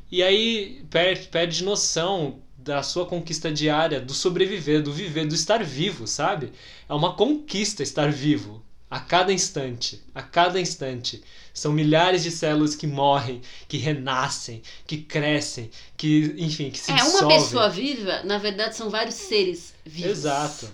E 0.09 0.23
aí 0.23 0.81
perde, 0.89 1.27
perde 1.27 1.63
noção 1.63 2.39
da 2.57 2.81
sua 2.81 3.05
conquista 3.05 3.51
diária, 3.51 3.99
do 3.99 4.13
sobreviver, 4.13 4.81
do 4.81 4.93
viver, 4.93 5.25
do 5.25 5.35
estar 5.35 5.63
vivo, 5.63 6.07
sabe? 6.07 6.53
É 6.87 6.93
uma 6.93 7.13
conquista 7.13 7.83
estar 7.83 8.11
vivo. 8.11 8.63
A 8.89 8.99
cada 8.99 9.31
instante, 9.31 10.01
a 10.15 10.21
cada 10.21 10.59
instante. 10.59 11.21
São 11.59 11.71
milhares 11.73 12.23
de 12.23 12.31
células 12.31 12.75
que 12.75 12.87
morrem, 12.87 13.41
que 13.67 13.77
renascem, 13.77 14.61
que 14.87 14.97
crescem, 14.97 15.69
que, 15.97 16.33
enfim, 16.37 16.69
que 16.71 16.79
se 16.79 16.91
É, 16.91 16.95
dissolvem. 16.95 17.21
uma 17.21 17.43
pessoa 17.43 17.69
viva, 17.69 18.23
na 18.23 18.37
verdade, 18.37 18.75
são 18.75 18.89
vários 18.89 19.15
seres 19.15 19.73
vivos. 19.85 20.11
Exato. 20.11 20.69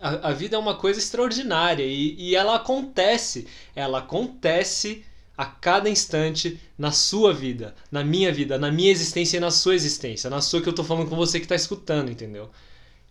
A, 0.00 0.28
a 0.28 0.32
vida 0.32 0.56
é 0.56 0.58
uma 0.58 0.74
coisa 0.74 0.98
extraordinária 0.98 1.84
e, 1.84 2.14
e 2.18 2.34
ela 2.36 2.56
acontece. 2.56 3.46
Ela 3.74 3.98
acontece 3.98 5.04
a 5.36 5.46
cada 5.46 5.88
instante 5.88 6.60
na 6.76 6.92
sua 6.92 7.32
vida, 7.32 7.74
na 7.90 8.04
minha 8.04 8.32
vida, 8.32 8.58
na 8.58 8.70
minha 8.70 8.90
existência 8.90 9.38
e 9.38 9.40
na 9.40 9.50
sua 9.50 9.74
existência, 9.74 10.28
na 10.28 10.40
sua 10.42 10.60
que 10.60 10.68
eu 10.68 10.72
tô 10.74 10.84
falando 10.84 11.08
com 11.08 11.16
você 11.16 11.38
que 11.38 11.46
está 11.46 11.54
escutando, 11.54 12.10
entendeu? 12.10 12.50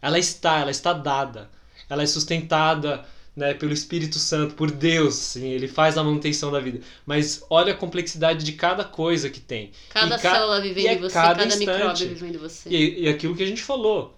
Ela 0.01 0.19
está, 0.19 0.59
ela 0.59 0.71
está 0.71 0.93
dada, 0.93 1.49
ela 1.89 2.03
é 2.03 2.05
sustentada 2.05 3.03
né, 3.35 3.53
pelo 3.53 3.71
Espírito 3.71 4.19
Santo, 4.19 4.55
por 4.55 4.69
Deus, 4.69 5.15
sim, 5.15 5.47
ele 5.49 5.67
faz 5.67 5.97
a 5.97 6.03
manutenção 6.03 6.51
da 6.51 6.59
vida. 6.59 6.81
Mas 7.05 7.43
olha 7.49 7.73
a 7.73 7.77
complexidade 7.77 8.43
de 8.43 8.53
cada 8.53 8.83
coisa 8.83 9.29
que 9.29 9.39
tem. 9.39 9.71
Cada 9.89 10.15
e 10.15 10.19
célula 10.19 10.61
vivendo 10.61 10.87
é 10.87 10.93
em 10.93 10.99
você, 10.99 11.13
cada, 11.13 11.43
cada 11.43 11.55
micróbio 11.55 12.07
vivendo 12.09 12.35
em 12.35 12.37
você. 12.37 12.69
E, 12.69 13.03
e 13.03 13.09
aquilo 13.09 13.35
que 13.35 13.43
a 13.43 13.47
gente 13.47 13.61
falou, 13.61 14.17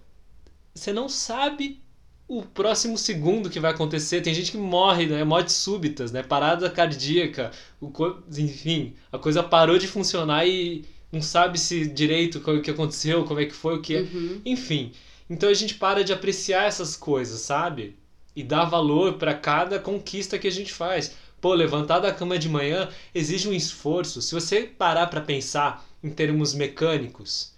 você 0.74 0.92
não 0.92 1.08
sabe 1.08 1.80
o 2.26 2.42
próximo 2.42 2.98
segundo 2.98 3.50
que 3.50 3.60
vai 3.60 3.70
acontecer. 3.70 4.20
Tem 4.20 4.34
gente 4.34 4.50
que 4.50 4.56
morre, 4.56 5.06
né? 5.06 5.22
Mortes 5.22 5.54
súbitas, 5.56 6.10
né? 6.10 6.22
Parada 6.22 6.68
cardíaca, 6.70 7.52
o 7.80 7.92
enfim, 8.36 8.94
a 9.12 9.18
coisa 9.18 9.42
parou 9.42 9.78
de 9.78 9.86
funcionar 9.86 10.46
e 10.46 10.84
não 11.12 11.22
sabe 11.22 11.58
se 11.58 11.86
direito 11.86 12.38
o 12.38 12.60
que 12.60 12.70
aconteceu, 12.70 13.24
como 13.24 13.38
é 13.38 13.46
que 13.46 13.54
foi, 13.54 13.76
o 13.76 13.80
que, 13.80 13.96
uhum. 13.96 14.40
enfim. 14.44 14.92
Então 15.30 15.48
a 15.48 15.54
gente 15.54 15.76
para 15.76 16.02
de 16.02 16.12
apreciar 16.12 16.66
essas 16.66 16.96
coisas, 16.96 17.40
sabe? 17.40 17.96
E 18.34 18.42
dar 18.42 18.64
valor 18.64 19.14
para 19.14 19.34
cada 19.34 19.78
conquista 19.78 20.38
que 20.38 20.48
a 20.48 20.52
gente 20.52 20.72
faz. 20.72 21.14
Pô, 21.40 21.54
levantar 21.54 22.00
da 22.00 22.12
cama 22.12 22.38
de 22.38 22.48
manhã 22.48 22.88
exige 23.14 23.48
um 23.48 23.52
esforço. 23.52 24.22
Se 24.22 24.34
você 24.34 24.62
parar 24.62 25.06
para 25.08 25.20
pensar 25.20 25.86
em 26.02 26.10
termos 26.10 26.54
mecânicos, 26.54 27.52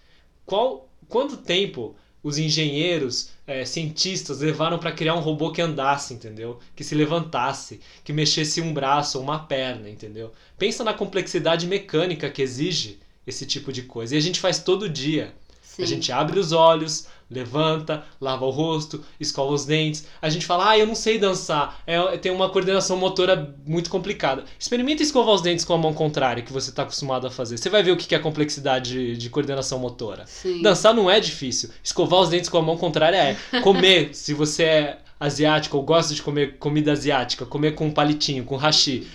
qual 0.45 0.89
quanto 1.09 1.37
tempo 1.37 1.95
os 2.27 2.39
engenheiros, 2.39 3.31
é, 3.47 3.65
cientistas 3.65 4.41
levaram 4.41 4.81
para 4.81 4.91
criar 4.91 5.15
um 5.15 5.21
robô 5.21 5.53
que 5.53 5.63
andasse, 5.63 6.13
entendeu? 6.13 6.59
Que 6.75 6.83
se 6.83 6.93
levantasse, 6.93 7.81
que 8.03 8.13
mexesse 8.13 8.61
um 8.61 8.75
braço 8.75 9.19
ou 9.19 9.23
uma 9.23 9.39
perna, 9.39 9.89
entendeu? 9.89 10.33
Pensa 10.59 10.83
na 10.83 10.93
complexidade 10.93 11.69
mecânica 11.69 12.29
que 12.29 12.43
exige 12.43 12.99
esse 13.25 13.47
tipo 13.47 13.73
de 13.73 13.83
coisa. 13.83 14.17
E 14.17 14.19
a 14.19 14.21
gente 14.21 14.41
faz 14.41 14.59
todo 14.59 14.89
dia. 14.89 15.33
Sim. 15.63 15.85
A 15.85 15.87
gente 15.87 16.11
abre 16.11 16.41
os 16.41 16.51
olhos, 16.51 17.07
levanta, 17.31 18.05
lava 18.21 18.45
o 18.45 18.51
rosto, 18.51 19.05
escova 19.19 19.53
os 19.53 19.65
dentes. 19.65 20.07
A 20.23 20.29
gente 20.29 20.47
fala, 20.47 20.71
ah, 20.71 20.79
eu 20.79 20.87
não 20.87 20.95
sei 20.95 21.19
dançar, 21.19 21.81
é, 21.87 22.17
tem 22.19 22.33
uma 22.33 22.49
coordenação 22.49 22.97
motora 22.97 23.55
muito 23.67 23.91
complicada. 23.91 24.45
Experimenta 24.59 25.03
escovar 25.03 25.35
os 25.35 25.43
dentes 25.43 25.65
com 25.65 25.75
a 25.75 25.79
mão 25.79 25.93
contrária, 25.93 26.43
que 26.43 26.53
você 26.53 26.71
está 26.71 26.83
acostumado 26.83 27.27
a 27.27 27.31
fazer. 27.31 27.59
Você 27.59 27.69
vai 27.69 27.83
ver 27.83 27.93
o 27.93 27.97
que 27.97 28.15
é 28.15 28.19
a 28.19 28.23
complexidade 28.23 28.93
de, 28.93 29.17
de 29.17 29.31
coordenação 29.31 29.79
motora. 29.79 30.25
Sim. 30.27 30.63
Dançar 30.63 30.95
não 30.95 31.11
é 31.11 31.19
difícil. 31.21 31.71
Escovar 31.83 32.21
os 32.21 32.29
dentes 32.29 32.49
com 32.49 32.59
a 32.59 32.63
mão 32.63 32.77
contrária 32.77 33.17
é. 33.17 33.61
Comer, 33.61 34.11
se 34.15 34.33
você 34.33 34.63
é 34.63 34.99
asiático 35.19 35.77
ou 35.77 35.83
gosta 35.83 36.15
de 36.15 36.23
comer 36.23 36.59
comida 36.59 36.93
asiática, 36.93 37.47
comer 37.47 37.75
com 37.75 37.87
um 37.87 37.91
palitinho, 37.91 38.45
com 38.45 38.57
hashi. 38.57 39.07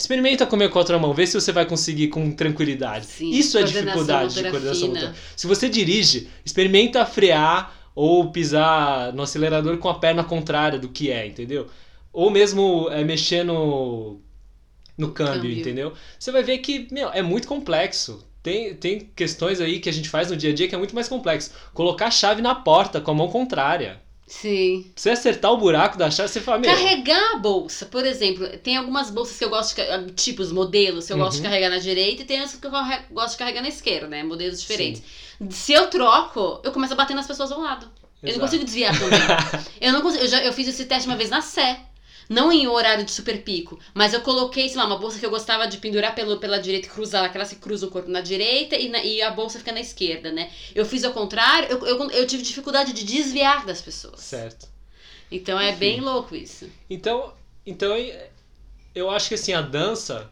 Experimenta 0.00 0.46
comer 0.46 0.70
com 0.70 0.78
a 0.78 0.80
outra 0.80 0.98
mão, 0.98 1.12
vê 1.12 1.26
se 1.26 1.38
você 1.38 1.52
vai 1.52 1.66
conseguir 1.66 2.08
com 2.08 2.32
tranquilidade. 2.32 3.04
Sim, 3.04 3.30
Isso 3.30 3.58
é 3.58 3.62
dificuldade 3.62 4.34
de 4.34 4.50
coordenação 4.50 4.88
motora. 4.88 5.14
Se 5.36 5.46
você 5.46 5.68
dirige, 5.68 6.30
experimenta 6.42 7.04
frear 7.04 7.74
ou 7.94 8.30
pisar 8.30 9.12
no 9.12 9.22
acelerador 9.22 9.76
com 9.76 9.90
a 9.90 9.98
perna 9.98 10.24
contrária 10.24 10.78
do 10.78 10.88
que 10.88 11.10
é, 11.10 11.26
entendeu? 11.26 11.66
Ou 12.14 12.30
mesmo 12.30 12.88
é, 12.90 13.04
mexer 13.04 13.44
no, 13.44 14.18
no 14.96 15.12
câmbio, 15.12 15.34
câmbio, 15.34 15.58
entendeu? 15.60 15.92
Você 16.18 16.32
vai 16.32 16.42
ver 16.42 16.58
que, 16.58 16.88
meu, 16.90 17.10
é 17.10 17.20
muito 17.20 17.46
complexo. 17.46 18.26
Tem, 18.42 18.74
tem 18.74 19.00
questões 19.14 19.60
aí 19.60 19.80
que 19.80 19.90
a 19.90 19.92
gente 19.92 20.08
faz 20.08 20.30
no 20.30 20.36
dia 20.36 20.48
a 20.48 20.54
dia 20.54 20.66
que 20.66 20.74
é 20.74 20.78
muito 20.78 20.94
mais 20.94 21.08
complexo. 21.08 21.50
Colocar 21.74 22.06
a 22.06 22.10
chave 22.10 22.40
na 22.40 22.54
porta 22.54 23.02
com 23.02 23.10
a 23.10 23.14
mão 23.14 23.28
contrária. 23.28 24.00
Sim. 24.30 24.92
Você 24.94 25.10
acertar 25.10 25.50
o 25.52 25.56
buraco 25.56 25.98
da 25.98 26.08
chave, 26.08 26.28
você 26.28 26.40
fala, 26.40 26.58
meu... 26.58 26.70
Carregar 26.70 27.32
a 27.32 27.36
bolsa, 27.36 27.84
por 27.86 28.06
exemplo, 28.06 28.48
tem 28.58 28.76
algumas 28.76 29.10
bolsas 29.10 29.36
que 29.36 29.44
eu 29.44 29.50
gosto 29.50 29.74
de 29.74 29.82
ah, 29.82 30.06
tipos, 30.14 30.52
modelos, 30.52 31.06
que 31.06 31.12
eu 31.12 31.16
uhum. 31.16 31.24
gosto 31.24 31.38
de 31.38 31.42
uhum. 31.42 31.50
carregar 31.50 31.68
na 31.68 31.78
direita 31.78 32.22
e 32.22 32.24
tem 32.24 32.40
as 32.40 32.54
que 32.54 32.64
eu 32.64 32.70
gosto 33.10 33.32
de 33.32 33.38
carregar 33.38 33.60
na 33.60 33.68
esquerda, 33.68 34.06
né? 34.06 34.22
Modelos 34.22 34.60
diferentes. 34.60 35.02
Sim. 35.36 35.50
Se 35.50 35.72
eu 35.72 35.88
troco, 35.88 36.60
eu 36.62 36.70
começo 36.70 36.92
a 36.92 36.96
bater 36.96 37.14
nas 37.14 37.26
pessoas 37.26 37.50
ao 37.50 37.60
lado. 37.60 37.86
Exato. 37.86 37.98
Eu 38.22 38.32
não 38.34 38.40
consigo 38.40 38.64
desviar 38.64 38.96
também. 38.96 39.18
eu 39.80 39.92
não 39.92 40.00
consigo, 40.00 40.22
eu, 40.22 40.28
já, 40.28 40.44
eu 40.44 40.52
fiz 40.52 40.68
esse 40.68 40.84
teste 40.84 41.08
uma 41.08 41.16
vez 41.16 41.28
na 41.28 41.42
Sé. 41.42 41.80
Não 42.30 42.52
em 42.52 42.68
horário 42.68 43.04
de 43.04 43.10
super 43.10 43.42
pico, 43.42 43.76
mas 43.92 44.14
eu 44.14 44.20
coloquei, 44.20 44.68
sei 44.68 44.78
lá, 44.78 44.86
uma 44.86 44.98
bolsa 44.98 45.18
que 45.18 45.26
eu 45.26 45.30
gostava 45.30 45.66
de 45.66 45.78
pendurar 45.78 46.14
pelo, 46.14 46.38
pela 46.38 46.60
direita 46.60 46.86
e 46.86 46.90
cruzar, 46.90 47.24
aquela 47.24 47.44
se 47.44 47.56
cruza 47.56 47.88
o 47.88 47.90
corpo 47.90 48.08
na 48.08 48.20
direita 48.20 48.76
e, 48.76 48.88
na, 48.88 49.02
e 49.02 49.20
a 49.20 49.32
bolsa 49.32 49.58
fica 49.58 49.72
na 49.72 49.80
esquerda, 49.80 50.30
né? 50.30 50.48
Eu 50.72 50.86
fiz 50.86 51.02
ao 51.02 51.12
contrário, 51.12 51.68
eu, 51.68 51.84
eu, 51.84 52.10
eu 52.12 52.26
tive 52.28 52.44
dificuldade 52.44 52.92
de 52.92 53.02
desviar 53.02 53.66
das 53.66 53.82
pessoas. 53.82 54.20
Certo. 54.20 54.68
Então 55.28 55.58
é 55.58 55.70
Enfim. 55.70 55.78
bem 55.80 56.00
louco 56.00 56.36
isso. 56.36 56.70
Então, 56.88 57.34
então 57.66 57.96
eu 58.94 59.10
acho 59.10 59.28
que 59.28 59.34
assim, 59.34 59.52
a 59.52 59.60
dança, 59.60 60.30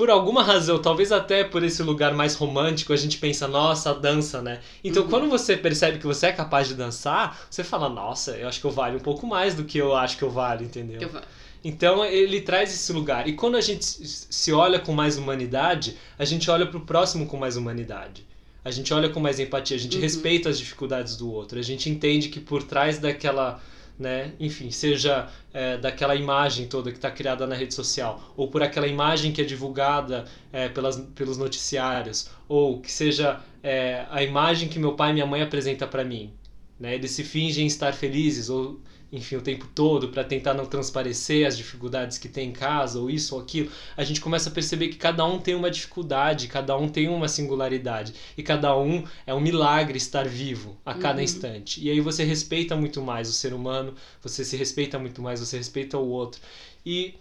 por 0.00 0.08
alguma 0.08 0.42
razão, 0.42 0.80
talvez 0.80 1.12
até 1.12 1.44
por 1.44 1.62
esse 1.62 1.82
lugar 1.82 2.14
mais 2.14 2.34
romântico, 2.34 2.90
a 2.90 2.96
gente 2.96 3.18
pensa, 3.18 3.46
nossa, 3.46 3.92
dança, 3.92 4.40
né? 4.40 4.60
Então, 4.82 5.02
Uhum. 5.02 5.10
quando 5.10 5.28
você 5.28 5.58
percebe 5.58 5.98
que 5.98 6.06
você 6.06 6.28
é 6.28 6.32
capaz 6.32 6.68
de 6.68 6.72
dançar, 6.74 7.38
você 7.50 7.62
fala, 7.62 7.86
nossa, 7.86 8.30
eu 8.30 8.48
acho 8.48 8.58
que 8.62 8.66
eu 8.66 8.70
valho 8.70 8.96
um 8.96 9.00
pouco 9.02 9.26
mais 9.26 9.54
do 9.54 9.62
que 9.62 9.76
eu 9.76 9.94
acho 9.94 10.16
que 10.16 10.22
eu 10.22 10.30
valho, 10.30 10.64
entendeu? 10.64 11.02
Eu 11.02 11.08
vou- 11.10 11.20
Então 11.62 12.02
ele 12.02 12.40
traz 12.40 12.72
esse 12.72 12.90
lugar. 12.94 13.28
E 13.28 13.34
quando 13.34 13.58
a 13.58 13.60
gente 13.60 13.84
se 13.84 14.50
olha 14.54 14.78
com 14.78 14.92
mais 14.94 15.18
humanidade, 15.18 15.98
a 16.18 16.24
gente 16.24 16.50
olha 16.50 16.64
pro 16.64 16.80
próximo 16.80 17.26
com 17.26 17.36
mais 17.36 17.58
humanidade. 17.58 18.26
A 18.64 18.70
gente 18.70 18.94
olha 18.94 19.10
com 19.10 19.20
mais 19.20 19.38
empatia, 19.38 19.76
a 19.76 19.80
gente 19.80 19.96
Uhum. 19.96 20.00
respeita 20.02 20.48
as 20.48 20.58
dificuldades 20.58 21.14
do 21.14 21.30
outro. 21.30 21.58
A 21.58 21.62
gente 21.62 21.90
entende 21.90 22.30
que 22.30 22.40
por 22.40 22.62
trás 22.62 22.98
daquela, 22.98 23.60
né, 24.00 24.32
enfim, 24.40 24.70
seja 24.70 25.28
é, 25.52 25.76
daquela 25.76 26.16
imagem 26.16 26.66
toda 26.66 26.90
que 26.90 26.96
está 26.96 27.10
criada 27.10 27.46
na 27.46 27.54
rede 27.54 27.74
social, 27.74 28.32
ou 28.34 28.48
por 28.48 28.62
aquela 28.62 28.86
imagem 28.86 29.30
que 29.30 29.42
é 29.42 29.44
divulgada 29.44 30.24
é, 30.50 30.70
pelas, 30.70 30.96
pelos 31.14 31.36
noticiários, 31.36 32.30
ou 32.48 32.80
que 32.80 32.90
seja 32.90 33.40
é, 33.62 34.06
a 34.10 34.22
imagem 34.22 34.70
que 34.70 34.78
meu 34.78 34.94
pai 34.94 35.10
e 35.10 35.12
minha 35.12 35.26
mãe 35.26 35.42
apresenta 35.42 35.86
para 35.86 36.02
mim. 36.02 36.32
Né? 36.78 36.94
Eles 36.94 37.10
se 37.10 37.22
fingem 37.22 37.66
estar 37.66 37.92
felizes, 37.92 38.48
ou 38.48 38.80
enfim, 39.12 39.36
o 39.36 39.42
tempo 39.42 39.66
todo 39.74 40.08
para 40.08 40.22
tentar 40.22 40.54
não 40.54 40.66
transparecer 40.66 41.46
as 41.46 41.56
dificuldades 41.56 42.16
que 42.18 42.28
tem 42.28 42.48
em 42.48 42.52
casa, 42.52 42.98
ou 43.00 43.10
isso 43.10 43.34
ou 43.34 43.40
aquilo, 43.40 43.70
a 43.96 44.04
gente 44.04 44.20
começa 44.20 44.48
a 44.50 44.52
perceber 44.52 44.88
que 44.88 44.96
cada 44.96 45.24
um 45.24 45.38
tem 45.38 45.54
uma 45.54 45.70
dificuldade, 45.70 46.46
cada 46.48 46.76
um 46.76 46.88
tem 46.88 47.08
uma 47.08 47.28
singularidade, 47.28 48.14
e 48.36 48.42
cada 48.42 48.76
um 48.76 49.04
é 49.26 49.34
um 49.34 49.40
milagre 49.40 49.96
estar 49.98 50.26
vivo 50.28 50.76
a 50.84 50.94
cada 50.94 51.18
Uhum. 51.18 51.24
instante. 51.24 51.82
E 51.84 51.90
aí 51.90 52.00
você 52.00 52.22
respeita 52.24 52.76
muito 52.76 53.02
mais 53.02 53.28
o 53.28 53.32
ser 53.32 53.52
humano, 53.52 53.94
você 54.22 54.44
se 54.44 54.56
respeita 54.56 54.98
muito 54.98 55.20
mais, 55.20 55.40
você 55.40 55.56
respeita 55.56 55.98
o 55.98 56.08
outro. 56.08 56.40
E, 56.86 57.14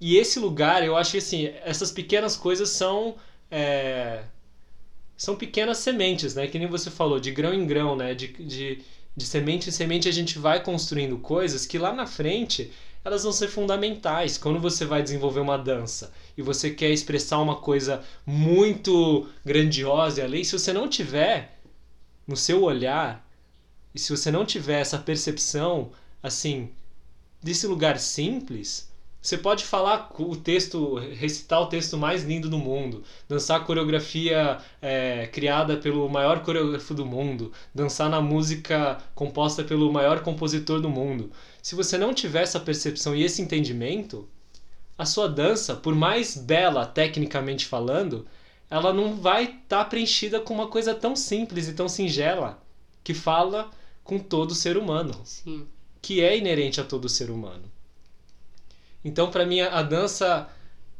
e 0.00 0.16
esse 0.16 0.38
lugar, 0.40 0.84
eu 0.84 0.96
acho 0.96 1.12
que 1.12 1.18
assim, 1.18 1.46
essas 1.64 1.92
pequenas 1.92 2.36
coisas 2.36 2.70
são. 2.70 3.16
é, 3.50 4.24
são 5.16 5.36
pequenas 5.36 5.78
sementes, 5.78 6.34
né? 6.34 6.46
Que 6.46 6.58
nem 6.58 6.68
você 6.68 6.90
falou, 6.90 7.18
de 7.20 7.30
grão 7.30 7.52
em 7.52 7.66
grão, 7.66 7.96
né? 7.96 8.14
De, 8.14 8.28
de, 8.28 8.78
de 9.18 9.26
semente 9.26 9.68
em 9.68 9.72
semente 9.72 10.08
a 10.08 10.12
gente 10.12 10.38
vai 10.38 10.62
construindo 10.62 11.18
coisas 11.18 11.66
que 11.66 11.76
lá 11.76 11.92
na 11.92 12.06
frente 12.06 12.70
elas 13.04 13.24
vão 13.24 13.32
ser 13.32 13.48
fundamentais. 13.48 14.38
Quando 14.38 14.60
você 14.60 14.84
vai 14.84 15.02
desenvolver 15.02 15.40
uma 15.40 15.58
dança 15.58 16.12
e 16.36 16.42
você 16.42 16.70
quer 16.70 16.90
expressar 16.90 17.38
uma 17.40 17.56
coisa 17.56 18.04
muito 18.24 19.28
grandiosa 19.44 20.20
e 20.20 20.24
além, 20.24 20.44
se 20.44 20.56
você 20.56 20.72
não 20.72 20.88
tiver 20.88 21.58
no 22.26 22.36
seu 22.36 22.62
olhar 22.62 23.28
e 23.92 23.98
se 23.98 24.10
você 24.10 24.30
não 24.30 24.46
tiver 24.46 24.80
essa 24.80 24.98
percepção 24.98 25.90
assim 26.22 26.70
desse 27.42 27.66
lugar 27.66 27.98
simples, 27.98 28.87
você 29.28 29.36
pode 29.36 29.62
falar 29.62 30.10
o 30.18 30.34
texto, 30.34 30.94
recitar 30.94 31.60
o 31.60 31.66
texto 31.66 31.98
mais 31.98 32.24
lindo 32.24 32.48
do 32.48 32.56
mundo, 32.56 33.04
dançar 33.28 33.60
a 33.60 33.64
coreografia 33.64 34.56
é, 34.80 35.26
criada 35.26 35.76
pelo 35.76 36.08
maior 36.08 36.42
coreógrafo 36.42 36.94
do 36.94 37.04
mundo, 37.04 37.52
dançar 37.74 38.08
na 38.08 38.22
música 38.22 38.96
composta 39.14 39.62
pelo 39.62 39.92
maior 39.92 40.20
compositor 40.22 40.80
do 40.80 40.88
mundo. 40.88 41.30
Se 41.60 41.74
você 41.74 41.98
não 41.98 42.14
tiver 42.14 42.42
essa 42.42 42.58
percepção 42.58 43.14
e 43.14 43.22
esse 43.22 43.42
entendimento, 43.42 44.26
a 44.96 45.04
sua 45.04 45.28
dança, 45.28 45.76
por 45.76 45.94
mais 45.94 46.34
bela 46.34 46.86
tecnicamente 46.86 47.66
falando, 47.66 48.26
ela 48.70 48.94
não 48.94 49.14
vai 49.14 49.44
estar 49.44 49.60
tá 49.68 49.84
preenchida 49.84 50.40
com 50.40 50.54
uma 50.54 50.68
coisa 50.68 50.94
tão 50.94 51.14
simples 51.14 51.68
e 51.68 51.74
tão 51.74 51.86
singela 51.86 52.62
que 53.04 53.12
fala 53.12 53.70
com 54.02 54.18
todo 54.18 54.54
ser 54.54 54.78
humano, 54.78 55.12
Sim. 55.22 55.66
que 56.00 56.22
é 56.22 56.34
inerente 56.34 56.80
a 56.80 56.84
todo 56.84 57.10
ser 57.10 57.28
humano. 57.30 57.70
Então, 59.04 59.30
para 59.30 59.46
mim, 59.46 59.60
a 59.60 59.82
dança 59.82 60.48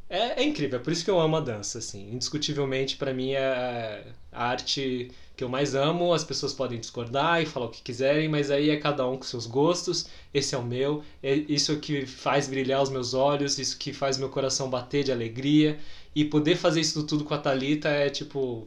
é, 0.08 0.42
é, 0.42 0.44
incrível. 0.44 0.78
É 0.78 0.82
por 0.82 0.92
isso 0.92 1.04
que 1.04 1.10
eu 1.10 1.20
amo 1.20 1.36
a 1.36 1.40
dança, 1.40 1.78
assim. 1.78 2.12
Indiscutivelmente, 2.12 2.96
para 2.96 3.12
mim, 3.12 3.32
é 3.32 4.06
a 4.32 4.44
arte 4.46 5.10
que 5.36 5.44
eu 5.44 5.48
mais 5.48 5.74
amo. 5.74 6.12
As 6.12 6.24
pessoas 6.24 6.52
podem 6.52 6.80
discordar 6.80 7.42
e 7.42 7.46
falar 7.46 7.66
o 7.66 7.70
que 7.70 7.82
quiserem, 7.82 8.28
mas 8.28 8.50
aí 8.50 8.70
é 8.70 8.76
cada 8.76 9.06
um 9.06 9.16
com 9.16 9.24
seus 9.24 9.46
gostos. 9.46 10.06
Esse 10.32 10.54
é 10.54 10.58
o 10.58 10.64
meu. 10.64 11.02
É 11.22 11.34
isso 11.34 11.78
que 11.78 12.06
faz 12.06 12.48
brilhar 12.48 12.82
os 12.82 12.90
meus 12.90 13.14
olhos, 13.14 13.58
isso 13.58 13.76
que 13.78 13.92
faz 13.92 14.16
meu 14.18 14.28
coração 14.30 14.70
bater 14.70 15.04
de 15.04 15.12
alegria. 15.12 15.78
E 16.14 16.24
poder 16.24 16.56
fazer 16.56 16.80
isso 16.80 17.04
tudo 17.04 17.24
com 17.24 17.34
a 17.34 17.38
Thalita 17.38 17.88
é 17.88 18.08
tipo... 18.08 18.66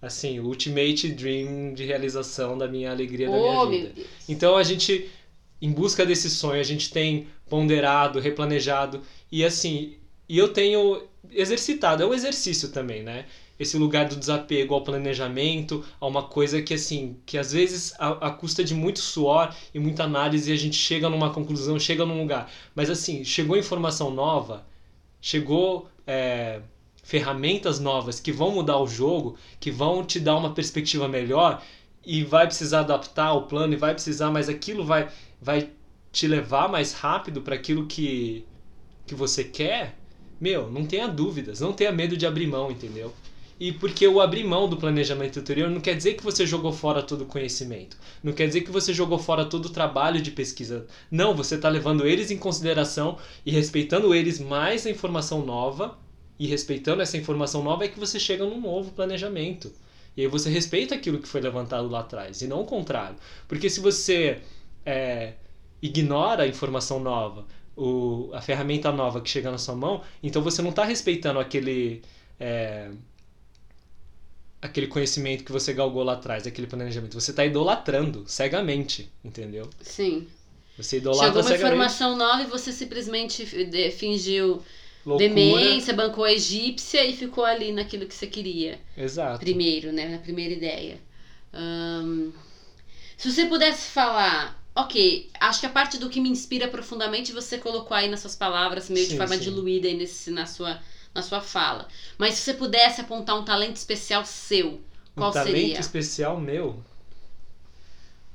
Assim, 0.00 0.38
o 0.38 0.44
ultimate 0.46 1.08
dream 1.08 1.74
de 1.74 1.84
realização 1.84 2.56
da 2.56 2.68
minha 2.68 2.92
alegria, 2.92 3.28
da 3.28 3.36
Oh, 3.36 3.66
minha 3.66 3.82
meu 3.82 3.92
vida. 3.94 4.08
Então 4.28 4.56
a 4.56 4.62
gente, 4.62 5.10
em 5.60 5.72
busca 5.72 6.06
desse 6.06 6.30
sonho, 6.30 6.60
a 6.60 6.64
gente 6.64 6.90
tem 6.90 7.28
ponderado, 7.48 8.20
replanejado 8.20 9.02
e 9.30 9.44
assim, 9.44 9.96
e 10.28 10.38
eu 10.38 10.52
tenho 10.52 11.02
exercitado, 11.30 12.02
é 12.02 12.06
um 12.06 12.14
exercício 12.14 12.68
também, 12.70 13.02
né? 13.02 13.24
Esse 13.58 13.76
lugar 13.76 14.06
do 14.08 14.14
desapego 14.14 14.72
ao 14.72 14.84
planejamento, 14.84 15.84
a 16.00 16.06
uma 16.06 16.22
coisa 16.22 16.62
que 16.62 16.74
assim, 16.74 17.16
que 17.26 17.36
às 17.36 17.50
vezes 17.50 17.92
a, 17.98 18.28
a 18.28 18.30
custa 18.30 18.62
de 18.62 18.72
muito 18.72 19.00
suor 19.00 19.52
e 19.74 19.80
muita 19.80 20.04
análise 20.04 20.52
a 20.52 20.56
gente 20.56 20.76
chega 20.76 21.08
numa 21.08 21.30
conclusão, 21.30 21.78
chega 21.78 22.06
num 22.06 22.20
lugar. 22.20 22.50
Mas 22.74 22.88
assim, 22.88 23.24
chegou 23.24 23.56
informação 23.56 24.12
nova, 24.12 24.64
chegou 25.20 25.88
é, 26.06 26.60
ferramentas 27.02 27.80
novas 27.80 28.20
que 28.20 28.30
vão 28.30 28.52
mudar 28.52 28.78
o 28.78 28.86
jogo, 28.86 29.36
que 29.58 29.70
vão 29.72 30.04
te 30.04 30.20
dar 30.20 30.36
uma 30.36 30.54
perspectiva 30.54 31.08
melhor 31.08 31.60
e 32.04 32.22
vai 32.22 32.46
precisar 32.46 32.80
adaptar 32.80 33.32
o 33.32 33.42
plano 33.42 33.72
e 33.72 33.76
vai 33.76 33.92
precisar, 33.92 34.30
mas 34.30 34.48
aquilo 34.48 34.84
vai, 34.84 35.08
vai 35.40 35.70
te 36.12 36.26
levar 36.26 36.68
mais 36.68 36.92
rápido 36.92 37.42
para 37.42 37.54
aquilo 37.54 37.86
que, 37.86 38.44
que 39.06 39.14
você 39.14 39.44
quer, 39.44 39.96
meu, 40.40 40.70
não 40.70 40.84
tenha 40.84 41.08
dúvidas, 41.08 41.60
não 41.60 41.72
tenha 41.72 41.92
medo 41.92 42.16
de 42.16 42.26
abrir 42.26 42.46
mão, 42.46 42.70
entendeu? 42.70 43.12
E 43.60 43.72
porque 43.72 44.06
o 44.06 44.20
abrir 44.20 44.44
mão 44.44 44.68
do 44.68 44.76
planejamento 44.76 45.40
anterior 45.40 45.68
não 45.68 45.80
quer 45.80 45.96
dizer 45.96 46.14
que 46.14 46.22
você 46.22 46.46
jogou 46.46 46.72
fora 46.72 47.02
todo 47.02 47.22
o 47.22 47.26
conhecimento. 47.26 47.96
Não 48.22 48.32
quer 48.32 48.46
dizer 48.46 48.60
que 48.60 48.70
você 48.70 48.94
jogou 48.94 49.18
fora 49.18 49.44
todo 49.44 49.66
o 49.66 49.70
trabalho 49.70 50.22
de 50.22 50.30
pesquisa. 50.30 50.86
Não, 51.10 51.34
você 51.34 51.56
está 51.56 51.68
levando 51.68 52.06
eles 52.06 52.30
em 52.30 52.38
consideração 52.38 53.18
e 53.44 53.50
respeitando 53.50 54.14
eles 54.14 54.38
mais 54.38 54.86
a 54.86 54.90
informação 54.90 55.44
nova. 55.44 55.98
E 56.38 56.46
respeitando 56.46 57.02
essa 57.02 57.16
informação 57.16 57.64
nova 57.64 57.84
é 57.84 57.88
que 57.88 57.98
você 57.98 58.20
chega 58.20 58.44
num 58.44 58.60
novo 58.60 58.92
planejamento. 58.92 59.72
E 60.16 60.20
aí 60.20 60.28
você 60.28 60.48
respeita 60.48 60.94
aquilo 60.94 61.18
que 61.18 61.26
foi 61.26 61.40
levantado 61.40 61.88
lá 61.88 62.00
atrás, 62.00 62.42
e 62.42 62.46
não 62.46 62.60
o 62.60 62.64
contrário. 62.64 63.16
Porque 63.48 63.68
se 63.68 63.80
você 63.80 64.40
é, 64.88 65.34
ignora 65.82 66.44
a 66.44 66.46
informação 66.46 66.98
nova, 66.98 67.46
o, 67.76 68.30
a 68.32 68.40
ferramenta 68.40 68.90
nova 68.90 69.20
que 69.20 69.28
chega 69.28 69.50
na 69.50 69.58
sua 69.58 69.74
mão, 69.74 70.02
então 70.22 70.40
você 70.42 70.62
não 70.62 70.70
está 70.70 70.84
respeitando 70.84 71.38
aquele. 71.38 72.02
É, 72.40 72.90
aquele 74.62 74.86
conhecimento 74.88 75.44
que 75.44 75.52
você 75.52 75.72
galgou 75.72 76.02
lá 76.02 76.14
atrás, 76.14 76.46
aquele 76.46 76.66
planejamento. 76.66 77.20
Você 77.20 77.30
está 77.30 77.44
idolatrando 77.44 78.24
cegamente, 78.26 79.08
entendeu? 79.22 79.68
Sim. 79.80 80.26
Você 80.76 80.96
idolatra 80.96 81.26
Chegou 81.26 81.42
uma 81.42 81.48
cegamente. 81.48 81.74
informação 81.74 82.16
nova 82.16 82.42
e 82.42 82.46
você 82.46 82.72
simplesmente 82.72 83.46
fingiu 83.92 84.62
Loucura. 85.06 85.28
demência, 85.28 85.94
bancou 85.94 86.24
a 86.24 86.32
egípcia 86.32 87.04
e 87.04 87.14
ficou 87.16 87.44
ali 87.44 87.70
naquilo 87.72 88.06
que 88.06 88.14
você 88.14 88.26
queria. 88.26 88.80
Exato. 88.96 89.38
Primeiro, 89.38 89.92
né? 89.92 90.08
Na 90.08 90.18
primeira 90.18 90.54
ideia. 90.54 90.98
Se 93.16 93.32
você 93.32 93.46
pudesse 93.46 93.90
falar, 93.90 94.57
ok, 94.82 95.30
acho 95.40 95.60
que 95.60 95.66
a 95.66 95.70
parte 95.70 95.98
do 95.98 96.08
que 96.10 96.20
me 96.20 96.28
inspira 96.28 96.68
profundamente 96.68 97.32
você 97.32 97.58
colocou 97.58 97.96
aí 97.96 98.08
nas 98.08 98.20
suas 98.20 98.36
palavras, 98.36 98.88
meio 98.90 99.06
de 99.08 99.12
Sim, 99.12 99.16
forma 99.16 99.36
sim. 99.36 99.42
diluída 99.42 99.88
aí 99.88 99.94
nesse, 99.96 100.30
na, 100.30 100.46
sua, 100.46 100.80
na 101.14 101.22
sua 101.22 101.40
fala. 101.40 101.88
Mas 102.16 102.34
se 102.34 102.42
você 102.42 102.54
pudesse 102.54 103.00
apontar 103.00 103.36
um 103.38 103.44
talento 103.44 103.76
especial 103.76 104.24
seu, 104.24 104.80
qual 105.16 105.30
um 105.30 105.32
talento 105.32 105.44
seria? 105.52 105.80
especial 105.80 106.40
meu. 106.40 106.82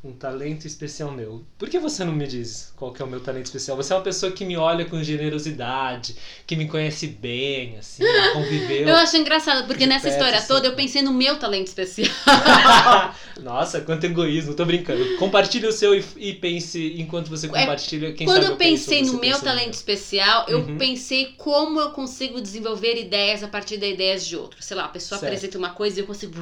Um 0.04 0.12
talento 0.12 0.68
especial 0.68 1.10
meu. 1.12 1.46
Por 1.58 1.70
que 1.70 1.80
você 1.80 2.04
não 2.04 2.12
me 2.12 2.28
diz 2.28 2.74
qual 2.76 2.94
é 3.00 3.04
o 3.04 3.08
meu 3.08 3.22
talento 3.22 3.46
especial? 3.46 3.78
Você 3.78 3.94
é 3.94 3.96
uma 3.96 4.02
pessoa 4.02 4.34
que 4.34 4.44
me 4.44 4.58
olha 4.58 4.84
com 4.84 5.02
generosidade, 5.02 6.14
que 6.46 6.58
me 6.58 6.68
conhece 6.68 7.08
bem, 7.08 7.78
assim, 7.78 8.04
conviveu. 8.34 8.86
Eu 8.90 8.98
acho 8.98 9.16
engraçado, 9.16 9.66
porque 9.66 9.86
nessa 9.86 10.02
perto, 10.10 10.16
história 10.16 10.38
assim. 10.40 10.48
toda 10.50 10.68
eu 10.68 10.76
pensei 10.76 11.02
no 11.02 11.14
meu 11.14 11.40
talento 11.40 11.68
especial. 11.68 12.12
Nossa, 13.42 13.80
quanto 13.80 14.04
egoísmo, 14.06 14.54
tô 14.54 14.66
brincando. 14.66 15.16
Compartilhe 15.16 15.68
o 15.68 15.72
seu 15.72 15.96
e, 15.96 16.04
e 16.18 16.34
pense 16.34 16.96
enquanto 16.98 17.30
você 17.30 17.48
compartilha. 17.48 18.12
Quem 18.12 18.28
É, 18.28 18.30
Quando 18.30 18.42
sabe 18.44 18.54
eu 18.54 18.58
pensei 18.58 19.00
penso, 19.00 19.14
no 19.14 19.20
meu 19.22 19.38
no 19.38 19.44
talento 19.44 19.74
especial, 19.74 20.46
eu 20.50 20.60
Uhum. 20.60 20.78
pensei 20.78 21.34
como 21.38 21.80
eu 21.80 21.92
consigo 21.92 22.42
desenvolver 22.42 23.00
ideias 23.00 23.42
a 23.42 23.48
partir 23.48 23.78
de 23.78 23.90
ideias 23.90 24.26
de 24.26 24.36
outros. 24.36 24.66
Sei 24.66 24.76
lá, 24.76 24.84
a 24.84 24.90
pessoa 24.90 25.18
Certo. 25.18 25.32
apresenta 25.32 25.58
uma 25.58 25.70
coisa 25.70 25.98
e 26.00 26.04
eu 26.04 26.08
consigo. 26.08 26.34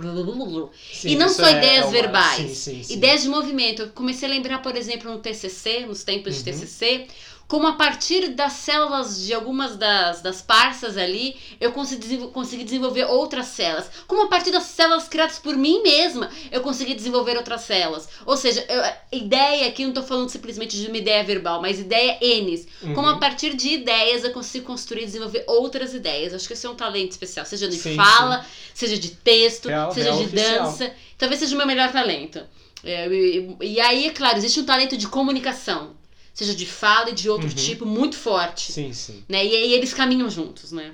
Sim, 0.91 1.09
e 1.09 1.15
não 1.15 1.29
só 1.29 1.45
é 1.45 1.57
ideias 1.59 1.85
uma- 1.85 1.91
verbais. 1.91 2.57
Sim, 2.57 2.83
sim. 2.83 2.93
Ideias 2.95 3.21
de 3.21 3.29
movimento. 3.29 3.50
Eu 3.81 3.89
comecei 3.89 4.27
a 4.27 4.31
lembrar, 4.31 4.59
por 4.61 4.75
exemplo, 4.75 5.11
no 5.11 5.19
TCC, 5.19 5.85
nos 5.85 6.03
tempos 6.03 6.35
de 6.43 6.49
Uhum. 6.49 6.57
TCC, 6.57 7.07
como 7.51 7.67
a 7.67 7.73
partir 7.73 8.29
das 8.29 8.53
células 8.53 9.25
de 9.25 9.33
algumas 9.33 9.75
das, 9.75 10.21
das 10.21 10.41
parças 10.41 10.95
ali, 10.95 11.35
eu 11.59 11.73
consegui, 11.73 12.17
consegui 12.29 12.63
desenvolver 12.63 13.03
outras 13.03 13.47
células. 13.47 13.89
Como 14.07 14.21
a 14.23 14.27
partir 14.29 14.51
das 14.51 14.63
células 14.63 15.09
criadas 15.09 15.37
por 15.37 15.57
mim 15.57 15.83
mesma, 15.83 16.31
eu 16.49 16.61
consegui 16.61 16.93
desenvolver 16.93 17.35
outras 17.35 17.63
células. 17.63 18.07
Ou 18.25 18.37
seja, 18.37 18.65
eu, 18.69 19.19
ideia 19.19 19.67
aqui, 19.67 19.83
não 19.83 19.89
estou 19.89 20.01
falando 20.05 20.29
simplesmente 20.29 20.77
de 20.77 20.87
uma 20.87 20.95
ideia 20.97 21.25
verbal, 21.25 21.61
mas 21.61 21.77
ideia 21.77 22.17
N. 22.21 22.65
Uhum. 22.83 22.93
Como 22.93 23.09
a 23.09 23.17
partir 23.17 23.53
de 23.53 23.67
ideias 23.67 24.23
eu 24.23 24.31
consigo 24.31 24.65
construir 24.65 25.01
e 25.03 25.05
desenvolver 25.07 25.43
outras 25.45 25.93
ideias. 25.93 26.33
Acho 26.33 26.47
que 26.47 26.53
esse 26.53 26.65
é 26.65 26.69
um 26.69 26.75
talento 26.75 27.11
especial, 27.11 27.45
seja 27.45 27.67
de 27.67 27.75
sim, 27.75 27.97
fala, 27.97 28.43
sim. 28.43 28.49
seja 28.73 28.97
de 28.97 29.09
texto, 29.09 29.67
real, 29.67 29.91
seja 29.91 30.13
real 30.13 30.19
de 30.19 30.25
oficial. 30.25 30.63
dança. 30.67 30.93
Talvez 31.17 31.41
seja 31.41 31.53
o 31.53 31.57
meu 31.57 31.67
melhor 31.67 31.91
talento. 31.91 32.39
É, 32.83 33.07
e, 33.07 33.57
e 33.61 33.79
aí, 33.79 34.07
é 34.07 34.11
claro, 34.11 34.37
existe 34.37 34.59
um 34.59 34.65
talento 34.65 34.97
de 34.97 35.07
comunicação 35.07 35.95
seja 36.33 36.55
de 36.55 36.65
fala 36.65 37.09
e 37.09 37.13
de 37.13 37.29
outro 37.29 37.47
uhum. 37.47 37.53
tipo, 37.53 37.85
muito 37.85 38.15
forte. 38.15 38.71
Sim, 38.71 38.93
sim. 38.93 39.23
Né? 39.27 39.45
E 39.45 39.55
aí 39.55 39.73
eles 39.73 39.93
caminham 39.93 40.29
juntos, 40.29 40.71
né? 40.71 40.93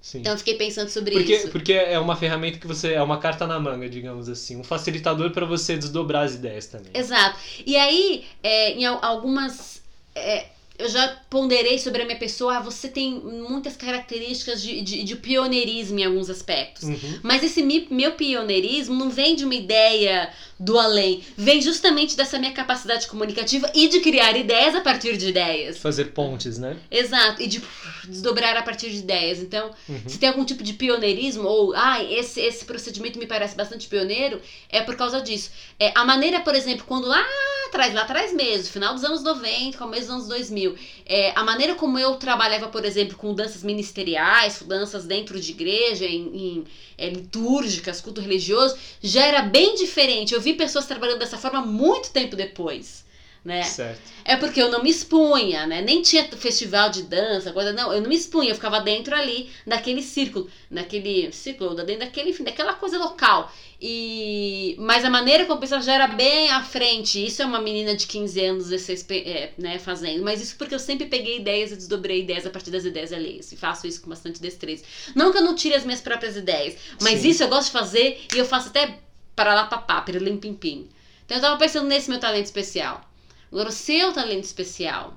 Sim. 0.00 0.20
Então 0.20 0.32
eu 0.32 0.38
fiquei 0.38 0.54
pensando 0.54 0.88
sobre 0.88 1.10
porque, 1.12 1.34
isso. 1.34 1.48
Porque 1.48 1.72
é 1.72 1.98
uma 1.98 2.14
ferramenta 2.14 2.58
que 2.58 2.66
você. 2.66 2.92
É 2.92 3.02
uma 3.02 3.18
carta 3.18 3.44
na 3.46 3.58
manga, 3.58 3.88
digamos 3.88 4.28
assim. 4.28 4.56
Um 4.56 4.62
facilitador 4.62 5.32
para 5.32 5.44
você 5.44 5.76
desdobrar 5.76 6.24
as 6.24 6.34
ideias 6.34 6.66
também. 6.66 6.92
Exato. 6.94 7.36
E 7.66 7.76
aí, 7.76 8.24
é, 8.40 8.72
em 8.74 8.84
algumas. 8.84 9.82
É, 10.14 10.46
eu 10.78 10.88
já 10.88 11.08
ponderei 11.30 11.78
sobre 11.78 12.02
a 12.02 12.04
minha 12.04 12.18
pessoa, 12.18 12.58
ah, 12.58 12.60
você 12.60 12.88
tem 12.88 13.18
muitas 13.48 13.76
características 13.76 14.62
de, 14.62 14.82
de, 14.82 15.04
de 15.04 15.16
pioneirismo 15.16 15.98
em 15.98 16.04
alguns 16.04 16.28
aspectos. 16.28 16.84
Uhum. 16.84 17.20
Mas 17.22 17.42
esse 17.42 17.62
meu 17.90 18.12
pioneirismo 18.12 18.94
não 18.94 19.10
vem 19.10 19.34
de 19.34 19.44
uma 19.44 19.54
ideia 19.54 20.30
do 20.58 20.78
além, 20.78 21.22
vem 21.36 21.60
justamente 21.60 22.16
dessa 22.16 22.38
minha 22.38 22.52
capacidade 22.52 23.06
comunicativa 23.06 23.70
e 23.74 23.88
de 23.88 24.00
criar 24.00 24.36
ideias 24.36 24.74
a 24.74 24.80
partir 24.80 25.16
de 25.16 25.28
ideias. 25.28 25.78
Fazer 25.78 26.06
pontes, 26.06 26.56
né? 26.56 26.76
Exato, 26.90 27.42
e 27.42 27.46
de 27.46 27.62
desdobrar 28.08 28.56
a 28.56 28.62
partir 28.62 28.90
de 28.90 28.98
ideias. 28.98 29.40
Então, 29.40 29.70
uhum. 29.88 30.02
se 30.06 30.18
tem 30.18 30.28
algum 30.28 30.44
tipo 30.44 30.62
de 30.62 30.72
pioneirismo, 30.72 31.46
ou, 31.46 31.74
ah, 31.74 32.02
esse, 32.02 32.40
esse 32.40 32.64
procedimento 32.64 33.18
me 33.18 33.26
parece 33.26 33.54
bastante 33.54 33.86
pioneiro, 33.86 34.40
é 34.70 34.80
por 34.80 34.96
causa 34.96 35.20
disso. 35.20 35.50
É, 35.78 35.92
a 35.94 36.04
maneira, 36.04 36.40
por 36.40 36.54
exemplo, 36.54 36.86
quando 36.86 37.06
lá 37.06 37.22
atrás, 37.68 37.92
lá 37.92 38.02
atrás 38.02 38.32
mesmo, 38.32 38.72
final 38.72 38.94
dos 38.94 39.04
anos 39.04 39.22
90, 39.22 39.76
começo 39.76 40.06
dos 40.06 40.10
anos 40.10 40.28
2000, 40.28 40.76
é, 41.06 41.32
a 41.34 41.44
maneira 41.44 41.74
como 41.74 41.98
eu 41.98 42.16
trabalhava, 42.16 42.68
por 42.68 42.84
exemplo, 42.84 43.16
com 43.16 43.34
danças 43.34 43.62
ministeriais, 43.62 44.62
danças 44.62 45.06
dentro 45.06 45.40
de 45.40 45.52
igreja, 45.52 46.04
em, 46.04 46.36
em 46.36 46.64
é, 46.98 47.08
litúrgicas, 47.08 48.00
culto 48.00 48.20
religioso, 48.20 48.76
já 49.00 49.24
era 49.24 49.42
bem 49.42 49.74
diferente. 49.76 50.34
Eu 50.34 50.40
vi 50.40 50.54
pessoas 50.54 50.86
trabalhando 50.86 51.20
dessa 51.20 51.38
forma 51.38 51.60
muito 51.62 52.10
tempo 52.10 52.34
depois 52.36 53.05
né? 53.46 53.62
Certo. 53.62 54.00
É 54.24 54.36
porque 54.36 54.60
eu 54.60 54.68
não 54.68 54.82
me 54.82 54.90
expunha, 54.90 55.66
né? 55.68 55.80
Nem 55.80 56.02
tinha 56.02 56.24
festival 56.24 56.90
de 56.90 57.04
dança, 57.04 57.52
coisa 57.52 57.72
não, 57.72 57.92
eu 57.92 58.02
não 58.02 58.08
me 58.08 58.16
expunha, 58.16 58.50
eu 58.50 58.56
ficava 58.56 58.80
dentro 58.80 59.14
ali 59.14 59.48
daquele 59.64 60.02
círculo, 60.02 60.50
naquele 60.68 61.30
círculo, 61.30 61.72
dentro 61.76 62.00
daquele, 62.00 62.30
enfim, 62.30 62.42
daquela 62.42 62.74
coisa 62.74 62.98
local. 62.98 63.52
E 63.80 64.74
mas 64.80 65.04
a 65.04 65.10
maneira 65.10 65.44
como 65.44 65.58
a 65.58 65.60
pessoa 65.60 65.80
já 65.80 65.94
era 65.94 66.08
bem 66.08 66.50
à 66.50 66.60
frente. 66.60 67.24
Isso 67.24 67.40
é 67.40 67.46
uma 67.46 67.60
menina 67.60 67.94
de 67.94 68.08
15 68.08 68.44
anos, 68.44 68.68
16, 68.68 69.06
é, 69.10 69.52
né, 69.56 69.78
fazendo. 69.78 70.24
Mas 70.24 70.42
isso 70.42 70.56
porque 70.56 70.74
eu 70.74 70.80
sempre 70.80 71.06
peguei 71.06 71.36
ideias 71.38 71.70
e 71.70 71.76
desdobrei 71.76 72.22
ideias 72.22 72.44
a 72.44 72.50
partir 72.50 72.72
das 72.72 72.84
ideias 72.84 73.12
alheias. 73.12 73.52
E 73.52 73.56
faço 73.56 73.86
isso 73.86 74.02
com 74.02 74.10
bastante 74.10 74.42
destreza. 74.42 74.82
Não 75.14 75.30
que 75.30 75.38
eu 75.38 75.42
não 75.42 75.54
tire 75.54 75.76
as 75.76 75.84
minhas 75.84 76.00
próprias 76.00 76.36
ideias, 76.36 76.74
mas 77.00 77.20
Sim. 77.20 77.28
isso 77.28 77.44
eu 77.44 77.48
gosto 77.48 77.66
de 77.66 77.72
fazer 77.72 78.26
e 78.34 78.38
eu 78.38 78.44
faço 78.44 78.70
até 78.70 78.98
para 79.36 79.54
lá 79.54 79.66
papá, 79.66 80.00
para 80.00 80.18
pim 80.18 80.54
pim. 80.54 80.88
Então 81.24 81.36
eu 81.36 81.40
tava 81.40 81.58
pensando 81.58 81.86
nesse 81.86 82.10
meu 82.10 82.18
talento 82.18 82.46
especial. 82.46 83.06
Agora, 83.50 83.68
o 83.68 83.72
seu 83.72 84.12
talento 84.12 84.44
especial 84.44 85.14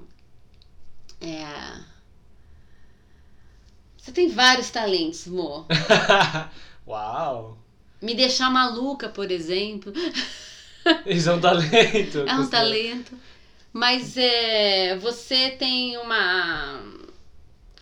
é. 1.21 1.89
Você 3.97 4.11
tem 4.11 4.29
vários 4.29 4.69
talentos, 4.69 5.27
amor. 5.27 5.65
Uau! 6.87 7.57
Me 8.01 8.15
deixar 8.15 8.49
maluca, 8.49 9.09
por 9.09 9.29
exemplo. 9.29 9.91
Isso 11.05 11.29
é 11.29 11.33
um 11.33 11.41
talento. 11.41 12.19
É 12.19 12.35
um 12.35 12.49
talento. 12.49 13.17
Mas 13.73 14.17
é, 14.17 14.97
você 14.97 15.51
tem 15.51 15.97
uma. 15.97 16.81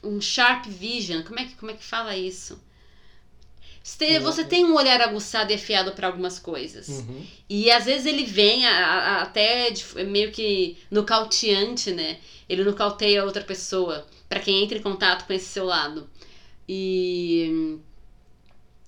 Um 0.03 0.19
sharp 0.19 0.65
vision. 0.65 1.23
Como 1.23 1.39
é 1.39 1.45
que, 1.45 1.55
como 1.55 1.71
é 1.71 1.75
que 1.75 1.83
fala 1.83 2.15
isso? 2.15 2.59
Você, 3.87 4.19
você 4.19 4.43
tem 4.43 4.65
um 4.65 4.75
olhar 4.75 4.99
aguçado 4.99 5.49
e 5.49 5.55
afiado 5.55 5.93
para 5.93 6.07
algumas 6.07 6.37
coisas. 6.37 6.89
Uhum. 6.89 7.25
E 7.49 7.71
às 7.71 7.85
vezes 7.85 8.05
ele 8.05 8.25
vem 8.25 8.67
a, 8.67 8.85
a, 8.85 9.21
até 9.21 9.71
de, 9.71 9.85
meio 10.03 10.29
que 10.29 10.77
nocauteante, 10.91 11.91
né? 11.91 12.17
Ele 12.49 12.65
nocauteia 12.65 13.23
outra 13.23 13.41
pessoa, 13.41 14.05
para 14.27 14.41
quem 14.41 14.61
entra 14.61 14.77
em 14.77 14.81
contato 14.81 15.25
com 15.25 15.31
esse 15.31 15.45
seu 15.45 15.63
lado. 15.63 16.09
E 16.67 17.79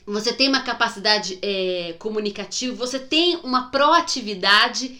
você 0.06 0.34
tem 0.34 0.50
uma 0.50 0.64
capacidade 0.64 1.40
é, 1.42 1.96
comunicativa, 1.98 2.76
você 2.76 3.00
tem 3.00 3.38
uma 3.38 3.72
proatividade 3.72 5.00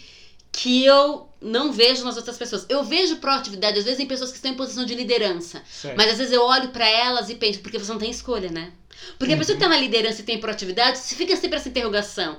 que 0.50 0.86
eu 0.86 1.28
não 1.42 1.74
vejo 1.74 2.06
nas 2.06 2.16
outras 2.16 2.38
pessoas. 2.38 2.66
Eu 2.70 2.86
vejo 2.86 3.18
proatividade, 3.18 3.80
às 3.80 3.84
vezes, 3.84 4.00
em 4.00 4.08
pessoas 4.08 4.32
que 4.32 4.38
estão 4.38 4.52
em 4.52 4.56
posição 4.56 4.86
de 4.86 4.96
liderança. 4.96 5.62
Certo. 5.70 5.98
Mas 5.98 6.12
às 6.12 6.18
vezes 6.18 6.34
eu 6.34 6.42
olho 6.42 6.70
para 6.70 6.88
elas 6.88 7.30
e 7.30 7.36
penso, 7.36 7.60
porque 7.60 7.78
você 7.78 7.92
não 7.92 8.00
tem 8.00 8.10
escolha, 8.10 8.50
né? 8.50 8.72
Porque 9.18 9.34
uhum. 9.34 9.38
a 9.38 9.40
pessoa 9.40 9.58
que 9.58 9.64
tá 9.64 9.70
na 9.70 9.78
liderança 9.78 10.22
e 10.22 10.24
tem 10.24 10.40
proatividade, 10.40 10.98
se 10.98 11.16
fica 11.16 11.36
sempre 11.36 11.58
essa 11.58 11.70
interrogação. 11.70 12.38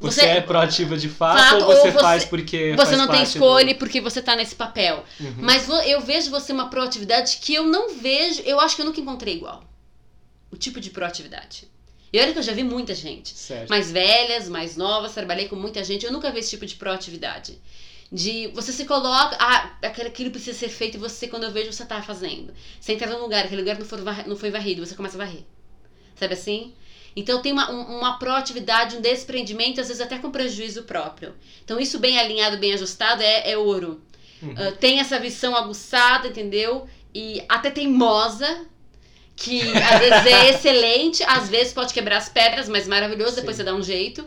Você, 0.00 0.20
você 0.20 0.26
é 0.26 0.40
proativa 0.40 0.96
de 0.96 1.08
fato, 1.08 1.38
fato 1.38 1.64
ou, 1.64 1.74
você 1.74 1.88
ou, 1.88 1.92
você 1.92 1.98
faz 1.98 2.24
porque. 2.24 2.74
Você 2.76 2.96
não 2.96 3.08
tem 3.08 3.22
escolha 3.22 3.74
do... 3.74 3.78
porque 3.78 4.00
você 4.00 4.22
tá 4.22 4.36
nesse 4.36 4.54
papel. 4.54 5.04
Uhum. 5.18 5.34
Mas 5.38 5.68
eu 5.86 6.00
vejo 6.00 6.30
você 6.30 6.52
uma 6.52 6.70
proatividade 6.70 7.38
que 7.38 7.54
eu 7.54 7.64
não 7.64 7.94
vejo, 7.94 8.42
eu 8.42 8.60
acho 8.60 8.76
que 8.76 8.82
eu 8.82 8.86
nunca 8.86 9.00
encontrei 9.00 9.34
igual. 9.34 9.64
O 10.52 10.56
tipo 10.56 10.80
de 10.80 10.90
proatividade. 10.90 11.68
E 12.12 12.20
olha 12.20 12.32
que 12.32 12.38
eu 12.38 12.42
já 12.42 12.52
vi 12.52 12.62
muita 12.62 12.94
gente. 12.94 13.36
Certo. 13.36 13.68
Mais 13.68 13.90
velhas, 13.90 14.48
mais 14.48 14.76
novas, 14.76 15.12
trabalhei 15.12 15.48
com 15.48 15.56
muita 15.56 15.82
gente, 15.82 16.06
eu 16.06 16.12
nunca 16.12 16.30
vi 16.30 16.38
esse 16.38 16.50
tipo 16.50 16.64
de 16.64 16.76
proatividade. 16.76 17.58
De 18.10 18.46
você 18.54 18.72
se 18.72 18.86
coloca, 18.86 19.36
ah, 19.38 19.76
aquilo, 19.82 20.08
aquilo 20.08 20.30
precisa 20.30 20.56
ser 20.56 20.70
feito 20.70 20.96
e 20.96 20.98
você, 20.98 21.28
quando 21.28 21.42
eu 21.42 21.50
vejo, 21.50 21.72
você 21.72 21.84
tá 21.84 22.00
fazendo. 22.00 22.54
Você 22.80 22.92
entra 22.92 23.10
num 23.10 23.20
lugar, 23.20 23.44
aquele 23.44 23.60
lugar 23.60 23.78
não, 23.78 23.84
for, 23.84 24.00
não 24.26 24.36
foi 24.36 24.50
varrido, 24.50 24.86
você 24.86 24.94
começa 24.94 25.16
a 25.16 25.26
varrer. 25.26 25.44
Sabe 26.18 26.34
assim? 26.34 26.72
Então 27.14 27.42
tem 27.42 27.52
uma, 27.52 27.70
uma 27.70 28.18
proatividade, 28.18 28.96
um 28.96 29.00
desprendimento, 29.00 29.80
às 29.80 29.88
vezes 29.88 30.00
até 30.00 30.18
com 30.18 30.30
prejuízo 30.30 30.84
próprio. 30.84 31.34
Então 31.64 31.80
isso 31.80 31.98
bem 31.98 32.18
alinhado, 32.18 32.58
bem 32.58 32.72
ajustado 32.74 33.22
é, 33.22 33.50
é 33.50 33.58
ouro. 33.58 34.00
Uhum. 34.42 34.52
Uh, 34.52 34.72
tem 34.78 35.00
essa 35.00 35.18
visão 35.18 35.56
aguçada, 35.56 36.28
entendeu? 36.28 36.88
E 37.14 37.42
até 37.48 37.70
teimosa, 37.70 38.66
que 39.34 39.60
às 39.60 39.98
vezes 39.98 40.26
é 40.26 40.50
excelente, 40.54 41.24
às 41.24 41.48
vezes 41.48 41.72
pode 41.72 41.92
quebrar 41.92 42.18
as 42.18 42.28
pedras, 42.28 42.68
mas 42.68 42.86
maravilhoso, 42.86 43.30
Sim. 43.30 43.40
depois 43.40 43.56
você 43.56 43.64
dá 43.64 43.74
um 43.74 43.82
jeito. 43.82 44.24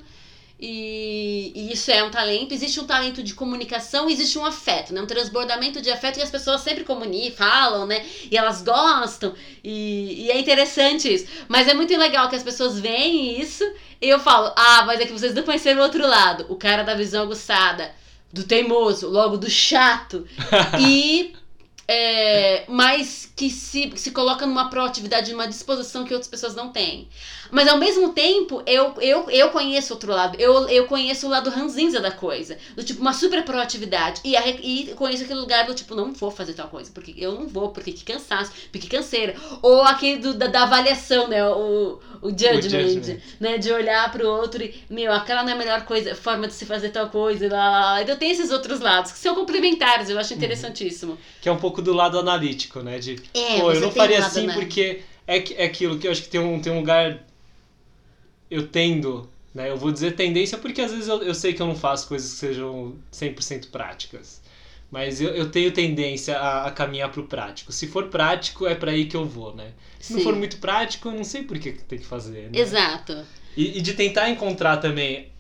E, 0.62 1.52
e, 1.56 1.74
isso 1.74 1.90
é 1.90 2.04
um 2.04 2.12
talento. 2.12 2.54
Existe 2.54 2.80
um 2.80 2.86
talento 2.86 3.24
de 3.24 3.34
comunicação, 3.34 4.08
existe 4.08 4.38
um 4.38 4.46
afeto, 4.46 4.94
né? 4.94 5.02
Um 5.02 5.08
transbordamento 5.08 5.82
de 5.82 5.90
afeto 5.90 6.18
que 6.18 6.22
as 6.22 6.30
pessoas 6.30 6.62
sempre 6.62 6.84
comunicam, 6.84 7.36
falam, 7.36 7.88
né? 7.88 8.06
E 8.30 8.38
elas 8.38 8.62
gostam. 8.62 9.34
E, 9.64 10.26
e 10.26 10.32
é 10.32 10.40
interessante 10.40 11.12
isso. 11.12 11.26
Mas 11.48 11.68
é 11.68 11.74
muito 11.74 11.98
legal 11.98 12.30
que 12.30 12.36
as 12.36 12.44
pessoas 12.44 12.80
veem 12.80 13.42
isso 13.42 13.64
e 14.00 14.08
eu 14.08 14.20
falo, 14.20 14.54
ah, 14.56 14.84
mas 14.86 15.00
é 15.00 15.06
que 15.08 15.14
vocês 15.14 15.34
não 15.34 15.42
conheceram 15.42 15.80
o 15.80 15.84
outro 15.84 16.06
lado. 16.06 16.46
O 16.48 16.56
cara 16.56 16.84
da 16.84 16.94
visão 16.94 17.24
aguçada, 17.24 17.92
do 18.32 18.44
teimoso, 18.44 19.10
logo 19.10 19.38
do 19.38 19.50
chato. 19.50 20.28
e 20.80 21.34
é, 21.94 22.64
mas 22.70 23.30
que 23.36 23.50
se, 23.50 23.92
se 23.96 24.12
coloca 24.12 24.46
numa 24.46 24.70
proatividade, 24.70 25.32
numa 25.34 25.46
disposição 25.46 26.06
que 26.06 26.14
outras 26.14 26.30
pessoas 26.30 26.56
não 26.56 26.70
têm. 26.70 27.10
Mas 27.52 27.68
ao 27.68 27.78
mesmo 27.78 28.14
tempo, 28.14 28.64
eu, 28.66 28.94
eu, 29.02 29.30
eu 29.30 29.50
conheço 29.50 29.94
outro 29.94 30.14
lado. 30.14 30.40
Eu, 30.40 30.70
eu 30.70 30.88
conheço 30.88 31.28
o 31.28 31.30
lado 31.30 31.50
ranzinza 31.50 32.00
da 32.00 32.10
coisa. 32.10 32.58
Do 32.78 32.84
tipo, 32.84 33.02
uma 33.02 33.12
super 33.12 33.44
proatividade. 33.44 34.22
E, 34.24 34.38
a, 34.38 34.48
e 34.48 34.94
conheço 34.96 35.24
aquele 35.24 35.42
lugar 35.42 35.66
do 35.66 35.76
tipo, 35.76 35.94
não 35.94 36.14
vou 36.14 36.32
fazer 36.32 36.54
tal 36.54 36.70
coisa. 36.70 36.90
Porque 36.94 37.14
eu 37.18 37.34
não 37.34 37.48
vou, 37.48 37.70
porque 37.70 37.92
que 37.92 38.06
cansaço, 38.06 38.54
porque 38.72 38.88
canseira. 38.88 39.36
Ou 39.62 39.82
aquele 39.82 40.20
do, 40.20 40.34
da, 40.34 40.48
da, 40.48 40.64
avaliação, 40.64 41.28
né? 41.28 41.46
O, 41.46 42.00
o 42.22 42.30
judgment, 42.30 42.60
o 42.60 42.94
judgment, 42.94 43.18
né? 43.38 43.58
De 43.58 43.70
olhar 43.70 44.10
pro 44.14 44.26
outro 44.26 44.64
e, 44.64 44.74
meu, 44.90 45.12
aquela 45.12 45.44
não 45.44 45.50
é 45.50 45.54
a 45.54 45.58
melhor 45.58 45.84
coisa, 45.84 46.16
forma 46.16 46.48
de 46.48 46.54
se 46.54 46.66
fazer 46.66 46.90
tal 46.90 47.10
coisa. 47.10 47.50
Lá, 47.50 47.70
lá, 47.70 47.82
lá. 47.82 48.02
Então 48.02 48.16
tem 48.16 48.32
esses 48.32 48.50
outros 48.50 48.80
lados 48.80 49.12
que 49.12 49.18
são 49.18 49.36
complementares, 49.36 50.10
eu 50.10 50.18
acho 50.18 50.32
uhum. 50.32 50.38
interessantíssimo. 50.38 51.12
Uhum. 51.14 51.18
Que 51.42 51.50
é 51.50 51.52
um 51.52 51.58
pouco 51.58 51.81
do 51.82 51.94
lado 51.94 52.18
analítico, 52.20 52.82
né? 52.82 53.00
De, 53.00 53.20
é, 53.34 53.60
pô, 53.60 53.72
eu 53.72 53.82
não 53.82 53.92
faria 53.92 54.20
um 54.20 54.24
assim 54.24 54.48
porque 54.52 55.02
é, 55.28 55.38
é 55.64 55.66
aquilo 55.66 55.98
que 55.98 56.08
eu 56.08 56.12
acho 56.12 56.24
que 56.24 56.30
tem 56.30 56.40
um, 56.40 56.60
tem 56.62 56.72
um 56.72 56.80
lugar 56.80 57.26
eu 58.50 58.68
tendo, 58.68 59.30
né? 59.54 59.70
Eu 59.70 59.78
vou 59.78 59.92
dizer 59.92 60.16
tendência 60.16 60.58
porque 60.58 60.82
às 60.82 60.92
vezes 60.92 61.08
eu, 61.08 61.24
eu 61.24 61.34
sei 61.34 61.54
que 61.54 61.62
eu 61.62 61.68
não 61.68 61.76
faço 61.76 62.08
coisas 62.08 62.32
que 62.32 62.38
sejam 62.38 62.96
100% 63.12 63.70
práticas. 63.70 64.42
Mas 64.92 65.22
eu, 65.22 65.30
eu 65.30 65.50
tenho 65.50 65.72
tendência 65.72 66.38
a, 66.38 66.68
a 66.68 66.72
caminhar 66.72 67.10
pro 67.10 67.24
prático. 67.24 67.72
Se 67.72 67.88
for 67.88 68.08
prático, 68.08 68.68
é 68.68 68.76
para 68.76 68.92
aí 68.92 69.06
que 69.06 69.16
eu 69.16 69.26
vou, 69.26 69.56
né? 69.56 69.72
Se 69.98 70.10
Sim. 70.10 70.16
não 70.16 70.24
for 70.24 70.36
muito 70.36 70.58
prático, 70.58 71.08
eu 71.08 71.14
não 71.14 71.24
sei 71.24 71.44
por 71.44 71.58
que 71.58 71.72
tem 71.72 71.98
que 71.98 72.06
fazer. 72.06 72.52
Né? 72.52 72.60
Exato. 72.60 73.26
E, 73.56 73.78
e 73.78 73.82
de 73.82 73.94
tentar 73.94 74.30
encontrar 74.30 74.78
também 74.78 75.31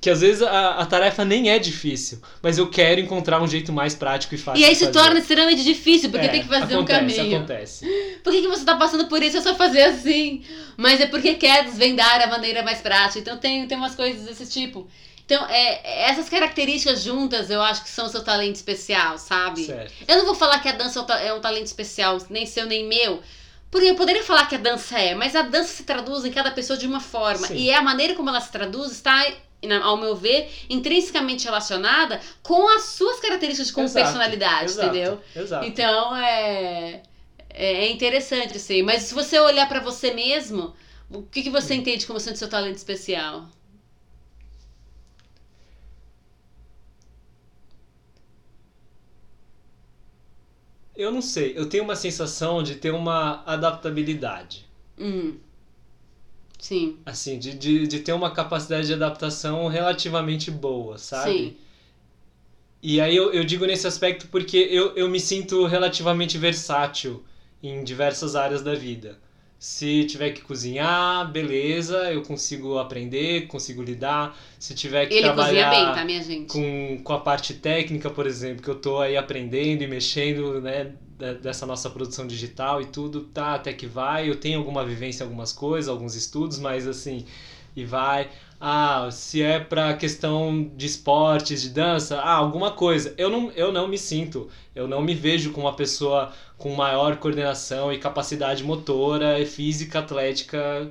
que 0.00 0.10
às 0.10 0.20
vezes 0.20 0.42
a, 0.42 0.70
a 0.76 0.86
tarefa 0.86 1.24
nem 1.24 1.50
é 1.50 1.58
difícil, 1.58 2.20
mas 2.42 2.58
eu 2.58 2.68
quero 2.68 3.00
encontrar 3.00 3.42
um 3.42 3.48
jeito 3.48 3.72
mais 3.72 3.94
prático 3.94 4.34
e 4.34 4.38
fácil 4.38 4.60
E 4.60 4.64
aí 4.64 4.74
se 4.74 4.88
torna 4.92 5.18
extremamente 5.18 5.64
difícil, 5.64 6.10
porque 6.10 6.26
É, 6.26 6.28
tem 6.28 6.42
que 6.42 6.48
fazer 6.48 6.76
um 6.76 6.80
acontece, 6.80 7.16
caminho. 7.16 7.36
Acontece. 7.38 8.20
Por 8.22 8.32
que, 8.32 8.42
que 8.42 8.48
você 8.48 8.64
tá 8.64 8.76
passando 8.76 9.06
por 9.06 9.22
isso? 9.22 9.38
É 9.38 9.40
só 9.40 9.54
fazer 9.54 9.82
assim. 9.82 10.42
Mas 10.76 11.00
é 11.00 11.06
porque 11.06 11.34
quer 11.34 11.64
desvendar 11.64 12.22
a 12.22 12.26
maneira 12.26 12.62
mais 12.62 12.80
prática. 12.80 13.18
Então 13.18 13.38
tem, 13.38 13.66
tem 13.66 13.78
umas 13.78 13.94
coisas 13.94 14.26
desse 14.26 14.46
tipo. 14.52 14.86
Então, 15.24 15.44
é, 15.48 16.08
essas 16.08 16.28
características 16.28 17.02
juntas 17.02 17.50
eu 17.50 17.60
acho 17.60 17.82
que 17.82 17.90
são 17.90 18.08
seu 18.08 18.22
talento 18.22 18.54
especial, 18.54 19.18
sabe? 19.18 19.64
Certo. 19.64 19.92
Eu 20.06 20.18
não 20.18 20.24
vou 20.24 20.36
falar 20.36 20.60
que 20.60 20.68
a 20.68 20.72
dança 20.72 21.00
é 21.00 21.02
um 21.02 21.26
é 21.26 21.34
um 21.34 21.40
talento 21.40 21.66
especial, 21.66 22.16
nem 22.30 22.46
seu 22.46 22.64
nem 22.64 22.86
meu. 22.86 23.20
Porque 23.68 23.88
eu 23.88 23.96
poderia 23.96 24.22
falar 24.22 24.46
que 24.46 24.54
a 24.54 24.58
dança 24.58 24.98
é, 24.98 25.14
mas 25.16 25.34
a 25.34 25.42
dança 25.42 25.74
se 25.74 25.82
traduz 25.82 26.24
em 26.24 26.30
cada 26.30 26.52
pessoa 26.52 26.78
de 26.78 26.86
uma 26.86 27.00
forma. 27.00 27.48
Sim. 27.48 27.56
E 27.56 27.70
é 27.70 27.76
a 27.76 27.82
maneira 27.82 28.14
como 28.14 28.28
ela 28.28 28.40
se 28.40 28.52
traduz 28.52 28.92
está, 28.92 29.26
ao 29.82 29.96
meu 29.96 30.14
ver, 30.14 30.50
intrinsecamente 30.68 31.44
relacionada 31.44 32.20
com 32.42 32.68
as 32.76 32.82
suas 32.82 33.18
características 33.20 33.70
como 33.70 33.86
Exato, 33.86 34.04
personalidade, 34.04 34.64
exato, 34.70 34.86
entendeu? 34.86 35.20
Exato. 35.34 35.66
Então 35.66 36.16
é, 36.16 37.02
é 37.50 37.90
interessante, 37.90 38.56
assim. 38.56 38.82
Mas 38.82 39.04
se 39.04 39.14
você 39.14 39.38
olhar 39.40 39.68
pra 39.68 39.80
você 39.80 40.12
mesmo, 40.12 40.74
o 41.10 41.22
que, 41.22 41.42
que 41.42 41.50
você 41.50 41.74
entende 41.74 42.06
como 42.06 42.20
sendo 42.20 42.36
seu 42.36 42.48
talento 42.48 42.76
especial? 42.76 43.48
Eu 50.96 51.12
não 51.12 51.20
sei, 51.20 51.52
eu 51.56 51.68
tenho 51.68 51.84
uma 51.84 51.94
sensação 51.94 52.62
de 52.62 52.74
ter 52.76 52.90
uma 52.90 53.42
adaptabilidade. 53.44 54.66
Hum. 54.98 55.36
Sim, 56.66 56.98
Assim, 57.06 57.38
de, 57.38 57.54
de, 57.54 57.86
de 57.86 58.00
ter 58.00 58.12
uma 58.12 58.32
capacidade 58.32 58.86
de 58.88 58.94
adaptação 58.94 59.66
relativamente 59.68 60.50
boa, 60.50 60.98
sabe? 60.98 61.34
sim. 61.34 61.56
E 62.82 63.00
aí 63.00 63.14
eu, 63.16 63.32
eu 63.32 63.44
digo 63.44 63.66
nesse 63.66 63.86
aspecto 63.86 64.28
porque 64.28 64.56
eu, 64.56 64.94
eu 64.96 65.08
me 65.08 65.18
sinto 65.20 65.66
relativamente 65.66 66.38
versátil 66.38 67.24
em 67.62 67.82
diversas 67.82 68.36
áreas 68.36 68.62
da 68.62 68.74
vida. 68.74 69.18
Se 69.58 70.04
tiver 70.04 70.30
que 70.32 70.42
cozinhar, 70.42 71.30
beleza, 71.32 72.12
eu 72.12 72.22
consigo 72.22 72.78
aprender, 72.78 73.46
consigo 73.46 73.82
lidar. 73.82 74.36
Se 74.58 74.74
tiver 74.74 75.06
que 75.06 75.14
Ele 75.14 75.32
cozinha 75.32 75.34
trabalhar 75.34 75.70
bem, 75.70 75.94
tá, 75.94 76.04
minha 76.04 76.22
gente? 76.22 76.52
com, 76.52 77.00
com 77.02 77.12
a 77.12 77.20
parte 77.20 77.54
técnica, 77.54 78.10
por 78.10 78.26
exemplo, 78.26 78.62
que 78.62 78.68
eu 78.68 78.74
tô 78.74 79.00
aí 79.00 79.16
aprendendo 79.16 79.82
e 79.82 79.86
mexendo, 79.86 80.60
né, 80.60 80.92
dessa 81.40 81.64
nossa 81.64 81.88
produção 81.88 82.26
digital 82.26 82.82
e 82.82 82.86
tudo, 82.86 83.22
tá, 83.22 83.54
até 83.54 83.72
que 83.72 83.86
vai. 83.86 84.28
Eu 84.28 84.36
tenho 84.36 84.58
alguma 84.58 84.84
vivência 84.84 85.24
em 85.24 85.26
algumas 85.26 85.52
coisas, 85.52 85.88
alguns 85.88 86.14
estudos, 86.14 86.58
mas 86.58 86.86
assim, 86.86 87.24
e 87.74 87.84
vai. 87.84 88.28
Ah, 88.60 89.08
se 89.10 89.42
é 89.42 89.60
pra 89.60 89.94
questão 89.94 90.70
de 90.76 90.86
esportes, 90.86 91.60
de 91.62 91.70
dança, 91.70 92.18
ah, 92.20 92.34
alguma 92.34 92.70
coisa. 92.70 93.14
Eu 93.18 93.28
não, 93.30 93.50
eu 93.52 93.70
não 93.72 93.86
me 93.86 93.98
sinto, 93.98 94.48
eu 94.74 94.88
não 94.88 95.02
me 95.02 95.14
vejo 95.14 95.52
como 95.52 95.66
uma 95.66 95.76
pessoa 95.76 96.32
com 96.58 96.74
maior 96.74 97.16
coordenação 97.16 97.92
e 97.92 97.98
capacidade 97.98 98.64
motora, 98.64 99.38
e 99.38 99.46
física, 99.46 99.98
atlética 99.98 100.90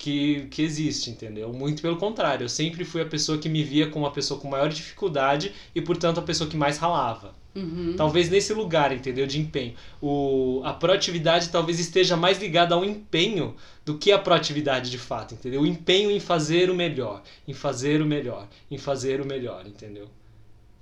que, 0.00 0.46
que 0.50 0.62
existe, 0.62 1.10
entendeu? 1.10 1.52
Muito 1.52 1.82
pelo 1.82 1.96
contrário, 1.96 2.44
eu 2.44 2.48
sempre 2.48 2.84
fui 2.84 3.02
a 3.02 3.06
pessoa 3.06 3.36
que 3.36 3.48
me 3.48 3.62
via 3.62 3.88
como 3.88 4.06
uma 4.06 4.10
pessoa 4.10 4.40
com 4.40 4.48
maior 4.48 4.68
dificuldade 4.70 5.52
e, 5.74 5.80
portanto, 5.82 6.18
a 6.18 6.22
pessoa 6.22 6.48
que 6.48 6.56
mais 6.56 6.78
ralava. 6.78 7.34
Uhum. 7.54 7.94
Talvez 7.96 8.30
nesse 8.30 8.54
lugar, 8.54 8.92
entendeu? 8.92 9.26
De 9.26 9.38
empenho. 9.38 9.74
O, 10.00 10.62
a 10.64 10.72
proatividade 10.72 11.50
talvez 11.50 11.78
esteja 11.78 12.16
mais 12.16 12.38
ligada 12.40 12.74
ao 12.74 12.84
empenho 12.84 13.54
do 13.84 13.98
que 13.98 14.12
a 14.12 14.18
proatividade 14.18 14.90
de 14.90 14.98
fato, 14.98 15.34
entendeu? 15.34 15.62
O 15.62 15.66
empenho 15.66 16.10
em 16.10 16.20
fazer 16.20 16.70
o 16.70 16.74
melhor, 16.74 17.22
em 17.46 17.52
fazer 17.52 18.00
o 18.00 18.06
melhor, 18.06 18.48
em 18.70 18.78
fazer 18.78 19.20
o 19.20 19.26
melhor, 19.26 19.66
entendeu? 19.66 20.08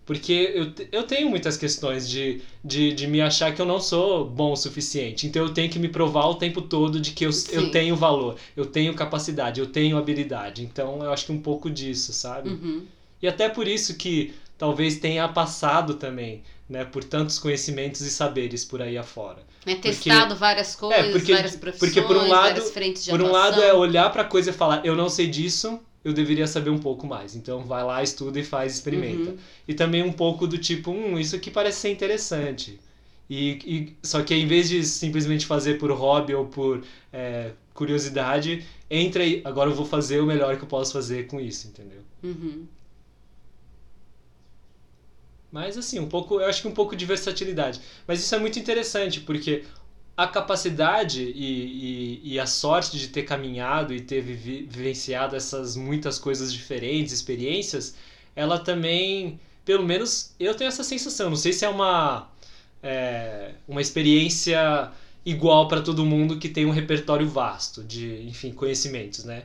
Porque 0.08 0.52
eu, 0.54 0.72
eu 0.90 1.02
tenho 1.04 1.28
muitas 1.28 1.58
questões 1.58 2.08
de, 2.08 2.40
de, 2.64 2.94
de 2.94 3.06
me 3.06 3.20
achar 3.20 3.54
que 3.54 3.60
eu 3.60 3.66
não 3.66 3.78
sou 3.78 4.24
bom 4.24 4.52
o 4.52 4.56
suficiente. 4.56 5.26
Então 5.26 5.42
eu 5.42 5.52
tenho 5.52 5.70
que 5.70 5.78
me 5.78 5.86
provar 5.88 6.24
o 6.28 6.34
tempo 6.36 6.62
todo 6.62 6.98
de 6.98 7.10
que 7.12 7.26
eu, 7.26 7.30
eu 7.52 7.70
tenho 7.70 7.94
valor, 7.94 8.36
eu 8.56 8.64
tenho 8.64 8.94
capacidade, 8.94 9.60
eu 9.60 9.66
tenho 9.66 9.98
habilidade. 9.98 10.62
Então 10.62 11.04
eu 11.04 11.12
acho 11.12 11.26
que 11.26 11.32
um 11.32 11.42
pouco 11.42 11.70
disso, 11.70 12.14
sabe? 12.14 12.48
Uhum. 12.48 12.86
E 13.20 13.28
até 13.28 13.50
por 13.50 13.68
isso 13.68 13.96
que 13.98 14.32
talvez 14.56 14.96
tenha 14.96 15.28
passado 15.28 15.92
também, 15.94 16.42
né, 16.70 16.86
por 16.86 17.04
tantos 17.04 17.38
conhecimentos 17.38 18.00
e 18.00 18.10
saberes 18.10 18.64
por 18.64 18.80
aí 18.80 18.96
afora. 18.96 19.46
É 19.66 19.74
testado 19.74 20.34
várias 20.36 20.74
coisas, 20.74 21.04
É, 21.06 21.12
porque- 21.12 21.34
várias 21.34 21.54
profissões, 21.54 21.92
porque 21.92 22.06
por 22.06 22.16
um 22.16 22.28
lado- 22.28 22.44
várias 22.54 22.70
frentes 22.70 23.04
de 23.04 23.10
por 23.10 23.20
um 23.20 23.26
atuação. 23.26 23.50
lado 23.50 23.62
é 23.62 23.74
olhar 23.74 24.10
pra 24.10 24.24
coisa 24.24 24.48
e 24.48 24.52
falar, 24.54 24.86
eu 24.86 24.96
não 24.96 25.10
sei 25.10 25.26
disso, 25.26 25.78
eu 26.04 26.12
deveria 26.12 26.46
saber 26.46 26.70
um 26.70 26.78
pouco 26.78 27.06
mais. 27.06 27.34
Então 27.34 27.64
vai 27.64 27.82
lá, 27.84 28.02
estuda 28.02 28.38
e 28.38 28.44
faz, 28.44 28.74
experimenta. 28.74 29.30
Uhum. 29.30 29.38
E 29.66 29.74
também 29.74 30.02
um 30.02 30.12
pouco 30.12 30.46
do 30.46 30.58
tipo, 30.58 30.90
hum, 30.90 31.18
isso 31.18 31.36
aqui 31.36 31.50
parece 31.50 31.80
ser 31.80 31.90
interessante. 31.90 32.78
E, 33.28 33.58
e 33.66 33.96
só 34.02 34.22
que 34.22 34.34
em 34.34 34.46
vez 34.46 34.68
de 34.68 34.82
simplesmente 34.84 35.44
fazer 35.44 35.78
por 35.78 35.90
hobby 35.90 36.34
ou 36.34 36.46
por 36.46 36.82
é, 37.12 37.52
curiosidade, 37.74 38.64
entra 38.90 39.22
aí, 39.22 39.42
agora 39.44 39.70
eu 39.70 39.74
vou 39.74 39.84
fazer 39.84 40.20
o 40.20 40.26
melhor 40.26 40.56
que 40.56 40.64
eu 40.64 40.68
posso 40.68 40.92
fazer 40.92 41.26
com 41.26 41.38
isso, 41.38 41.68
entendeu? 41.68 42.00
Uhum. 42.22 42.66
Mas 45.50 45.78
assim, 45.78 45.98
um 45.98 46.08
pouco, 46.08 46.40
eu 46.40 46.46
acho 46.46 46.62
que 46.62 46.68
um 46.68 46.74
pouco 46.74 46.94
de 46.94 47.04
versatilidade. 47.04 47.80
Mas 48.06 48.20
isso 48.20 48.34
é 48.34 48.38
muito 48.38 48.58
interessante, 48.58 49.20
porque 49.20 49.64
a 50.18 50.26
capacidade 50.26 51.22
e, 51.22 52.20
e, 52.24 52.34
e 52.34 52.40
a 52.40 52.46
sorte 52.46 52.98
de 52.98 53.06
ter 53.08 53.22
caminhado 53.22 53.94
e 53.94 54.00
ter 54.00 54.20
vivi- 54.20 54.66
vivenciado 54.68 55.36
essas 55.36 55.76
muitas 55.76 56.18
coisas 56.18 56.52
diferentes, 56.52 57.12
experiências, 57.12 57.94
ela 58.34 58.58
também, 58.58 59.38
pelo 59.64 59.84
menos 59.84 60.34
eu 60.40 60.56
tenho 60.56 60.66
essa 60.68 60.82
sensação. 60.82 61.30
Não 61.30 61.36
sei 61.36 61.52
se 61.52 61.64
é 61.64 61.68
uma, 61.68 62.28
é, 62.82 63.54
uma 63.68 63.80
experiência 63.80 64.90
igual 65.24 65.68
para 65.68 65.80
todo 65.82 66.04
mundo 66.04 66.36
que 66.38 66.48
tem 66.48 66.66
um 66.66 66.70
repertório 66.70 67.28
vasto 67.28 67.84
de, 67.84 68.24
enfim, 68.26 68.52
conhecimentos, 68.52 69.24
né? 69.24 69.44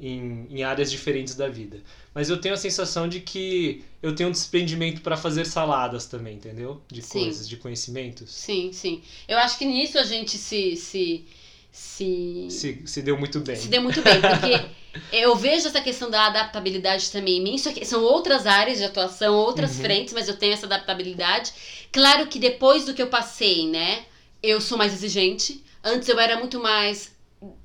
Em, 0.00 0.46
em 0.50 0.62
áreas 0.62 0.90
diferentes 0.90 1.34
da 1.34 1.48
vida. 1.48 1.78
Mas 2.14 2.28
eu 2.28 2.40
tenho 2.40 2.54
a 2.54 2.58
sensação 2.58 3.08
de 3.08 3.20
que 3.20 3.84
eu 4.02 4.14
tenho 4.14 4.28
um 4.28 4.32
desprendimento 4.32 5.00
para 5.00 5.16
fazer 5.16 5.44
saladas 5.46 6.06
também, 6.06 6.34
entendeu? 6.36 6.82
De 6.90 7.02
Sim. 7.02 7.20
coisas, 7.20 7.48
de 7.48 7.56
conhecimentos. 7.56 8.32
Sim, 8.32 8.72
sim. 8.72 9.02
Eu 9.28 9.38
acho 9.38 9.56
que 9.58 9.64
nisso 9.64 9.98
a 9.98 10.02
gente 10.02 10.36
se. 10.36 10.74
se, 10.76 11.24
se... 11.70 12.46
Se, 12.50 12.82
se 12.84 13.02
deu 13.02 13.16
muito 13.16 13.38
bem. 13.40 13.54
Se 13.56 13.68
deu 13.68 13.80
muito 13.82 14.02
bem, 14.02 14.20
porque 14.20 14.60
eu 15.12 15.36
vejo 15.36 15.68
essa 15.68 15.80
questão 15.80 16.10
da 16.10 16.26
adaptabilidade 16.26 17.10
também 17.10 17.38
em 17.38 17.42
mim. 17.42 17.54
Isso 17.54 17.68
aqui 17.68 17.84
são 17.84 18.02
outras 18.02 18.44
áreas 18.46 18.78
de 18.78 18.84
atuação, 18.84 19.34
outras 19.36 19.76
Uhum. 19.76 19.82
frentes, 19.82 20.12
mas 20.12 20.26
eu 20.28 20.36
tenho 20.36 20.52
essa 20.54 20.66
adaptabilidade. 20.66 21.52
Claro 21.92 22.26
que 22.26 22.38
depois 22.40 22.84
do 22.84 22.92
que 22.94 23.02
eu 23.02 23.06
passei, 23.08 23.68
né, 23.68 24.04
eu 24.42 24.60
sou 24.60 24.76
mais 24.76 24.92
exigente. 24.92 25.62
Antes 25.84 26.08
eu 26.08 26.18
era 26.18 26.36
muito 26.38 26.58
mais. 26.60 27.12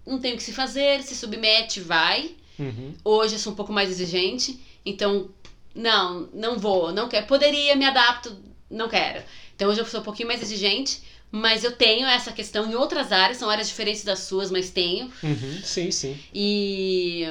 Não 0.05 0.19
tem 0.19 0.34
o 0.34 0.38
que 0.38 0.43
se 0.43 0.53
fazer, 0.53 1.01
se 1.01 1.15
submete, 1.15 1.81
vai. 1.81 2.35
Uhum. 2.60 2.94
Hoje 3.03 3.36
eu 3.36 3.40
sou 3.40 3.53
um 3.53 3.56
pouco 3.56 3.73
mais 3.73 3.90
exigente, 3.90 4.60
então 4.86 5.30
não, 5.73 6.30
não 6.34 6.57
vou, 6.57 6.91
não 6.94 7.10
quero. 7.10 7.26
Poderia, 7.27 7.76
me 7.76 7.86
adapto, 7.86 8.36
não 8.69 8.88
quero. 8.88 9.23
Então 9.56 9.69
hoje 9.69 9.80
eu 9.82 9.86
sou 9.86 9.99
um 10.02 10.03
pouquinho 10.03 10.27
mais 10.27 10.41
exigente, 10.41 11.02
mas 11.32 11.64
eu 11.64 11.72
tenho 11.73 12.07
essa 12.07 12.32
questão 12.32 12.69
em 12.69 12.76
outras 12.76 13.11
áreas, 13.11 13.38
são 13.38 13.49
áreas 13.49 13.68
diferentes 13.68 14.03
das 14.03 14.19
suas, 14.19 14.49
mas 14.49 14.69
tenho. 14.69 15.11
Uhum. 15.22 15.60
Sim, 15.64 15.91
sim. 15.91 16.18
E 16.34 17.23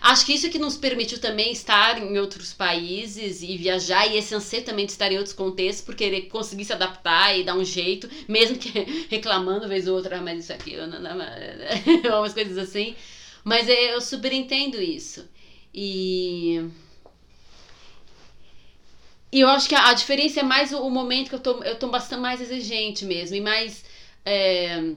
acho 0.00 0.24
que 0.24 0.32
isso 0.32 0.46
é 0.46 0.48
que 0.50 0.58
nos 0.58 0.76
permitiu 0.76 1.18
também 1.18 1.50
estar 1.50 1.98
em 1.98 2.18
outros 2.18 2.52
países 2.52 3.42
e 3.42 3.56
viajar, 3.56 4.06
e 4.06 4.16
esse 4.16 4.34
anseio 4.34 4.62
também 4.64 4.86
de 4.86 4.92
estar 4.92 5.10
em 5.10 5.16
outros 5.16 5.34
contextos, 5.34 5.84
por 5.84 5.94
querer 5.96 6.22
conseguir 6.22 6.64
se 6.64 6.72
adaptar 6.72 7.36
e 7.36 7.42
dar 7.42 7.56
um 7.56 7.64
jeito, 7.64 8.08
mesmo 8.28 8.56
que 8.56 8.70
reclamando 9.10 9.66
vez 9.68 9.88
ou 9.88 9.96
outra, 9.96 10.18
"Ah, 10.18 10.22
mas 10.22 10.44
isso 10.44 10.52
aqui, 10.52 10.74
eu 10.74 10.86
não, 10.86 11.00
não, 11.00 11.16
não", 11.16 11.26
umas 12.20 12.32
coisas 12.32 12.56
assim. 12.56 12.94
Mas 13.44 13.68
é, 13.68 13.94
eu 13.94 14.00
super 14.00 14.32
entendo 14.32 14.80
isso. 14.80 15.28
E. 15.74 16.70
E 19.32 19.40
eu 19.40 19.48
acho 19.48 19.68
que 19.68 19.74
a, 19.74 19.88
a 19.88 19.94
diferença 19.94 20.40
é 20.40 20.42
mais 20.42 20.72
o, 20.72 20.78
o 20.82 20.90
momento 20.90 21.28
que 21.28 21.34
eu 21.36 21.40
tô, 21.40 21.62
eu 21.62 21.76
tô 21.78 21.88
bastante 21.88 22.20
mais 22.20 22.40
exigente 22.40 23.04
mesmo, 23.04 23.36
e 23.36 23.40
mais. 23.40 23.84
é, 24.24 24.94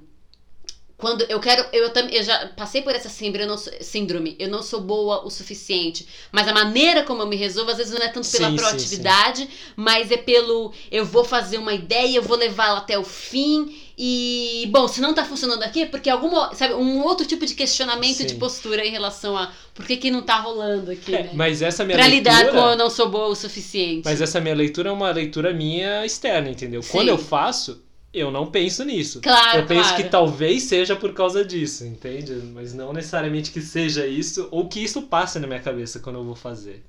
quando 0.97 1.23
eu 1.23 1.39
quero, 1.39 1.65
eu 1.73 1.91
também, 1.91 2.15
eu 2.15 2.23
já 2.23 2.47
passei 2.49 2.81
por 2.81 2.95
essa 2.95 3.09
síndrome 3.09 3.43
eu, 3.43 3.49
não 3.49 3.57
sou, 3.57 3.73
síndrome, 3.81 4.35
eu 4.39 4.47
não 4.49 4.63
sou 4.63 4.79
boa 4.79 5.25
o 5.25 5.29
suficiente, 5.29 6.07
mas 6.31 6.47
a 6.47 6.53
maneira 6.53 7.03
como 7.03 7.21
eu 7.21 7.27
me 7.27 7.35
resolvo 7.35 7.71
às 7.71 7.77
vezes 7.77 7.91
não 7.93 8.01
é 8.01 8.07
tanto 8.07 8.29
pela 8.29 8.49
Sim, 8.49 8.57
sim, 8.57 8.57
proatividade, 8.57 9.49
mas 9.75 10.11
é 10.11 10.17
pelo 10.17 10.73
eu 10.91 11.03
vou 11.03 11.25
fazer 11.25 11.57
uma 11.57 11.73
ideia, 11.73 12.15
eu 12.17 12.23
vou 12.23 12.37
levá-la 12.37 12.77
até 12.79 12.97
o 12.97 13.03
fim 13.03 13.75
e 13.97 14.67
bom, 14.71 14.87
se 14.87 14.99
não 14.99 15.13
tá 15.13 15.23
funcionando 15.23 15.61
aqui, 15.63 15.83
é 15.83 15.85
porque 15.85 16.09
alguma, 16.09 16.53
sabe, 16.55 16.73
um 16.73 17.03
outro 17.03 17.25
tipo 17.25 17.45
de 17.45 17.53
questionamento 17.53 18.23
de 18.23 18.31
Sim. 18.31 18.39
postura 18.39 18.85
em 18.85 18.91
relação 18.91 19.37
a 19.37 19.51
por 19.73 19.85
que 19.85 19.97
que 19.97 20.09
não 20.09 20.23
tá 20.23 20.39
rolando 20.39 20.91
aqui, 20.91 21.15
É, 21.15 21.23
né? 21.23 21.29
mas 21.33 21.61
essa 21.61 21.83
minha 21.83 21.97
Pra 21.97 22.07
leitura... 22.07 22.37
lidar 22.37 22.51
com 22.51 22.57
eu 22.57 22.75
não 22.75 22.89
sou 22.89 23.09
boa 23.09 23.27
o 23.27 23.35
suficiente. 23.35 24.03
Mas 24.05 24.19
essa 24.19 24.41
minha 24.41 24.55
leitura 24.55 24.89
é 24.89 24.91
uma 24.91 25.11
leitura 25.11 25.53
minha 25.53 26.05
externa, 26.05 26.49
entendeu? 26.49 26.81
Sim. 26.81 26.91
Quando 26.91 27.09
eu 27.09 27.17
faço, 27.19 27.83
eu 28.11 28.31
não 28.31 28.47
penso 28.47 28.83
nisso. 28.83 29.21
Claro, 29.21 29.59
eu 29.59 29.65
penso 29.67 29.89
claro. 29.89 30.03
que 30.03 30.09
talvez 30.09 30.63
seja 30.63 30.95
por 30.95 31.13
causa 31.13 31.45
disso, 31.45 31.85
entende? 31.85 32.33
Mas 32.53 32.73
não 32.73 32.93
necessariamente 32.93 33.51
que 33.51 33.61
seja 33.61 34.07
isso 34.07 34.47
ou 34.51 34.67
que 34.67 34.83
isso 34.83 35.03
passe 35.03 35.39
na 35.39 35.45
minha 35.47 35.59
cabeça 35.59 35.99
quando 35.99 36.17
eu 36.17 36.23
vou 36.23 36.35
fazer. 36.35 36.83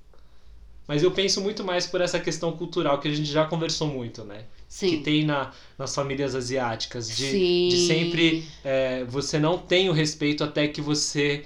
Mas 0.86 1.02
eu 1.02 1.10
penso 1.10 1.40
muito 1.40 1.64
mais 1.64 1.86
por 1.86 2.01
essa 2.01 2.20
questão 2.20 2.52
cultural 2.52 2.98
que 2.98 3.09
a 3.09 3.14
gente 3.14 3.31
já 3.31 3.47
conversou 3.47 3.89
muito, 3.89 4.22
né? 4.24 4.44
Sim. 4.74 4.90
Que 4.90 4.96
tem 5.05 5.24
na, 5.24 5.52
nas 5.78 5.94
famílias 5.94 6.34
asiáticas. 6.34 7.09
De, 7.09 7.68
de 7.68 7.86
sempre 7.86 8.44
é, 8.64 9.05
você 9.05 9.38
não 9.38 9.56
tem 9.56 9.88
o 9.88 9.92
respeito 9.92 10.42
até 10.42 10.66
que 10.66 10.80
você 10.80 11.44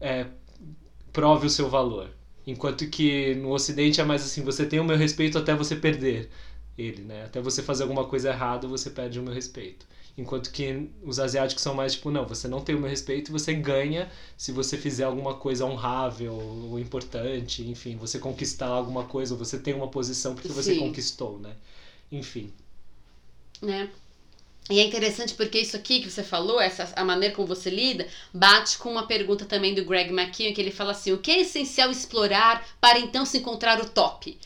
é, 0.00 0.26
prove 1.12 1.48
o 1.48 1.50
seu 1.50 1.68
valor. 1.68 2.08
Enquanto 2.46 2.88
que 2.88 3.34
no 3.34 3.50
Ocidente 3.50 4.00
é 4.00 4.04
mais 4.04 4.22
assim, 4.22 4.44
você 4.44 4.64
tem 4.64 4.78
o 4.78 4.84
meu 4.84 4.96
respeito 4.96 5.36
até 5.36 5.56
você 5.56 5.74
perder 5.74 6.30
ele, 6.78 7.02
né? 7.02 7.24
Até 7.24 7.40
você 7.40 7.64
fazer 7.64 7.82
alguma 7.82 8.04
coisa 8.04 8.28
errada, 8.28 8.68
você 8.68 8.90
perde 8.90 9.18
o 9.18 9.24
meu 9.24 9.34
respeito. 9.34 9.84
Enquanto 10.16 10.52
que 10.52 10.88
os 11.02 11.18
asiáticos 11.18 11.64
são 11.64 11.74
mais 11.74 11.94
tipo, 11.94 12.12
não, 12.12 12.28
você 12.28 12.46
não 12.46 12.60
tem 12.60 12.76
o 12.76 12.80
meu 12.80 12.88
respeito 12.88 13.28
e 13.28 13.32
você 13.32 13.54
ganha 13.54 14.08
se 14.36 14.52
você 14.52 14.78
fizer 14.78 15.02
alguma 15.02 15.34
coisa 15.34 15.64
honrável 15.64 16.32
ou 16.32 16.78
importante, 16.78 17.68
enfim, 17.68 17.96
você 17.96 18.20
conquistar 18.20 18.68
alguma 18.68 19.02
coisa, 19.02 19.34
ou 19.34 19.38
você 19.38 19.58
tem 19.58 19.74
uma 19.74 19.88
posição 19.88 20.36
porque 20.36 20.46
você 20.46 20.74
Sim. 20.74 20.78
conquistou, 20.78 21.40
né? 21.40 21.56
Enfim. 22.12 22.52
Né? 23.62 23.88
E 24.70 24.80
é 24.80 24.84
interessante 24.84 25.32
porque 25.34 25.58
isso 25.58 25.76
aqui 25.76 26.00
que 26.00 26.10
você 26.10 26.22
falou, 26.22 26.60
essa, 26.60 26.92
a 26.94 27.02
maneira 27.04 27.34
como 27.34 27.48
você 27.48 27.70
lida, 27.70 28.06
bate 28.34 28.76
com 28.76 28.90
uma 28.90 29.06
pergunta 29.06 29.46
também 29.46 29.74
do 29.74 29.84
Greg 29.84 30.12
McKeown, 30.12 30.52
que 30.52 30.60
ele 30.60 30.70
fala 30.70 30.92
assim: 30.92 31.12
o 31.12 31.18
que 31.18 31.30
é 31.30 31.40
essencial 31.40 31.90
explorar 31.90 32.66
para 32.80 32.98
então 32.98 33.24
se 33.24 33.38
encontrar 33.38 33.80
o 33.80 33.88
top? 33.88 34.38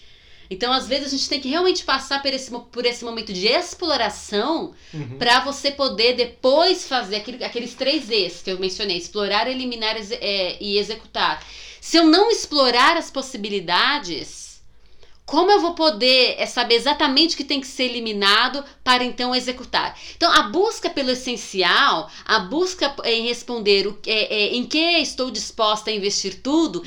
Então, 0.49 0.71
às 0.73 0.87
vezes, 0.87 1.07
a 1.07 1.11
gente 1.17 1.29
tem 1.31 1.41
que 1.41 1.49
realmente 1.49 1.83
passar 1.83 2.21
por 2.21 2.33
esse, 2.33 2.51
por 2.51 2.85
esse 2.85 3.05
momento 3.05 3.33
de 3.33 3.49
exploração 3.49 4.75
Uhum. 4.93 5.17
para 5.19 5.41
você 5.41 5.71
poder 5.71 6.15
depois 6.15 6.87
fazer 6.87 7.17
aquele- 7.17 7.43
aqueles 7.43 7.75
três 7.75 8.11
E's 8.11 8.43
que 8.43 8.51
eu 8.51 8.59
mencionei: 8.61 8.99
explorar, 8.99 9.49
eliminar 9.49 9.97
é, 9.97 10.57
e 10.61 10.79
executar. 10.79 11.45
Se 11.81 11.97
eu 11.97 12.05
não 12.05 12.31
explorar 12.31 12.97
as 12.97 13.11
possibilidades, 13.11 14.52
como 15.33 15.51
eu 15.51 15.61
vou 15.61 15.73
poder 15.73 16.35
é, 16.37 16.45
saber 16.45 16.75
exatamente 16.75 17.33
o 17.33 17.39
que 17.39 17.43
tem 17.43 17.59
que 17.59 17.67
ser 17.67 17.85
eliminado 17.85 18.63
para 18.85 19.03
então 19.03 19.35
executar? 19.35 19.99
Então, 20.15 20.31
a 20.31 20.43
busca 20.43 20.91
pelo 20.91 21.09
essencial, 21.09 22.11
a 22.27 22.41
busca 22.41 22.95
em 23.07 23.29
responder 23.29 23.87
o, 23.87 23.99
é, 24.07 24.25
é, 24.25 24.55
em 24.55 24.67
que 24.67 24.77
estou 24.99 25.31
disposta 25.31 25.91
a 25.91 25.95
investir 25.95 26.43
tudo, 26.43 26.85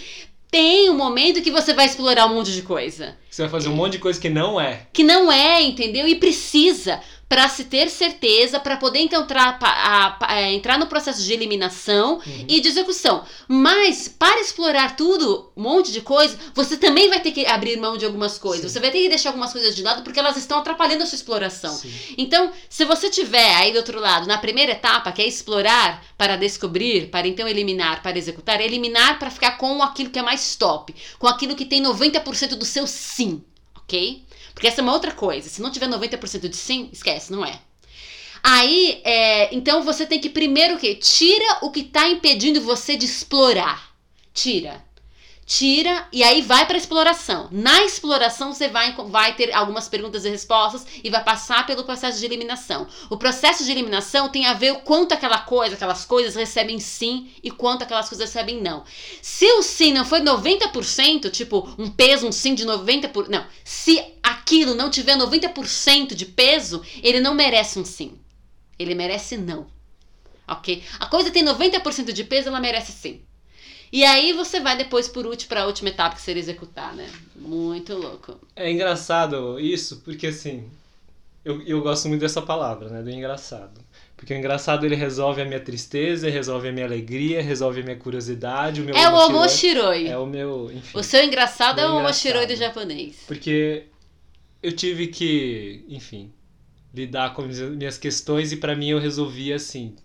tem 0.51 0.91
um 0.91 0.95
momento 0.95 1.41
que 1.41 1.49
você 1.49 1.73
vai 1.73 1.87
explorar 1.87 2.27
um 2.27 2.35
monte 2.35 2.53
de 2.53 2.61
coisa 2.61 3.17
Você 3.31 3.41
vai 3.41 3.49
fazer 3.49 3.67
um 3.67 3.75
monte 3.75 3.93
de 3.93 3.99
coisa 3.99 4.21
que 4.21 4.29
não 4.29 4.61
é. 4.61 4.85
que 4.93 5.03
não 5.03 5.31
é, 5.31 5.63
entendeu? 5.63 6.07
E 6.07 6.13
precisa 6.13 7.01
para 7.27 7.49
se 7.49 7.63
ter 7.65 7.89
certeza, 7.89 8.59
para 8.59 8.77
poder 8.77 8.99
então 8.99 9.23
entrar, 9.23 9.57
pa- 9.57 9.67
a- 9.67 10.11
pa- 10.11 10.35
é, 10.35 10.53
entrar 10.53 10.77
no 10.77 10.85
processo 10.85 11.23
de 11.23 11.33
eliminação 11.33 12.17
Uhum. 12.25 12.45
e 12.47 12.61
de 12.61 12.67
execução. 12.67 13.25
Mas 13.47 14.07
para 14.07 14.39
explorar 14.39 14.95
tudo, 14.95 15.51
um 15.57 15.63
monte 15.63 15.91
de 15.91 16.01
coisa, 16.01 16.37
você 16.53 16.77
também 16.77 17.09
vai 17.09 17.19
ter 17.19 17.31
que 17.31 17.45
abrir 17.47 17.77
mão 17.77 17.97
de 17.97 18.05
algumas 18.05 18.37
coisas. 18.37 18.71
Sim. 18.71 18.73
Você 18.73 18.79
vai 18.79 18.91
ter 18.91 18.99
que 19.01 19.09
deixar 19.09 19.29
algumas 19.29 19.51
coisas 19.51 19.75
de 19.75 19.81
lado 19.81 20.03
porque 20.03 20.19
elas 20.19 20.37
estão 20.37 20.59
atrapalhando 20.59 21.01
a 21.03 21.05
sua 21.07 21.15
exploração. 21.15 21.73
Sim. 21.73 21.91
Então, 22.17 22.51
se 22.69 22.85
você 22.85 23.09
tiver 23.09 23.55
aí 23.55 23.71
do 23.71 23.77
outro 23.77 23.99
lado, 23.99 24.27
na 24.27 24.37
primeira 24.37 24.73
etapa, 24.73 25.11
que 25.11 25.21
é 25.23 25.27
explorar 25.27 26.03
para 26.17 26.35
descobrir, 26.35 27.09
para 27.09 27.27
então 27.27 27.47
eliminar, 27.47 28.03
para 28.03 28.17
executar, 28.19 28.61
eliminar 28.61 29.17
para 29.17 29.31
ficar 29.31 29.57
com 29.57 29.81
aquilo 29.81 30.11
que 30.11 30.19
é 30.19 30.21
mais 30.21 30.55
top, 30.55 30.93
com 31.17 31.27
aquilo 31.27 31.55
que 31.55 31.65
tem 31.65 31.81
90% 31.81 32.55
do 32.55 32.65
seu 32.65 32.85
sim, 32.85 33.43
ok? 33.77 34.23
Porque 34.55 34.67
essa 34.67 34.79
é 34.79 34.83
uma 34.83 34.93
outra 34.93 35.11
coisa. 35.11 35.49
Se 35.49 35.61
não 35.61 35.69
tiver 35.69 35.87
90% 35.87 36.47
de 36.47 36.55
sim, 36.55 36.89
esquece, 36.91 37.31
não 37.31 37.45
é. 37.45 37.59
Aí, 38.41 39.01
é, 39.03 39.53
então 39.53 39.83
você 39.83 40.05
tem 40.05 40.19
que 40.19 40.29
primeiro 40.29 40.75
o 40.75 40.79
quê? 40.79 40.95
Tira 40.95 41.59
o 41.61 41.71
que 41.71 41.81
está 41.81 42.07
impedindo 42.07 42.61
você 42.61 42.95
de 42.95 43.05
explorar. 43.05 43.93
Tira. 44.33 44.84
Tira 45.45 46.07
e 46.11 46.23
aí 46.23 46.41
vai 46.41 46.65
para 46.65 46.77
exploração. 46.77 47.47
Na 47.51 47.83
exploração 47.83 48.51
você 48.51 48.67
vai, 48.67 48.95
vai 49.09 49.35
ter 49.35 49.53
algumas 49.53 49.87
perguntas 49.87 50.25
e 50.25 50.29
respostas 50.29 50.87
e 51.03 51.09
vai 51.09 51.23
passar 51.23 51.67
pelo 51.67 51.83
processo 51.83 52.19
de 52.19 52.25
eliminação. 52.25 52.87
O 53.11 53.17
processo 53.17 53.63
de 53.63 53.69
eliminação 53.69 54.27
tem 54.27 54.47
a 54.47 54.53
ver 54.53 54.71
o 54.71 54.79
quanto 54.79 55.13
aquela 55.13 55.37
coisa, 55.37 55.75
aquelas 55.75 56.03
coisas 56.03 56.33
recebem 56.33 56.79
sim 56.79 57.29
e 57.43 57.51
quanto 57.51 57.83
aquelas 57.83 58.09
coisas 58.09 58.27
recebem 58.27 58.59
não. 58.59 58.83
Se 59.21 59.45
o 59.53 59.61
sim 59.61 59.93
não 59.93 60.03
for 60.03 60.19
90%, 60.19 61.29
tipo 61.29 61.69
um 61.77 61.91
peso, 61.91 62.27
um 62.27 62.31
sim 62.31 62.55
de 62.55 62.65
90%, 62.65 63.09
por, 63.09 63.29
não. 63.29 63.45
Se 63.63 64.03
aquilo 64.23 64.73
não 64.73 64.89
tiver 64.89 65.15
90% 65.15 66.15
de 66.15 66.25
peso, 66.25 66.81
ele 67.03 67.19
não 67.19 67.35
merece 67.35 67.77
um 67.77 67.85
sim. 67.85 68.17
Ele 68.79 68.95
merece 68.95 69.37
não. 69.37 69.67
Ok? 70.47 70.83
A 70.99 71.05
coisa 71.05 71.29
tem 71.29 71.43
90% 71.45 72.11
de 72.11 72.23
peso, 72.23 72.49
ela 72.49 72.59
merece 72.59 72.91
sim. 72.91 73.24
E 73.95 74.03
aí 74.03 74.33
você 74.33 74.59
vai 74.59 74.77
depois 74.77 75.07
por 75.07 75.25
último 75.25 75.47
para 75.47 75.61
a 75.61 75.65
última 75.67 75.87
etapa 75.87 76.15
que 76.17 76.21
seria 76.21 76.41
executar, 76.41 76.93
né? 76.93 77.09
Muito 77.33 77.93
louco. 77.95 78.37
É 78.53 78.69
engraçado 78.69 79.57
isso, 79.57 80.01
porque 80.03 80.27
assim, 80.27 80.69
eu, 81.45 81.61
eu 81.61 81.81
gosto 81.81 82.09
muito 82.09 82.19
dessa 82.19 82.41
palavra, 82.41 82.89
né? 82.89 83.01
Do 83.01 83.09
engraçado. 83.09 83.79
Porque 84.17 84.33
o 84.33 84.37
engraçado 84.37 84.85
ele 84.85 84.95
resolve 84.95 85.41
a 85.41 85.45
minha 85.45 85.61
tristeza, 85.61 86.29
resolve 86.29 86.67
a 86.67 86.73
minha 86.73 86.85
alegria, 86.85 87.41
resolve 87.41 87.79
a 87.79 87.83
minha 87.85 87.95
curiosidade, 87.95 88.81
o 88.81 88.83
meu 88.83 88.93
É 88.97 89.07
o 89.07 89.15
omoshiroi. 89.27 90.07
É 90.07 90.17
o 90.17 90.25
meu, 90.25 90.69
enfim. 90.73 90.97
O 90.97 91.01
seu 91.01 91.23
engraçado 91.23 91.79
é 91.79 91.87
o 91.87 91.95
omoshiroi 91.95 92.45
do 92.45 92.55
japonês. 92.57 93.23
Porque 93.25 93.85
eu 94.61 94.73
tive 94.75 95.07
que, 95.07 95.85
enfim, 95.87 96.33
lidar 96.93 97.33
com 97.33 97.43
as 97.43 97.59
minhas 97.61 97.97
questões 97.97 98.51
e 98.51 98.57
pra 98.57 98.75
mim 98.75 98.89
eu 98.89 98.99
resolvi 98.99 99.53
assim. 99.53 99.95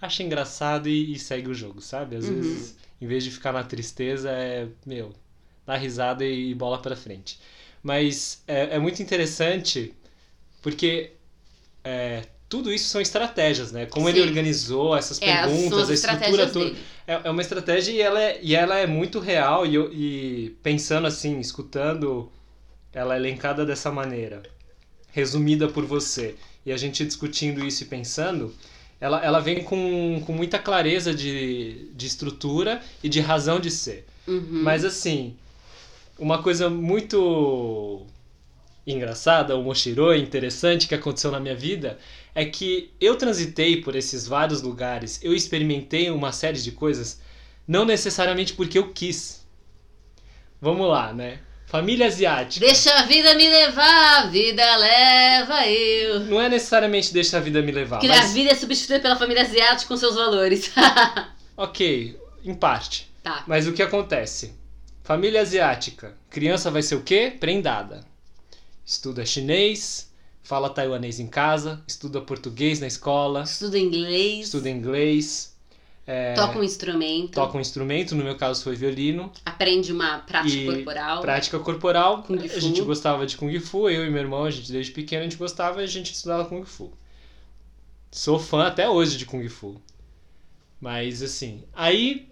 Acha 0.00 0.22
engraçado 0.22 0.88
e, 0.88 1.12
e 1.12 1.18
segue 1.18 1.50
o 1.50 1.54
jogo, 1.54 1.82
sabe? 1.82 2.16
Às 2.16 2.24
Uhum. 2.26 2.36
vezes, 2.36 2.76
em 3.00 3.06
vez 3.06 3.24
de 3.24 3.30
ficar 3.30 3.52
na 3.52 3.64
tristeza, 3.64 4.30
é, 4.30 4.68
meu, 4.86 5.12
dá 5.66 5.76
risada 5.76 6.24
e, 6.24 6.54
bola 6.54 6.80
pra 6.80 6.96
frente. 6.96 7.38
Mas 7.82 8.42
é, 8.46 8.76
é 8.76 8.78
muito 8.78 9.02
interessante 9.02 9.94
porque 10.62 11.12
é, 11.84 12.24
tudo 12.48 12.72
isso 12.72 12.88
são 12.88 13.00
estratégias, 13.00 13.72
né? 13.72 13.86
Como 13.86 14.08
ele 14.08 14.20
Sim. 14.20 14.28
organizou 14.28 14.96
essas 14.96 15.18
É, 15.20 15.42
perguntas, 15.42 15.78
as 15.78 15.90
a 15.90 15.94
estrutura 15.94 16.46
toda. 16.50 16.76
É, 17.06 17.20
é 17.24 17.30
uma 17.30 17.42
estratégia 17.42 17.92
e 17.92 18.00
ela 18.00 18.20
é, 18.22 18.40
e 18.42 18.54
ela 18.54 18.76
é 18.76 18.86
muito 18.86 19.18
real 19.20 19.66
e, 19.66 19.76
e 20.46 20.50
pensando 20.62 21.06
assim, 21.06 21.38
escutando 21.40 22.30
ela 22.92 23.16
elencada 23.16 23.64
dessa 23.66 23.90
maneira, 23.90 24.42
resumida 25.12 25.68
por 25.68 25.84
você, 25.84 26.36
e 26.64 26.72
a 26.72 26.76
gente 26.76 27.04
discutindo 27.04 27.64
isso 27.66 27.82
e 27.84 27.86
pensando, 27.86 28.54
ela, 29.00 29.24
ela 29.24 29.40
vem 29.40 29.62
com, 29.62 30.22
com 30.26 30.32
muita 30.32 30.58
clareza 30.58 31.14
de, 31.14 31.90
de 31.94 32.06
estrutura 32.06 32.82
e 33.02 33.08
de 33.08 33.20
razão 33.20 33.60
de 33.60 33.70
ser. 33.70 34.06
Uhum. 34.26 34.62
Mas 34.62 34.84
assim, 34.84 35.36
uma 36.18 36.42
coisa 36.42 36.68
muito 36.68 38.04
engraçada, 38.86 39.54
ou 39.54 39.62
mochiroi, 39.62 40.18
interessante 40.18 40.88
que 40.88 40.94
aconteceu 40.94 41.30
na 41.30 41.38
minha 41.38 41.54
vida, 41.54 41.98
é 42.34 42.44
que 42.44 42.90
eu 43.00 43.16
transitei 43.16 43.82
por 43.82 43.94
esses 43.94 44.26
vários 44.26 44.62
lugares, 44.62 45.20
eu 45.22 45.34
experimentei 45.34 46.10
uma 46.10 46.32
série 46.32 46.60
de 46.60 46.72
coisas, 46.72 47.20
não 47.66 47.84
necessariamente 47.84 48.54
porque 48.54 48.78
eu 48.78 48.92
quis. 48.92 49.46
Vamos 50.60 50.88
lá, 50.88 51.12
né? 51.12 51.40
Família 51.68 52.06
asiática. 52.06 52.64
Deixa 52.64 52.90
a 52.94 53.02
vida 53.02 53.34
me 53.34 53.46
levar, 53.46 54.22
a 54.22 54.26
vida 54.26 54.76
leva 54.76 55.66
eu. 55.66 56.20
Não 56.20 56.40
é 56.40 56.48
necessariamente 56.48 57.12
deixa 57.12 57.36
a 57.36 57.40
vida 57.40 57.60
me 57.60 57.70
levar, 57.70 57.98
Que 57.98 58.06
a 58.06 58.16
mas 58.16 58.32
vida 58.32 58.50
é 58.50 58.54
substituída 58.54 59.00
pela 59.02 59.16
família 59.16 59.42
asiática 59.42 59.86
com 59.86 59.96
seus 59.96 60.14
valores. 60.14 60.70
ok, 61.54 62.18
em 62.42 62.54
parte. 62.54 63.10
tá. 63.22 63.44
Mas 63.46 63.66
o 63.66 63.72
que 63.74 63.82
acontece? 63.82 64.54
Família 65.04 65.42
asiática. 65.42 66.16
Criança 66.30 66.70
vai 66.70 66.80
ser 66.82 66.94
o 66.94 67.02
quê? 67.02 67.36
Prendada. 67.38 68.02
Estuda 68.84 69.26
chinês, 69.26 70.10
fala 70.42 70.70
taiwanês 70.70 71.20
em 71.20 71.26
casa, 71.26 71.82
estuda 71.86 72.22
português 72.22 72.80
na 72.80 72.86
escola, 72.86 73.42
Estuda 73.42 73.78
inglês, 73.78 74.46
estuda 74.46 74.70
inglês, 74.70 75.54
é, 76.10 76.32
toca 76.32 76.58
um 76.58 76.64
instrumento, 76.64 77.32
toca 77.32 77.58
um 77.58 77.60
instrumento, 77.60 78.14
no 78.14 78.24
meu 78.24 78.34
caso 78.34 78.64
foi 78.64 78.74
violino, 78.74 79.30
aprende 79.44 79.92
uma 79.92 80.20
prática 80.20 80.72
corporal. 80.72 81.20
prática 81.20 81.58
corporal. 81.58 82.22
Kung 82.22 82.38
A 82.38 82.58
gente 82.58 82.80
gostava 82.80 83.26
de 83.26 83.36
Kung 83.36 83.60
Fu, 83.60 83.90
eu 83.90 84.06
e 84.06 84.10
meu 84.10 84.22
irmão, 84.22 84.44
a 84.44 84.50
gente 84.50 84.72
desde 84.72 84.90
pequeno 84.90 85.20
a 85.20 85.24
gente 85.24 85.36
gostava 85.36 85.82
e 85.82 85.84
a 85.84 85.86
gente 85.86 86.14
estudava 86.14 86.46
Kung 86.46 86.64
Fu. 86.64 86.90
Sou 88.10 88.38
fã 88.38 88.66
até 88.66 88.88
hoje 88.88 89.18
de 89.18 89.26
Kung 89.26 89.46
Fu. 89.50 89.78
Mas 90.80 91.22
assim, 91.22 91.62
aí 91.74 92.26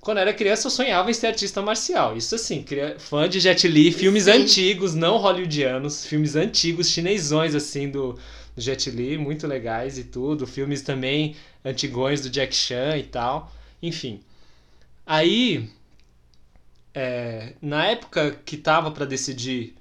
quando 0.00 0.18
era 0.18 0.32
criança 0.32 0.68
eu 0.68 0.70
sonhava 0.70 1.10
em 1.10 1.14
ser 1.14 1.26
artista 1.26 1.60
marcial. 1.60 2.16
Isso 2.16 2.36
assim, 2.36 2.64
fã 2.98 3.28
de 3.28 3.40
Jet 3.40 3.66
Li, 3.66 3.90
filmes 3.90 4.24
Sim. 4.26 4.30
antigos, 4.30 4.94
não 4.94 5.16
hollywoodianos, 5.16 6.06
filmes 6.06 6.36
antigos, 6.36 6.88
chinesões 6.88 7.56
assim 7.56 7.90
do, 7.90 8.16
do 8.54 8.60
Jet 8.60 8.90
Li, 8.90 9.16
muito 9.16 9.46
legais 9.46 9.98
e 9.98 10.04
tudo, 10.04 10.46
filmes 10.46 10.82
também 10.82 11.36
antigões 11.64 12.20
do 12.20 12.30
Jack 12.30 12.54
Chan 12.54 12.96
e 12.96 13.04
tal. 13.04 13.52
Enfim. 13.82 14.20
Aí 15.06 15.70
é, 16.94 17.54
na 17.60 17.86
época 17.86 18.32
que 18.44 18.56
tava 18.56 18.90
para 18.90 19.04
decidir 19.04 19.74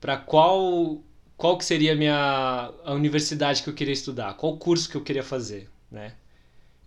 para 0.00 0.16
qual 0.16 1.00
qual 1.36 1.58
que 1.58 1.64
seria 1.64 1.92
a 1.92 1.96
minha 1.96 2.72
a 2.84 2.92
universidade 2.92 3.62
que 3.62 3.68
eu 3.68 3.74
queria 3.74 3.92
estudar, 3.92 4.34
qual 4.34 4.56
curso 4.56 4.88
que 4.88 4.96
eu 4.96 5.02
queria 5.02 5.22
fazer, 5.22 5.68
né? 5.90 6.14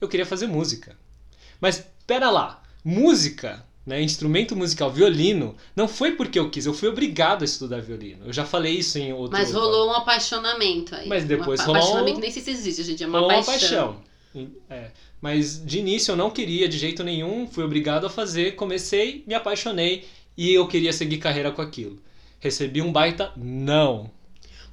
Eu 0.02 0.08
queria 0.08 0.26
fazer 0.26 0.48
música. 0.48 0.98
Mas 1.60 1.86
pera 2.08 2.30
lá, 2.30 2.64
música 2.84 3.66
né, 3.86 4.02
instrumento 4.02 4.56
musical, 4.56 4.92
violino, 4.92 5.56
não 5.76 5.88
foi 5.88 6.12
porque 6.12 6.38
eu 6.38 6.50
quis, 6.50 6.66
eu 6.66 6.74
fui 6.74 6.88
obrigado 6.90 7.42
a 7.42 7.46
estudar 7.46 7.82
violino. 7.82 8.26
Eu 8.28 8.34
já 8.34 8.46
falei 8.46 8.76
isso 8.76 8.98
em 9.00 9.12
outro 9.14 9.38
Mas 9.38 9.52
rolou 9.52 9.90
um 9.90 9.94
apaixonamento 9.94 10.96
aí. 10.96 11.08
Mas 11.08 11.24
depois 11.26 11.60
um 11.62 11.64
rolou 11.66 11.78
apaixonamento 11.82 12.20
nem 12.20 12.32
sei 12.32 12.42
se 12.44 12.52
existe, 12.52 12.84
gente, 12.84 13.04
é 13.04 13.08
uma 13.08 13.20
rolou 13.20 13.44
paixão. 13.44 13.90
uma 14.36 14.44
paixão. 14.44 14.52
É. 14.70 14.92
Mas 15.22 15.64
de 15.66 15.80
início 15.80 16.12
eu 16.12 16.16
não 16.16 16.30
queria 16.30 16.68
de 16.70 16.78
jeito 16.78 17.04
nenhum, 17.04 17.48
fui 17.48 17.64
obrigado 17.64 18.06
a 18.06 18.10
fazer, 18.10 18.56
comecei, 18.56 19.24
me 19.28 19.34
apaixonei 19.34 20.06
e 20.38 20.54
eu 20.54 20.68
queria 20.68 20.94
seguir 20.94 21.18
carreira 21.18 21.52
com 21.52 21.62
aquilo. 21.62 22.00
Recebi 22.40 22.82
um 22.82 22.92
baita 22.92 23.32
não. 23.36 24.10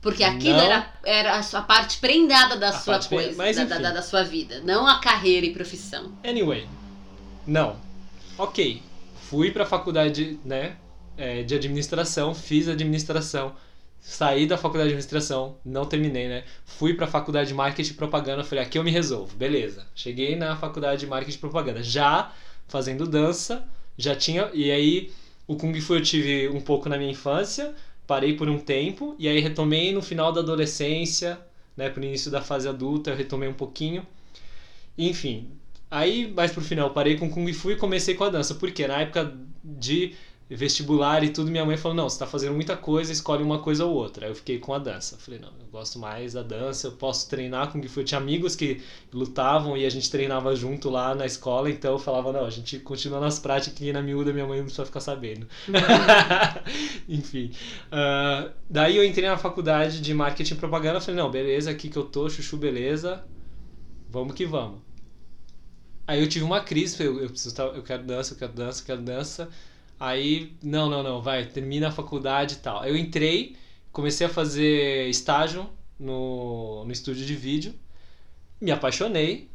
Porque 0.01 0.23
aquilo 0.23 0.57
Não. 0.59 0.65
era, 0.65 0.93
era 1.05 1.37
a 1.37 1.43
sua 1.43 1.63
parte 1.63 1.99
prendada 1.99 2.55
da 2.57 2.71
sua 2.73 2.99
pre- 3.01 3.09
coisa, 3.09 3.35
mas 3.37 3.57
da, 3.57 3.65
da- 3.65 3.91
da 3.91 4.03
sua 4.03 4.23
vida, 4.23 4.61
não 4.61 4.87
a 4.87 5.01
carreira 5.01 5.45
e 5.47 5.53
profissão. 5.53 6.13
Anyway, 6.23 6.65
não. 7.45 7.77
Ok, 8.39 8.83
fui 9.29 9.51
pra 9.51 9.67
faculdade, 9.67 10.39
né, 10.45 10.77
é, 11.17 11.43
de 11.43 11.55
administração, 11.55 12.35
fiz 12.35 12.69
administração, 12.69 13.55
saí 13.99 14.47
da 14.47 14.57
faculdade 14.57 14.91
de 14.91 14.95
administração, 14.95 15.57
não 15.65 15.85
terminei, 15.85 16.29
né, 16.29 16.45
fui 16.65 16.95
pra 16.95 17.09
faculdade 17.09 17.49
de 17.49 17.55
marketing 17.55 17.93
e 17.93 17.95
propaganda, 17.95 18.45
falei, 18.45 18.63
aqui 18.63 18.79
eu 18.79 18.85
me 18.85 18.91
resolvo, 18.91 19.37
beleza. 19.37 19.87
Cheguei 19.95 20.37
na 20.37 20.55
faculdade 20.57 21.01
de 21.01 21.07
marketing 21.07 21.39
e 21.39 21.41
propaganda, 21.41 21.83
já 21.83 22.33
fazendo 22.69 23.07
dança, 23.07 23.67
já 23.99 24.15
tinha, 24.15 24.49
e 24.55 24.71
aí 24.71 25.13
o 25.47 25.57
Kung 25.57 25.79
Fu 25.81 25.95
eu 25.95 26.03
tive 26.03 26.49
um 26.49 26.61
pouco 26.61 26.89
na 26.89 26.97
minha 26.97 27.11
infância, 27.11 27.75
parei 28.07 28.35
por 28.35 28.49
um 28.49 28.59
tempo, 28.59 29.17
e 29.19 29.29
aí 29.29 29.41
retomei 29.41 29.93
no 29.93 30.03
final 30.03 30.33
da 30.33 30.41
adolescência, 30.41 31.39
né, 31.77 31.91
pro 31.91 32.05
início 32.05 32.31
da 32.31 32.41
fase 32.41 32.69
adulta, 32.69 33.11
eu 33.11 33.17
retomei 33.17 33.49
um 33.49 33.55
pouquinho. 33.55 34.07
Enfim, 34.97 35.51
aí 35.91 36.33
mais 36.33 36.53
pro 36.53 36.61
final 36.61 36.91
parei 36.91 37.17
com 37.17 37.31
Kung 37.31 37.53
Fu 37.53 37.71
e 37.71 37.77
comecei 37.77 38.15
com 38.15 38.25
a 38.25 38.31
dança. 38.31 38.55
Porque 38.55 38.87
na 38.87 39.01
época 39.01 39.37
de 39.63 40.15
vestibular 40.49 41.25
e 41.25 41.31
tudo, 41.31 41.51
minha 41.51 41.65
mãe 41.65 41.77
falou: 41.77 41.97
Não, 41.97 42.09
você 42.09 42.19
tá 42.19 42.27
fazendo 42.27 42.55
muita 42.55 42.77
coisa, 42.77 43.13
escolhe 43.13 43.43
uma 43.43 43.59
coisa 43.59 43.85
ou 43.85 43.93
outra. 43.95 44.27
Aí 44.27 44.31
eu 44.31 44.35
fiquei 44.37 44.59
com 44.59 44.73
a 44.73 44.79
dança. 44.79 45.17
Falei: 45.19 45.41
Não, 45.41 45.49
eu 45.49 45.67
gosto 45.73 45.99
mais 45.99 46.35
da 46.35 46.43
dança, 46.43 46.87
eu 46.87 46.93
posso 46.93 47.29
treinar 47.29 47.73
Kung 47.73 47.83
Fu. 47.89 48.01
Eu 48.01 48.05
tinha 48.05 48.21
amigos 48.21 48.55
que 48.55 48.81
lutavam 49.13 49.77
e 49.77 49.85
a 49.85 49.91
gente 49.91 50.11
treinava 50.11 50.55
junto 50.55 50.89
lá 50.89 51.15
na 51.15 51.27
escola, 51.27 51.69
então 51.69 51.93
eu 51.93 51.99
falava: 51.99 52.33
Não, 52.33 52.45
a 52.45 52.51
gente 52.51 52.79
continua 52.79 53.19
nas 53.19 53.39
práticas 53.39 53.81
e 53.81 53.93
na 53.93 54.03
miúda 54.03 54.33
minha 54.33 54.47
mãe 54.47 54.59
não 54.59 54.67
precisa 54.67 54.87
ficar 54.87 55.01
sabendo. 55.01 55.49
Enfim. 57.09 57.51
ah, 57.91 58.51
daí 58.71 58.97
eu 58.97 59.05
entrei 59.05 59.29
na 59.29 59.37
faculdade 59.37 60.01
de 60.01 60.15
marketing 60.15 60.55
e 60.55 60.57
propaganda. 60.57 61.01
Falei: 61.01 61.21
Não, 61.21 61.31
beleza, 61.31 61.71
aqui 61.71 61.89
que 61.89 61.97
eu 61.97 62.05
tô, 62.05 62.31
chuchu, 62.31 62.57
beleza. 62.57 63.25
Vamos 64.09 64.35
que 64.35 64.47
vamos. 64.47 64.86
Aí 66.07 66.21
eu 66.21 66.29
tive 66.29 66.45
uma 66.45 66.61
crise, 66.61 67.03
eu, 67.03 67.21
eu 67.21 67.29
preciso, 67.31 67.61
eu 67.63 67.83
quero 67.83 68.05
dança, 68.05 68.35
eu 68.35 68.39
quero 68.39 68.53
dança, 68.53 68.83
eu 68.83 68.87
quero 68.87 69.03
dança. 69.03 69.51
Aí, 69.99 70.57
não, 70.63 70.89
não, 70.91 71.03
não, 71.03 71.23
vai, 71.23 71.47
termina 71.47 71.89
a 71.89 71.93
faculdade 71.93 72.55
e 72.55 72.59
tal. 72.59 72.85
Eu 72.85 72.97
entrei, 72.97 73.57
comecei 73.93 74.27
a 74.27 74.31
fazer 74.31 75.09
estágio 75.09 75.69
no, 75.99 76.85
no 76.85 76.93
estúdio 76.93 77.25
de 77.27 77.35
vídeo, 77.35 77.75
me 78.61 78.71
apaixonei. 78.71 79.51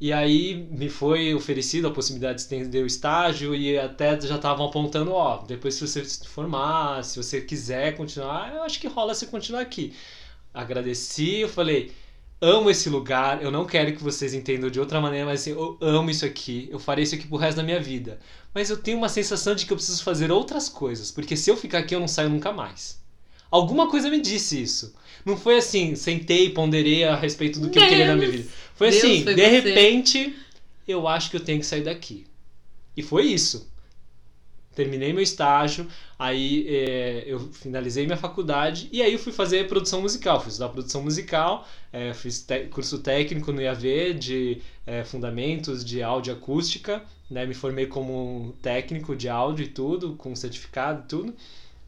E 0.00 0.12
aí 0.12 0.54
me 0.70 0.88
foi 0.88 1.34
oferecido 1.34 1.88
a 1.88 1.90
possibilidade 1.90 2.36
de 2.36 2.42
estender 2.42 2.84
o 2.84 2.86
estágio 2.86 3.54
e 3.54 3.76
até 3.78 4.20
já 4.20 4.36
estavam 4.36 4.66
apontando, 4.66 5.12
ó, 5.12 5.38
depois 5.38 5.74
se 5.74 5.86
você 5.86 6.04
se 6.04 6.26
formar, 6.28 7.02
se 7.04 7.16
você 7.20 7.40
quiser 7.40 7.96
continuar, 7.96 8.54
eu 8.54 8.62
acho 8.62 8.80
que 8.80 8.86
rola 8.86 9.12
você 9.12 9.26
continuar 9.26 9.60
aqui. 9.62 9.92
Agradeci, 10.54 11.40
eu 11.40 11.48
falei, 11.48 11.92
amo 12.40 12.70
esse 12.70 12.88
lugar, 12.88 13.42
eu 13.42 13.50
não 13.50 13.64
quero 13.64 13.92
que 13.94 14.02
vocês 14.02 14.32
entendam 14.32 14.70
de 14.70 14.78
outra 14.78 15.00
maneira, 15.00 15.26
mas 15.26 15.40
assim, 15.40 15.50
eu 15.50 15.76
amo 15.80 16.10
isso 16.10 16.24
aqui, 16.24 16.68
eu 16.70 16.78
farei 16.78 17.04
isso 17.04 17.14
aqui 17.14 17.26
pro 17.26 17.36
resto 17.36 17.56
da 17.56 17.62
minha 17.62 17.80
vida. 17.80 18.18
Mas 18.54 18.70
eu 18.70 18.76
tenho 18.76 18.98
uma 18.98 19.08
sensação 19.08 19.54
de 19.54 19.66
que 19.66 19.72
eu 19.72 19.76
preciso 19.76 20.02
fazer 20.02 20.30
outras 20.30 20.68
coisas, 20.68 21.10
porque 21.10 21.36
se 21.36 21.50
eu 21.50 21.56
ficar 21.56 21.78
aqui 21.78 21.94
eu 21.94 22.00
não 22.00 22.08
saio 22.08 22.30
nunca 22.30 22.52
mais. 22.52 23.00
Alguma 23.50 23.88
coisa 23.88 24.10
me 24.10 24.20
disse 24.20 24.60
isso. 24.60 24.94
Não 25.24 25.36
foi 25.36 25.58
assim, 25.58 25.94
sentei 25.94 26.46
e 26.46 26.50
ponderei 26.50 27.04
a 27.04 27.16
respeito 27.16 27.58
do 27.60 27.70
que 27.70 27.78
eu 27.78 27.88
queria 27.88 28.08
na 28.08 28.16
minha 28.16 28.30
vida. 28.30 28.48
Foi 28.74 28.90
Deus 28.90 29.02
assim, 29.02 29.24
foi 29.24 29.34
de 29.34 29.42
você. 29.42 29.48
repente, 29.48 30.36
eu 30.86 31.08
acho 31.08 31.30
que 31.30 31.36
eu 31.36 31.44
tenho 31.44 31.60
que 31.60 31.66
sair 31.66 31.82
daqui. 31.82 32.26
E 32.96 33.02
foi 33.02 33.24
isso. 33.26 33.70
Terminei 34.78 35.12
meu 35.12 35.24
estágio, 35.24 35.88
aí 36.16 36.64
é, 36.68 37.24
eu 37.26 37.40
finalizei 37.40 38.06
minha 38.06 38.16
faculdade 38.16 38.88
e 38.92 39.02
aí 39.02 39.12
eu 39.12 39.18
fui 39.18 39.32
fazer 39.32 39.66
produção 39.66 40.00
musical. 40.00 40.38
Fui 40.38 40.50
estudar 40.50 40.68
produção 40.68 41.02
musical, 41.02 41.66
é, 41.92 42.14
fiz 42.14 42.46
curso 42.70 43.00
técnico 43.00 43.50
no 43.50 43.60
IAV 43.60 44.14
de 44.14 44.62
é, 44.86 45.02
fundamentos 45.02 45.84
de 45.84 46.00
áudio 46.00 46.32
acústica, 46.32 47.02
né? 47.28 47.44
Me 47.44 47.54
formei 47.54 47.86
como 47.86 48.54
técnico 48.62 49.16
de 49.16 49.28
áudio 49.28 49.64
e 49.64 49.68
tudo, 49.68 50.14
com 50.14 50.36
certificado 50.36 51.02
e 51.02 51.08
tudo. 51.08 51.34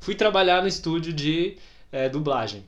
Fui 0.00 0.16
trabalhar 0.16 0.60
no 0.60 0.66
estúdio 0.66 1.12
de 1.12 1.58
dublagem. 2.10 2.64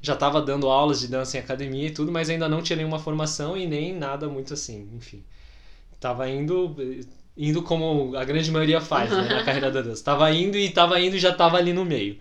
Já 0.00 0.14
estava 0.14 0.40
dando 0.40 0.68
aulas 0.68 1.00
de 1.00 1.08
dança 1.08 1.38
em 1.38 1.40
academia 1.40 1.88
e 1.88 1.90
tudo, 1.90 2.12
mas 2.12 2.30
ainda 2.30 2.48
não 2.48 2.62
tinha 2.62 2.76
nenhuma 2.76 3.00
formação 3.00 3.56
e 3.56 3.66
nem 3.66 3.92
nada 3.92 4.28
muito 4.28 4.54
assim, 4.54 4.88
enfim. 4.94 5.24
Tava 5.98 6.28
indo 6.30 6.76
indo 7.40 7.62
como 7.62 8.14
a 8.14 8.22
grande 8.22 8.50
maioria 8.50 8.82
faz 8.82 9.10
né, 9.10 9.22
na 9.22 9.42
carreira 9.44 9.70
da 9.70 9.80
dança. 9.80 10.04
Tava 10.04 10.30
indo 10.30 10.58
e 10.58 10.68
tava 10.68 11.00
indo 11.00 11.16
e 11.16 11.18
já 11.18 11.32
tava 11.32 11.56
ali 11.56 11.72
no 11.72 11.86
meio. 11.86 12.18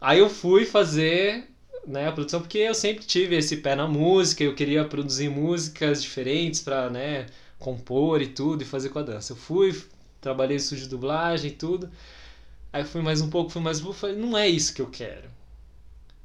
Aí 0.00 0.18
eu 0.18 0.28
fui 0.28 0.64
fazer 0.66 1.48
né, 1.86 2.08
a 2.08 2.12
produção 2.12 2.40
porque 2.40 2.58
eu 2.58 2.74
sempre 2.74 3.04
tive 3.04 3.36
esse 3.36 3.58
pé 3.58 3.76
na 3.76 3.86
música, 3.86 4.42
eu 4.42 4.54
queria 4.54 4.84
produzir 4.84 5.28
músicas 5.28 6.02
diferentes 6.02 6.60
para 6.60 6.90
né, 6.90 7.26
compor 7.56 8.20
e 8.20 8.26
tudo 8.26 8.62
e 8.62 8.66
fazer 8.66 8.88
com 8.88 8.98
a 8.98 9.02
dança. 9.02 9.32
Eu 9.32 9.36
fui, 9.36 9.80
trabalhei 10.20 10.56
no 10.56 10.62
estúdio 10.62 10.84
de 10.84 10.90
dublagem 10.90 11.52
e 11.52 11.54
tudo. 11.54 11.88
Aí 12.72 12.84
fui 12.84 13.00
mais 13.00 13.20
um 13.20 13.30
pouco, 13.30 13.50
fui 13.50 13.62
mais 13.62 13.80
um 13.80 13.84
pouco, 13.84 13.98
falei, 13.98 14.16
não 14.16 14.36
é 14.36 14.48
isso 14.48 14.74
que 14.74 14.82
eu 14.82 14.88
quero. 14.88 15.28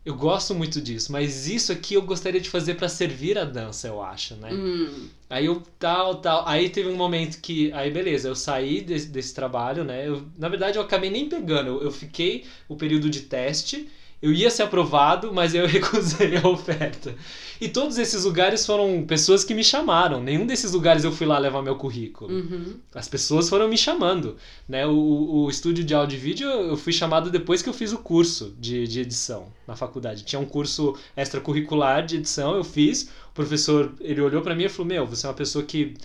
Eu 0.08 0.16
gosto 0.16 0.56
muito 0.56 0.80
disso, 0.80 1.12
mas 1.12 1.50
isso 1.50 1.70
aqui 1.70 1.96
eu 1.96 2.02
gostaria 2.02 2.40
de 2.40 2.50
fazer 2.50 2.76
para 2.76 2.88
servir 2.88 3.38
a 3.38 3.44
dança, 3.44 3.90
eu 3.90 4.02
acho, 4.02 4.36
né? 4.38 4.54
Hum, 4.54 5.10
Aí 5.30 5.48
eu 5.48 5.62
tal, 5.78 6.22
tal. 6.22 6.48
Aí 6.48 6.70
teve 6.70 6.88
um 6.88 6.96
momento 6.96 7.42
que. 7.42 7.74
Aí 7.74 7.92
beleza, 7.92 8.30
eu 8.30 8.36
saí 8.36 8.80
desse, 8.80 9.08
desse 9.08 9.34
trabalho, 9.34 9.84
né? 9.84 10.08
Eu, 10.08 10.26
na 10.38 10.48
verdade 10.48 10.78
eu 10.78 10.82
acabei 10.82 11.10
nem 11.10 11.28
pegando. 11.28 11.68
Eu, 11.72 11.84
eu 11.84 11.92
fiquei 11.92 12.46
o 12.70 12.78
período 12.78 13.10
de 13.10 13.24
teste. 13.24 13.90
Eu 14.22 14.34
ia 14.34 14.50
ser 14.50 14.64
aprovado, 14.64 15.32
mas 15.34 15.54
eu 15.54 15.66
recusei 15.68 16.38
a 16.38 16.48
oferta. 16.48 17.16
E 17.60 17.68
todos 17.68 17.98
esses 17.98 18.24
lugares 18.24 18.66
foram 18.66 19.04
pessoas 19.04 19.44
que 19.44 19.54
me 19.54 19.64
chamaram. 19.64 20.22
Nenhum 20.22 20.46
desses 20.46 20.74
lugares 20.74 21.04
eu 21.04 21.12
fui 21.12 21.26
lá 21.26 21.38
levar 21.38 21.62
meu 21.62 21.76
currículo. 21.76 22.32
uhum. 22.32 22.80
As 22.94 23.08
pessoas 23.08 23.50
foram 23.50 23.68
me 23.68 23.78
chamando. 23.78 24.38
Né? 24.68 24.86
O, 24.86 24.94
o 25.46 25.50
estúdio 25.50 25.84
de 25.84 25.94
áudio 25.94 26.18
e 26.18 26.20
vídeo 26.20 26.48
eu 26.48 26.78
fui 26.78 26.94
chamado 26.94 27.30
depois 27.32 27.62
que 27.62 27.70
eu 27.70 27.74
fiz 27.74 27.92
o 27.94 27.98
curso 27.98 28.56
de, 28.60 28.88
de 28.88 29.02
edição 29.02 29.52
na 29.68 29.76
faculdade. 29.76 30.24
Tinha 30.24 30.40
um 30.40 30.46
curso 30.46 30.96
extracurricular 31.16 32.06
de 32.06 32.18
edição, 32.18 32.56
eu 32.56 32.64
fiz. 32.64 33.10
O 33.32 33.34
professor 33.34 33.94
ele 34.00 34.22
olhou 34.22 34.42
pra 34.42 34.56
mim 34.56 34.66
e 34.66 34.70
falou: 34.70 34.88
Meu, 34.88 35.06
você 35.06 35.26
é 35.26 35.30
uma 35.30 35.36
pessoa 35.36 35.64
que 35.64 35.96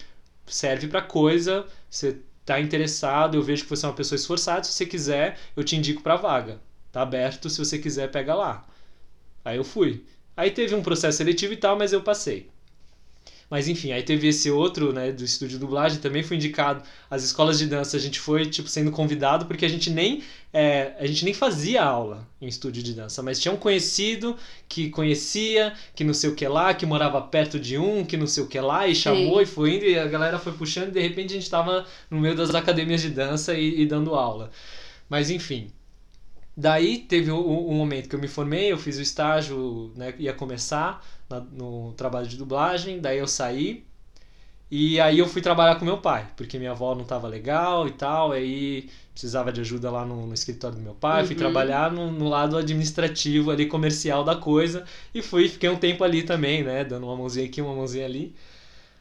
serve 0.47 0.89
pra 0.89 1.03
coisa, 1.03 1.67
você 1.89 2.19
tá 2.45 2.61
interessado, 2.61 3.37
eu 3.37 3.43
vejo 3.43 3.65
que 3.65 3.71
você 3.71 3.87
é 3.87 3.89
uma 3.89 3.95
pessoa 3.95 4.17
esforçada. 4.17 4.65
Se 4.65 4.73
você 4.73 4.87
quiser, 4.87 5.39
eu 5.57 5.63
te 5.63 5.77
indico 5.77 6.03
pra 6.03 6.17
vaga. 6.17 6.61
Tá 6.93 7.03
aberto, 7.03 7.49
se 7.49 7.59
você 7.59 7.79
quiser, 7.79 8.11
pega 8.11 8.35
lá. 8.35 8.65
Aí 9.45 9.57
eu 9.57 9.65
fui. 9.65 10.05
Aí 10.37 10.51
teve 10.51 10.75
um 10.75 10.83
processo 10.83 11.19
seletivo 11.19 11.55
e 11.55 11.57
tal, 11.57 11.77
mas 11.77 11.93
eu 11.93 12.03
passei. 12.03 12.51
Mas 13.53 13.69
enfim, 13.69 13.93
aí 13.93 14.03
teve 14.03 14.29
esse 14.29 14.51
outro, 14.51 14.95
né, 14.95 15.13
do 15.13 15.23
estúdio 15.23 15.59
de 15.59 15.61
dublagem, 15.61 15.99
também 15.99 16.23
foi 16.23 16.39
indicado. 16.39 16.83
As 17.11 17.23
escolas 17.23 17.59
de 17.59 17.67
dança, 17.67 17.99
a 17.99 18.01
gente 18.01 18.19
foi, 18.19 18.47
tipo, 18.47 18.67
sendo 18.67 18.91
convidado, 18.91 19.45
porque 19.45 19.67
a 19.67 19.69
gente 19.69 19.91
nem, 19.91 20.23
é, 20.55 20.95
a 20.99 21.07
gente 21.07 21.23
nem 21.23 21.35
fazia 21.35 21.83
aula 21.83 22.27
em 22.41 22.47
estúdio 22.47 22.83
de 22.83 22.95
dança, 22.95 23.23
mas 23.23 23.39
tinha 23.39 23.53
um 23.53 23.59
conhecido 23.59 24.39
que 24.67 24.89
conhecia, 24.89 25.75
que 25.95 26.03
não 26.03 26.15
sei 26.15 26.31
o 26.31 26.35
que 26.35 26.49
lá, 26.49 26.73
que 26.73 26.87
morava 26.87 27.21
perto 27.21 27.61
de 27.61 27.77
um, 27.77 28.07
que 28.07 28.17
não 28.17 28.27
sei 28.27 28.43
o 28.43 28.47
que 28.47 28.59
lá, 28.59 28.87
e 28.89 28.95
chamou 28.95 29.37
Sim. 29.37 29.43
e 29.43 29.47
foi 29.47 29.75
indo, 29.75 29.85
e 29.85 29.99
a 29.99 30.07
galera 30.07 30.39
foi 30.39 30.53
puxando, 30.53 30.89
e 30.89 30.93
de 30.93 31.01
repente 31.01 31.35
a 31.35 31.37
gente 31.37 31.51
tava 31.51 31.85
no 32.11 32.19
meio 32.19 32.35
das 32.35 32.55
academias 32.55 33.03
de 33.03 33.11
dança 33.11 33.53
e, 33.53 33.83
e 33.83 33.87
dando 33.87 34.15
aula. 34.15 34.51
Mas 35.11 35.29
enfim. 35.29 35.71
Daí 36.57 36.99
teve 37.01 37.33
um, 37.33 37.71
um 37.71 37.75
momento 37.75 38.09
que 38.09 38.15
eu 38.17 38.21
me 38.21 38.29
formei, 38.29 38.73
eu 38.73 38.79
fiz 38.79 38.99
o 38.99 39.03
estágio, 39.03 39.93
né, 39.97 40.15
ia 40.19 40.35
começar 40.35 41.05
na- 41.29 41.41
no 41.41 41.93
trabalho 41.95 42.27
de 42.29 42.37
dublagem, 42.37 43.01
daí 43.01 43.19
eu 43.19 43.29
saí. 43.29 43.85
E 44.71 44.99
aí 45.01 45.19
eu 45.19 45.27
fui 45.29 45.43
trabalhar 45.43 45.77
com 45.79 45.85
meu 45.85 45.99
pai, 45.99 46.27
porque 46.37 46.59
minha 46.59 46.71
avó 46.71 46.95
não 46.95 47.03
estava 47.03 47.29
legal 47.29 47.87
e 47.87 47.93
tal, 47.93 48.33
aí 48.33 48.89
precisava 49.13 49.53
de 49.53 49.61
ajuda 49.61 49.91
lá 49.91 50.05
no, 50.07 50.27
no 50.27 50.33
escritório 50.35 50.77
do 50.79 50.83
meu 50.83 50.95
pai, 50.95 51.25
fui 51.25 51.35
Uhum. 51.35 51.39
trabalhar 51.39 51.93
no, 51.93 52.11
no 52.11 52.29
lado 52.29 52.57
administrativo 52.57 53.51
ali, 53.51 53.67
comercial 53.67 54.25
da 54.25 54.35
coisa, 54.35 54.85
e 55.15 55.21
fui, 55.23 55.49
fiquei 55.49 55.69
um 55.69 55.77
tempo 55.77 56.03
ali 56.05 56.23
também, 56.23 56.63
né, 56.65 56.85
dando 56.85 57.05
uma 57.07 57.17
mãozinha 57.17 57.47
aqui, 57.47 57.61
uma 57.61 57.75
mãozinha 57.75 58.07
ali, 58.07 58.35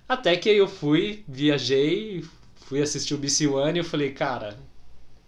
até 0.10 0.36
que 0.38 0.50
aí 0.50 0.58
eu 0.58 0.68
fui, 0.68 1.24
viajei, 1.28 2.24
fui 2.56 2.82
assistir 2.82 3.14
o 3.16 3.18
BC 3.18 3.48
One 3.48 3.80
e 3.80 3.82
eu 3.82 3.86
falei, 3.86 4.12
cara, 4.14 4.58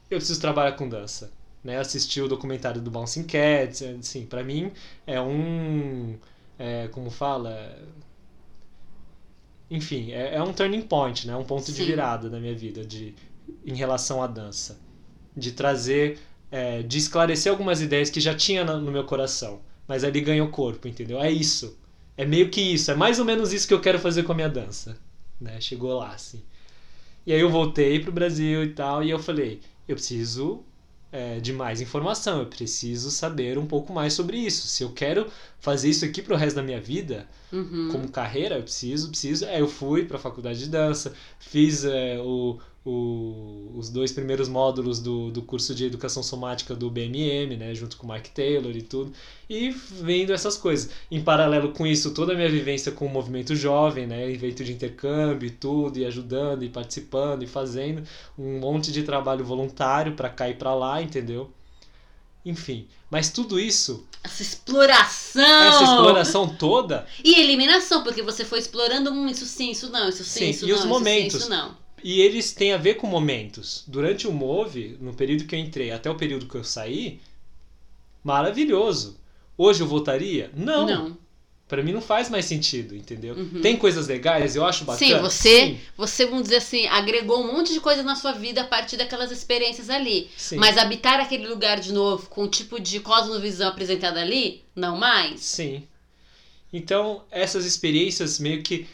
eu 0.10 0.18
preciso 0.18 0.42
trabalhar 0.42 0.74
com 0.74 0.90
dança 0.90 1.32
né, 1.64 1.78
assisti 1.78 2.22
o 2.22 2.28
documentário 2.28 2.82
do 2.82 2.92
Bouncing 2.92 3.24
Cats, 3.24 3.82
assim, 3.82 4.26
para 4.26 4.44
mim 4.44 4.72
é 5.08 5.22
um, 5.22 6.16
é, 6.60 6.88
como 6.90 7.10
fala, 7.10 7.78
enfim, 9.70 10.12
é, 10.12 10.36
é 10.36 10.44
um 10.44 10.52
turning 10.54 10.82
point, 10.82 11.26
né, 11.26 11.36
um 11.36 11.44
ponto 11.44 11.66
de 11.66 11.78
Sim. 11.78 11.86
virada 11.86 12.30
da 12.30 12.40
minha 12.40 12.56
vida, 12.56 12.86
de 12.86 13.16
em 13.66 13.76
relação 13.76 14.22
à 14.22 14.28
dança. 14.28 14.80
De 15.36 15.52
trazer, 15.52 16.20
é, 16.52 16.84
de 16.84 16.98
esclarecer 16.98 17.52
algumas 17.52 17.82
ideias 17.82 18.10
que 18.10 18.20
já 18.20 18.36
tinha 18.36 18.64
no 18.64 18.92
meu 18.92 19.04
coração. 19.04 19.62
Mas 19.88 20.04
ali 20.04 20.22
ganhou 20.22 20.48
corpo, 20.50 20.88
entendeu? 20.88 21.20
É 21.20 21.32
isso. 21.32 21.78
É 22.16 22.26
meio 22.26 22.50
que 22.50 22.62
isso. 22.62 22.92
É 22.92 22.96
mais 22.96 23.20
ou 23.20 23.26
menos 23.26 23.52
isso 23.52 23.68
que 23.68 23.74
eu 23.74 23.82
quero 23.82 24.00
fazer 24.00 24.24
com 24.24 24.32
a 24.32 24.36
minha 24.36 24.50
dança. 24.50 24.98
Né? 25.40 25.60
Chegou 25.60 25.98
lá, 25.98 26.14
assim. 26.14 26.44
E 27.26 27.34
aí 27.34 27.40
eu 27.40 27.50
voltei 27.50 28.00
pro 28.00 28.12
Brasil 28.12 28.64
e 28.64 28.70
tal, 28.70 29.04
e 29.04 29.10
eu 29.10 29.18
falei, 29.18 29.62
eu 29.88 29.96
preciso 29.96 30.64
é, 31.14 31.40
de 31.40 31.54
mais 31.54 31.80
informação, 31.82 32.40
eu 32.42 32.48
preciso 32.48 33.12
saber 33.12 33.58
um 33.58 33.68
pouco 33.68 33.94
mais 33.94 34.14
sobre 34.14 34.38
isso. 34.38 34.68
Se 34.68 34.84
eu 34.84 34.92
quero 34.92 35.28
fazer 35.60 35.90
isso 35.90 36.04
aqui 36.06 36.22
pro 36.22 36.36
resto 36.36 36.58
da 36.58 36.64
minha 36.64 36.82
vida, 36.82 37.28
Uhum. 37.52 37.90
como 37.92 38.10
carreira, 38.10 38.56
eu 38.58 38.64
preciso, 38.64 39.10
preciso. 39.10 39.46
É, 39.46 39.62
eu 39.62 39.68
fui 39.68 40.06
pra 40.06 40.18
faculdade 40.18 40.60
de 40.60 40.70
dança, 40.70 41.14
fiz 41.40 41.86
é, 41.86 42.20
o, 42.20 42.60
o, 42.86 43.72
os 43.76 43.90
dois 43.90 44.12
primeiros 44.12 44.50
módulos 44.50 45.00
do, 45.00 45.32
do 45.32 45.42
curso 45.42 45.74
de 45.74 45.86
educação 45.86 46.22
somática 46.22 46.76
do 46.76 46.90
BMM, 46.90 47.56
né, 47.58 47.74
junto 47.74 47.96
com 47.98 48.06
o 48.08 48.12
Mike 48.14 48.32
Taylor 48.32 48.76
e 48.76 48.82
tudo, 48.82 49.14
e 49.50 49.70
vendo 49.70 50.34
essas 50.34 50.58
coisas. 50.58 50.90
Em 51.10 51.22
paralelo 51.24 51.72
com 51.72 51.88
isso, 51.88 52.14
toda 52.14 52.34
a 52.34 52.36
minha 52.36 52.50
vivência 52.50 52.92
com 52.92 53.06
o 53.06 53.10
movimento 53.10 53.56
jovem, 53.56 54.06
né, 54.08 54.30
evento 54.30 54.64
de 54.64 54.74
intercâmbio 54.74 55.48
e 55.48 55.52
tudo, 55.52 55.98
e 56.00 56.06
ajudando, 56.06 56.64
e 56.64 56.70
participando, 56.70 57.44
e 57.44 57.48
fazendo 57.48 58.04
um 58.38 58.60
monte 58.60 58.92
de 58.92 59.04
trabalho 59.04 59.46
voluntário 59.46 60.14
pra 60.16 60.30
cá 60.30 60.50
e 60.50 60.54
pra 60.56 60.74
lá, 60.76 61.02
entendeu? 61.02 61.50
Enfim, 62.46 62.88
mas 63.10 63.30
tudo 63.32 63.60
isso, 63.60 64.06
Essa 64.24 64.42
exploração! 64.42 65.42
essa 65.68 65.84
exploração 65.84 66.48
toda, 66.56 67.08
E 67.24 67.40
eliminação, 67.40 68.04
porque 68.04 68.22
você 68.22 68.44
foi 68.46 68.60
explorando 68.60 69.12
um 69.12 69.28
isso 69.28 69.46
sim, 69.46 69.72
isso 69.72 69.90
não, 69.90 70.10
isso 70.10 70.24
sim, 70.24 70.50
Sim, 70.50 70.50
isso 70.50 70.66
e 70.66 70.72
não, 70.72 70.74
os 70.74 70.82
isso 70.82 70.88
momentos. 70.88 71.38
sim, 71.38 71.40
isso 71.40 71.50
não. 71.50 71.78
E 72.04 72.20
eles 72.22 72.52
têm 72.52 72.74
a 72.74 72.78
ver 72.78 72.96
com 72.96 73.08
momentos. 73.08 73.84
Durante 73.88 74.28
o 74.28 74.32
Move, 74.34 74.98
no 75.00 75.14
período 75.14 75.46
que 75.46 75.56
eu 75.56 75.60
entrei 75.60 75.92
até 75.92 76.10
o 76.10 76.16
período 76.16 76.48
que 76.48 76.56
eu 76.56 76.64
saí, 76.64 77.22
maravilhoso. 78.24 79.18
Hoje 79.58 79.82
eu 79.82 79.88
voltaria? 79.88 80.52
Não. 80.54 80.86
Não. 80.86 81.18
Pra 81.68 81.82
mim 81.82 81.94
não 81.94 82.02
faz 82.02 82.30
mais 82.30 82.46
sentido, 82.46 82.96
entendeu? 82.96 83.36
Uhum. 83.36 83.62
Tem 83.62 83.78
coisas 83.78 84.08
legais, 84.08 84.56
eu 84.56 84.66
acho 84.66 84.84
bacana. 84.84 85.16
Sim, 85.16 85.20
você, 85.22 85.66
Sim, 85.66 85.80
você, 85.96 86.26
vamos 86.26 86.44
dizer 86.44 86.58
assim, 86.58 86.86
agregou 86.88 87.42
um 87.42 87.52
monte 87.54 87.72
de 87.74 87.80
coisa 87.80 88.04
na 88.04 88.16
sua 88.16 88.34
vida 88.34 88.62
a 88.62 88.68
partir 88.68 88.98
daquelas 88.98 89.32
experiências 89.32 89.90
ali. 89.90 90.30
sim, 90.38 90.58
Mas 90.58 90.78
habitar 90.78 91.20
aquele 91.20 91.48
lugar 91.48 91.80
de 91.80 91.94
novo, 91.94 92.28
com 92.30 92.44
o 92.44 92.48
tipo 92.48 92.80
de 92.80 93.00
cosmovisão 93.00 93.70
apresentada 93.70 94.22
ali, 94.22 94.62
não 94.76 94.98
mais. 94.98 95.40
sim. 95.42 95.88
Então, 96.72 97.24
essas 97.30 97.66
experiências 97.66 98.40
meio 98.40 98.64
que 98.64 98.88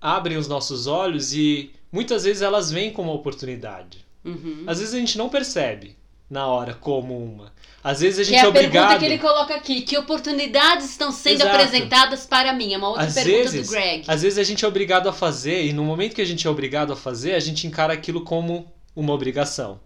abrem 0.00 0.38
os 0.38 0.48
nossos 0.48 0.86
olhos 0.86 1.34
e 1.34 1.70
muitas 1.94 2.24
vezes 2.24 2.42
elas 2.42 2.70
vêm 2.70 2.90
como 2.92 3.10
uma 3.10 3.16
oportunidade. 3.16 4.04
Uhum. 4.24 4.64
Às 4.66 4.78
vezes 4.80 4.94
a 4.94 4.98
gente 4.98 5.16
não 5.16 5.28
percebe 5.28 5.96
na 6.28 6.46
hora 6.46 6.74
como 6.74 7.16
uma. 7.16 7.52
Às 7.82 8.00
vezes 8.00 8.18
a 8.20 8.22
Que 8.22 8.28
gente 8.30 8.40
é 8.42 8.46
é 8.46 8.48
a 8.48 8.52
pergunta 8.52 8.78
obrigado. 8.80 8.98
que 8.98 9.04
ele 9.04 9.18
coloca 9.18 9.54
aqui. 9.54 9.82
Que 9.82 9.96
oportunidades 9.98 10.86
estão 10.90 11.12
sendo 11.12 11.42
Exato. 11.42 11.50
apresentadas 11.54 12.26
para 12.26 12.52
mim? 12.52 12.72
É 12.74 12.78
uma 12.78 12.88
outra 12.88 13.04
Às 13.04 13.14
pergunta 13.14 13.50
vezes, 13.50 13.66
do 13.68 13.72
Greg. 13.72 14.04
às 14.08 14.22
vezes 14.22 14.38
a 14.38 14.42
gente 14.42 14.64
é 14.64 14.68
obrigado 14.68 15.08
a 15.08 15.12
fazer, 15.12 15.66
e 15.66 15.72
no 15.72 15.84
momento 15.84 16.14
que 16.14 16.22
a 16.22 16.26
gente 16.26 16.46
é 16.46 16.50
obrigado 16.50 16.92
a 16.92 16.96
fazer, 16.96 17.34
a 17.34 17.40
gente 17.40 17.66
encara 17.66 17.92
aquilo 17.92 18.22
como 18.22 18.66
uma 18.96 19.12
obrigação. 19.12 19.78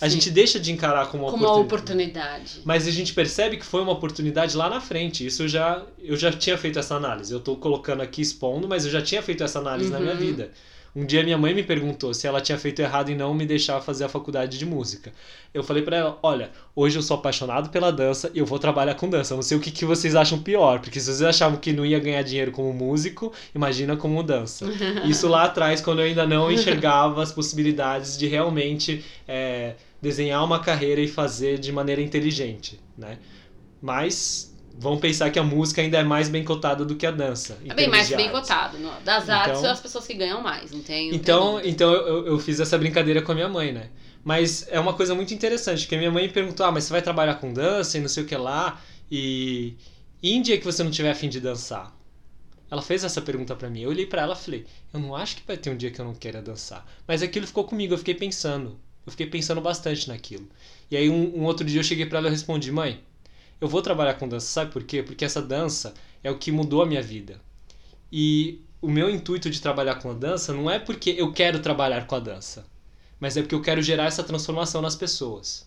A 0.00 0.06
Sim. 0.10 0.16
gente 0.16 0.30
deixa 0.32 0.58
de 0.58 0.72
encarar 0.72 1.06
como 1.06 1.22
uma 1.22 1.30
Como 1.30 1.44
uma 1.46 1.54
oportunidade. 1.54 2.24
oportunidade. 2.24 2.60
Mas 2.64 2.88
a 2.88 2.90
gente 2.90 3.14
percebe 3.14 3.56
que 3.56 3.64
foi 3.64 3.80
uma 3.80 3.92
oportunidade 3.92 4.56
lá 4.56 4.68
na 4.68 4.80
frente. 4.80 5.24
Isso 5.24 5.44
eu 5.44 5.48
já, 5.48 5.84
eu 6.02 6.16
já 6.16 6.32
tinha 6.32 6.58
feito 6.58 6.80
essa 6.80 6.96
análise. 6.96 7.32
Eu 7.32 7.38
tô 7.38 7.54
colocando 7.54 8.02
aqui 8.02 8.20
expondo, 8.20 8.66
mas 8.66 8.84
eu 8.84 8.90
já 8.90 9.00
tinha 9.00 9.22
feito 9.22 9.44
essa 9.44 9.60
análise 9.60 9.88
na 9.92 10.00
minha 10.00 10.14
Uhum. 10.14 10.18
vida. 10.18 10.50
Um 10.96 11.04
dia 11.04 11.24
minha 11.24 11.36
mãe 11.36 11.52
me 11.52 11.64
perguntou 11.64 12.14
se 12.14 12.24
ela 12.26 12.40
tinha 12.40 12.56
feito 12.56 12.80
errado 12.80 13.10
em 13.10 13.16
não 13.16 13.34
me 13.34 13.44
deixar 13.44 13.80
fazer 13.80 14.04
a 14.04 14.08
faculdade 14.08 14.56
de 14.56 14.64
música. 14.64 15.12
Eu 15.52 15.64
falei 15.64 15.82
pra 15.82 15.96
ela: 15.96 16.18
olha, 16.22 16.52
hoje 16.74 16.96
eu 16.96 17.02
sou 17.02 17.16
apaixonado 17.16 17.70
pela 17.70 17.90
dança 17.90 18.30
e 18.32 18.38
eu 18.38 18.46
vou 18.46 18.60
trabalhar 18.60 18.94
com 18.94 19.10
dança. 19.10 19.34
Eu 19.34 19.36
não 19.36 19.42
sei 19.42 19.56
o 19.56 19.60
que, 19.60 19.72
que 19.72 19.84
vocês 19.84 20.14
acham 20.14 20.38
pior, 20.40 20.78
porque 20.78 21.00
se 21.00 21.06
vocês 21.06 21.22
achavam 21.22 21.58
que 21.58 21.72
não 21.72 21.84
ia 21.84 21.98
ganhar 21.98 22.22
dinheiro 22.22 22.52
como 22.52 22.72
músico, 22.72 23.32
imagina 23.52 23.96
como 23.96 24.22
dança. 24.22 24.66
Isso 25.04 25.26
lá 25.26 25.44
atrás, 25.44 25.80
quando 25.80 25.98
eu 25.98 26.04
ainda 26.04 26.26
não 26.26 26.50
enxergava 26.50 27.20
as 27.20 27.32
possibilidades 27.32 28.16
de 28.16 28.28
realmente 28.28 29.04
é, 29.26 29.74
desenhar 30.00 30.44
uma 30.44 30.60
carreira 30.60 31.00
e 31.00 31.08
fazer 31.08 31.58
de 31.58 31.72
maneira 31.72 32.00
inteligente, 32.00 32.78
né? 32.96 33.18
Mas 33.82 34.53
vamos 34.78 35.00
pensar 35.00 35.30
que 35.30 35.38
a 35.38 35.42
música 35.42 35.80
ainda 35.82 35.98
é 35.98 36.02
mais 36.04 36.28
bem 36.28 36.44
cotada 36.44 36.84
do 36.84 36.94
que 36.96 37.06
a 37.06 37.10
dança. 37.10 37.58
É 37.66 37.74
bem 37.74 37.88
mais 37.88 38.08
bem 38.08 38.30
cotado. 38.30 38.78
no- 38.78 38.90
Das 39.04 39.24
Então- 39.24 39.34
artes 39.36 39.60
são 39.60 39.70
as 39.70 39.80
pessoas 39.80 40.06
que 40.06 40.14
ganham 40.14 40.42
mais, 40.42 40.70
não 40.72 40.80
tem. 40.82 41.04
não 41.06 41.10
tem 41.12 41.18
Então, 41.20 41.60
então 41.64 41.92
eu, 41.92 42.26
eu 42.26 42.38
fiz 42.38 42.58
essa 42.60 42.76
brincadeira 42.78 43.22
com 43.22 43.32
a 43.32 43.34
minha 43.34 43.48
mãe, 43.48 43.72
né? 43.72 43.90
Mas 44.24 44.66
é 44.70 44.80
uma 44.80 44.94
coisa 44.94 45.14
muito 45.14 45.34
interessante, 45.34 45.82
porque 45.82 45.94
a 45.94 45.98
minha 45.98 46.10
mãe 46.10 46.26
me 46.26 46.32
perguntou: 46.32 46.64
ah, 46.66 46.72
mas 46.72 46.84
você 46.84 46.92
vai 46.92 47.02
trabalhar 47.02 47.34
com 47.34 47.52
dança 47.52 47.98
e 47.98 48.00
não 48.00 48.08
sei 48.08 48.24
o 48.24 48.26
que 48.26 48.36
lá, 48.36 48.80
e, 49.10 49.74
e 50.22 50.32
em 50.32 50.40
dia 50.42 50.58
que 50.58 50.64
você 50.64 50.82
não 50.82 50.90
tiver 50.90 51.10
afim 51.10 51.28
de 51.28 51.40
dançar? 51.40 51.94
Ela 52.70 52.80
fez 52.82 53.04
essa 53.04 53.20
pergunta 53.20 53.54
pra 53.54 53.68
mim. 53.68 53.80
Eu 53.82 53.90
olhei 53.90 54.06
pra 54.06 54.22
ela 54.22 54.34
e 54.34 54.38
falei: 54.38 54.66
eu 54.92 54.98
não 54.98 55.14
acho 55.14 55.36
que 55.36 55.42
vai 55.46 55.56
ter 55.56 55.70
um 55.70 55.76
dia 55.76 55.90
que 55.90 56.00
eu 56.00 56.04
não 56.04 56.14
queira 56.14 56.40
dançar. 56.42 56.84
Mas 57.06 57.22
aquilo 57.22 57.46
ficou 57.46 57.64
comigo, 57.64 57.92
eu 57.94 57.98
fiquei 57.98 58.14
pensando. 58.14 58.78
Eu 59.06 59.10
fiquei 59.12 59.26
pensando 59.26 59.60
bastante 59.60 60.08
naquilo. 60.08 60.48
E 60.90 60.96
aí 60.96 61.10
um, 61.10 61.38
um 61.40 61.44
outro 61.44 61.64
dia 61.66 61.80
eu 61.80 61.84
cheguei 61.84 62.06
pra 62.06 62.18
ela 62.18 62.28
e 62.28 62.30
respondi: 62.30 62.72
mãe, 62.72 63.00
eu 63.64 63.68
vou 63.68 63.80
trabalhar 63.80 64.14
com 64.14 64.28
dança, 64.28 64.46
sabe 64.46 64.70
por 64.70 64.84
quê? 64.84 65.02
Porque 65.02 65.24
essa 65.24 65.40
dança 65.40 65.94
é 66.22 66.30
o 66.30 66.36
que 66.36 66.52
mudou 66.52 66.82
a 66.82 66.86
minha 66.86 67.02
vida. 67.02 67.40
E 68.12 68.60
o 68.80 68.90
meu 68.90 69.08
intuito 69.08 69.48
de 69.48 69.60
trabalhar 69.60 69.94
com 69.96 70.10
a 70.10 70.14
dança 70.14 70.52
não 70.52 70.70
é 70.70 70.78
porque 70.78 71.14
eu 71.16 71.32
quero 71.32 71.58
trabalhar 71.60 72.06
com 72.06 72.14
a 72.14 72.20
dança, 72.20 72.66
mas 73.18 73.36
é 73.36 73.40
porque 73.40 73.54
eu 73.54 73.62
quero 73.62 73.80
gerar 73.80 74.04
essa 74.04 74.22
transformação 74.22 74.82
nas 74.82 74.94
pessoas. 74.94 75.66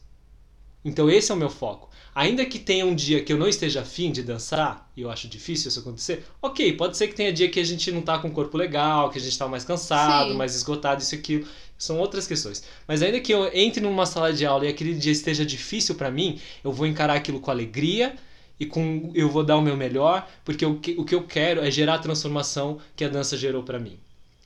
Então 0.86 1.10
esse 1.10 1.32
é 1.32 1.36
o 1.36 1.38
meu 1.38 1.50
foco. 1.50 1.90
Ainda 2.14 2.46
que 2.46 2.60
tenha 2.60 2.86
um 2.86 2.96
dia 2.96 3.24
que 3.24 3.34
eu 3.34 3.38
não 3.38 3.48
esteja 3.48 3.82
afim 3.82 4.12
de 4.12 4.22
dançar, 4.22 4.92
e 4.96 5.02
eu 5.02 5.10
acho 5.10 5.28
difícil 5.28 5.70
isso 5.70 5.80
acontecer, 5.80 6.24
ok, 6.42 6.74
pode 6.74 6.98
ser 6.98 7.08
que 7.08 7.16
tenha 7.16 7.34
dia 7.34 7.50
que 7.50 7.60
a 7.60 7.64
gente 7.64 7.92
não 7.92 8.02
tá 8.02 8.20
com 8.20 8.28
o 8.28 8.32
corpo 8.32 8.58
legal, 8.58 9.10
que 9.10 9.18
a 9.18 9.22
gente 9.22 9.38
tá 9.38 9.48
mais 9.48 9.64
cansado, 9.64 10.32
Sim. 10.32 10.38
mais 10.38 10.56
esgotado, 10.56 11.02
isso 11.02 11.16
e 11.16 11.18
aquilo. 11.18 11.48
São 11.78 12.00
outras 12.00 12.26
questões. 12.26 12.64
Mas 12.88 13.02
ainda 13.02 13.20
que 13.20 13.32
eu 13.32 13.50
entre 13.54 13.82
numa 13.82 14.06
sala 14.06 14.34
de 14.34 14.46
aula 14.46 14.66
e 14.66 14.70
aquele 14.70 14.96
dia 14.96 15.12
esteja 15.12 15.46
difícil 15.46 15.96
pra 15.96 16.10
mim, 16.10 16.40
eu 16.64 16.72
vou 16.72 16.88
encarar 16.88 17.14
aquilo 17.14 17.40
com 17.40 17.52
alegria 17.52 18.16
e 18.60 18.66
com 18.66 19.12
eu 19.14 19.30
vou 19.30 19.44
dar 19.44 19.58
o 19.58 19.62
meu 19.62 19.78
melhor, 19.78 20.28
porque 20.44 20.66
o 20.66 20.80
que, 20.80 20.96
o 20.98 21.06
que 21.06 21.14
eu 21.14 21.24
quero 21.24 21.62
é 21.62 21.70
gerar 21.70 21.96
a 21.96 22.00
transformação 22.00 22.80
que 22.96 23.06
a 23.06 23.10
dança 23.10 23.38
gerou 23.38 23.62
pra 23.62 23.80
mim. 23.80 24.00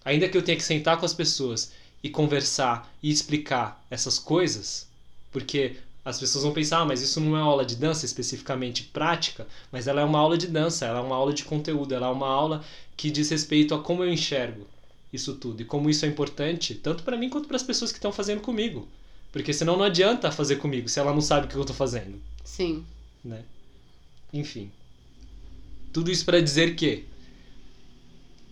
Ainda 0.04 0.28
que 0.28 0.38
eu 0.38 0.42
tenha 0.42 0.58
que 0.58 0.64
sentar 0.64 0.98
com 0.98 1.06
as 1.06 1.14
pessoas 1.14 1.72
e 2.04 2.10
conversar 2.10 2.92
e 3.02 3.10
explicar 3.10 3.82
essas 3.90 4.20
coisas, 4.20 4.88
porque 5.32 5.78
as 6.04 6.20
pessoas 6.20 6.44
vão 6.44 6.52
pensar, 6.52 6.80
ah, 6.80 6.86
mas 6.86 7.02
isso 7.02 7.22
não 7.22 7.38
é 7.38 7.42
aula 7.42 7.64
de 7.64 7.76
dança 7.76 8.06
especificamente 8.06 8.84
prática, 8.86 9.48
mas 9.72 9.88
ela 9.88 10.02
é 10.02 10.04
uma 10.04 10.20
aula 10.20 10.38
de 10.38 10.48
dança, 10.48 10.86
ela 10.86 11.00
é 11.00 11.02
uma 11.02 11.16
aula 11.16 11.32
de 11.32 11.46
conteúdo, 11.46 11.94
ela 11.94 12.08
é 12.08 12.12
uma 12.12 12.28
aula 12.28 12.66
que 12.98 13.12
diz 13.12 13.30
respeito 13.30 13.74
a 13.76 13.80
como 13.80 14.04
eu 14.04 14.12
enxergo 14.12 14.68
isso 15.12 15.36
tudo 15.36 15.62
e 15.62 15.66
como 15.66 15.90
isso 15.90 16.06
é 16.06 16.08
importante, 16.08 16.76
tanto 16.76 17.04
pra 17.04 17.18
mim 17.18 17.30
quanto 17.30 17.48
para 17.48 17.58
as 17.58 17.64
pessoas 17.64 17.92
que 17.92 17.98
estão 17.98 18.12
fazendo 18.12 18.42
comigo. 18.42 18.88
Porque 19.32 19.54
senão 19.54 19.78
não 19.78 19.86
adianta 19.86 20.32
fazer 20.32 20.58
comigo 20.58 20.90
se 20.90 21.00
ela 21.00 21.14
não 21.14 21.22
sabe 21.22 21.46
o 21.46 21.50
que 21.50 21.56
eu 21.56 21.64
tô 21.64 21.74
fazendo 21.74 22.22
Sim. 22.44 22.86
né? 23.24 23.44
Enfim. 24.34 24.72
Tudo 25.94 26.12
isso 26.12 26.26
para 26.26 26.42
dizer 26.42 26.76
que 26.76 27.06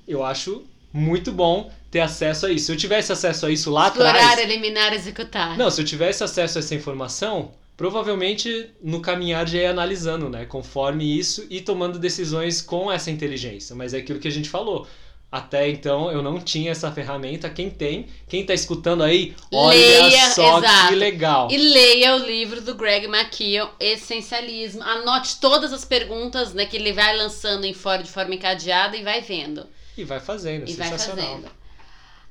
eu 0.07 0.23
acho 0.23 0.63
muito 0.91 1.31
bom 1.31 1.71
ter 1.91 1.99
acesso 1.99 2.45
a 2.45 2.51
isso. 2.51 2.67
Se 2.67 2.71
eu 2.71 2.77
tivesse 2.77 3.11
acesso 3.11 3.45
a 3.45 3.51
isso 3.51 3.69
lá 3.71 3.87
Explorar, 3.87 4.15
atrás. 4.15 4.39
eliminar, 4.39 4.93
executar. 4.93 5.57
Não, 5.57 5.69
se 5.69 5.81
eu 5.81 5.85
tivesse 5.85 6.23
acesso 6.23 6.57
a 6.57 6.61
essa 6.61 6.75
informação, 6.75 7.51
provavelmente 7.77 8.69
no 8.81 9.01
caminhar 9.01 9.47
já 9.47 9.59
ia 9.59 9.69
analisando, 9.71 10.29
né? 10.29 10.45
Conforme 10.45 11.17
isso 11.17 11.45
e 11.49 11.61
tomando 11.61 11.97
decisões 11.99 12.61
com 12.61 12.91
essa 12.91 13.09
inteligência. 13.09 13.75
Mas 13.75 13.93
é 13.93 13.97
aquilo 13.97 14.19
que 14.19 14.27
a 14.27 14.31
gente 14.31 14.49
falou. 14.49 14.87
Até 15.31 15.69
então 15.69 16.11
eu 16.11 16.23
não 16.23 16.39
tinha 16.39 16.71
essa 16.71 16.91
ferramenta. 16.91 17.49
Quem 17.49 17.69
tem, 17.69 18.07
quem 18.27 18.43
tá 18.43 18.53
escutando 18.53 19.03
aí, 19.03 19.35
olha 19.53 19.77
Leia, 19.77 20.31
só 20.31 20.57
exato. 20.57 20.87
que 20.89 20.95
legal. 20.95 21.47
E 21.51 21.57
leia 21.57 22.15
o 22.15 22.19
livro 22.19 22.61
do 22.61 22.73
Greg 22.73 23.05
McKeown, 23.05 23.69
Essencialismo. 23.79 24.81
Anote 24.81 25.39
todas 25.39 25.71
as 25.71 25.85
perguntas 25.85 26.53
né, 26.53 26.65
que 26.65 26.77
ele 26.77 26.93
vai 26.93 27.15
lançando 27.15 27.65
em 27.65 27.73
fora 27.73 28.01
de 28.01 28.09
forma 28.09 28.33
encadeada 28.33 28.97
e 28.97 29.03
vai 29.03 29.21
vendo. 29.21 29.67
E 29.95 30.03
vai 30.03 30.19
fazendo, 30.19 30.67
E 30.67 30.73
vai 30.73 30.89
sensacional. 30.89 31.25
fazendo. 31.25 31.59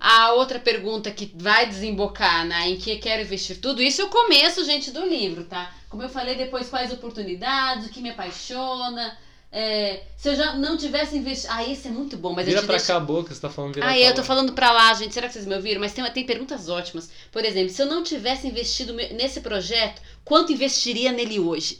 A 0.00 0.32
outra 0.32 0.58
pergunta 0.58 1.10
que 1.10 1.32
vai 1.36 1.66
desembocar 1.66 2.46
né, 2.46 2.68
em 2.68 2.76
que 2.76 2.96
quero 2.96 3.22
investir 3.22 3.60
tudo, 3.60 3.82
isso 3.82 4.00
é 4.00 4.04
o 4.04 4.08
começo, 4.08 4.64
gente, 4.64 4.90
do 4.90 5.04
livro, 5.06 5.44
tá? 5.44 5.72
Como 5.88 6.02
eu 6.02 6.08
falei 6.08 6.34
depois, 6.36 6.68
quais 6.68 6.92
oportunidades, 6.92 7.86
o 7.86 7.90
que 7.90 8.00
me 8.00 8.10
apaixona. 8.10 9.16
É, 9.50 10.02
se 10.16 10.28
eu 10.28 10.36
já 10.36 10.54
não 10.56 10.76
tivesse 10.76 11.16
investido. 11.16 11.52
Ah, 11.54 11.66
esse 11.66 11.88
é 11.88 11.90
muito 11.90 12.16
bom, 12.18 12.34
mas 12.34 12.44
Vira 12.44 12.58
eu 12.58 12.62
te 12.62 12.66
pra 12.66 12.76
deixo... 12.76 12.86
cá 12.88 12.96
a 12.96 13.00
boca, 13.00 13.34
você 13.34 13.40
tá 13.40 13.48
falando 13.48 13.74
virar 13.74 13.88
Ah, 13.88 13.98
eu 13.98 14.14
tô 14.14 14.22
falando 14.22 14.52
pra 14.52 14.70
lá, 14.70 14.92
gente. 14.92 15.14
Será 15.14 15.26
que 15.26 15.32
vocês 15.32 15.46
me 15.46 15.54
ouviram? 15.54 15.80
Mas 15.80 15.92
tem, 15.92 16.04
tem 16.12 16.26
perguntas 16.26 16.68
ótimas. 16.68 17.10
Por 17.32 17.44
exemplo, 17.44 17.70
se 17.70 17.80
eu 17.80 17.86
não 17.86 18.02
tivesse 18.02 18.46
investido 18.46 18.92
nesse 18.92 19.40
projeto, 19.40 20.02
quanto 20.22 20.52
investiria 20.52 21.12
nele 21.12 21.40
hoje? 21.40 21.78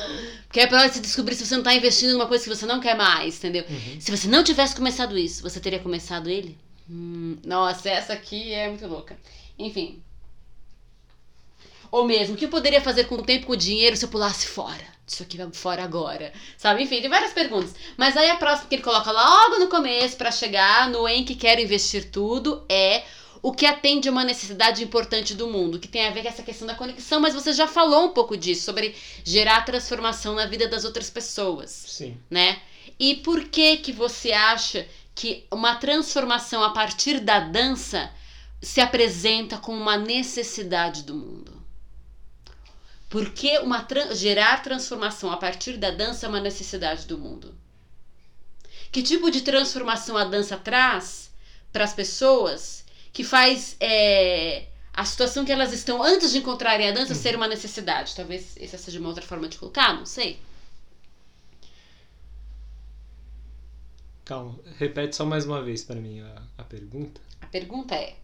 Porque 0.48 0.60
é 0.60 0.66
pra 0.66 0.78
hora 0.78 0.88
de 0.88 0.94
você 0.94 1.00
descobrir 1.00 1.34
se 1.34 1.46
você 1.46 1.56
não 1.56 1.62
tá 1.62 1.74
investindo 1.74 2.12
numa 2.12 2.26
coisa 2.26 2.42
que 2.42 2.50
você 2.50 2.64
não 2.64 2.80
quer 2.80 2.96
mais, 2.96 3.36
entendeu? 3.36 3.64
Uhum. 3.68 4.00
Se 4.00 4.10
você 4.10 4.26
não 4.26 4.42
tivesse 4.42 4.74
começado 4.74 5.16
isso, 5.16 5.42
você 5.42 5.60
teria 5.60 5.78
começado 5.78 6.28
ele? 6.28 6.58
Hum, 6.88 7.36
nossa, 7.44 7.88
essa 7.90 8.14
aqui 8.14 8.52
é 8.52 8.66
muito 8.68 8.86
louca. 8.86 9.16
Enfim. 9.58 10.02
Ou 11.90 12.04
mesmo, 12.04 12.34
o 12.34 12.38
que 12.38 12.44
eu 12.44 12.50
poderia 12.50 12.80
fazer 12.80 13.04
com 13.04 13.16
o 13.16 13.22
tempo 13.22 13.44
e 13.44 13.46
com 13.46 13.52
o 13.52 13.56
dinheiro 13.56 13.96
se 13.96 14.04
eu 14.04 14.08
pulasse 14.08 14.46
fora? 14.46 14.84
Isso 15.06 15.22
aqui 15.22 15.36
vai 15.36 15.48
fora 15.52 15.82
agora. 15.82 16.32
Sabe? 16.56 16.84
Enfim, 16.84 17.00
tem 17.00 17.10
várias 17.10 17.32
perguntas. 17.32 17.74
Mas 17.96 18.16
aí 18.16 18.30
a 18.30 18.36
próxima 18.36 18.68
que 18.68 18.76
ele 18.76 18.82
coloca 18.82 19.10
logo 19.10 19.58
no 19.58 19.68
começo 19.68 20.16
para 20.16 20.30
chegar 20.30 20.88
no 20.88 21.08
em 21.08 21.24
que 21.24 21.34
quero 21.34 21.60
investir 21.60 22.10
tudo 22.10 22.64
é 22.68 23.02
o 23.42 23.52
que 23.52 23.66
atende 23.66 24.08
a 24.08 24.12
uma 24.12 24.22
necessidade 24.22 24.84
importante 24.84 25.34
do 25.34 25.48
mundo, 25.48 25.78
que 25.78 25.88
tem 25.88 26.06
a 26.06 26.10
ver 26.10 26.22
com 26.22 26.28
essa 26.28 26.42
questão 26.42 26.66
da 26.66 26.74
conexão, 26.74 27.20
mas 27.20 27.34
você 27.34 27.52
já 27.52 27.66
falou 27.66 28.06
um 28.06 28.10
pouco 28.10 28.36
disso, 28.36 28.64
sobre 28.64 28.94
gerar 29.24 29.64
transformação 29.64 30.34
na 30.34 30.46
vida 30.46 30.68
das 30.68 30.84
outras 30.84 31.08
pessoas. 31.08 31.70
Sim. 31.70 32.18
Né? 32.30 32.60
E 32.98 33.16
por 33.16 33.44
que 33.44 33.78
que 33.78 33.92
você 33.92 34.32
acha 34.32 34.86
que 35.14 35.46
uma 35.50 35.76
transformação 35.76 36.62
a 36.62 36.70
partir 36.70 37.20
da 37.20 37.40
dança 37.40 38.10
se 38.60 38.80
apresenta 38.80 39.56
como 39.56 39.80
uma 39.80 39.96
necessidade 39.96 41.02
do 41.02 41.14
mundo? 41.14 41.49
Por 43.10 43.30
que 43.30 43.58
uma 43.58 43.82
tra 43.82 44.14
gerar 44.14 44.62
transformação 44.62 45.32
a 45.32 45.36
partir 45.36 45.76
da 45.76 45.90
dança 45.90 46.26
é 46.26 46.28
uma 46.28 46.40
necessidade 46.40 47.06
do 47.08 47.18
mundo? 47.18 47.52
Que 48.92 49.02
tipo 49.02 49.32
de 49.32 49.40
transformação 49.40 50.16
a 50.16 50.24
dança 50.24 50.56
traz 50.56 51.32
para 51.72 51.82
as 51.82 51.92
pessoas 51.92 52.84
que 53.12 53.24
faz 53.24 53.76
é, 53.80 54.68
a 54.92 55.04
situação 55.04 55.44
que 55.44 55.50
elas 55.50 55.72
estão 55.72 56.00
antes 56.00 56.30
de 56.30 56.38
encontrarem 56.38 56.88
a 56.88 56.92
dança 56.92 57.16
ser 57.16 57.34
uma 57.34 57.48
necessidade? 57.48 58.14
Talvez 58.14 58.56
essa 58.56 58.78
seja 58.78 59.00
uma 59.00 59.08
outra 59.08 59.24
forma 59.24 59.48
de 59.48 59.58
colocar, 59.58 59.92
não 59.92 60.06
sei. 60.06 60.38
Calma, 64.24 64.56
repete 64.78 65.16
só 65.16 65.26
mais 65.26 65.44
uma 65.44 65.60
vez 65.60 65.82
para 65.82 65.96
mim 65.96 66.20
a, 66.20 66.42
a 66.58 66.62
pergunta. 66.62 67.20
A 67.40 67.46
pergunta 67.46 67.96
é, 67.96 68.14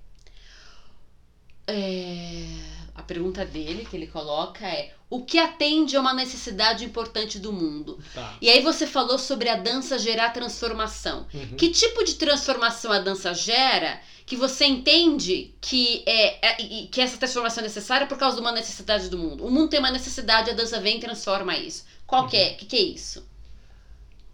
é, 1.66 2.75
A 2.96 3.02
pergunta 3.02 3.44
dele, 3.44 3.86
que 3.88 3.94
ele 3.96 4.06
coloca, 4.06 4.66
é: 4.66 4.92
O 5.10 5.22
que 5.22 5.38
atende 5.38 5.96
a 5.96 6.00
uma 6.00 6.14
necessidade 6.14 6.84
importante 6.84 7.38
do 7.38 7.52
mundo? 7.52 7.98
Tá. 8.14 8.36
E 8.40 8.48
aí 8.48 8.62
você 8.62 8.86
falou 8.86 9.18
sobre 9.18 9.48
a 9.50 9.56
dança 9.56 9.98
gerar 9.98 10.30
transformação. 10.30 11.26
Uhum. 11.32 11.56
Que 11.56 11.68
tipo 11.68 12.02
de 12.04 12.14
transformação 12.14 12.90
a 12.90 12.98
dança 12.98 13.34
gera 13.34 14.00
que 14.24 14.34
você 14.34 14.64
entende 14.64 15.54
que 15.60 16.02
é, 16.06 16.48
é- 16.48 16.86
que 16.90 17.00
essa 17.00 17.16
transformação 17.16 17.62
é 17.62 17.66
necessária 17.66 18.06
por 18.06 18.18
causa 18.18 18.36
de 18.36 18.42
uma 18.42 18.50
necessidade 18.50 19.08
do 19.08 19.18
mundo? 19.18 19.46
O 19.46 19.50
mundo 19.50 19.68
tem 19.68 19.78
uma 19.78 19.90
necessidade, 19.90 20.50
a 20.50 20.54
dança 20.54 20.80
vem 20.80 20.96
e 20.96 21.00
transforma 21.00 21.56
isso. 21.56 21.84
Qual 22.06 22.26
que 22.26 22.36
é? 22.36 22.52
O 22.52 22.56
que, 22.56 22.66
que 22.66 22.76
é 22.76 22.82
isso? 22.82 23.24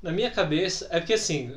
Na 0.00 0.12
minha 0.12 0.30
cabeça, 0.30 0.88
é 0.90 0.98
porque 0.98 1.14
assim, 1.14 1.52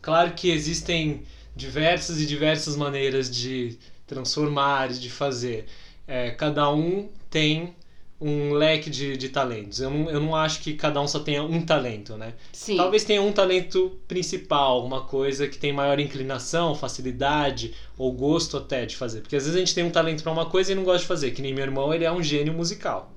claro 0.00 0.32
que 0.32 0.50
existem 0.50 1.24
diversas 1.54 2.20
e 2.20 2.26
diversas 2.26 2.74
maneiras 2.76 3.30
de 3.30 3.78
transformar, 4.06 4.88
de 4.88 5.10
fazer. 5.10 5.66
É, 6.06 6.30
cada 6.30 6.70
um 6.72 7.08
tem 7.30 7.74
um 8.22 8.52
leque 8.52 8.88
de, 8.88 9.16
de 9.16 9.28
talentos. 9.28 9.80
Eu 9.80 9.90
não, 9.90 10.08
eu 10.08 10.20
não 10.20 10.36
acho 10.36 10.60
que 10.60 10.74
cada 10.74 11.00
um 11.00 11.08
só 11.08 11.18
tenha 11.18 11.42
um 11.42 11.60
talento, 11.60 12.16
né? 12.16 12.34
Sim. 12.52 12.76
Talvez 12.76 13.02
tenha 13.02 13.20
um 13.20 13.32
talento 13.32 13.98
principal, 14.06 14.84
uma 14.84 15.02
coisa 15.02 15.48
que 15.48 15.58
tem 15.58 15.72
maior 15.72 15.98
inclinação, 15.98 16.74
facilidade 16.74 17.74
ou 17.98 18.12
gosto 18.12 18.56
até 18.56 18.86
de 18.86 18.96
fazer. 18.96 19.22
Porque 19.22 19.34
às 19.34 19.42
vezes 19.42 19.56
a 19.56 19.58
gente 19.58 19.74
tem 19.74 19.82
um 19.82 19.90
talento 19.90 20.22
para 20.22 20.30
uma 20.30 20.46
coisa 20.46 20.70
e 20.70 20.74
não 20.74 20.84
gosta 20.84 21.00
de 21.00 21.06
fazer. 21.06 21.32
Que 21.32 21.42
nem 21.42 21.52
meu 21.52 21.64
irmão, 21.64 21.92
ele 21.92 22.04
é 22.04 22.12
um 22.12 22.22
gênio 22.22 22.52
musical. 22.52 23.12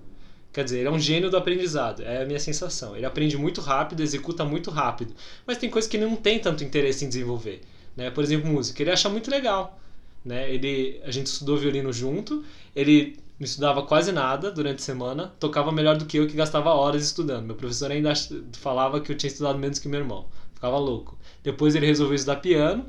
Quer 0.51 0.63
dizer, 0.63 0.79
ele 0.79 0.87
é 0.87 0.91
um 0.91 0.99
gênio 0.99 1.29
do 1.29 1.35
aprendizado, 1.35 2.01
é 2.01 2.23
a 2.23 2.25
minha 2.25 2.39
sensação. 2.39 2.95
Ele 2.95 3.05
aprende 3.05 3.37
muito 3.37 3.59
rápido, 3.59 4.01
executa 4.01 4.45
muito 4.45 4.71
rápido, 4.71 5.13
mas 5.45 5.57
tem 5.57 5.69
coisas 5.69 5.91
que 5.91 5.97
ele 5.97 6.05
não 6.05 6.15
tem 6.15 6.39
tanto 6.39 6.63
interesse 6.63 7.03
em 7.03 7.09
desenvolver. 7.09 7.61
Né? 7.93 8.09
Por 8.09 8.23
exemplo, 8.23 8.49
música, 8.49 8.81
ele 8.81 8.89
acha 8.89 9.09
muito 9.09 9.29
legal. 9.29 9.77
Né? 10.25 10.51
Ele, 10.51 10.99
a 11.03 11.11
gente 11.11 11.27
estudou 11.27 11.55
violino 11.55 11.93
junto, 11.93 12.43
ele 12.75 13.17
não 13.39 13.45
estudava 13.45 13.83
quase 13.83 14.11
nada 14.11 14.51
durante 14.51 14.79
a 14.79 14.83
semana, 14.83 15.33
tocava 15.39 15.71
melhor 15.71 15.97
do 15.97 16.05
que 16.05 16.17
eu 16.17 16.27
que 16.27 16.35
gastava 16.35 16.71
horas 16.71 17.03
estudando. 17.03 17.45
Meu 17.45 17.55
professor 17.55 17.91
ainda 17.91 18.11
falava 18.53 18.99
que 18.99 19.11
eu 19.11 19.17
tinha 19.17 19.29
estudado 19.29 19.59
menos 19.59 19.77
que 19.77 19.87
meu 19.87 19.99
irmão, 19.99 20.25
ficava 20.53 20.77
louco. 20.77 21.17
Depois 21.43 21.75
ele 21.75 21.85
resolveu 21.85 22.15
estudar 22.15 22.37
piano 22.37 22.87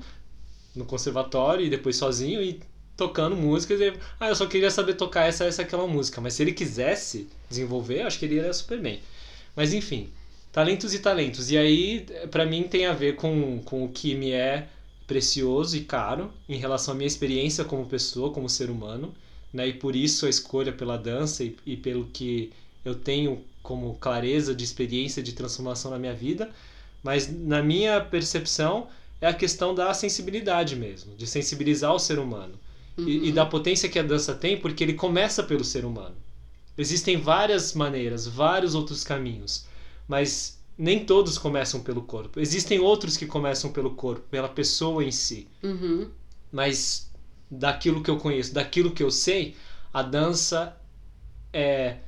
no 0.75 0.87
conservatório 0.87 1.67
e 1.67 1.71
depois 1.71 1.97
sozinho 1.97 2.43
e 2.43 2.61
tocando 2.97 3.37
músicas. 3.37 3.81
E, 3.81 3.93
ah, 4.19 4.29
eu 4.29 4.35
só 4.35 4.47
queria 4.47 4.71
saber 4.71 4.95
tocar 4.95 5.27
essa, 5.27 5.45
essa, 5.45 5.63
aquela 5.63 5.87
música. 5.87 6.21
Mas 6.21 6.35
se 6.35 6.43
ele 6.43 6.53
quisesse 6.53 7.29
desenvolver, 7.51 8.01
eu 8.03 8.07
acho 8.07 8.19
que 8.19 8.25
ele 8.25 8.37
iria 8.37 8.53
super 8.53 8.81
bem. 8.81 9.01
Mas 9.55 9.75
enfim, 9.75 10.09
talentos 10.53 10.95
e 10.95 11.01
talentos. 11.01 11.51
E 11.51 11.59
aí, 11.59 12.07
pra 12.31 12.47
mim, 12.47 12.63
tem 12.63 12.87
a 12.87 12.93
ver 12.93 13.17
com, 13.17 13.61
com 13.65 13.85
o 13.85 13.89
que 13.89 14.15
me 14.15 14.31
é 14.31 14.69
precioso 15.07 15.77
e 15.77 15.81
caro 15.85 16.33
em 16.49 16.59
relação 16.59 16.95
à 16.95 16.97
minha 16.97 17.07
experiência 17.07 17.65
como 17.65 17.87
pessoa, 17.87 18.33
como 18.33 18.49
ser 18.49 18.71
humano. 18.71 19.15
Né? 19.53 19.69
E 19.69 19.73
por 19.73 19.95
isso 19.95 20.27
a 20.27 20.29
escolha 20.31 20.73
pela 20.73 20.97
dança 20.97 21.45
e, 21.45 21.57
e 21.65 21.77
pelo 21.77 22.07
que 22.07 22.53
eu 22.85 22.95
tenho 22.95 23.43
como 23.63 23.95
clareza 23.95 24.55
de 24.55 24.65
experiência 24.65 25.23
de 25.23 25.33
transformação 25.33 25.91
na 25.91 25.99
minha 25.99 26.15
vida. 26.15 26.51
Mas 27.03 27.33
na 27.33 27.63
minha 27.63 28.01
percepção 28.01 28.89
é 29.21 29.27
a 29.27 29.35
questão 29.35 29.75
da 29.75 29.93
sensibilidade 29.95 30.77
mesmo, 30.77 31.15
de 31.17 31.27
sensibilizar 31.27 31.95
o 31.95 31.99
ser 31.99 32.19
humano 32.19 32.55
e, 32.99 33.29
e 33.29 33.33
da 33.33 33.45
potência 33.45 33.89
que 33.89 33.99
a 33.99 34.03
dança 34.03 34.35
tem, 34.35 34.59
porque 34.59 34.83
ele 34.83 34.95
começa 34.95 35.43
pelo 35.43 35.65
ser 35.65 35.85
humano. 35.85 36.15
Existem 36.79 37.17
várias 37.17 37.75
maneiras, 37.75 38.27
vários 38.27 38.75
outros 38.75 39.03
caminhos, 39.03 39.67
mas 40.07 40.56
nem 40.77 41.05
todos 41.05 41.39
começam 41.39 41.81
pelo 41.81 42.03
corpo. 42.03 42.39
Existem 42.39 42.79
outros 42.79 43.17
que 43.17 43.27
começam 43.27 43.73
pelo 43.73 43.95
corpo, 43.95 44.23
pela 44.29 44.49
pessoa 44.49 45.05
em 45.05 45.11
si. 45.11 45.49
Uhum. 45.63 46.11
Mas 46.53 47.11
daquilo 47.51 48.03
que 48.03 48.11
eu 48.11 48.19
conheço, 48.19 48.53
daquilo 48.53 48.91
que 48.91 49.03
eu 49.03 49.11
sei, 49.11 49.57
a 49.93 50.03
dança 50.03 50.77
é 51.53 51.99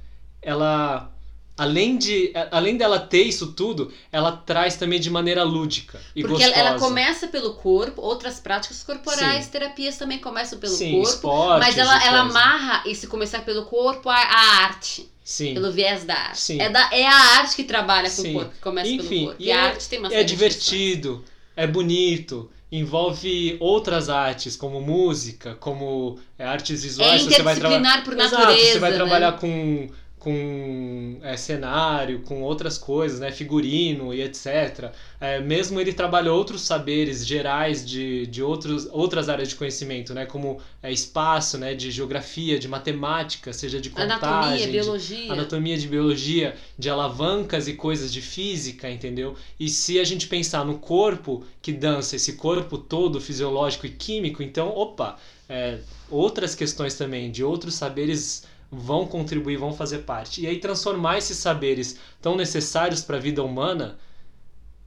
ela 0.43 1.13
além 1.59 1.99
de 1.99 2.33
além 2.51 2.77
dela 2.77 2.99
ter 3.01 3.23
isso 3.25 3.53
tudo, 3.53 3.93
ela 4.13 4.33
traz 4.33 4.77
também 4.77 4.99
de 5.01 5.11
maneira 5.11 5.43
lúdica 5.43 6.01
e 6.15 6.23
Porque 6.23 6.43
ela, 6.43 6.53
gostosa. 6.53 6.69
ela 6.71 6.79
começa 6.79 7.27
pelo 7.29 7.55
corpo, 7.55 8.01
outras 8.01 8.39
práticas 8.41 8.83
corporais, 8.83 9.45
Sim. 9.47 9.51
terapias 9.51 9.97
também 9.99 10.19
começam 10.19 10.59
pelo 10.59 10.73
Sim, 10.73 10.93
corpo. 10.93 11.09
esportes 11.09 11.67
Mas 11.67 11.77
ela, 11.79 11.93
e 12.03 12.07
ela 12.07 12.23
coisa. 12.25 12.39
amarra 12.39 12.83
esse 12.87 13.07
começar 13.07 13.41
pelo 13.45 13.65
corpo 13.65 14.09
à, 14.09 14.17
à 14.17 14.41
arte, 14.65 15.09
Sim. 15.25 15.55
pelo 15.55 15.71
viés 15.73 16.05
da 16.05 16.15
arte. 16.15 16.41
Sim. 16.41 16.61
É, 16.61 16.71
da, 16.71 16.89
é 16.93 17.07
a 17.07 17.15
arte 17.39 17.57
que 17.57 17.65
trabalha 17.65 18.11
com 18.11 18.23
o 18.23 18.33
corpo, 18.33 18.51
que 18.53 18.61
começa 18.61 18.89
Enfim, 18.91 19.09
pelo 19.09 19.27
corpo. 19.27 19.43
e 19.43 19.47
E, 19.47 19.53
a 19.53 19.57
é- 19.57 19.61
arte 19.69 19.89
tem 19.89 19.99
uma 19.99 20.15
é 20.15 20.23
divertido, 20.23 21.25
é 21.57 21.67
bonito, 21.67 22.51
envolve 22.71 23.57
outras 23.61 24.09
artes, 24.09 24.55
como 24.57 24.81
música, 24.81 25.55
como 25.59 26.19
é, 26.39 26.45
artes 26.45 26.83
visuais. 26.83 27.23
É 27.23 27.25
você 27.25 27.43
vai 27.43 27.55
interdisciplinar 27.55 28.05
por 28.05 28.13
Exato, 28.15 28.37
natureza. 28.43 28.73
você 28.73 28.79
vai 28.79 28.91
né? 28.91 28.97
trabalhar 28.97 29.33
com, 29.33 29.89
com 30.19 31.19
é, 31.23 31.37
cenário, 31.37 32.21
com 32.23 32.43
outras 32.43 32.77
coisas, 32.77 33.21
né? 33.21 33.31
figurino 33.31 34.13
e 34.13 34.21
etc. 34.23 34.91
É, 35.21 35.41
mesmo 35.41 35.81
ele 35.81 35.93
trabalha 35.93 36.33
outros 36.33 36.63
saberes 36.63 37.27
gerais 37.27 37.87
de, 37.87 38.27
de 38.27 38.43
outros, 38.43 38.89
outras 38.91 39.29
áreas 39.29 39.49
de 39.49 39.55
conhecimento, 39.55 40.13
né? 40.13 40.27
como 40.27 40.61
é, 40.83 40.91
espaço, 40.93 41.57
né? 41.57 41.75
de 41.75 41.91
geografia, 41.91 42.59
de 42.59 42.67
matemática, 42.69 43.53
seja 43.53 43.81
de 43.81 43.91
contagem, 43.91 44.13
Anatomia, 44.17 44.67
de- 44.67 44.73
biologia. 44.73 45.33
anatomia 45.33 45.79
de 45.79 45.87
biologia, 45.89 46.57
de 46.79 46.91
alavancas 46.91 47.69
e 47.69 47.75
coisas 47.75 48.13
de 48.13 48.21
física, 48.21 48.91
entendeu? 48.91 49.37
E 49.59 49.69
se 49.69 49.99
a 50.01 50.05
gente 50.05 50.27
pensar 50.27 50.65
no 50.65 50.79
corpo 50.79 51.45
que 51.63 51.73
dança, 51.73 52.17
esse 52.17 52.35
corpo 52.35 52.77
todo 52.77 53.21
fisiológico 53.21 53.87
e 53.87 53.91
químico, 53.91 54.43
então, 54.43 54.69
opa, 54.69 55.17
é, 55.49 55.79
outras 56.11 56.55
questões 56.55 56.95
também, 56.95 57.31
de 57.31 57.43
outros 57.43 57.75
saberes 57.75 58.45
vão 58.71 59.07
contribuir, 59.07 59.57
vão 59.57 59.73
fazer 59.73 59.99
parte. 60.01 60.43
E 60.43 60.47
aí 60.47 60.59
transformar 60.59 61.19
esses 61.19 61.37
saberes 61.39 61.99
tão 62.21 62.37
necessários 62.37 63.03
para 63.03 63.17
a 63.17 63.21
vida 63.21 63.43
humana 63.43 63.99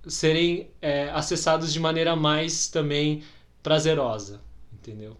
serem 0.07 0.69
é, 0.81 1.09
acessados 1.11 1.71
de 1.71 1.79
maneira 1.79 2.15
mais 2.15 2.67
também 2.67 3.23
prazerosa, 3.61 4.41
entendeu? 4.73 5.15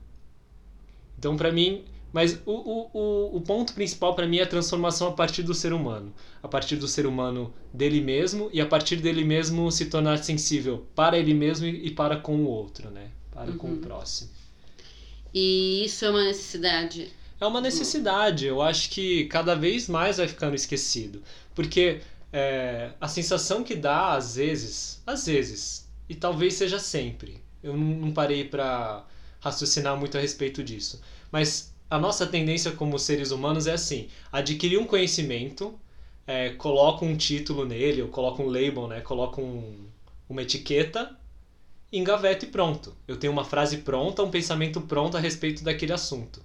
Então, 1.17 1.37
para 1.37 1.51
mim, 1.51 1.83
mas 2.11 2.41
o, 2.45 2.51
o, 2.93 3.37
o, 3.37 3.41
ponto 3.41 3.73
principal 3.73 4.15
para 4.15 4.27
mim 4.27 4.37
é 4.37 4.43
a 4.43 4.47
transformação 4.47 5.07
a 5.07 5.11
partir 5.11 5.43
do 5.43 5.53
ser 5.53 5.71
humano. 5.71 6.13
A 6.43 6.47
partir 6.47 6.75
do 6.75 6.87
ser 6.87 7.05
humano 7.05 7.53
dele 7.71 8.01
mesmo 8.01 8.49
e 8.51 8.59
a 8.59 8.65
partir 8.65 8.97
dele 8.97 9.23
mesmo 9.23 9.71
se 9.71 9.85
tornar 9.85 10.17
sensível 10.17 10.85
para 10.95 11.17
ele 11.17 11.33
mesmo 11.33 11.67
e, 11.67 11.91
para 11.91 12.17
com 12.17 12.37
o 12.37 12.47
outro, 12.47 12.89
né? 12.89 13.11
Para 13.31 13.53
com 13.53 13.67
o 13.67 13.71
Uhum. 13.71 13.81
próximo. 13.81 14.29
E 15.33 15.85
isso 15.85 16.03
é 16.03 16.09
uma 16.09 16.23
necessidade. 16.25 17.11
É 17.41 17.45
uma 17.47 17.59
necessidade. 17.59 18.45
Eu 18.45 18.61
acho 18.61 18.91
que 18.91 19.25
cada 19.25 19.55
vez 19.55 19.89
mais 19.89 20.17
vai 20.17 20.27
ficando 20.27 20.55
esquecido. 20.55 21.23
Porque 21.55 22.01
é, 22.31 22.91
a 23.01 23.07
sensação 23.07 23.63
que 23.63 23.75
dá, 23.75 24.13
às 24.13 24.35
vezes, 24.35 25.01
às 25.07 25.25
vezes, 25.25 25.89
e 26.07 26.13
talvez 26.15 26.53
seja 26.53 26.77
sempre, 26.77 27.41
eu 27.63 27.75
não, 27.75 28.11
parei 28.11 28.45
para 28.45 29.05
raciocinar 29.39 29.97
muito 29.97 30.17
a 30.17 30.21
respeito 30.21 30.63
disso, 30.63 31.01
mas 31.31 31.73
a 31.89 31.97
nossa 31.97 32.27
tendência 32.27 32.71
como 32.71 32.99
seres 32.99 33.31
humanos 33.31 33.67
é 33.67 33.73
assim: 33.73 34.07
adquirir 34.31 34.77
um 34.77 34.85
conhecimento, 34.85 35.79
é, 36.27 36.51
coloca 36.51 37.03
um 37.03 37.17
título 37.17 37.65
nele, 37.65 38.03
ou 38.03 38.09
coloca 38.09 38.41
um 38.41 38.47
label, 38.47 38.87
né? 38.87 39.01
coloca 39.01 39.41
um, 39.41 39.87
uma 40.29 40.43
etiqueta, 40.43 41.17
engaveto 41.91 42.45
e 42.45 42.49
pronto. 42.49 42.95
Eu 43.07 43.17
tenho 43.17 43.33
uma 43.33 43.43
frase 43.43 43.79
pronta, 43.79 44.23
um 44.23 44.29
pensamento 44.31 44.79
pronto 44.81 45.17
a 45.17 45.19
respeito 45.19 45.63
daquele 45.63 45.91
assunto. 45.91 46.41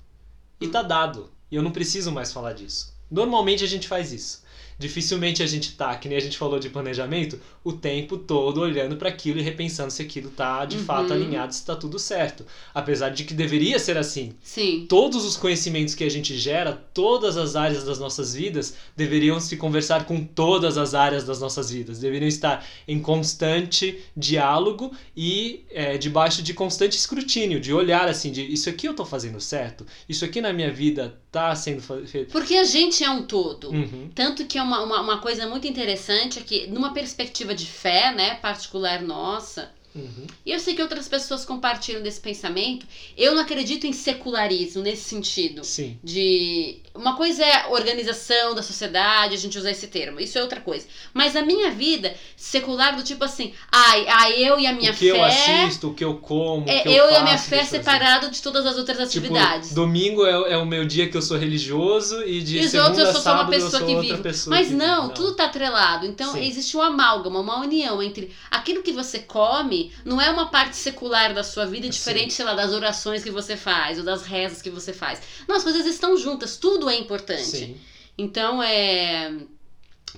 E 0.60 0.68
tá 0.68 0.82
dado. 0.82 1.30
E 1.50 1.56
eu 1.56 1.62
não 1.62 1.70
preciso 1.70 2.10
mais 2.12 2.32
falar 2.32 2.52
disso. 2.52 2.94
Normalmente 3.10 3.62
a 3.62 3.68
gente 3.68 3.86
faz 3.86 4.12
isso 4.12 4.45
dificilmente 4.78 5.42
a 5.42 5.46
gente 5.46 5.72
tá, 5.72 5.94
que 5.96 6.08
nem 6.08 6.18
a 6.18 6.20
gente 6.20 6.36
falou 6.36 6.58
de 6.58 6.68
planejamento, 6.68 7.40
o 7.64 7.72
tempo 7.72 8.16
todo 8.16 8.60
olhando 8.60 8.96
para 8.96 9.08
aquilo 9.08 9.38
e 9.38 9.42
repensando 9.42 9.90
se 9.90 10.02
aquilo 10.02 10.30
tá 10.30 10.64
de 10.64 10.76
uhum. 10.76 10.84
fato 10.84 11.12
alinhado, 11.12 11.54
se 11.54 11.64
tá 11.64 11.74
tudo 11.74 11.98
certo. 11.98 12.44
Apesar 12.74 13.10
de 13.10 13.24
que 13.24 13.34
deveria 13.34 13.78
ser 13.78 13.96
assim. 13.96 14.34
Sim. 14.42 14.86
Todos 14.88 15.24
os 15.24 15.36
conhecimentos 15.36 15.94
que 15.94 16.04
a 16.04 16.10
gente 16.10 16.36
gera, 16.36 16.72
todas 16.92 17.36
as 17.36 17.56
áreas 17.56 17.84
das 17.84 17.98
nossas 17.98 18.34
vidas, 18.34 18.74
deveriam 18.94 19.40
se 19.40 19.56
conversar 19.56 20.04
com 20.04 20.24
todas 20.24 20.76
as 20.76 20.94
áreas 20.94 21.24
das 21.24 21.40
nossas 21.40 21.70
vidas. 21.70 21.98
Deveriam 21.98 22.28
estar 22.28 22.64
em 22.86 23.00
constante 23.00 23.98
diálogo 24.16 24.92
e 25.16 25.64
é, 25.70 25.96
debaixo 25.96 26.42
de 26.42 26.52
constante 26.52 26.96
escrutínio, 26.96 27.58
de 27.60 27.72
olhar 27.72 28.08
assim, 28.08 28.30
de 28.30 28.42
isso 28.42 28.68
aqui 28.68 28.86
eu 28.86 28.94
tô 28.94 29.04
fazendo 29.04 29.40
certo? 29.40 29.86
Isso 30.08 30.24
aqui 30.24 30.40
na 30.40 30.52
minha 30.52 30.70
vida 30.70 31.18
tá 31.32 31.54
sendo 31.54 31.82
feito? 32.06 32.32
Porque 32.32 32.54
a 32.54 32.64
gente 32.64 33.02
é 33.02 33.10
um 33.10 33.22
todo. 33.24 33.70
Uhum. 33.70 34.10
Tanto 34.14 34.46
que 34.46 34.58
é 34.58 34.65
uma, 34.66 34.82
uma, 34.82 35.00
uma, 35.00 35.18
coisa 35.18 35.46
muito 35.46 35.66
interessante 35.66 36.40
é 36.40 36.42
que, 36.42 36.66
numa 36.66 36.92
perspectiva 36.92 37.54
de 37.54 37.66
fé, 37.66 38.12
né, 38.12 38.34
particular 38.36 39.00
nossa, 39.00 39.74
Uhum. 39.96 40.26
E 40.44 40.52
eu 40.52 40.60
sei 40.60 40.74
que 40.74 40.82
outras 40.82 41.08
pessoas 41.08 41.44
compartilham 41.46 42.02
desse 42.02 42.20
pensamento. 42.20 42.86
Eu 43.16 43.34
não 43.34 43.40
acredito 43.40 43.86
em 43.86 43.94
secularismo 43.94 44.82
nesse 44.82 45.04
sentido. 45.04 45.64
Sim. 45.64 45.98
De. 46.04 46.80
Uma 46.96 47.16
coisa 47.16 47.44
é 47.44 47.66
organização 47.68 48.54
da 48.54 48.62
sociedade, 48.62 49.34
a 49.34 49.38
gente 49.38 49.58
usar 49.58 49.70
esse 49.70 49.86
termo. 49.86 50.20
Isso 50.20 50.38
é 50.38 50.42
outra 50.42 50.60
coisa. 50.60 50.86
Mas 51.12 51.34
a 51.34 51.42
minha 51.42 51.70
vida 51.70 52.14
secular, 52.36 52.96
do 52.96 53.02
tipo 53.02 53.24
assim, 53.24 53.52
ai, 53.72 54.06
ai 54.08 54.32
eu 54.44 54.60
e 54.60 54.66
a 54.66 54.72
minha 54.72 54.92
o 54.92 54.94
que 54.94 55.10
fé. 55.10 55.18
eu 55.18 55.24
assisto, 55.24 55.88
o 55.88 55.94
que 55.94 56.04
eu 56.04 56.16
como. 56.16 56.68
É, 56.68 56.80
o 56.80 56.82
que 56.82 56.88
eu, 56.88 56.92
eu 56.92 57.04
faço, 57.04 57.14
e 57.14 57.16
a 57.16 57.22
minha 57.24 57.38
fé 57.38 57.64
separado 57.64 58.30
de 58.30 58.42
todas 58.42 58.66
as 58.66 58.76
outras 58.76 58.96
tipo, 59.10 59.26
atividades. 59.26 59.72
Domingo 59.72 60.26
é, 60.26 60.52
é, 60.52 60.56
o 60.56 60.66
meu 60.66 60.84
dia 60.84 61.08
que 61.08 61.16
eu 61.16 61.22
sou 61.22 61.36
religioso 61.38 62.22
e 62.22 62.42
de 62.42 62.58
e 62.58 62.68
segunda 62.68 62.90
outros 62.90 63.06
eu 63.06 63.12
sou 63.12 63.22
só 63.22 63.34
uma 63.34 63.48
pessoa 63.48 63.82
que 63.82 63.96
vive. 63.96 64.22
Mas 64.46 64.70
não, 64.70 65.08
não, 65.08 65.14
tudo 65.14 65.34
tá 65.34 65.46
atrelado. 65.46 66.06
Então 66.06 66.32
Sim. 66.32 66.46
existe 66.46 66.76
um 66.76 66.82
amálgama, 66.82 67.40
uma 67.40 67.60
união 67.60 68.02
entre 68.02 68.30
aquilo 68.50 68.82
que 68.82 68.92
você 68.92 69.20
come, 69.20 69.92
não 70.04 70.20
é 70.20 70.30
uma 70.30 70.46
parte 70.46 70.66
parte 70.66 70.76
secular 70.76 71.32
da 71.32 71.44
sua 71.44 71.64
vida, 71.64 71.88
diferente, 71.88 72.30
Sim. 72.30 72.36
sei 72.36 72.44
lá, 72.44 72.54
das 72.54 72.72
orações 72.72 73.22
que 73.22 73.30
você 73.30 73.56
faz 73.56 73.98
ou 73.98 74.04
das 74.04 74.22
rezas 74.22 74.60
que 74.60 74.70
você 74.70 74.92
faz. 74.92 75.20
Não, 75.46 75.56
as 75.56 75.62
coisas 75.62 75.86
estão 75.86 76.16
juntas, 76.16 76.56
tudo 76.56 76.85
é 76.90 76.98
importante. 76.98 77.42
Sim. 77.42 77.76
Então, 78.18 78.62
é 78.62 79.32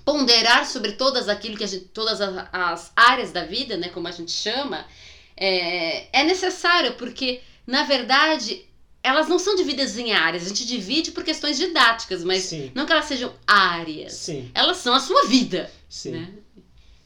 ponderar 0.04 0.66
sobre 0.66 0.92
todas 0.92 1.28
aquilo 1.28 1.56
que 1.56 1.64
a 1.64 1.66
gente, 1.66 1.86
todas 1.86 2.20
as, 2.20 2.48
as 2.52 2.92
áreas 2.94 3.32
da 3.32 3.44
vida, 3.44 3.76
né, 3.76 3.88
como 3.88 4.08
a 4.08 4.10
gente 4.10 4.30
chama, 4.30 4.86
é, 5.36 6.20
é 6.20 6.24
necessário 6.24 6.94
porque 6.94 7.40
na 7.66 7.84
verdade 7.84 8.64
elas 9.02 9.28
não 9.28 9.38
são 9.38 9.54
divididas 9.54 9.96
em 9.96 10.12
áreas, 10.12 10.44
a 10.44 10.48
gente 10.48 10.66
divide 10.66 11.12
por 11.12 11.24
questões 11.24 11.56
didáticas, 11.56 12.24
mas 12.24 12.44
Sim. 12.44 12.70
não 12.74 12.84
que 12.84 12.92
elas 12.92 13.06
sejam 13.06 13.32
áreas. 13.46 14.12
Sim. 14.12 14.50
Elas 14.54 14.78
são 14.78 14.92
a 14.92 15.00
sua 15.00 15.26
vida. 15.26 15.70
Sim. 15.88 16.12
Né? 16.12 16.28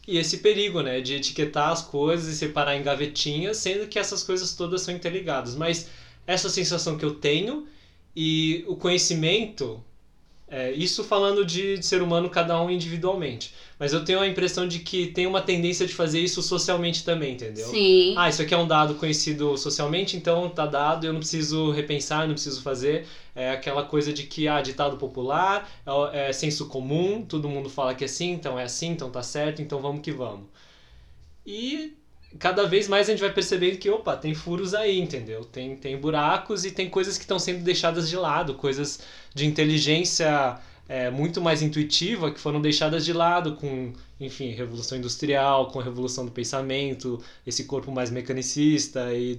E 0.06 0.18
esse 0.18 0.39
perigo, 0.39 0.80
né, 0.80 1.01
de 1.01 1.14
etiquetar 1.14 1.70
as 1.70 1.82
coisas 1.82 2.32
e 2.32 2.36
separar 2.36 2.76
em 2.76 2.82
gavetinhas, 2.82 3.59
sendo 3.59 3.86
que 3.86 3.98
essas 3.98 4.24
coisas 4.24 4.55
todas 4.55 4.82
são 4.82 4.93
interligadas. 4.94 5.55
Mas 5.55 5.89
essa 6.26 6.48
sensação 6.48 6.98
que 6.98 7.05
eu 7.05 7.14
tenho 7.14 7.68
e 8.14 8.64
o 8.68 8.76
conhecimento, 8.76 9.82
é, 10.47 10.70
isso 10.70 11.02
falando 11.02 11.47
de, 11.47 11.78
de 11.78 11.86
ser 11.86 12.02
humano 12.02 12.28
cada 12.28 12.60
um 12.60 12.70
individualmente. 12.70 13.55
Mas 13.78 13.93
eu 13.93 14.05
tenho 14.05 14.20
a 14.20 14.28
impressão 14.28 14.68
de 14.68 14.80
que 14.80 15.06
tem 15.06 15.26
uma 15.26 15.40
tendência 15.40 15.86
de 15.86 15.94
fazer 15.94 16.20
isso 16.20 16.43
socialmente 16.43 17.05
também, 17.05 17.32
entendeu? 17.32 17.66
Sim. 17.68 18.14
Ah, 18.18 18.28
isso 18.28 18.43
aqui 18.43 18.52
é 18.52 18.59
um 18.59 18.66
dado 18.66 18.94
conhecido 18.97 19.56
socialmente, 19.56 20.14
então 20.16 20.51
tá 20.51 20.66
dado, 20.66 21.06
eu 21.06 21.12
não 21.12 21.20
preciso 21.20 21.70
repensar, 21.70 22.26
não 22.26 22.34
preciso 22.34 22.60
fazer. 22.60 23.06
É 23.34 23.51
aquela 23.51 23.82
coisa 23.82 24.12
de 24.12 24.24
que, 24.24 24.47
ah, 24.47 24.60
ditado 24.60 24.98
popular, 24.98 25.68
é, 26.12 26.28
é 26.28 26.32
senso 26.32 26.68
comum, 26.68 27.24
todo 27.24 27.48
mundo 27.48 27.70
fala 27.70 27.94
que 27.94 28.05
é 28.05 28.06
assim, 28.06 28.32
então 28.32 28.59
é 28.59 28.64
assim, 28.64 28.89
então 28.90 29.10
tá 29.10 29.22
certo, 29.22 29.62
então 29.62 29.80
vamos 29.80 30.02
que 30.02 30.12
vamos. 30.12 30.47
E 31.47 31.97
cada 32.39 32.67
vez 32.67 32.89
mais 32.89 33.09
a 33.09 33.13
gente 33.13 33.21
vai 33.21 33.33
percebendo 33.33 33.79
que, 33.79 33.91
opa, 33.91 34.17
tem 34.17 34.35
furos 34.35 34.75
aí, 34.75 34.99
entendeu? 34.99 35.45
Tem, 35.45 35.77
tem 35.77 35.97
buracos 35.97 36.65
e 36.65 36.71
tem 36.71 36.89
coisas 36.89 37.17
que 37.17 37.25
estão 37.25 37.39
sendo 37.39 37.63
deixadas 37.63 38.09
de 38.09 38.17
lado, 38.17 38.55
coisas 38.55 39.01
de 39.35 39.47
inteligência 39.47 40.59
é, 40.89 41.11
muito 41.11 41.41
mais 41.41 41.63
intuitiva 41.63 42.31
que 42.31 42.41
foram 42.41 42.61
deixadas 42.61 43.05
de 43.05 43.13
lado 43.13 43.57
com, 43.57 43.93
enfim, 44.24 44.51
revolução 44.51 44.97
industrial, 44.99 45.69
com 45.69 45.81
a 45.81 45.82
revolução 45.82 46.24
do 46.24 46.31
pensamento, 46.31 47.23
esse 47.47 47.65
corpo 47.65 47.90
mais 47.90 48.11
mecanicista 48.11 49.12
e, 49.12 49.36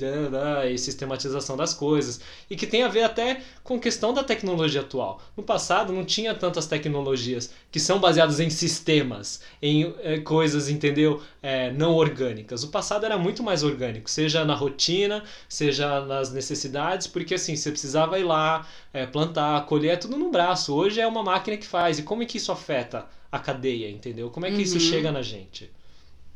e 0.71 0.77
sistematização 0.77 1.55
das 1.55 1.73
coisas 1.73 2.21
e 2.49 2.55
que 2.55 2.67
tem 2.67 2.83
a 2.83 2.87
ver 2.87 3.03
até 3.03 3.41
com 3.63 3.79
questão 3.79 4.13
da 4.13 4.23
tecnologia 4.23 4.81
atual. 4.81 5.21
No 5.35 5.43
passado 5.43 5.93
não 5.93 6.03
tinha 6.03 6.33
tantas 6.33 6.67
tecnologias 6.67 7.51
que 7.71 7.79
são 7.79 7.99
baseadas 7.99 8.39
em 8.39 8.49
sistemas, 8.49 9.41
em 9.61 9.93
é, 10.01 10.19
coisas, 10.19 10.69
entendeu, 10.69 11.21
é, 11.41 11.71
não 11.71 11.93
orgânicas. 11.93 12.63
O 12.63 12.69
passado 12.69 13.05
era 13.05 13.17
muito 13.17 13.41
mais 13.41 13.63
orgânico, 13.63 14.09
seja 14.09 14.45
na 14.45 14.55
rotina, 14.55 15.23
seja 15.47 16.01
nas 16.01 16.31
necessidades, 16.31 17.07
porque 17.07 17.35
assim 17.35 17.55
você 17.55 17.71
precisava 17.71 18.19
ir 18.19 18.23
lá 18.23 18.67
é, 18.93 19.05
plantar, 19.05 19.65
colher, 19.65 19.97
tudo 19.97 20.17
no 20.17 20.29
braço. 20.29 20.73
Hoje 20.73 20.99
é 20.99 21.07
uma 21.07 21.23
máquina 21.23 21.57
que 21.57 21.65
faz. 21.65 21.99
E 21.99 22.03
como 22.03 22.23
é 22.23 22.25
que 22.25 22.37
isso 22.37 22.51
afeta 22.51 23.07
a 23.33 23.39
cadeia, 23.39 23.89
entendeu? 23.89 24.29
Como 24.29 24.45
é 24.45 24.49
que 24.49 24.57
uhum. 24.57 24.61
isso 24.61 24.79
chega 24.79 25.11
na 25.11 25.23
gente? 25.23 25.71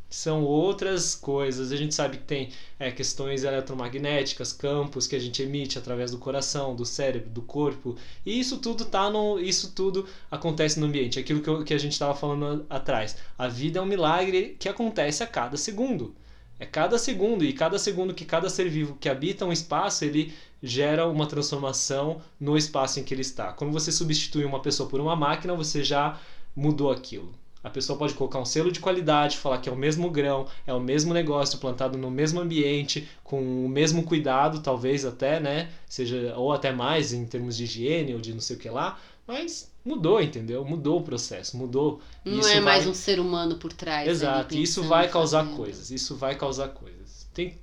São 0.10 0.44
outras 0.44 1.14
coisas. 1.14 1.72
A 1.72 1.76
gente 1.76 1.94
sabe 1.94 2.18
que 2.18 2.24
tem 2.24 2.50
é, 2.80 2.90
questões 2.90 3.44
eletromagnéticas, 3.44 4.52
campos 4.52 5.06
que 5.06 5.16
a 5.16 5.20
gente 5.20 5.44
emite 5.44 5.78
através 5.78 6.10
do 6.10 6.18
coração, 6.18 6.76
do 6.76 6.86
cérebro, 6.86 7.30
do 7.30 7.44
corpo. 7.44 7.96
E 8.26 8.40
isso 8.40 8.58
tudo 8.58 8.84
tá 8.84 9.12
no, 9.12 9.40
isso 9.40 9.74
tudo 9.76 10.08
acontece 10.32 10.80
no 10.80 10.88
ambiente. 10.88 11.20
Aquilo 11.20 11.40
que, 11.40 11.48
eu, 11.48 11.64
que 11.64 11.74
a 11.76 11.78
gente 11.78 11.92
estava 11.92 12.16
falando 12.16 12.66
atrás. 12.68 13.16
A 13.38 13.48
vida 13.48 13.78
é 13.78 13.82
um 13.82 13.86
milagre 13.86 14.56
que 14.58 14.68
acontece 14.68 15.22
a 15.22 15.28
cada 15.28 15.56
segundo. 15.56 16.16
É 16.60 16.66
cada 16.66 16.98
segundo, 16.98 17.46
e 17.46 17.54
cada 17.54 17.78
segundo 17.78 18.16
que 18.16 18.26
cada 18.26 18.50
ser 18.50 18.68
vivo 18.68 18.98
que 19.00 19.08
habita 19.08 19.46
um 19.46 19.52
espaço, 19.52 20.04
ele 20.04 20.34
gera 20.64 21.06
uma 21.06 21.28
transformação 21.28 22.20
no 22.40 22.58
espaço 22.58 23.00
em 23.00 23.04
que 23.04 23.14
ele 23.14 23.22
está. 23.22 23.54
Quando 23.54 23.72
você 23.72 23.92
substitui 23.92 24.44
uma 24.44 24.60
pessoa 24.60 24.90
por 24.90 25.00
uma 25.00 25.16
máquina, 25.16 25.54
você 25.54 25.84
já 25.84 26.20
mudou 26.58 26.92
aquilo. 26.92 27.32
A 27.64 27.70
pessoa 27.70 28.00
pode 28.00 28.14
colocar 28.14 28.40
um 28.40 28.46
selo 28.46 28.72
de 28.72 28.80
qualidade, 28.80 29.38
falar 29.38 29.60
que 29.60 29.70
é 29.70 29.72
o 29.72 29.76
mesmo 29.76 30.10
grão, 30.10 30.48
é 30.66 30.74
o 30.74 30.80
mesmo 30.80 31.14
negócio 31.14 31.60
plantado 31.60 31.98
no 31.98 32.10
mesmo 32.10 32.40
ambiente, 32.40 33.08
com 33.24 33.66
o 33.66 33.70
mesmo 33.70 34.04
cuidado, 34.04 34.62
talvez 34.62 35.06
até, 35.06 35.40
né? 35.40 35.70
Seja, 35.88 36.34
ou 36.36 36.52
até 36.52 36.72
mais 36.72 37.14
em 37.14 37.26
termos 37.26 37.58
de 37.58 37.66
higiene 37.66 38.14
ou 38.14 38.22
de 38.22 38.34
não 38.34 38.42
sei 38.42 38.56
o 38.56 38.60
que 38.60 38.70
lá, 38.70 39.00
mas 39.28 39.72
mudou, 39.84 40.22
entendeu? 40.22 40.64
Mudou 40.64 41.00
o 41.00 41.04
processo, 41.04 41.58
mudou. 41.58 42.02
Não 42.24 42.40
isso 42.40 42.50
é 42.50 42.60
mais 42.60 42.84
vai... 42.84 42.92
um 42.92 42.96
ser 42.96 43.20
humano 43.20 43.58
por 43.58 43.74
trás. 43.74 44.08
Exato, 44.08 44.56
isso 44.56 44.84
vai 44.84 45.10
causar 45.10 45.44
fazendo. 45.44 45.58
coisas. 45.58 45.92
Isso 45.92 46.16
vai 46.16 46.36
causar 46.36 46.70
coisas. 46.70 47.28
Tem 47.34 47.58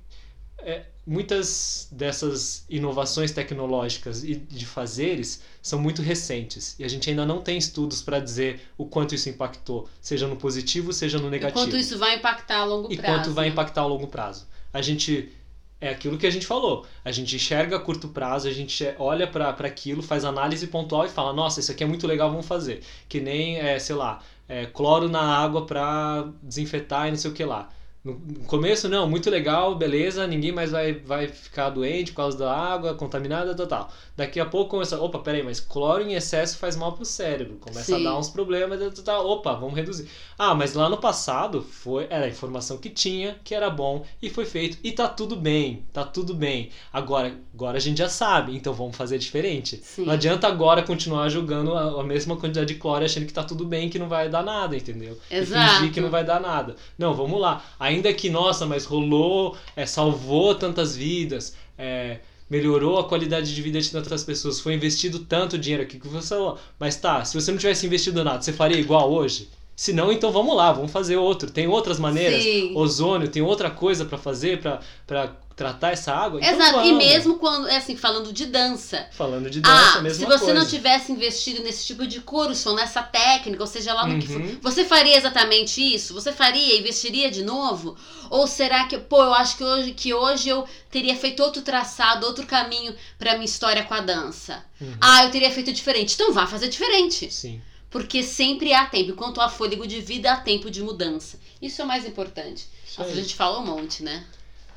é, 0.59 0.85
muitas 1.05 1.87
dessas 1.91 2.65
inovações 2.69 3.31
tecnológicas 3.31 4.23
e 4.23 4.35
de 4.35 4.65
fazeres 4.65 5.43
são 5.61 5.79
muito 5.79 6.01
recentes 6.01 6.75
e 6.79 6.83
a 6.83 6.87
gente 6.87 7.09
ainda 7.09 7.25
não 7.25 7.41
tem 7.41 7.57
estudos 7.57 8.01
para 8.01 8.19
dizer 8.19 8.61
o 8.77 8.85
quanto 8.85 9.13
isso 9.13 9.29
impactou, 9.29 9.87
seja 10.01 10.27
no 10.27 10.35
positivo, 10.35 10.91
seja 10.91 11.19
no 11.19 11.29
negativo. 11.29 11.59
E 11.59 11.63
quanto 11.63 11.77
isso 11.77 11.97
vai 11.99 12.15
impactar 12.15 12.57
a 12.57 12.65
longo 12.65 12.87
prazo. 12.87 13.01
E 13.01 13.03
quanto 13.03 13.31
vai 13.31 13.47
impactar 13.47 13.81
a 13.81 13.85
longo 13.85 14.07
prazo. 14.07 14.47
A 14.73 14.81
gente 14.81 15.31
é 15.79 15.89
aquilo 15.89 16.17
que 16.17 16.25
a 16.25 16.31
gente 16.31 16.47
falou. 16.47 16.85
A 17.03 17.11
gente 17.11 17.35
enxerga 17.35 17.75
a 17.75 17.79
curto 17.79 18.07
prazo, 18.07 18.47
a 18.47 18.51
gente 18.51 18.83
olha 18.97 19.27
para 19.27 19.49
aquilo, 19.49 20.01
faz 20.01 20.25
análise 20.25 20.67
pontual 20.67 21.05
e 21.05 21.09
fala: 21.09 21.33
nossa, 21.33 21.59
isso 21.59 21.71
aqui 21.71 21.83
é 21.83 21.87
muito 21.87 22.07
legal, 22.07 22.29
vamos 22.29 22.47
fazer. 22.47 22.81
Que 23.07 23.19
nem, 23.19 23.57
é, 23.57 23.77
sei 23.77 23.95
lá, 23.95 24.21
é, 24.47 24.65
cloro 24.65 25.07
na 25.07 25.21
água 25.21 25.65
para 25.65 26.27
desinfetar 26.41 27.07
e 27.07 27.11
não 27.11 27.17
sei 27.17 27.31
o 27.31 27.33
que 27.33 27.43
lá. 27.43 27.69
No 28.05 28.19
começo, 28.45 28.87
não, 28.87 29.09
muito 29.09 29.31
legal, 29.31 29.73
beleza, 29.73 30.27
ninguém 30.27 30.51
mais 30.51 30.69
vai, 30.69 30.93
vai 30.93 31.27
ficar 31.27 31.71
doente 31.71 32.11
por 32.11 32.17
causa 32.17 32.37
da 32.37 32.55
água 32.55 32.93
contaminada, 32.93 33.55
tal, 33.55 33.65
tal. 33.65 33.91
Daqui 34.15 34.39
a 34.39 34.45
pouco 34.45 34.69
começa, 34.69 35.01
opa, 35.01 35.17
peraí, 35.17 35.41
mas 35.41 35.59
cloro 35.59 36.03
em 36.03 36.13
excesso 36.13 36.59
faz 36.59 36.75
mal 36.75 36.93
pro 36.93 37.03
cérebro, 37.03 37.57
começa 37.57 37.95
Sim. 37.95 37.95
a 37.95 38.09
dar 38.11 38.19
uns 38.19 38.29
problemas, 38.29 38.79
tal, 38.79 39.03
tal, 39.03 39.27
opa, 39.27 39.53
vamos 39.55 39.73
reduzir. 39.73 40.07
Ah, 40.37 40.53
mas 40.53 40.75
lá 40.75 40.87
no 40.87 40.97
passado 40.97 41.63
foi, 41.63 42.05
era 42.11 42.25
a 42.25 42.29
informação 42.29 42.77
que 42.77 42.91
tinha, 42.91 43.39
que 43.43 43.55
era 43.55 43.71
bom 43.71 44.05
e 44.21 44.29
foi 44.29 44.45
feito. 44.45 44.77
E 44.83 44.91
tá 44.91 45.07
tudo 45.07 45.35
bem, 45.35 45.83
tá 45.91 46.03
tudo 46.03 46.35
bem. 46.35 46.69
Agora, 46.93 47.35
agora 47.55 47.77
a 47.77 47.81
gente 47.81 47.97
já 47.97 48.07
sabe, 48.07 48.55
então 48.55 48.71
vamos 48.71 48.95
fazer 48.95 49.17
diferente. 49.17 49.81
Sim. 49.83 50.05
Não 50.05 50.13
adianta 50.13 50.47
agora 50.47 50.83
continuar 50.83 51.27
jogando 51.29 51.73
a, 51.73 52.01
a, 52.01 52.03
mesma 52.03 52.35
quantidade 52.35 52.67
de 52.67 52.75
cloro 52.75 53.03
achando 53.03 53.25
que 53.25 53.33
tá 53.33 53.43
tudo 53.43 53.65
bem, 53.65 53.89
que 53.89 53.97
não 53.97 54.07
vai 54.07 54.29
dar 54.29 54.43
nada, 54.43 54.77
entendeu? 54.77 55.17
Exato. 55.31 55.65
E 55.65 55.75
fingir 55.77 55.93
que 55.93 56.01
não 56.01 56.11
vai 56.11 56.23
dar 56.23 56.39
nada. 56.39 56.75
Não, 56.99 57.15
vamos 57.15 57.39
lá. 57.41 57.63
Aí 57.79 57.94
ainda 57.95 58.13
que, 58.13 58.29
nossa, 58.29 58.65
mas 58.65 58.85
rolou, 58.85 59.57
é, 59.75 59.85
salvou 59.85 60.53
tantas 60.55 60.95
vidas, 60.95 61.55
é, 61.77 62.19
melhorou 62.49 62.99
a 62.99 63.03
qualidade 63.07 63.53
de 63.53 63.61
vida 63.61 63.81
de 63.81 63.91
tantas 63.91 64.23
pessoas, 64.23 64.59
foi 64.59 64.73
investido 64.73 65.19
tanto 65.19 65.57
dinheiro 65.57 65.83
aqui 65.83 65.99
que 65.99 66.07
você 66.07 66.29
falou. 66.29 66.57
Mas 66.79 66.95
tá, 66.95 67.25
se 67.25 67.39
você 67.39 67.51
não 67.51 67.57
tivesse 67.57 67.85
investido 67.85 68.23
nada, 68.23 68.41
você 68.41 68.53
faria 68.53 68.77
igual 68.77 69.11
hoje? 69.11 69.49
Se 69.75 69.91
não, 69.91 70.11
então 70.11 70.31
vamos 70.31 70.55
lá, 70.55 70.71
vamos 70.71 70.91
fazer 70.91 71.17
outro. 71.17 71.51
Tem 71.51 71.67
outras 71.67 71.99
maneiras. 71.99 72.41
Sim. 72.41 72.71
Ozônio, 72.75 73.27
tem 73.27 73.41
outra 73.41 73.69
coisa 73.69 74.05
pra 74.05 74.17
fazer 74.17 74.61
pra 74.61 75.35
tratar 75.55 75.91
essa 75.91 76.13
água. 76.13 76.39
Então 76.41 76.53
Exato. 76.53 76.79
E 76.79 76.89
vamos. 76.91 76.97
mesmo 76.97 77.35
quando, 77.39 77.67
é 77.69 77.77
assim, 77.77 77.95
falando 77.95 78.33
de 78.33 78.45
dança. 78.45 79.07
Falando 79.13 79.49
de 79.49 79.61
dança, 79.61 79.97
Ah, 79.99 80.01
mesma 80.01 80.19
se 80.19 80.25
você 80.25 80.45
coisa. 80.45 80.59
não 80.59 80.67
tivesse 80.67 81.11
investido 81.13 81.63
nesse 81.63 81.85
tipo 81.85 82.05
de 82.05 82.19
curso, 82.19 82.69
ou 82.69 82.75
nessa 82.75 83.01
técnica, 83.01 83.63
ou 83.63 83.67
seja 83.67 83.93
lá 83.93 84.05
no 84.05 84.19
que 84.19 84.27
for, 84.27 84.41
Uhum. 84.41 84.59
você 84.61 84.83
faria 84.83 85.15
exatamente 85.15 85.81
isso? 85.81 86.13
Você 86.13 86.33
faria, 86.33 86.77
investiria 86.77 87.31
de 87.31 87.41
novo? 87.43 87.95
Ou 88.29 88.45
será 88.47 88.85
que, 88.87 88.97
pô, 88.97 89.23
eu 89.23 89.33
acho 89.33 89.55
que 89.57 89.63
hoje, 89.63 89.91
que 89.93 90.13
hoje 90.13 90.49
eu 90.49 90.67
teria 90.91 91.15
feito 91.15 91.41
outro 91.41 91.61
traçado, 91.61 92.25
outro 92.25 92.45
caminho 92.45 92.93
pra 93.17 93.33
minha 93.35 93.45
história 93.45 93.83
com 93.83 93.93
a 93.93 94.01
dança? 94.01 94.63
Uhum. 94.81 94.93
Ah, 94.99 95.23
eu 95.23 95.31
teria 95.31 95.51
feito 95.51 95.71
diferente. 95.71 96.15
Então 96.15 96.33
vá 96.33 96.45
fazer 96.45 96.67
diferente. 96.67 97.31
Sim. 97.33 97.61
Porque 97.89 98.23
sempre 98.23 98.73
há 98.73 98.85
tempo. 98.87 99.11
Enquanto 99.11 99.39
há 99.39 99.47
fôlego 99.47 99.87
de 99.87 100.01
vida, 100.01 100.33
há 100.33 100.35
tempo 100.35 100.69
de 100.69 100.83
mudança. 100.83 101.39
Isso 101.61 101.81
é 101.81 101.85
o 101.85 101.87
mais 101.87 102.05
importante. 102.05 102.67
Nossa, 102.97 103.09
a 103.09 103.15
gente 103.15 103.33
fala 103.35 103.59
um 103.59 103.65
monte, 103.65 104.03
né? 104.03 104.25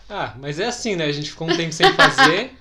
Ah, 0.09 0.35
mas 0.39 0.59
é 0.59 0.67
assim, 0.67 0.97
né? 0.97 1.05
A 1.05 1.13
gente 1.13 1.31
ficou 1.31 1.49
um 1.49 1.57
tempo 1.57 1.73
sem 1.73 1.93
fazer. 1.93 2.53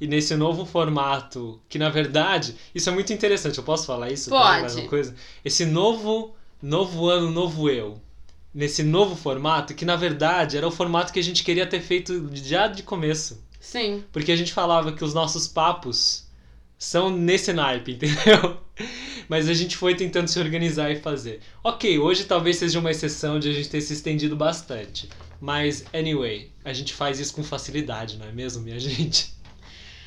E 0.00 0.06
nesse 0.06 0.36
novo 0.36 0.64
formato, 0.64 1.60
que 1.68 1.76
na 1.76 1.88
verdade, 1.88 2.54
isso 2.72 2.88
é 2.88 2.92
muito 2.92 3.12
interessante. 3.12 3.58
Eu 3.58 3.64
posso 3.64 3.84
falar 3.84 4.10
isso? 4.12 4.30
Pode. 4.30 4.60
mais 4.60 4.76
uma 4.76 4.86
coisa? 4.86 5.14
Esse 5.44 5.64
novo, 5.64 6.36
novo 6.62 7.08
ano, 7.08 7.30
novo 7.30 7.68
eu. 7.68 8.00
Nesse 8.54 8.84
novo 8.84 9.16
formato, 9.16 9.74
que 9.74 9.84
na 9.84 9.96
verdade 9.96 10.56
era 10.56 10.66
o 10.66 10.70
formato 10.70 11.12
que 11.12 11.18
a 11.18 11.22
gente 11.22 11.42
queria 11.42 11.66
ter 11.66 11.80
feito 11.80 12.30
já 12.32 12.68
de 12.68 12.84
começo. 12.84 13.42
Sim. 13.58 14.04
Porque 14.12 14.30
a 14.30 14.36
gente 14.36 14.52
falava 14.52 14.92
que 14.92 15.04
os 15.04 15.12
nossos 15.12 15.48
papos 15.48 16.27
são 16.78 17.10
nesse 17.10 17.52
naipe, 17.52 17.92
entendeu? 17.98 18.58
Mas 19.28 19.48
a 19.48 19.52
gente 19.54 19.76
foi 19.76 19.94
tentando 19.94 20.28
se 20.28 20.38
organizar 20.38 20.90
e 20.90 20.96
fazer. 21.00 21.40
Ok, 21.62 21.98
hoje 21.98 22.24
talvez 22.24 22.56
seja 22.56 22.78
uma 22.78 22.90
exceção 22.90 23.38
de 23.38 23.50
a 23.50 23.52
gente 23.52 23.68
ter 23.68 23.80
se 23.80 23.92
estendido 23.92 24.36
bastante. 24.36 25.08
Mas, 25.40 25.84
anyway, 25.92 26.50
a 26.64 26.72
gente 26.72 26.94
faz 26.94 27.20
isso 27.20 27.34
com 27.34 27.42
facilidade, 27.44 28.16
não 28.16 28.26
é 28.26 28.32
mesmo, 28.32 28.62
minha 28.62 28.78
gente? 28.80 29.34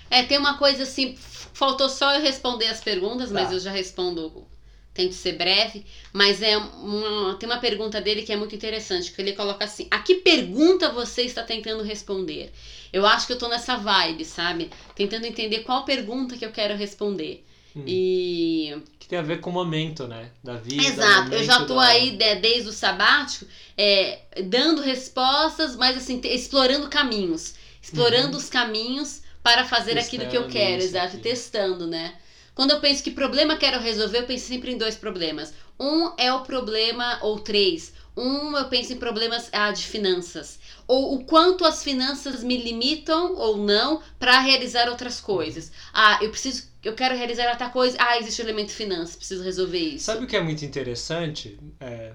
É, 0.10 0.24
tem 0.24 0.38
uma 0.38 0.58
coisa 0.58 0.84
assim, 0.84 1.16
faltou 1.54 1.88
só 1.88 2.16
eu 2.16 2.22
responder 2.22 2.68
as 2.68 2.82
perguntas, 2.82 3.32
mas 3.32 3.50
Tá. 3.50 3.54
eu 3.54 3.60
já 3.60 3.72
respondo, 3.72 4.46
tento 4.94 5.14
ser 5.14 5.34
breve. 5.34 5.86
Mas 6.14 6.42
é 6.42 6.58
uma, 6.58 7.36
tem 7.36 7.48
uma 7.50 7.60
pergunta 7.60 8.00
dele 8.02 8.24
que 8.24 8.32
é 8.34 8.38
muito 8.38 8.56
interessante, 8.56 9.12
que 9.12 9.22
ele 9.22 9.34
coloca 9.34 9.66
assim: 9.66 9.88
a 9.92 10.00
que 10.00 10.16
pergunta 10.16 10.90
você 10.92 11.24
está 11.24 11.44
tentando 11.44 11.84
responder? 11.84 12.52
Eu 12.92 13.06
acho 13.06 13.26
que 13.28 13.34
eu 13.34 13.38
tô 13.38 13.48
nessa 13.48 13.78
vibe, 13.78 14.26
sabe? 14.26 14.70
Tentando 14.96 15.26
entender 15.26 15.60
qual 15.60 15.86
pergunta 15.86 16.36
que 16.38 16.46
eu 16.46 16.52
quero 16.52 16.76
responder. 16.76 17.44
Hum. 17.76 17.84
E. 17.88 18.76
Que 19.00 19.08
tem 19.08 19.18
a 19.18 19.22
ver 19.22 19.40
com 19.40 19.50
o 19.50 19.54
momento, 19.54 20.08
né? 20.08 20.30
Da 20.44 20.56
vida. 20.56 20.84
Exato, 20.84 21.34
eu 21.34 21.44
já 21.44 21.66
tô 21.66 21.76
da- 21.76 21.84
aí 21.88 22.12
de- 22.12 22.36
desde 22.36 22.68
o 22.70 22.74
sabático 22.74 23.46
é, 23.78 24.20
dando 24.44 24.82
respostas, 24.82 25.76
mas 25.76 25.96
assim, 25.98 26.20
te- 26.20 26.28
explorando 26.28 26.90
caminhos. 26.90 27.54
Explorando 27.82 28.38
os 28.38 28.50
caminhos 28.50 29.22
para 29.42 29.66
fazer 29.66 29.98
aquilo 29.98 30.28
que 30.28 30.38
eu 30.38 30.44
Testando 30.44 30.50
quero, 30.54 30.84
exato, 30.84 31.14
aqui. 31.16 31.24
testando, 31.24 31.88
né? 31.88 32.14
Quando 32.54 32.72
eu 32.72 32.80
penso 32.80 33.04
que 33.04 33.12
problema 33.12 33.58
quero 33.58 33.80
resolver, 33.80 34.20
eu 34.20 34.26
penso 34.26 34.48
sempre 34.48 34.72
em 34.72 34.78
dois 34.78 34.96
problemas. 34.96 35.54
Um 35.80 36.12
é 36.18 36.32
o 36.34 36.42
problema, 36.42 37.20
ou 37.22 37.40
três. 37.40 37.94
Um, 38.16 38.58
eu 38.58 38.66
penso 38.66 38.92
em 38.92 38.98
problemas 38.98 39.50
ah, 39.54 39.72
de 39.72 39.84
finanças. 39.84 40.60
Ou 40.88 41.16
o 41.16 41.24
quanto 41.24 41.66
as 41.66 41.84
finanças 41.84 42.44
me 42.44 42.58
limitam 42.58 43.36
ou 43.36 43.58
não 43.58 44.02
para 44.20 44.40
realizar 44.40 44.90
outras 44.90 45.22
coisas. 45.22 45.72
Ah, 45.94 46.20
eu 46.22 46.30
preciso, 46.30 46.68
eu 46.84 46.94
quero 46.94 47.16
realizar 47.16 47.50
outra 47.50 47.70
coisa. 47.70 47.98
Ah, 48.00 48.18
existe 48.18 48.42
o 48.42 48.46
elemento 48.46 48.72
finanças, 48.72 49.16
preciso 49.16 49.44
resolver 49.44 49.80
isso. 49.80 50.06
Sabe 50.06 50.26
o 50.26 50.28
que 50.28 50.36
é 50.36 50.44
muito 50.44 50.66
interessante? 50.66 51.58
É, 51.80 52.12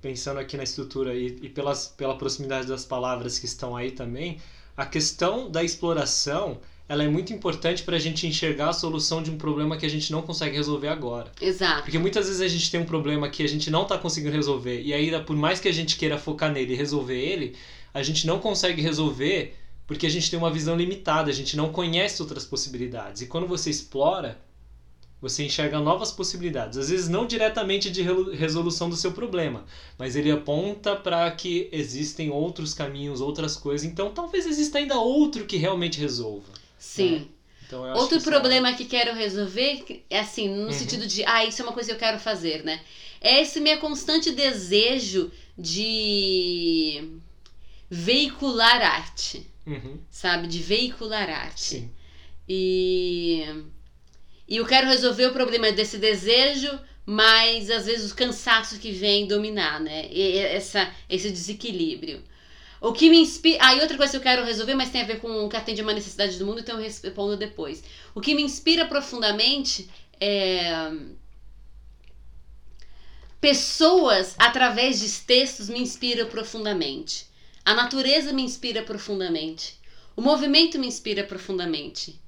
pensando 0.00 0.40
aqui 0.40 0.56
na 0.56 0.62
estrutura 0.62 1.14
e, 1.14 1.26
e 1.42 1.48
pelas, 1.50 1.88
pela 1.88 2.16
proximidade 2.16 2.66
das 2.66 2.84
palavras 2.84 3.38
que 3.38 3.46
estão 3.46 3.76
aí 3.76 3.90
também, 3.90 4.40
a 4.74 4.86
questão 4.86 5.50
da 5.50 5.62
exploração 5.62 6.60
ela 6.88 7.02
é 7.02 7.08
muito 7.08 7.32
importante 7.32 7.82
para 7.82 7.96
a 7.96 7.98
gente 7.98 8.26
enxergar 8.26 8.68
a 8.68 8.72
solução 8.72 9.22
de 9.22 9.30
um 9.30 9.36
problema 9.36 9.76
que 9.76 9.84
a 9.84 9.90
gente 9.90 10.12
não 10.12 10.22
consegue 10.22 10.56
resolver 10.56 10.88
agora. 10.88 11.32
Exato. 11.40 11.82
Porque 11.82 11.98
muitas 11.98 12.26
vezes 12.26 12.40
a 12.40 12.48
gente 12.48 12.70
tem 12.70 12.80
um 12.80 12.84
problema 12.84 13.28
que 13.28 13.42
a 13.42 13.48
gente 13.48 13.70
não 13.70 13.82
está 13.82 13.98
conseguindo 13.98 14.32
resolver 14.32 14.80
e 14.80 14.94
ainda 14.94 15.20
por 15.20 15.34
mais 15.34 15.58
que 15.58 15.68
a 15.68 15.72
gente 15.72 15.96
queira 15.96 16.16
focar 16.16 16.52
nele 16.52 16.74
e 16.74 16.76
resolver 16.76 17.18
ele, 17.18 17.56
a 17.92 18.02
gente 18.02 18.26
não 18.26 18.38
consegue 18.38 18.80
resolver 18.80 19.56
porque 19.86 20.06
a 20.06 20.10
gente 20.10 20.30
tem 20.30 20.38
uma 20.38 20.50
visão 20.50 20.76
limitada, 20.76 21.30
a 21.30 21.34
gente 21.34 21.56
não 21.56 21.72
conhece 21.72 22.20
outras 22.22 22.44
possibilidades. 22.44 23.22
E 23.22 23.26
quando 23.26 23.46
você 23.46 23.70
explora, 23.70 24.38
você 25.20 25.44
enxerga 25.44 25.80
novas 25.80 26.12
possibilidades. 26.12 26.76
Às 26.76 26.90
vezes 26.90 27.08
não 27.08 27.26
diretamente 27.26 27.90
de 27.90 28.02
resolução 28.02 28.88
do 28.90 28.96
seu 28.96 29.12
problema, 29.12 29.64
mas 29.98 30.14
ele 30.14 30.30
aponta 30.30 30.94
para 30.94 31.30
que 31.30 31.68
existem 31.72 32.30
outros 32.30 32.74
caminhos, 32.74 33.20
outras 33.20 33.56
coisas. 33.56 33.86
Então 33.86 34.10
talvez 34.10 34.46
exista 34.46 34.78
ainda 34.78 34.98
outro 34.98 35.46
que 35.46 35.56
realmente 35.56 36.00
resolva. 36.00 36.65
Sim. 36.86 37.28
Então, 37.66 37.84
eu 37.84 37.92
acho 37.92 38.00
Outro 38.02 38.16
que 38.16 38.20
isso 38.22 38.28
é- 38.28 38.32
problema 38.32 38.72
que 38.74 38.84
quero 38.84 39.12
resolver 39.14 40.04
é 40.08 40.20
assim, 40.20 40.48
no 40.48 40.66
Uhum. 40.66 40.72
sentido 40.72 41.06
de, 41.06 41.24
ah, 41.24 41.44
isso 41.44 41.60
é 41.60 41.64
uma 41.64 41.72
coisa 41.72 41.88
que 41.90 41.94
eu 41.96 41.98
quero 41.98 42.18
fazer, 42.18 42.62
né? 42.64 42.80
É 43.20 43.40
esse 43.42 43.58
meu 43.60 43.78
constante 43.78 44.30
desejo 44.30 45.32
de 45.58 47.18
veicular 47.90 48.80
arte, 48.82 49.46
Uhum, 49.66 49.98
sabe? 50.10 50.46
De 50.46 50.60
veicular 50.60 51.28
arte. 51.28 51.60
sim. 51.60 51.90
E 52.48 53.44
e 54.48 54.58
eu 54.58 54.64
quero 54.66 54.86
resolver 54.86 55.26
o 55.26 55.32
problema 55.32 55.72
desse 55.72 55.98
desejo, 55.98 56.70
mas 57.04 57.68
às 57.68 57.86
vezes 57.86 58.12
o 58.12 58.14
cansaço 58.14 58.78
que 58.78 58.92
vem 58.92 59.26
dominar, 59.26 59.80
né? 59.80 60.06
E- 60.08 60.38
essa 60.38 60.88
esse 61.08 61.30
desequilíbrio. 61.32 62.22
O 62.86 62.92
que 62.92 63.10
me 63.10 63.18
inspira. 63.18 63.58
Ah, 63.60 63.74
e 63.74 63.80
outra 63.80 63.96
coisa 63.96 64.12
que 64.12 64.18
eu 64.18 64.20
quero 64.20 64.44
resolver, 64.44 64.74
mas 64.74 64.90
tem 64.90 65.00
a 65.00 65.04
ver 65.04 65.18
com 65.18 65.44
o 65.44 65.48
que 65.48 65.56
atende 65.56 65.82
uma 65.82 65.92
necessidade 65.92 66.38
do 66.38 66.46
mundo, 66.46 66.60
então 66.60 66.76
eu 66.76 66.82
respondo 66.82 67.36
depois. 67.36 67.82
O 68.14 68.20
que 68.20 68.32
me 68.32 68.42
inspira 68.42 68.86
profundamente 68.86 69.90
é. 70.20 70.92
Pessoas 73.40 74.36
através 74.38 75.00
de 75.00 75.10
textos 75.26 75.68
me 75.68 75.80
inspiram 75.80 76.28
profundamente. 76.28 77.26
A 77.64 77.74
natureza 77.74 78.32
me 78.32 78.42
inspira 78.42 78.82
profundamente. 78.82 79.80
O 80.14 80.22
movimento 80.22 80.78
me 80.78 80.86
inspira 80.86 81.24
profundamente. 81.24 82.20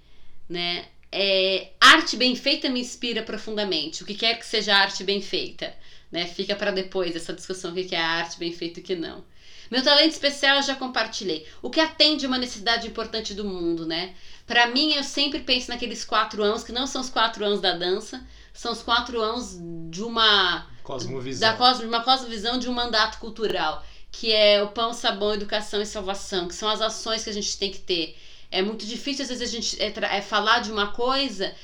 Né? 0.49 0.87
É, 1.13 1.71
arte 1.81 2.17
bem 2.17 2.35
feita 2.35 2.69
me 2.69 2.81
inspira 2.81 3.23
profundamente. 3.23 4.03
O 4.03 4.07
que 4.07 4.15
quer 4.15 4.37
que 4.37 4.45
seja 4.45 4.75
arte 4.75 5.05
bem 5.05 5.23
feita. 5.23 5.73
Né? 6.11 6.27
Fica 6.27 6.57
para 6.57 6.73
depois 6.73 7.15
essa 7.15 7.33
discussão: 7.33 7.71
o 7.71 7.75
que 7.75 7.95
é 7.95 8.01
arte 8.01 8.41
bem 8.41 8.53
feita 8.53 8.81
e 8.81 8.83
o 8.83 8.85
que 8.85 8.97
não. 8.97 9.25
Meu 9.71 9.83
talento 9.83 10.13
especial 10.13 10.57
eu 10.57 10.63
já 10.63 10.75
compartilhei. 10.75 11.47
O 11.61 11.71
que 11.71 11.81
atende 11.81 12.27
uma 12.27 12.39
necessidade 12.39 12.87
importante 12.87 13.35
do 13.35 13.45
mundo, 13.45 13.87
né? 13.87 14.15
Para 14.47 14.67
mim, 14.67 14.95
eu 14.95 15.05
sempre 15.05 15.41
penso 15.41 15.71
naqueles 15.71 16.05
quatro 16.05 16.43
anos, 16.43 16.65
que 16.65 16.73
não 16.73 16.87
são 16.87 17.01
os 17.03 17.11
quatro 17.11 17.45
anos 17.45 17.61
da 17.61 17.73
dança, 17.77 18.27
são 18.55 18.73
os 18.73 18.83
quatro 18.83 19.21
anos 19.21 19.59
de 19.91 20.03
uma 20.03 20.67
Cosmovisão. 20.83 21.51
da 21.51 21.57
cosmo, 21.57 21.87
uma 21.87 22.03
cosmovisão 22.03 22.59
de 22.59 22.69
um 22.69 22.73
mandato 22.73 23.19
cultural, 23.19 23.85
que 24.11 24.33
é 24.33 24.63
o 24.63 24.69
pão, 24.69 24.93
sabão, 24.95 25.35
educação 25.35 25.83
e 25.83 25.87
salvação, 25.87 26.49
que 26.49 26.55
são 26.55 26.69
as 26.69 26.81
ações 26.81 27.23
que 27.23 27.31
a 27.31 27.33
gente 27.33 27.59
tem 27.59 27.71
que 27.71 27.79
ter. 27.79 28.17
É 28.51 28.63
muito 28.63 28.87
difícil, 28.87 29.23
às 29.25 29.29
vezes, 29.29 29.47
a 29.49 29.53
gente 29.53 29.83
é, 29.83 29.93
é 30.17 30.23
falar 30.23 30.61
de 30.61 30.73
uma 30.73 30.89
coisa 30.89 31.55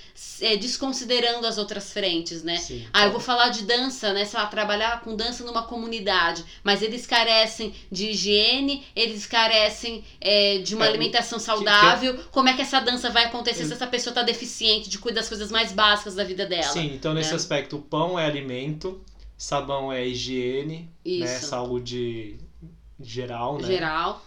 é, 0.41 0.57
desconsiderando 0.57 1.47
as 1.47 1.57
outras 1.57 1.93
frentes, 1.93 2.43
né? 2.43 2.57
Sim. 2.59 2.87
Ah, 2.93 3.05
eu 3.07 3.11
vou 3.11 3.21
falar 3.21 3.49
de 3.49 3.63
dança, 3.63 4.13
né? 4.13 4.25
Sei 4.25 4.39
lá, 4.39 4.47
trabalhar 4.47 5.01
com 5.01 5.17
dança 5.17 5.45
numa 5.45 5.63
comunidade, 5.63 6.45
mas 6.63 6.83
eles 6.83 7.07
carecem 7.07 7.75
de 7.91 8.11
higiene, 8.11 8.85
eles 8.95 9.27
carecem 9.27 10.05
é, 10.21 10.59
de 10.59 10.75
uma 10.75 10.85
É, 10.85 10.89
alimentação 10.89 11.39
saudável. 11.39 12.19
Como 12.31 12.49
é 12.49 12.55
que 12.55 12.63
essa 12.63 12.81
dança 12.81 13.11
vai 13.11 13.25
acontecer 13.25 13.61
Ex- 13.61 13.69
se 13.69 13.75
essa 13.75 13.87
pessoa 13.87 14.13
tá 14.15 14.23
deficiente 14.23 14.91
de 14.91 14.99
cuidar 14.99 15.21
das 15.21 15.29
coisas 15.29 15.51
mais 15.51 15.73
básicas 15.73 16.15
da 16.15 16.25
vida 16.25 16.45
dela? 16.45 16.65
Sim, 16.73 16.93
então 16.95 17.15
nesse 17.15 17.31
né? 17.31 17.37
aspecto, 17.37 17.77
o 17.77 17.83
pão 17.83 18.19
é 18.19 18.27
alimento, 18.27 19.01
sabão 19.39 19.93
é 19.93 20.07
higiene, 20.07 20.91
né? 21.05 21.37
Isso. 21.37 21.47
Saúde 21.47 22.37
geral, 23.01 23.59
né? 23.59 23.67
geral. 23.69 24.25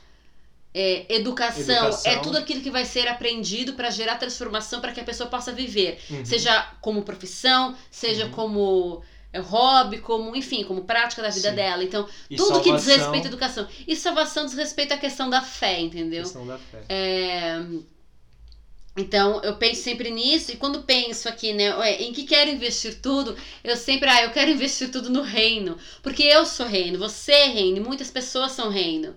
É, 0.79 1.15
educação, 1.15 1.87
Educação. 1.87 2.11
é 2.11 2.17
tudo 2.17 2.37
aquilo 2.37 2.61
que 2.61 2.69
vai 2.69 2.85
ser 2.85 3.07
aprendido 3.07 3.73
para 3.73 3.89
gerar 3.89 4.17
transformação 4.17 4.79
para 4.81 4.91
que 4.91 4.99
a 4.99 5.03
pessoa 5.03 5.29
possa 5.29 5.51
viver, 5.51 5.99
Uhum. 6.09 6.23
seja 6.25 6.53
como 6.81 7.01
profissão, 7.03 7.75
seja 7.89 8.25
Uhum. 8.25 8.31
como 8.31 9.03
é, 9.33 9.39
hobby, 9.39 9.97
como 9.99 10.35
enfim, 10.35 10.63
como 10.63 10.81
prática 10.85 11.21
da 11.21 11.29
vida 11.29 11.49
Sim. 11.49 11.55
dela. 11.55 11.83
Então, 11.83 12.07
E 12.29 12.35
tudo 12.37 12.61
que 12.61 12.71
diz 12.73 12.83
salvação, 12.83 12.97
respeito 13.11 13.25
à 13.25 13.27
educação. 13.27 13.67
E 13.87 13.95
salvação 13.95 14.45
diz 14.45 14.53
respeito 14.55 14.93
à 14.93 14.97
questão 14.97 15.29
da 15.29 15.41
fé, 15.41 15.79
entendeu? 15.81 16.23
questão 16.23 16.45
da 16.47 16.57
fé. 16.57 16.79
É, 16.89 17.59
Então, 18.99 19.39
eu 19.43 19.55
penso 19.57 19.83
sempre 19.83 20.09
nisso, 20.09 20.51
e 20.51 20.55
quando 20.57 20.81
penso 20.83 21.29
aqui, 21.29 21.53
né, 21.53 21.75
ué, 21.77 22.01
em 22.01 22.11
que 22.11 22.23
quero 22.23 22.49
investir 22.49 22.99
tudo, 22.99 23.37
eu 23.63 23.75
sempre, 23.77 24.09
ah, 24.09 24.23
eu 24.23 24.31
quero 24.31 24.49
investir 24.57 24.89
tudo 24.91 25.09
no 25.09 25.21
reino, 25.21 25.77
porque 26.01 26.23
eu 26.23 26.45
sou 26.47 26.65
reino, 26.65 26.97
você 26.97 27.31
é 27.31 27.47
reino, 27.47 27.79
muitas 27.85 28.09
pessoas 28.09 28.53
são 28.53 28.69
reino. 28.69 29.15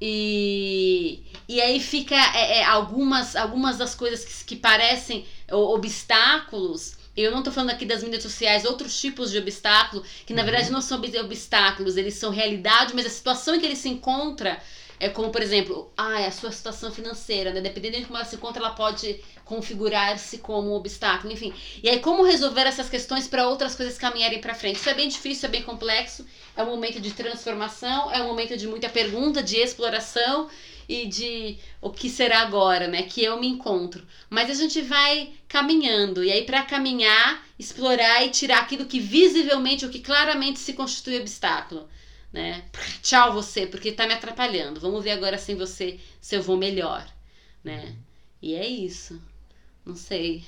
E, 0.00 1.24
e 1.48 1.60
aí 1.60 1.80
fica 1.80 2.14
é, 2.14 2.58
é, 2.58 2.64
algumas, 2.64 3.34
algumas 3.34 3.76
das 3.76 3.94
coisas 3.94 4.24
que, 4.24 4.44
que 4.44 4.56
parecem 4.56 5.26
obstáculos. 5.50 6.96
Eu 7.16 7.32
não 7.32 7.38
estou 7.38 7.52
falando 7.52 7.70
aqui 7.70 7.84
das 7.84 8.02
mídias 8.02 8.22
sociais, 8.22 8.64
outros 8.64 9.00
tipos 9.00 9.30
de 9.30 9.38
obstáculo, 9.38 10.04
que 10.24 10.32
na 10.32 10.42
uhum. 10.42 10.46
verdade 10.46 10.70
não 10.70 10.80
são 10.80 11.00
obstáculos, 11.00 11.96
eles 11.96 12.14
são 12.14 12.30
realidade, 12.30 12.94
mas 12.94 13.06
a 13.06 13.10
situação 13.10 13.56
em 13.56 13.60
que 13.60 13.66
ele 13.66 13.74
se 13.74 13.88
encontra 13.88 14.60
é 15.00 15.08
como, 15.08 15.30
por 15.30 15.42
exemplo, 15.42 15.90
ah, 15.96 16.26
a 16.26 16.30
sua 16.30 16.50
situação 16.50 16.90
financeira, 16.90 17.52
né? 17.52 17.60
Dependendo 17.60 17.98
de 17.98 18.04
como 18.04 18.16
ela 18.16 18.24
se 18.24 18.36
encontra, 18.36 18.60
ela 18.60 18.74
pode 18.74 19.20
configurar-se 19.44 20.38
como 20.38 20.70
um 20.70 20.74
obstáculo, 20.74 21.32
enfim. 21.32 21.52
E 21.82 21.88
aí, 21.88 22.00
como 22.00 22.24
resolver 22.24 22.62
essas 22.62 22.88
questões 22.88 23.28
para 23.28 23.48
outras 23.48 23.74
coisas 23.74 23.96
caminharem 23.96 24.40
para 24.40 24.54
frente? 24.54 24.76
Isso 24.76 24.90
é 24.90 24.94
bem 24.94 25.08
difícil, 25.08 25.48
é 25.48 25.52
bem 25.52 25.62
complexo. 25.62 26.26
É 26.56 26.62
um 26.62 26.66
momento 26.66 27.00
de 27.00 27.12
transformação, 27.12 28.10
é 28.10 28.20
um 28.22 28.26
momento 28.26 28.56
de 28.56 28.66
muita 28.66 28.88
pergunta, 28.88 29.42
de 29.42 29.56
exploração 29.56 30.48
e 30.88 31.06
de 31.06 31.58
o 31.80 31.90
que 31.90 32.10
será 32.10 32.40
agora, 32.40 32.88
né? 32.88 33.02
Que 33.02 33.22
eu 33.22 33.38
me 33.38 33.46
encontro. 33.46 34.04
Mas 34.28 34.50
a 34.50 34.54
gente 34.54 34.80
vai 34.82 35.30
caminhando 35.46 36.24
e 36.24 36.32
aí 36.32 36.44
para 36.44 36.62
caminhar, 36.62 37.46
explorar 37.58 38.26
e 38.26 38.30
tirar 38.30 38.60
aquilo 38.60 38.86
que 38.86 38.98
visivelmente, 38.98 39.86
o 39.86 39.90
que 39.90 40.00
claramente 40.00 40.58
se 40.58 40.72
constitui 40.72 41.20
obstáculo 41.20 41.88
né? 42.32 42.64
Tchau 43.02 43.32
você, 43.32 43.66
porque 43.66 43.92
tá 43.92 44.06
me 44.06 44.14
atrapalhando. 44.14 44.80
Vamos 44.80 45.02
ver 45.02 45.12
agora 45.12 45.38
sem 45.38 45.56
você 45.56 45.98
se 46.20 46.36
eu 46.36 46.42
vou 46.42 46.56
melhor, 46.56 47.06
né? 47.64 47.84
Uhum. 47.86 47.96
E 48.42 48.54
é 48.54 48.66
isso. 48.66 49.20
Não 49.84 49.96
sei. 49.96 50.44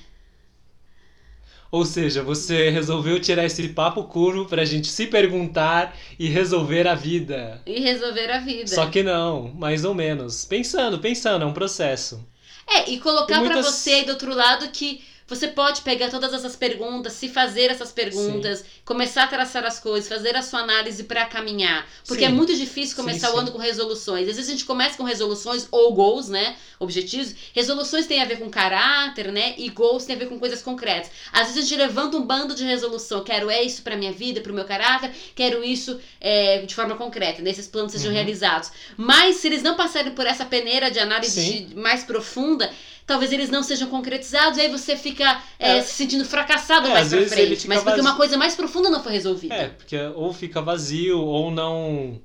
Ou 1.71 1.85
seja, 1.85 2.23
você 2.23 2.69
resolveu 2.69 3.21
tirar 3.21 3.45
esse 3.45 3.69
papo 3.69 4.05
curvo 4.05 4.45
pra 4.47 4.65
gente 4.65 4.89
se 4.89 5.07
perguntar 5.07 5.97
e 6.19 6.29
resolver 6.29 6.87
a 6.89 6.95
vida. 6.95 7.63
E 7.65 7.79
resolver 7.79 8.29
a 8.29 8.41
vida. 8.41 8.67
Só 8.67 8.87
que 8.87 9.05
não, 9.05 9.55
mais 9.55 9.85
ou 9.85 9.95
menos. 9.95 10.45
Pensando, 10.45 10.99
pensando, 10.99 11.45
é 11.45 11.47
um 11.47 11.53
processo. 11.53 12.27
É, 12.67 12.91
e 12.91 12.99
colocar 12.99 13.39
muitas... 13.39 13.63
para 13.63 13.71
você 13.71 13.91
aí 13.93 14.05
do 14.05 14.13
outro 14.13 14.35
lado 14.35 14.69
que 14.71 15.03
você 15.31 15.47
pode 15.47 15.83
pegar 15.83 16.11
todas 16.11 16.35
essas 16.35 16.57
perguntas, 16.57 17.13
se 17.13 17.29
fazer 17.29 17.71
essas 17.71 17.93
perguntas, 17.93 18.59
sim. 18.59 18.65
começar 18.85 19.23
a 19.23 19.27
traçar 19.29 19.65
as 19.65 19.79
coisas, 19.79 20.09
fazer 20.09 20.35
a 20.35 20.43
sua 20.43 20.59
análise 20.59 21.05
para 21.05 21.25
caminhar. 21.25 21.89
Porque 22.05 22.25
sim. 22.25 22.33
é 22.33 22.35
muito 22.35 22.53
difícil 22.53 22.97
começar 22.97 23.29
sim, 23.29 23.37
o 23.37 23.39
ano 23.39 23.53
com 23.53 23.59
resoluções. 23.59 24.29
Às 24.29 24.35
vezes 24.35 24.49
a 24.49 24.53
gente 24.53 24.65
começa 24.65 24.97
com 24.97 25.05
resoluções 25.05 25.69
ou 25.71 25.95
goals, 25.95 26.29
né? 26.29 26.57
Objetivos. 26.81 27.33
Resoluções 27.55 28.07
têm 28.07 28.21
a 28.21 28.25
ver 28.25 28.41
com 28.41 28.51
caráter, 28.51 29.31
né? 29.31 29.55
E 29.57 29.69
goals 29.69 30.05
têm 30.05 30.17
a 30.17 30.19
ver 30.19 30.29
com 30.29 30.37
coisas 30.37 30.63
concretas. 30.63 31.13
Às 31.33 31.47
vezes 31.47 31.59
a 31.59 31.61
gente 31.69 31.79
levanta 31.79 32.17
um 32.17 32.27
bando 32.27 32.53
de 32.53 32.65
resolução. 32.65 33.23
Quero 33.23 33.49
é 33.49 33.63
isso 33.63 33.83
para 33.83 33.97
minha 33.97 34.11
vida, 34.11 34.41
para 34.41 34.51
o 34.51 34.55
meu 34.55 34.65
caráter, 34.65 35.13
quero 35.37 35.63
isso 35.63 36.01
é, 36.21 36.63
de 36.63 36.75
forma 36.75 36.97
concreta, 36.97 37.41
nesses 37.41 37.67
né? 37.67 37.73
planos 37.73 37.93
sejam 37.93 38.09
uhum. 38.09 38.15
realizados. 38.15 38.73
Mas 38.97 39.37
se 39.37 39.47
eles 39.47 39.63
não 39.63 39.77
passarem 39.77 40.11
por 40.11 40.27
essa 40.27 40.45
peneira 40.45 40.91
de 40.91 40.99
análise 40.99 41.69
mais 41.77 42.03
profunda, 42.03 42.69
talvez 43.07 43.33
eles 43.33 43.51
não 43.51 43.63
sejam 43.63 43.89
concretizados, 43.89 44.59
e 44.59 44.63
aí 44.63 44.71
você 44.71 44.97
fica 44.97 45.43
é, 45.59 45.79
é. 45.79 45.83
se 45.83 45.95
sentindo 45.95 46.25
fracassado 46.25 46.89
é, 46.89 46.93
mais 46.93 47.09
pra 47.09 47.27
frente. 47.27 47.69
Mas 47.69 47.79
porque 47.79 47.91
vazio. 47.91 48.05
uma 48.05 48.17
coisa 48.17 48.37
mais 48.37 48.55
profunda 48.55 48.91
não 48.91 49.03
foi 49.03 49.13
resolvida. 49.13 49.55
É, 49.55 49.69
porque 49.69 49.97
ou 50.15 50.33
fica 50.33 50.61
vazio, 50.61 51.21
ou 51.21 51.51
não, 51.51 52.21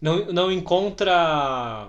não, 0.00 0.26
não 0.26 0.52
encontra 0.52 1.88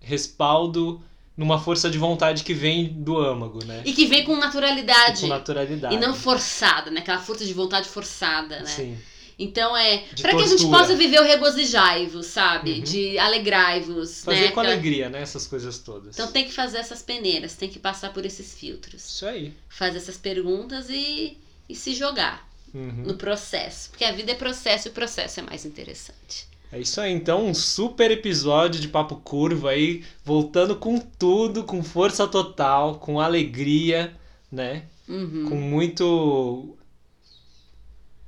respaldo 0.00 1.02
numa 1.36 1.58
força 1.58 1.90
de 1.90 1.98
vontade 1.98 2.42
que 2.42 2.54
vem 2.54 2.88
do 2.88 3.18
âmago, 3.18 3.62
né? 3.64 3.82
E 3.84 3.92
que 3.92 4.06
vem 4.06 4.24
com 4.24 4.36
naturalidade. 4.36 5.18
E 5.18 5.20
com 5.22 5.26
naturalidade. 5.26 5.94
E 5.94 5.98
não 5.98 6.14
forçada, 6.14 6.90
né? 6.90 7.00
Aquela 7.00 7.18
força 7.18 7.44
de 7.44 7.52
vontade 7.52 7.88
forçada, 7.88 8.60
né? 8.60 8.66
Sim. 8.66 8.98
Então 9.38 9.76
é. 9.76 10.04
para 10.20 10.34
que 10.34 10.42
a 10.42 10.46
gente 10.46 10.66
possa 10.66 10.96
viver 10.96 11.20
o 11.20 11.24
regozijai-vos, 11.24 12.26
sabe? 12.26 12.72
Uhum. 12.72 12.80
De 12.80 13.18
alegrai-vos. 13.18 14.24
Fazer 14.24 14.40
né? 14.40 14.50
com 14.50 14.60
Aquela... 14.60 14.74
alegria, 14.74 15.10
né? 15.10 15.20
Essas 15.20 15.46
coisas 15.46 15.78
todas. 15.78 16.14
Então 16.14 16.32
tem 16.32 16.44
que 16.44 16.52
fazer 16.52 16.78
essas 16.78 17.02
peneiras, 17.02 17.54
tem 17.54 17.68
que 17.68 17.78
passar 17.78 18.12
por 18.12 18.24
esses 18.24 18.54
filtros. 18.58 19.04
Isso 19.04 19.26
aí. 19.26 19.52
Fazer 19.68 19.98
essas 19.98 20.16
perguntas 20.16 20.88
e, 20.88 21.36
e 21.68 21.74
se 21.74 21.94
jogar 21.94 22.48
uhum. 22.72 23.04
no 23.06 23.14
processo. 23.14 23.90
Porque 23.90 24.04
a 24.04 24.12
vida 24.12 24.32
é 24.32 24.34
processo 24.34 24.88
e 24.88 24.90
o 24.90 24.94
processo 24.94 25.40
é 25.40 25.42
mais 25.42 25.66
interessante. 25.66 26.46
É 26.72 26.80
isso 26.80 27.00
aí, 27.00 27.12
então 27.12 27.46
um 27.46 27.54
super 27.54 28.10
episódio 28.10 28.80
de 28.80 28.88
Papo 28.88 29.16
Curvo 29.16 29.68
aí, 29.68 30.02
voltando 30.24 30.74
com 30.74 30.98
tudo, 30.98 31.62
com 31.62 31.82
força 31.82 32.26
total, 32.26 32.96
com 32.96 33.20
alegria, 33.20 34.12
né? 34.50 34.82
Uhum. 35.08 35.46
Com 35.48 35.54
muito 35.54 36.75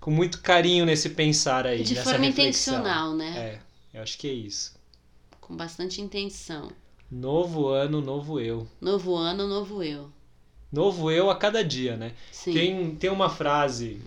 com 0.08 0.12
muito 0.12 0.40
carinho 0.40 0.86
nesse 0.86 1.10
pensar 1.10 1.66
aí. 1.66 1.82
De 1.82 1.94
forma 1.94 2.24
reflexão. 2.24 2.72
intencional, 2.76 3.14
né? 3.14 3.60
É, 3.92 3.98
eu 3.98 4.02
acho 4.02 4.16
que 4.16 4.26
é 4.26 4.32
isso. 4.32 4.74
Com 5.38 5.54
bastante 5.54 6.00
intenção. 6.00 6.72
Novo 7.10 7.68
ano, 7.68 8.00
novo 8.00 8.40
eu. 8.40 8.66
Novo 8.80 9.14
ano, 9.14 9.46
novo 9.46 9.82
eu. 9.82 10.10
Novo 10.72 11.10
eu 11.10 11.28
a 11.28 11.36
cada 11.36 11.62
dia, 11.62 11.94
né? 11.94 12.14
Sim. 12.32 12.54
Tem, 12.54 12.96
tem 12.96 13.10
uma 13.10 13.28
frase, 13.28 14.00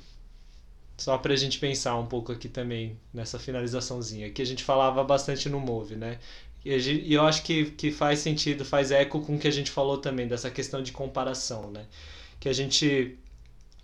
só 0.97 1.19
pra 1.19 1.35
gente 1.35 1.59
pensar 1.59 1.95
um 1.97 2.07
pouco 2.07 2.31
aqui 2.31 2.49
também, 2.49 2.97
nessa 3.13 3.37
finalizaçãozinha, 3.37 4.31
que 4.31 4.41
a 4.41 4.45
gente 4.45 4.63
falava 4.63 5.03
bastante 5.03 5.47
no 5.49 5.59
Move, 5.59 5.95
né? 5.95 6.17
E 6.65 7.13
eu 7.13 7.21
acho 7.21 7.43
que, 7.43 7.65
que 7.65 7.91
faz 7.91 8.17
sentido, 8.17 8.65
faz 8.65 8.89
eco 8.89 9.21
com 9.21 9.35
o 9.35 9.39
que 9.39 9.47
a 9.47 9.51
gente 9.51 9.69
falou 9.69 9.99
também, 9.99 10.27
dessa 10.27 10.49
questão 10.49 10.81
de 10.81 10.91
comparação, 10.91 11.69
né? 11.69 11.85
Que 12.39 12.49
a 12.49 12.53
gente 12.53 13.19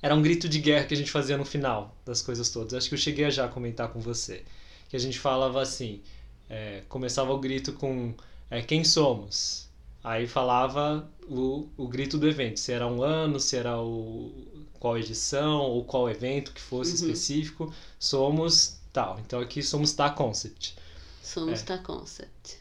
era 0.02 0.14
um 0.16 0.22
grito 0.22 0.48
de 0.48 0.60
guerra 0.60 0.86
que 0.86 0.94
a 0.94 0.98
gente 0.98 1.12
fazia 1.12 1.38
no 1.38 1.46
final 1.46 1.96
das 2.06 2.22
coisas 2.22 2.50
todas. 2.50 2.74
Acho 2.74 2.90
que 2.90 2.96
eu 2.96 3.00
cheguei 3.00 3.26
a 3.26 3.30
já 3.30 3.48
comentar 3.48 3.90
com 3.90 4.00
você. 4.00 4.44
Que 4.90 4.96
a 4.96 5.00
gente 5.00 5.20
falava 5.20 5.62
assim: 5.62 6.02
é, 6.50 6.84
começava 6.88 7.34
o 7.34 7.40
grito 7.40 7.74
com 7.74 8.14
é, 8.50 8.62
quem 8.62 8.84
somos? 8.84 9.68
Aí 10.04 10.28
falava 10.28 11.10
o, 11.28 11.68
o 11.76 11.88
grito 11.88 12.18
do 12.18 12.28
evento, 12.28 12.60
se 12.60 12.72
era 12.72 12.88
um 12.88 13.04
ano, 13.04 13.40
se 13.40 13.58
era 13.58 13.78
o, 13.78 14.32
qual 14.80 14.98
edição 14.98 15.62
ou 15.62 15.84
qual 15.84 16.10
evento 16.10 16.54
que 16.54 16.62
fosse 16.62 16.92
uhum. 16.92 17.10
específico. 17.10 17.74
Somos 18.00 18.80
tal. 18.94 19.20
Então 19.20 19.40
aqui 19.40 19.62
somos 19.62 19.94
Ta 19.94 20.10
Concept. 20.10 20.76
Somos 21.22 21.62
é. 21.62 21.66
Ta 21.66 21.78
Concept. 21.80 22.60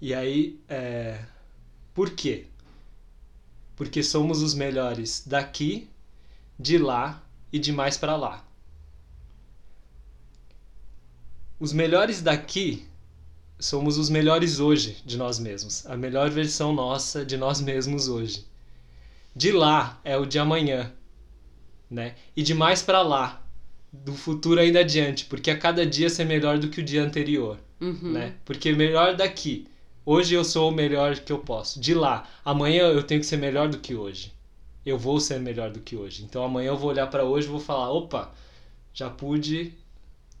E 0.00 0.12
aí, 0.12 0.60
é, 0.68 1.24
por 1.94 2.10
quê? 2.10 2.46
Porque 3.76 4.02
somos 4.02 4.42
os 4.42 4.54
melhores 4.54 5.22
daqui, 5.26 5.88
de 6.58 6.78
lá 6.78 7.22
e 7.52 7.58
de 7.58 7.70
mais 7.70 7.98
para 7.98 8.16
lá. 8.16 8.42
Os 11.60 11.72
melhores 11.72 12.22
daqui 12.22 12.86
somos 13.58 13.98
os 13.98 14.10
melhores 14.10 14.58
hoje 14.58 15.02
de 15.04 15.16
nós 15.16 15.38
mesmos, 15.38 15.86
a 15.86 15.96
melhor 15.96 16.30
versão 16.30 16.72
nossa 16.72 17.24
de 17.24 17.36
nós 17.36 17.60
mesmos 17.60 18.08
hoje. 18.08 18.46
De 19.34 19.52
lá 19.52 20.00
é 20.02 20.16
o 20.16 20.24
de 20.24 20.38
amanhã, 20.38 20.92
né? 21.90 22.14
E 22.34 22.42
de 22.42 22.54
mais 22.54 22.82
para 22.82 23.02
lá, 23.02 23.42
do 23.92 24.14
futuro 24.14 24.60
ainda 24.60 24.80
adiante, 24.80 25.26
porque 25.26 25.50
a 25.50 25.58
cada 25.58 25.86
dia 25.86 26.08
ser 26.08 26.24
melhor 26.24 26.58
do 26.58 26.68
que 26.68 26.80
o 26.80 26.84
dia 26.84 27.02
anterior, 27.02 27.58
uhum. 27.80 28.12
né? 28.12 28.34
Porque 28.44 28.72
melhor 28.72 29.16
daqui 29.16 29.66
Hoje 30.08 30.36
eu 30.36 30.44
sou 30.44 30.68
o 30.70 30.72
melhor 30.72 31.18
que 31.18 31.32
eu 31.32 31.40
posso. 31.40 31.80
De 31.80 31.92
lá, 31.92 32.28
amanhã 32.44 32.84
eu 32.84 33.02
tenho 33.02 33.20
que 33.20 33.26
ser 33.26 33.38
melhor 33.38 33.68
do 33.68 33.78
que 33.78 33.96
hoje. 33.96 34.32
Eu 34.84 34.96
vou 34.96 35.18
ser 35.18 35.40
melhor 35.40 35.68
do 35.70 35.80
que 35.80 35.96
hoje. 35.96 36.22
Então 36.22 36.44
amanhã 36.44 36.68
eu 36.68 36.76
vou 36.76 36.90
olhar 36.90 37.08
para 37.08 37.24
hoje 37.24 37.48
e 37.48 37.50
vou 37.50 37.58
falar: 37.58 37.90
opa, 37.90 38.30
já 38.94 39.10
pude. 39.10 39.74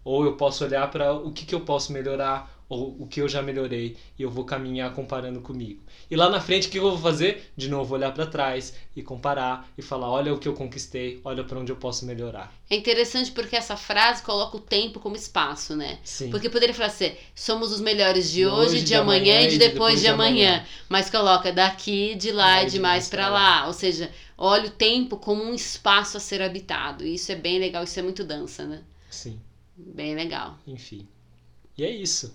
Ou 0.04 0.24
eu 0.24 0.36
posso 0.36 0.64
olhar 0.64 0.88
para 0.88 1.12
o 1.14 1.32
que, 1.32 1.44
que 1.44 1.52
eu 1.52 1.62
posso 1.62 1.92
melhorar, 1.92 2.55
ou 2.68 2.96
o 3.00 3.06
que 3.06 3.20
eu 3.20 3.28
já 3.28 3.40
melhorei 3.40 3.96
e 4.18 4.22
eu 4.22 4.30
vou 4.30 4.44
caminhar 4.44 4.92
comparando 4.92 5.40
comigo. 5.40 5.80
E 6.10 6.16
lá 6.16 6.28
na 6.28 6.40
frente 6.40 6.66
o 6.66 6.70
que 6.70 6.78
eu 6.78 6.82
vou 6.82 6.98
fazer? 6.98 7.52
De 7.56 7.68
novo 7.68 7.94
olhar 7.94 8.12
para 8.12 8.26
trás 8.26 8.74
e 8.94 9.02
comparar 9.02 9.68
e 9.78 9.82
falar, 9.82 10.10
olha 10.10 10.34
o 10.34 10.38
que 10.38 10.48
eu 10.48 10.54
conquistei, 10.54 11.20
olha 11.24 11.44
para 11.44 11.58
onde 11.58 11.70
eu 11.70 11.76
posso 11.76 12.04
melhorar. 12.04 12.52
É 12.68 12.74
interessante 12.76 13.30
porque 13.30 13.54
essa 13.54 13.76
frase 13.76 14.22
coloca 14.22 14.56
o 14.56 14.60
tempo 14.60 14.98
como 14.98 15.14
espaço, 15.14 15.76
né? 15.76 15.98
Sim. 16.02 16.30
Porque 16.30 16.50
poderia 16.50 16.74
falar 16.74 16.88
assim, 16.88 17.12
somos 17.34 17.72
os 17.72 17.80
melhores 17.80 18.30
de, 18.30 18.38
de 18.38 18.46
hoje, 18.46 18.78
de, 18.80 18.86
de 18.86 18.94
amanhã 18.94 19.42
e 19.42 19.48
de 19.48 19.58
depois, 19.58 19.72
depois 19.72 20.00
de, 20.00 20.08
amanhã. 20.08 20.48
amanhã. 20.48 20.66
Mas 20.88 21.08
coloca 21.08 21.52
daqui, 21.52 22.14
de 22.16 22.32
lá 22.32 22.64
e 22.64 22.66
de 22.66 22.80
mais 22.80 23.08
para 23.08 23.28
lá. 23.28 23.60
lá. 23.60 23.66
Ou 23.68 23.72
seja, 23.72 24.10
olha 24.36 24.66
o 24.66 24.70
tempo 24.70 25.16
como 25.16 25.42
um 25.42 25.54
espaço 25.54 26.16
a 26.16 26.20
ser 26.20 26.42
habitado. 26.42 27.04
E 27.04 27.14
isso 27.14 27.30
é 27.30 27.36
bem 27.36 27.60
legal, 27.60 27.84
isso 27.84 27.98
é 28.00 28.02
muito 28.02 28.24
dança, 28.24 28.64
né? 28.64 28.82
Sim. 29.08 29.40
Bem 29.76 30.16
legal. 30.16 30.58
Enfim. 30.66 31.06
E 31.78 31.84
é 31.84 31.90
isso. 31.90 32.34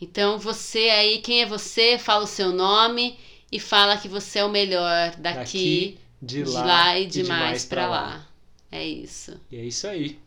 Então 0.00 0.38
você 0.38 0.90
aí, 0.90 1.18
quem 1.18 1.42
é 1.42 1.46
você, 1.46 1.98
fala 1.98 2.24
o 2.24 2.26
seu 2.26 2.52
nome 2.52 3.18
e 3.50 3.58
fala 3.58 3.96
que 3.96 4.08
você 4.08 4.38
é 4.38 4.44
o 4.44 4.50
melhor 4.50 5.16
daqui, 5.16 5.38
daqui 5.38 5.98
de, 6.22 6.44
lá, 6.44 6.60
de, 6.60 6.66
lá, 6.66 6.98
e 6.98 7.06
de, 7.06 7.22
de 7.22 7.28
mais, 7.28 7.40
mais 7.40 7.64
para 7.64 7.86
lá. 7.86 8.00
lá. 8.00 8.28
É 8.70 8.86
isso. 8.86 9.40
E 9.50 9.56
é 9.56 9.64
isso 9.64 9.86
aí. 9.86 10.18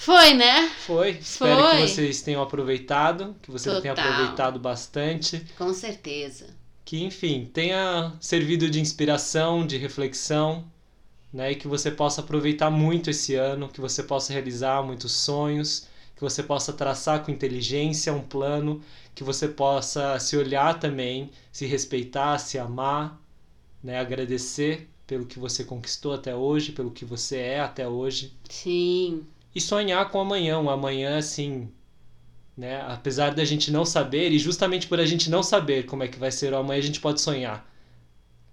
Foi, 0.00 0.32
né? 0.32 0.66
Foi. 0.86 1.10
Espero 1.10 1.60
Foi. 1.60 1.76
que 1.76 1.88
vocês 1.88 2.22
tenham 2.22 2.42
aproveitado, 2.42 3.36
que 3.42 3.50
você 3.50 3.68
Total. 3.68 3.82
tenha 3.82 3.92
aproveitado 3.92 4.58
bastante. 4.58 5.44
Com 5.58 5.74
certeza. 5.74 6.46
Que, 6.86 7.04
enfim, 7.04 7.50
tenha 7.52 8.14
servido 8.18 8.70
de 8.70 8.80
inspiração, 8.80 9.66
de 9.66 9.76
reflexão, 9.76 10.64
né? 11.30 11.52
E 11.52 11.54
que 11.54 11.68
você 11.68 11.90
possa 11.90 12.22
aproveitar 12.22 12.70
muito 12.70 13.10
esse 13.10 13.34
ano, 13.34 13.68
que 13.68 13.80
você 13.80 14.02
possa 14.02 14.32
realizar 14.32 14.82
muitos 14.82 15.12
sonhos, 15.12 15.86
que 16.20 16.24
você 16.24 16.42
possa 16.42 16.70
traçar 16.70 17.24
com 17.24 17.30
inteligência 17.30 18.12
um 18.12 18.20
plano, 18.20 18.82
que 19.14 19.24
você 19.24 19.48
possa 19.48 20.18
se 20.18 20.36
olhar 20.36 20.78
também, 20.78 21.30
se 21.50 21.64
respeitar, 21.64 22.36
se 22.36 22.58
amar, 22.58 23.18
né? 23.82 23.98
agradecer 23.98 24.86
pelo 25.06 25.24
que 25.24 25.38
você 25.38 25.64
conquistou 25.64 26.12
até 26.12 26.36
hoje, 26.36 26.72
pelo 26.72 26.90
que 26.90 27.06
você 27.06 27.38
é 27.38 27.60
até 27.60 27.88
hoje. 27.88 28.34
Sim. 28.50 29.22
E 29.54 29.60
sonhar 29.62 30.10
com 30.10 30.20
amanhã, 30.20 30.58
um 30.58 30.68
amanhã 30.68 31.16
assim, 31.16 31.70
né? 32.54 32.82
Apesar 32.82 33.34
da 33.34 33.44
gente 33.44 33.70
não 33.70 33.86
saber, 33.86 34.30
e 34.30 34.38
justamente 34.38 34.86
por 34.86 35.00
a 35.00 35.06
gente 35.06 35.30
não 35.30 35.42
saber 35.42 35.86
como 35.86 36.02
é 36.02 36.08
que 36.08 36.18
vai 36.18 36.30
ser 36.30 36.52
o 36.52 36.58
amanhã, 36.58 36.80
a 36.80 36.84
gente 36.84 37.00
pode 37.00 37.22
sonhar 37.22 37.66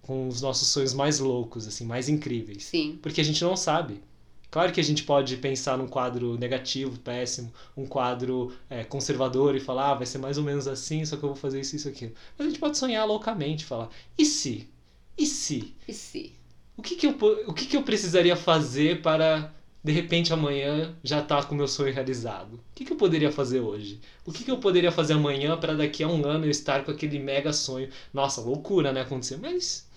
com 0.02 0.30
os 0.30 0.42
nossos 0.42 0.70
sonhos 0.70 0.94
mais 0.94 1.20
loucos, 1.20 1.68
assim, 1.68 1.86
mais 1.86 2.08
incríveis. 2.08 2.64
Sim. 2.64 2.98
Porque 3.02 3.20
a 3.20 3.26
gente 3.26 3.44
não 3.44 3.58
sabe. 3.58 4.02
Claro 4.50 4.72
que 4.72 4.80
a 4.80 4.84
gente 4.84 5.04
pode 5.04 5.38
pensar 5.38 5.78
num 5.78 5.88
quadro 5.88 6.38
negativo, 6.38 6.98
péssimo, 7.00 7.52
um 7.76 7.86
quadro 7.86 8.54
é, 8.70 8.84
conservador 8.84 9.56
e 9.56 9.60
falar, 9.60 9.92
ah, 9.92 9.96
vai 9.96 10.06
ser 10.06 10.18
mais 10.20 10.38
ou 10.38 10.44
menos 10.44 10.68
assim, 10.68 11.06
só 11.06 11.18
que 11.18 11.24
eu 11.24 11.30
vou 11.30 11.36
fazer 11.36 11.60
isso, 11.60 11.76
isso, 11.76 11.90
aquilo. 11.90 12.14
Mas 12.38 12.48
a 12.48 12.50
gente 12.50 12.60
pode 12.60 12.78
sonhar 12.78 13.06
loucamente, 13.06 13.66
falar, 13.66 13.90
e 14.18 14.26
se? 14.26 14.70
E 15.18 15.26
se? 15.26 15.76
E 15.88 15.94
se? 15.94 16.34
O 16.78 16.82
que, 16.82 16.96
que, 16.96 17.08
eu, 17.08 17.18
o 17.48 17.54
que, 17.54 17.66
que 17.66 17.76
eu 17.76 17.84
precisaria 17.84 18.36
fazer 18.36 19.02
para, 19.02 19.52
de 19.84 19.92
repente, 19.92 20.32
amanhã 20.32 20.96
já 21.04 21.20
estar 21.20 21.42
tá 21.42 21.48
com 21.48 21.56
o 21.56 21.58
meu 21.58 21.68
sonho 21.68 21.94
realizado? 21.94 22.54
O 22.54 22.60
que, 22.76 22.86
que 22.86 22.94
eu 22.94 22.98
poderia 22.98 23.32
fazer 23.32 23.60
hoje? 23.60 24.00
O 24.26 24.32
que, 24.32 24.44
que 24.44 24.52
eu 24.52 24.60
poderia 24.60 24.92
fazer 24.92 25.14
amanhã 25.14 25.58
para 25.58 25.74
daqui 25.74 26.04
a 26.04 26.08
um 26.08 26.26
ano 26.26 26.46
eu 26.46 26.52
estar 26.52 26.86
com 26.86 26.92
aquele 26.92 27.20
mega 27.20 27.52
sonho? 27.52 27.90
Nossa, 28.14 28.42
loucura, 28.42 28.94
né? 28.94 29.02
Acontecer. 29.02 29.38
Mas, 29.38 29.88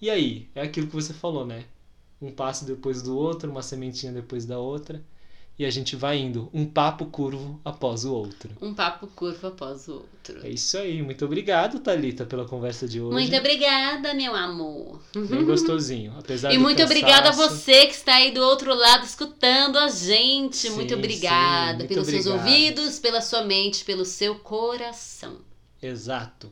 e 0.00 0.08
aí? 0.08 0.48
É 0.54 0.62
aquilo 0.62 0.86
que 0.86 0.94
você 0.94 1.12
falou, 1.12 1.46
né? 1.46 1.64
Um 2.20 2.30
passo 2.30 2.64
depois 2.64 3.02
do 3.02 3.16
outro, 3.16 3.50
uma 3.50 3.62
sementinha 3.62 4.12
depois 4.12 4.44
da 4.44 4.58
outra 4.58 5.02
e 5.60 5.64
a 5.66 5.68
gente 5.70 5.94
vai 5.94 6.16
indo 6.16 6.48
um 6.54 6.64
papo 6.64 7.04
curvo 7.04 7.60
após 7.62 8.06
o 8.06 8.14
outro. 8.14 8.50
Um 8.62 8.72
papo 8.72 9.06
curvo 9.08 9.48
após 9.48 9.88
o 9.88 9.92
outro. 9.96 10.40
É 10.42 10.48
isso 10.48 10.78
aí. 10.78 11.02
Muito 11.02 11.22
obrigado, 11.22 11.80
Talita, 11.80 12.24
pela 12.24 12.46
conversa 12.46 12.88
de 12.88 12.98
hoje. 12.98 13.12
Muito 13.12 13.36
obrigada, 13.36 14.14
meu 14.14 14.34
amor. 14.34 15.02
Bem 15.14 15.44
gostosinho, 15.44 16.14
apesar 16.18 16.50
E 16.50 16.56
muito 16.56 16.78
cansaço. 16.78 16.98
obrigada 16.98 17.28
a 17.28 17.32
você 17.32 17.86
que 17.86 17.92
está 17.94 18.14
aí 18.14 18.30
do 18.32 18.40
outro 18.40 18.74
lado 18.74 19.04
escutando 19.04 19.76
a 19.76 19.88
gente. 19.88 20.56
Sim, 20.56 20.70
muito 20.70 20.94
obrigada 20.94 21.72
sim, 21.72 21.76
muito 21.80 21.88
pelos 21.88 22.08
obrigado. 22.08 22.22
seus 22.22 22.34
ouvidos, 22.34 22.98
pela 22.98 23.20
sua 23.20 23.42
mente, 23.44 23.84
pelo 23.84 24.06
seu 24.06 24.36
coração. 24.36 25.42
Exato. 25.82 26.50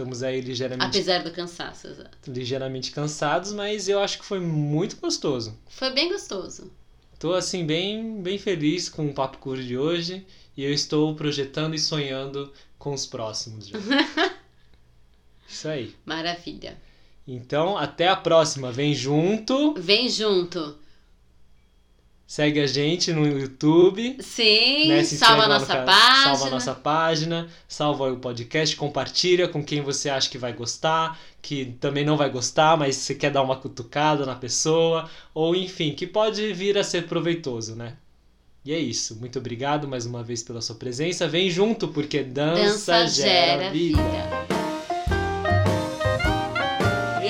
Estamos 0.00 0.22
aí 0.22 0.40
ligeiramente. 0.40 0.96
Apesar 0.96 1.22
do 1.22 1.30
cansaço, 1.30 1.86
exato. 1.88 2.16
Ligeiramente 2.26 2.90
cansados, 2.90 3.52
mas 3.52 3.86
eu 3.86 4.00
acho 4.00 4.18
que 4.18 4.24
foi 4.24 4.40
muito 4.40 4.96
gostoso. 4.96 5.58
Foi 5.68 5.90
bem 5.90 6.08
gostoso. 6.08 6.72
Tô 7.18 7.34
assim 7.34 7.66
bem, 7.66 8.22
bem 8.22 8.38
feliz 8.38 8.88
com 8.88 9.06
o 9.06 9.12
papo 9.12 9.36
curto 9.36 9.62
de 9.62 9.76
hoje 9.76 10.26
e 10.56 10.64
eu 10.64 10.72
estou 10.72 11.14
projetando 11.14 11.74
e 11.74 11.78
sonhando 11.78 12.50
com 12.78 12.94
os 12.94 13.04
próximos 13.04 13.66
já. 13.68 13.78
Isso 15.46 15.68
aí. 15.68 15.94
Maravilha. 16.06 16.78
Então, 17.28 17.76
até 17.76 18.08
a 18.08 18.16
próxima. 18.16 18.72
Vem 18.72 18.94
junto. 18.94 19.74
Vem 19.74 20.08
junto. 20.08 20.78
Segue 22.30 22.60
a 22.60 22.66
gente 22.68 23.12
no 23.12 23.26
YouTube. 23.26 24.16
Sim, 24.20 24.86
né? 24.86 25.02
salva 25.02 25.46
a 25.46 25.48
nossa 25.48 25.76
página. 25.78 26.22
Salva 26.22 26.46
a 26.46 26.50
nossa 26.50 26.74
página, 26.76 27.48
salva 27.66 28.12
o 28.12 28.18
podcast, 28.18 28.76
compartilha 28.76 29.48
com 29.48 29.64
quem 29.64 29.80
você 29.80 30.08
acha 30.08 30.30
que 30.30 30.38
vai 30.38 30.52
gostar, 30.52 31.18
que 31.42 31.74
também 31.80 32.04
não 32.04 32.16
vai 32.16 32.30
gostar, 32.30 32.76
mas 32.76 32.94
você 32.94 33.16
quer 33.16 33.32
dar 33.32 33.42
uma 33.42 33.56
cutucada 33.56 34.24
na 34.24 34.36
pessoa, 34.36 35.10
ou 35.34 35.56
enfim, 35.56 35.92
que 35.92 36.06
pode 36.06 36.52
vir 36.52 36.78
a 36.78 36.84
ser 36.84 37.08
proveitoso, 37.08 37.74
né? 37.74 37.94
E 38.64 38.72
é 38.72 38.78
isso. 38.78 39.16
Muito 39.16 39.40
obrigado 39.40 39.88
mais 39.88 40.06
uma 40.06 40.22
vez 40.22 40.40
pela 40.40 40.62
sua 40.62 40.76
presença. 40.76 41.26
Vem 41.26 41.50
junto, 41.50 41.88
porque 41.88 42.22
dança, 42.22 42.92
dança 42.92 43.06
gera, 43.08 43.62
gera 43.64 43.70
vida. 43.72 44.00
vida. 44.00 44.59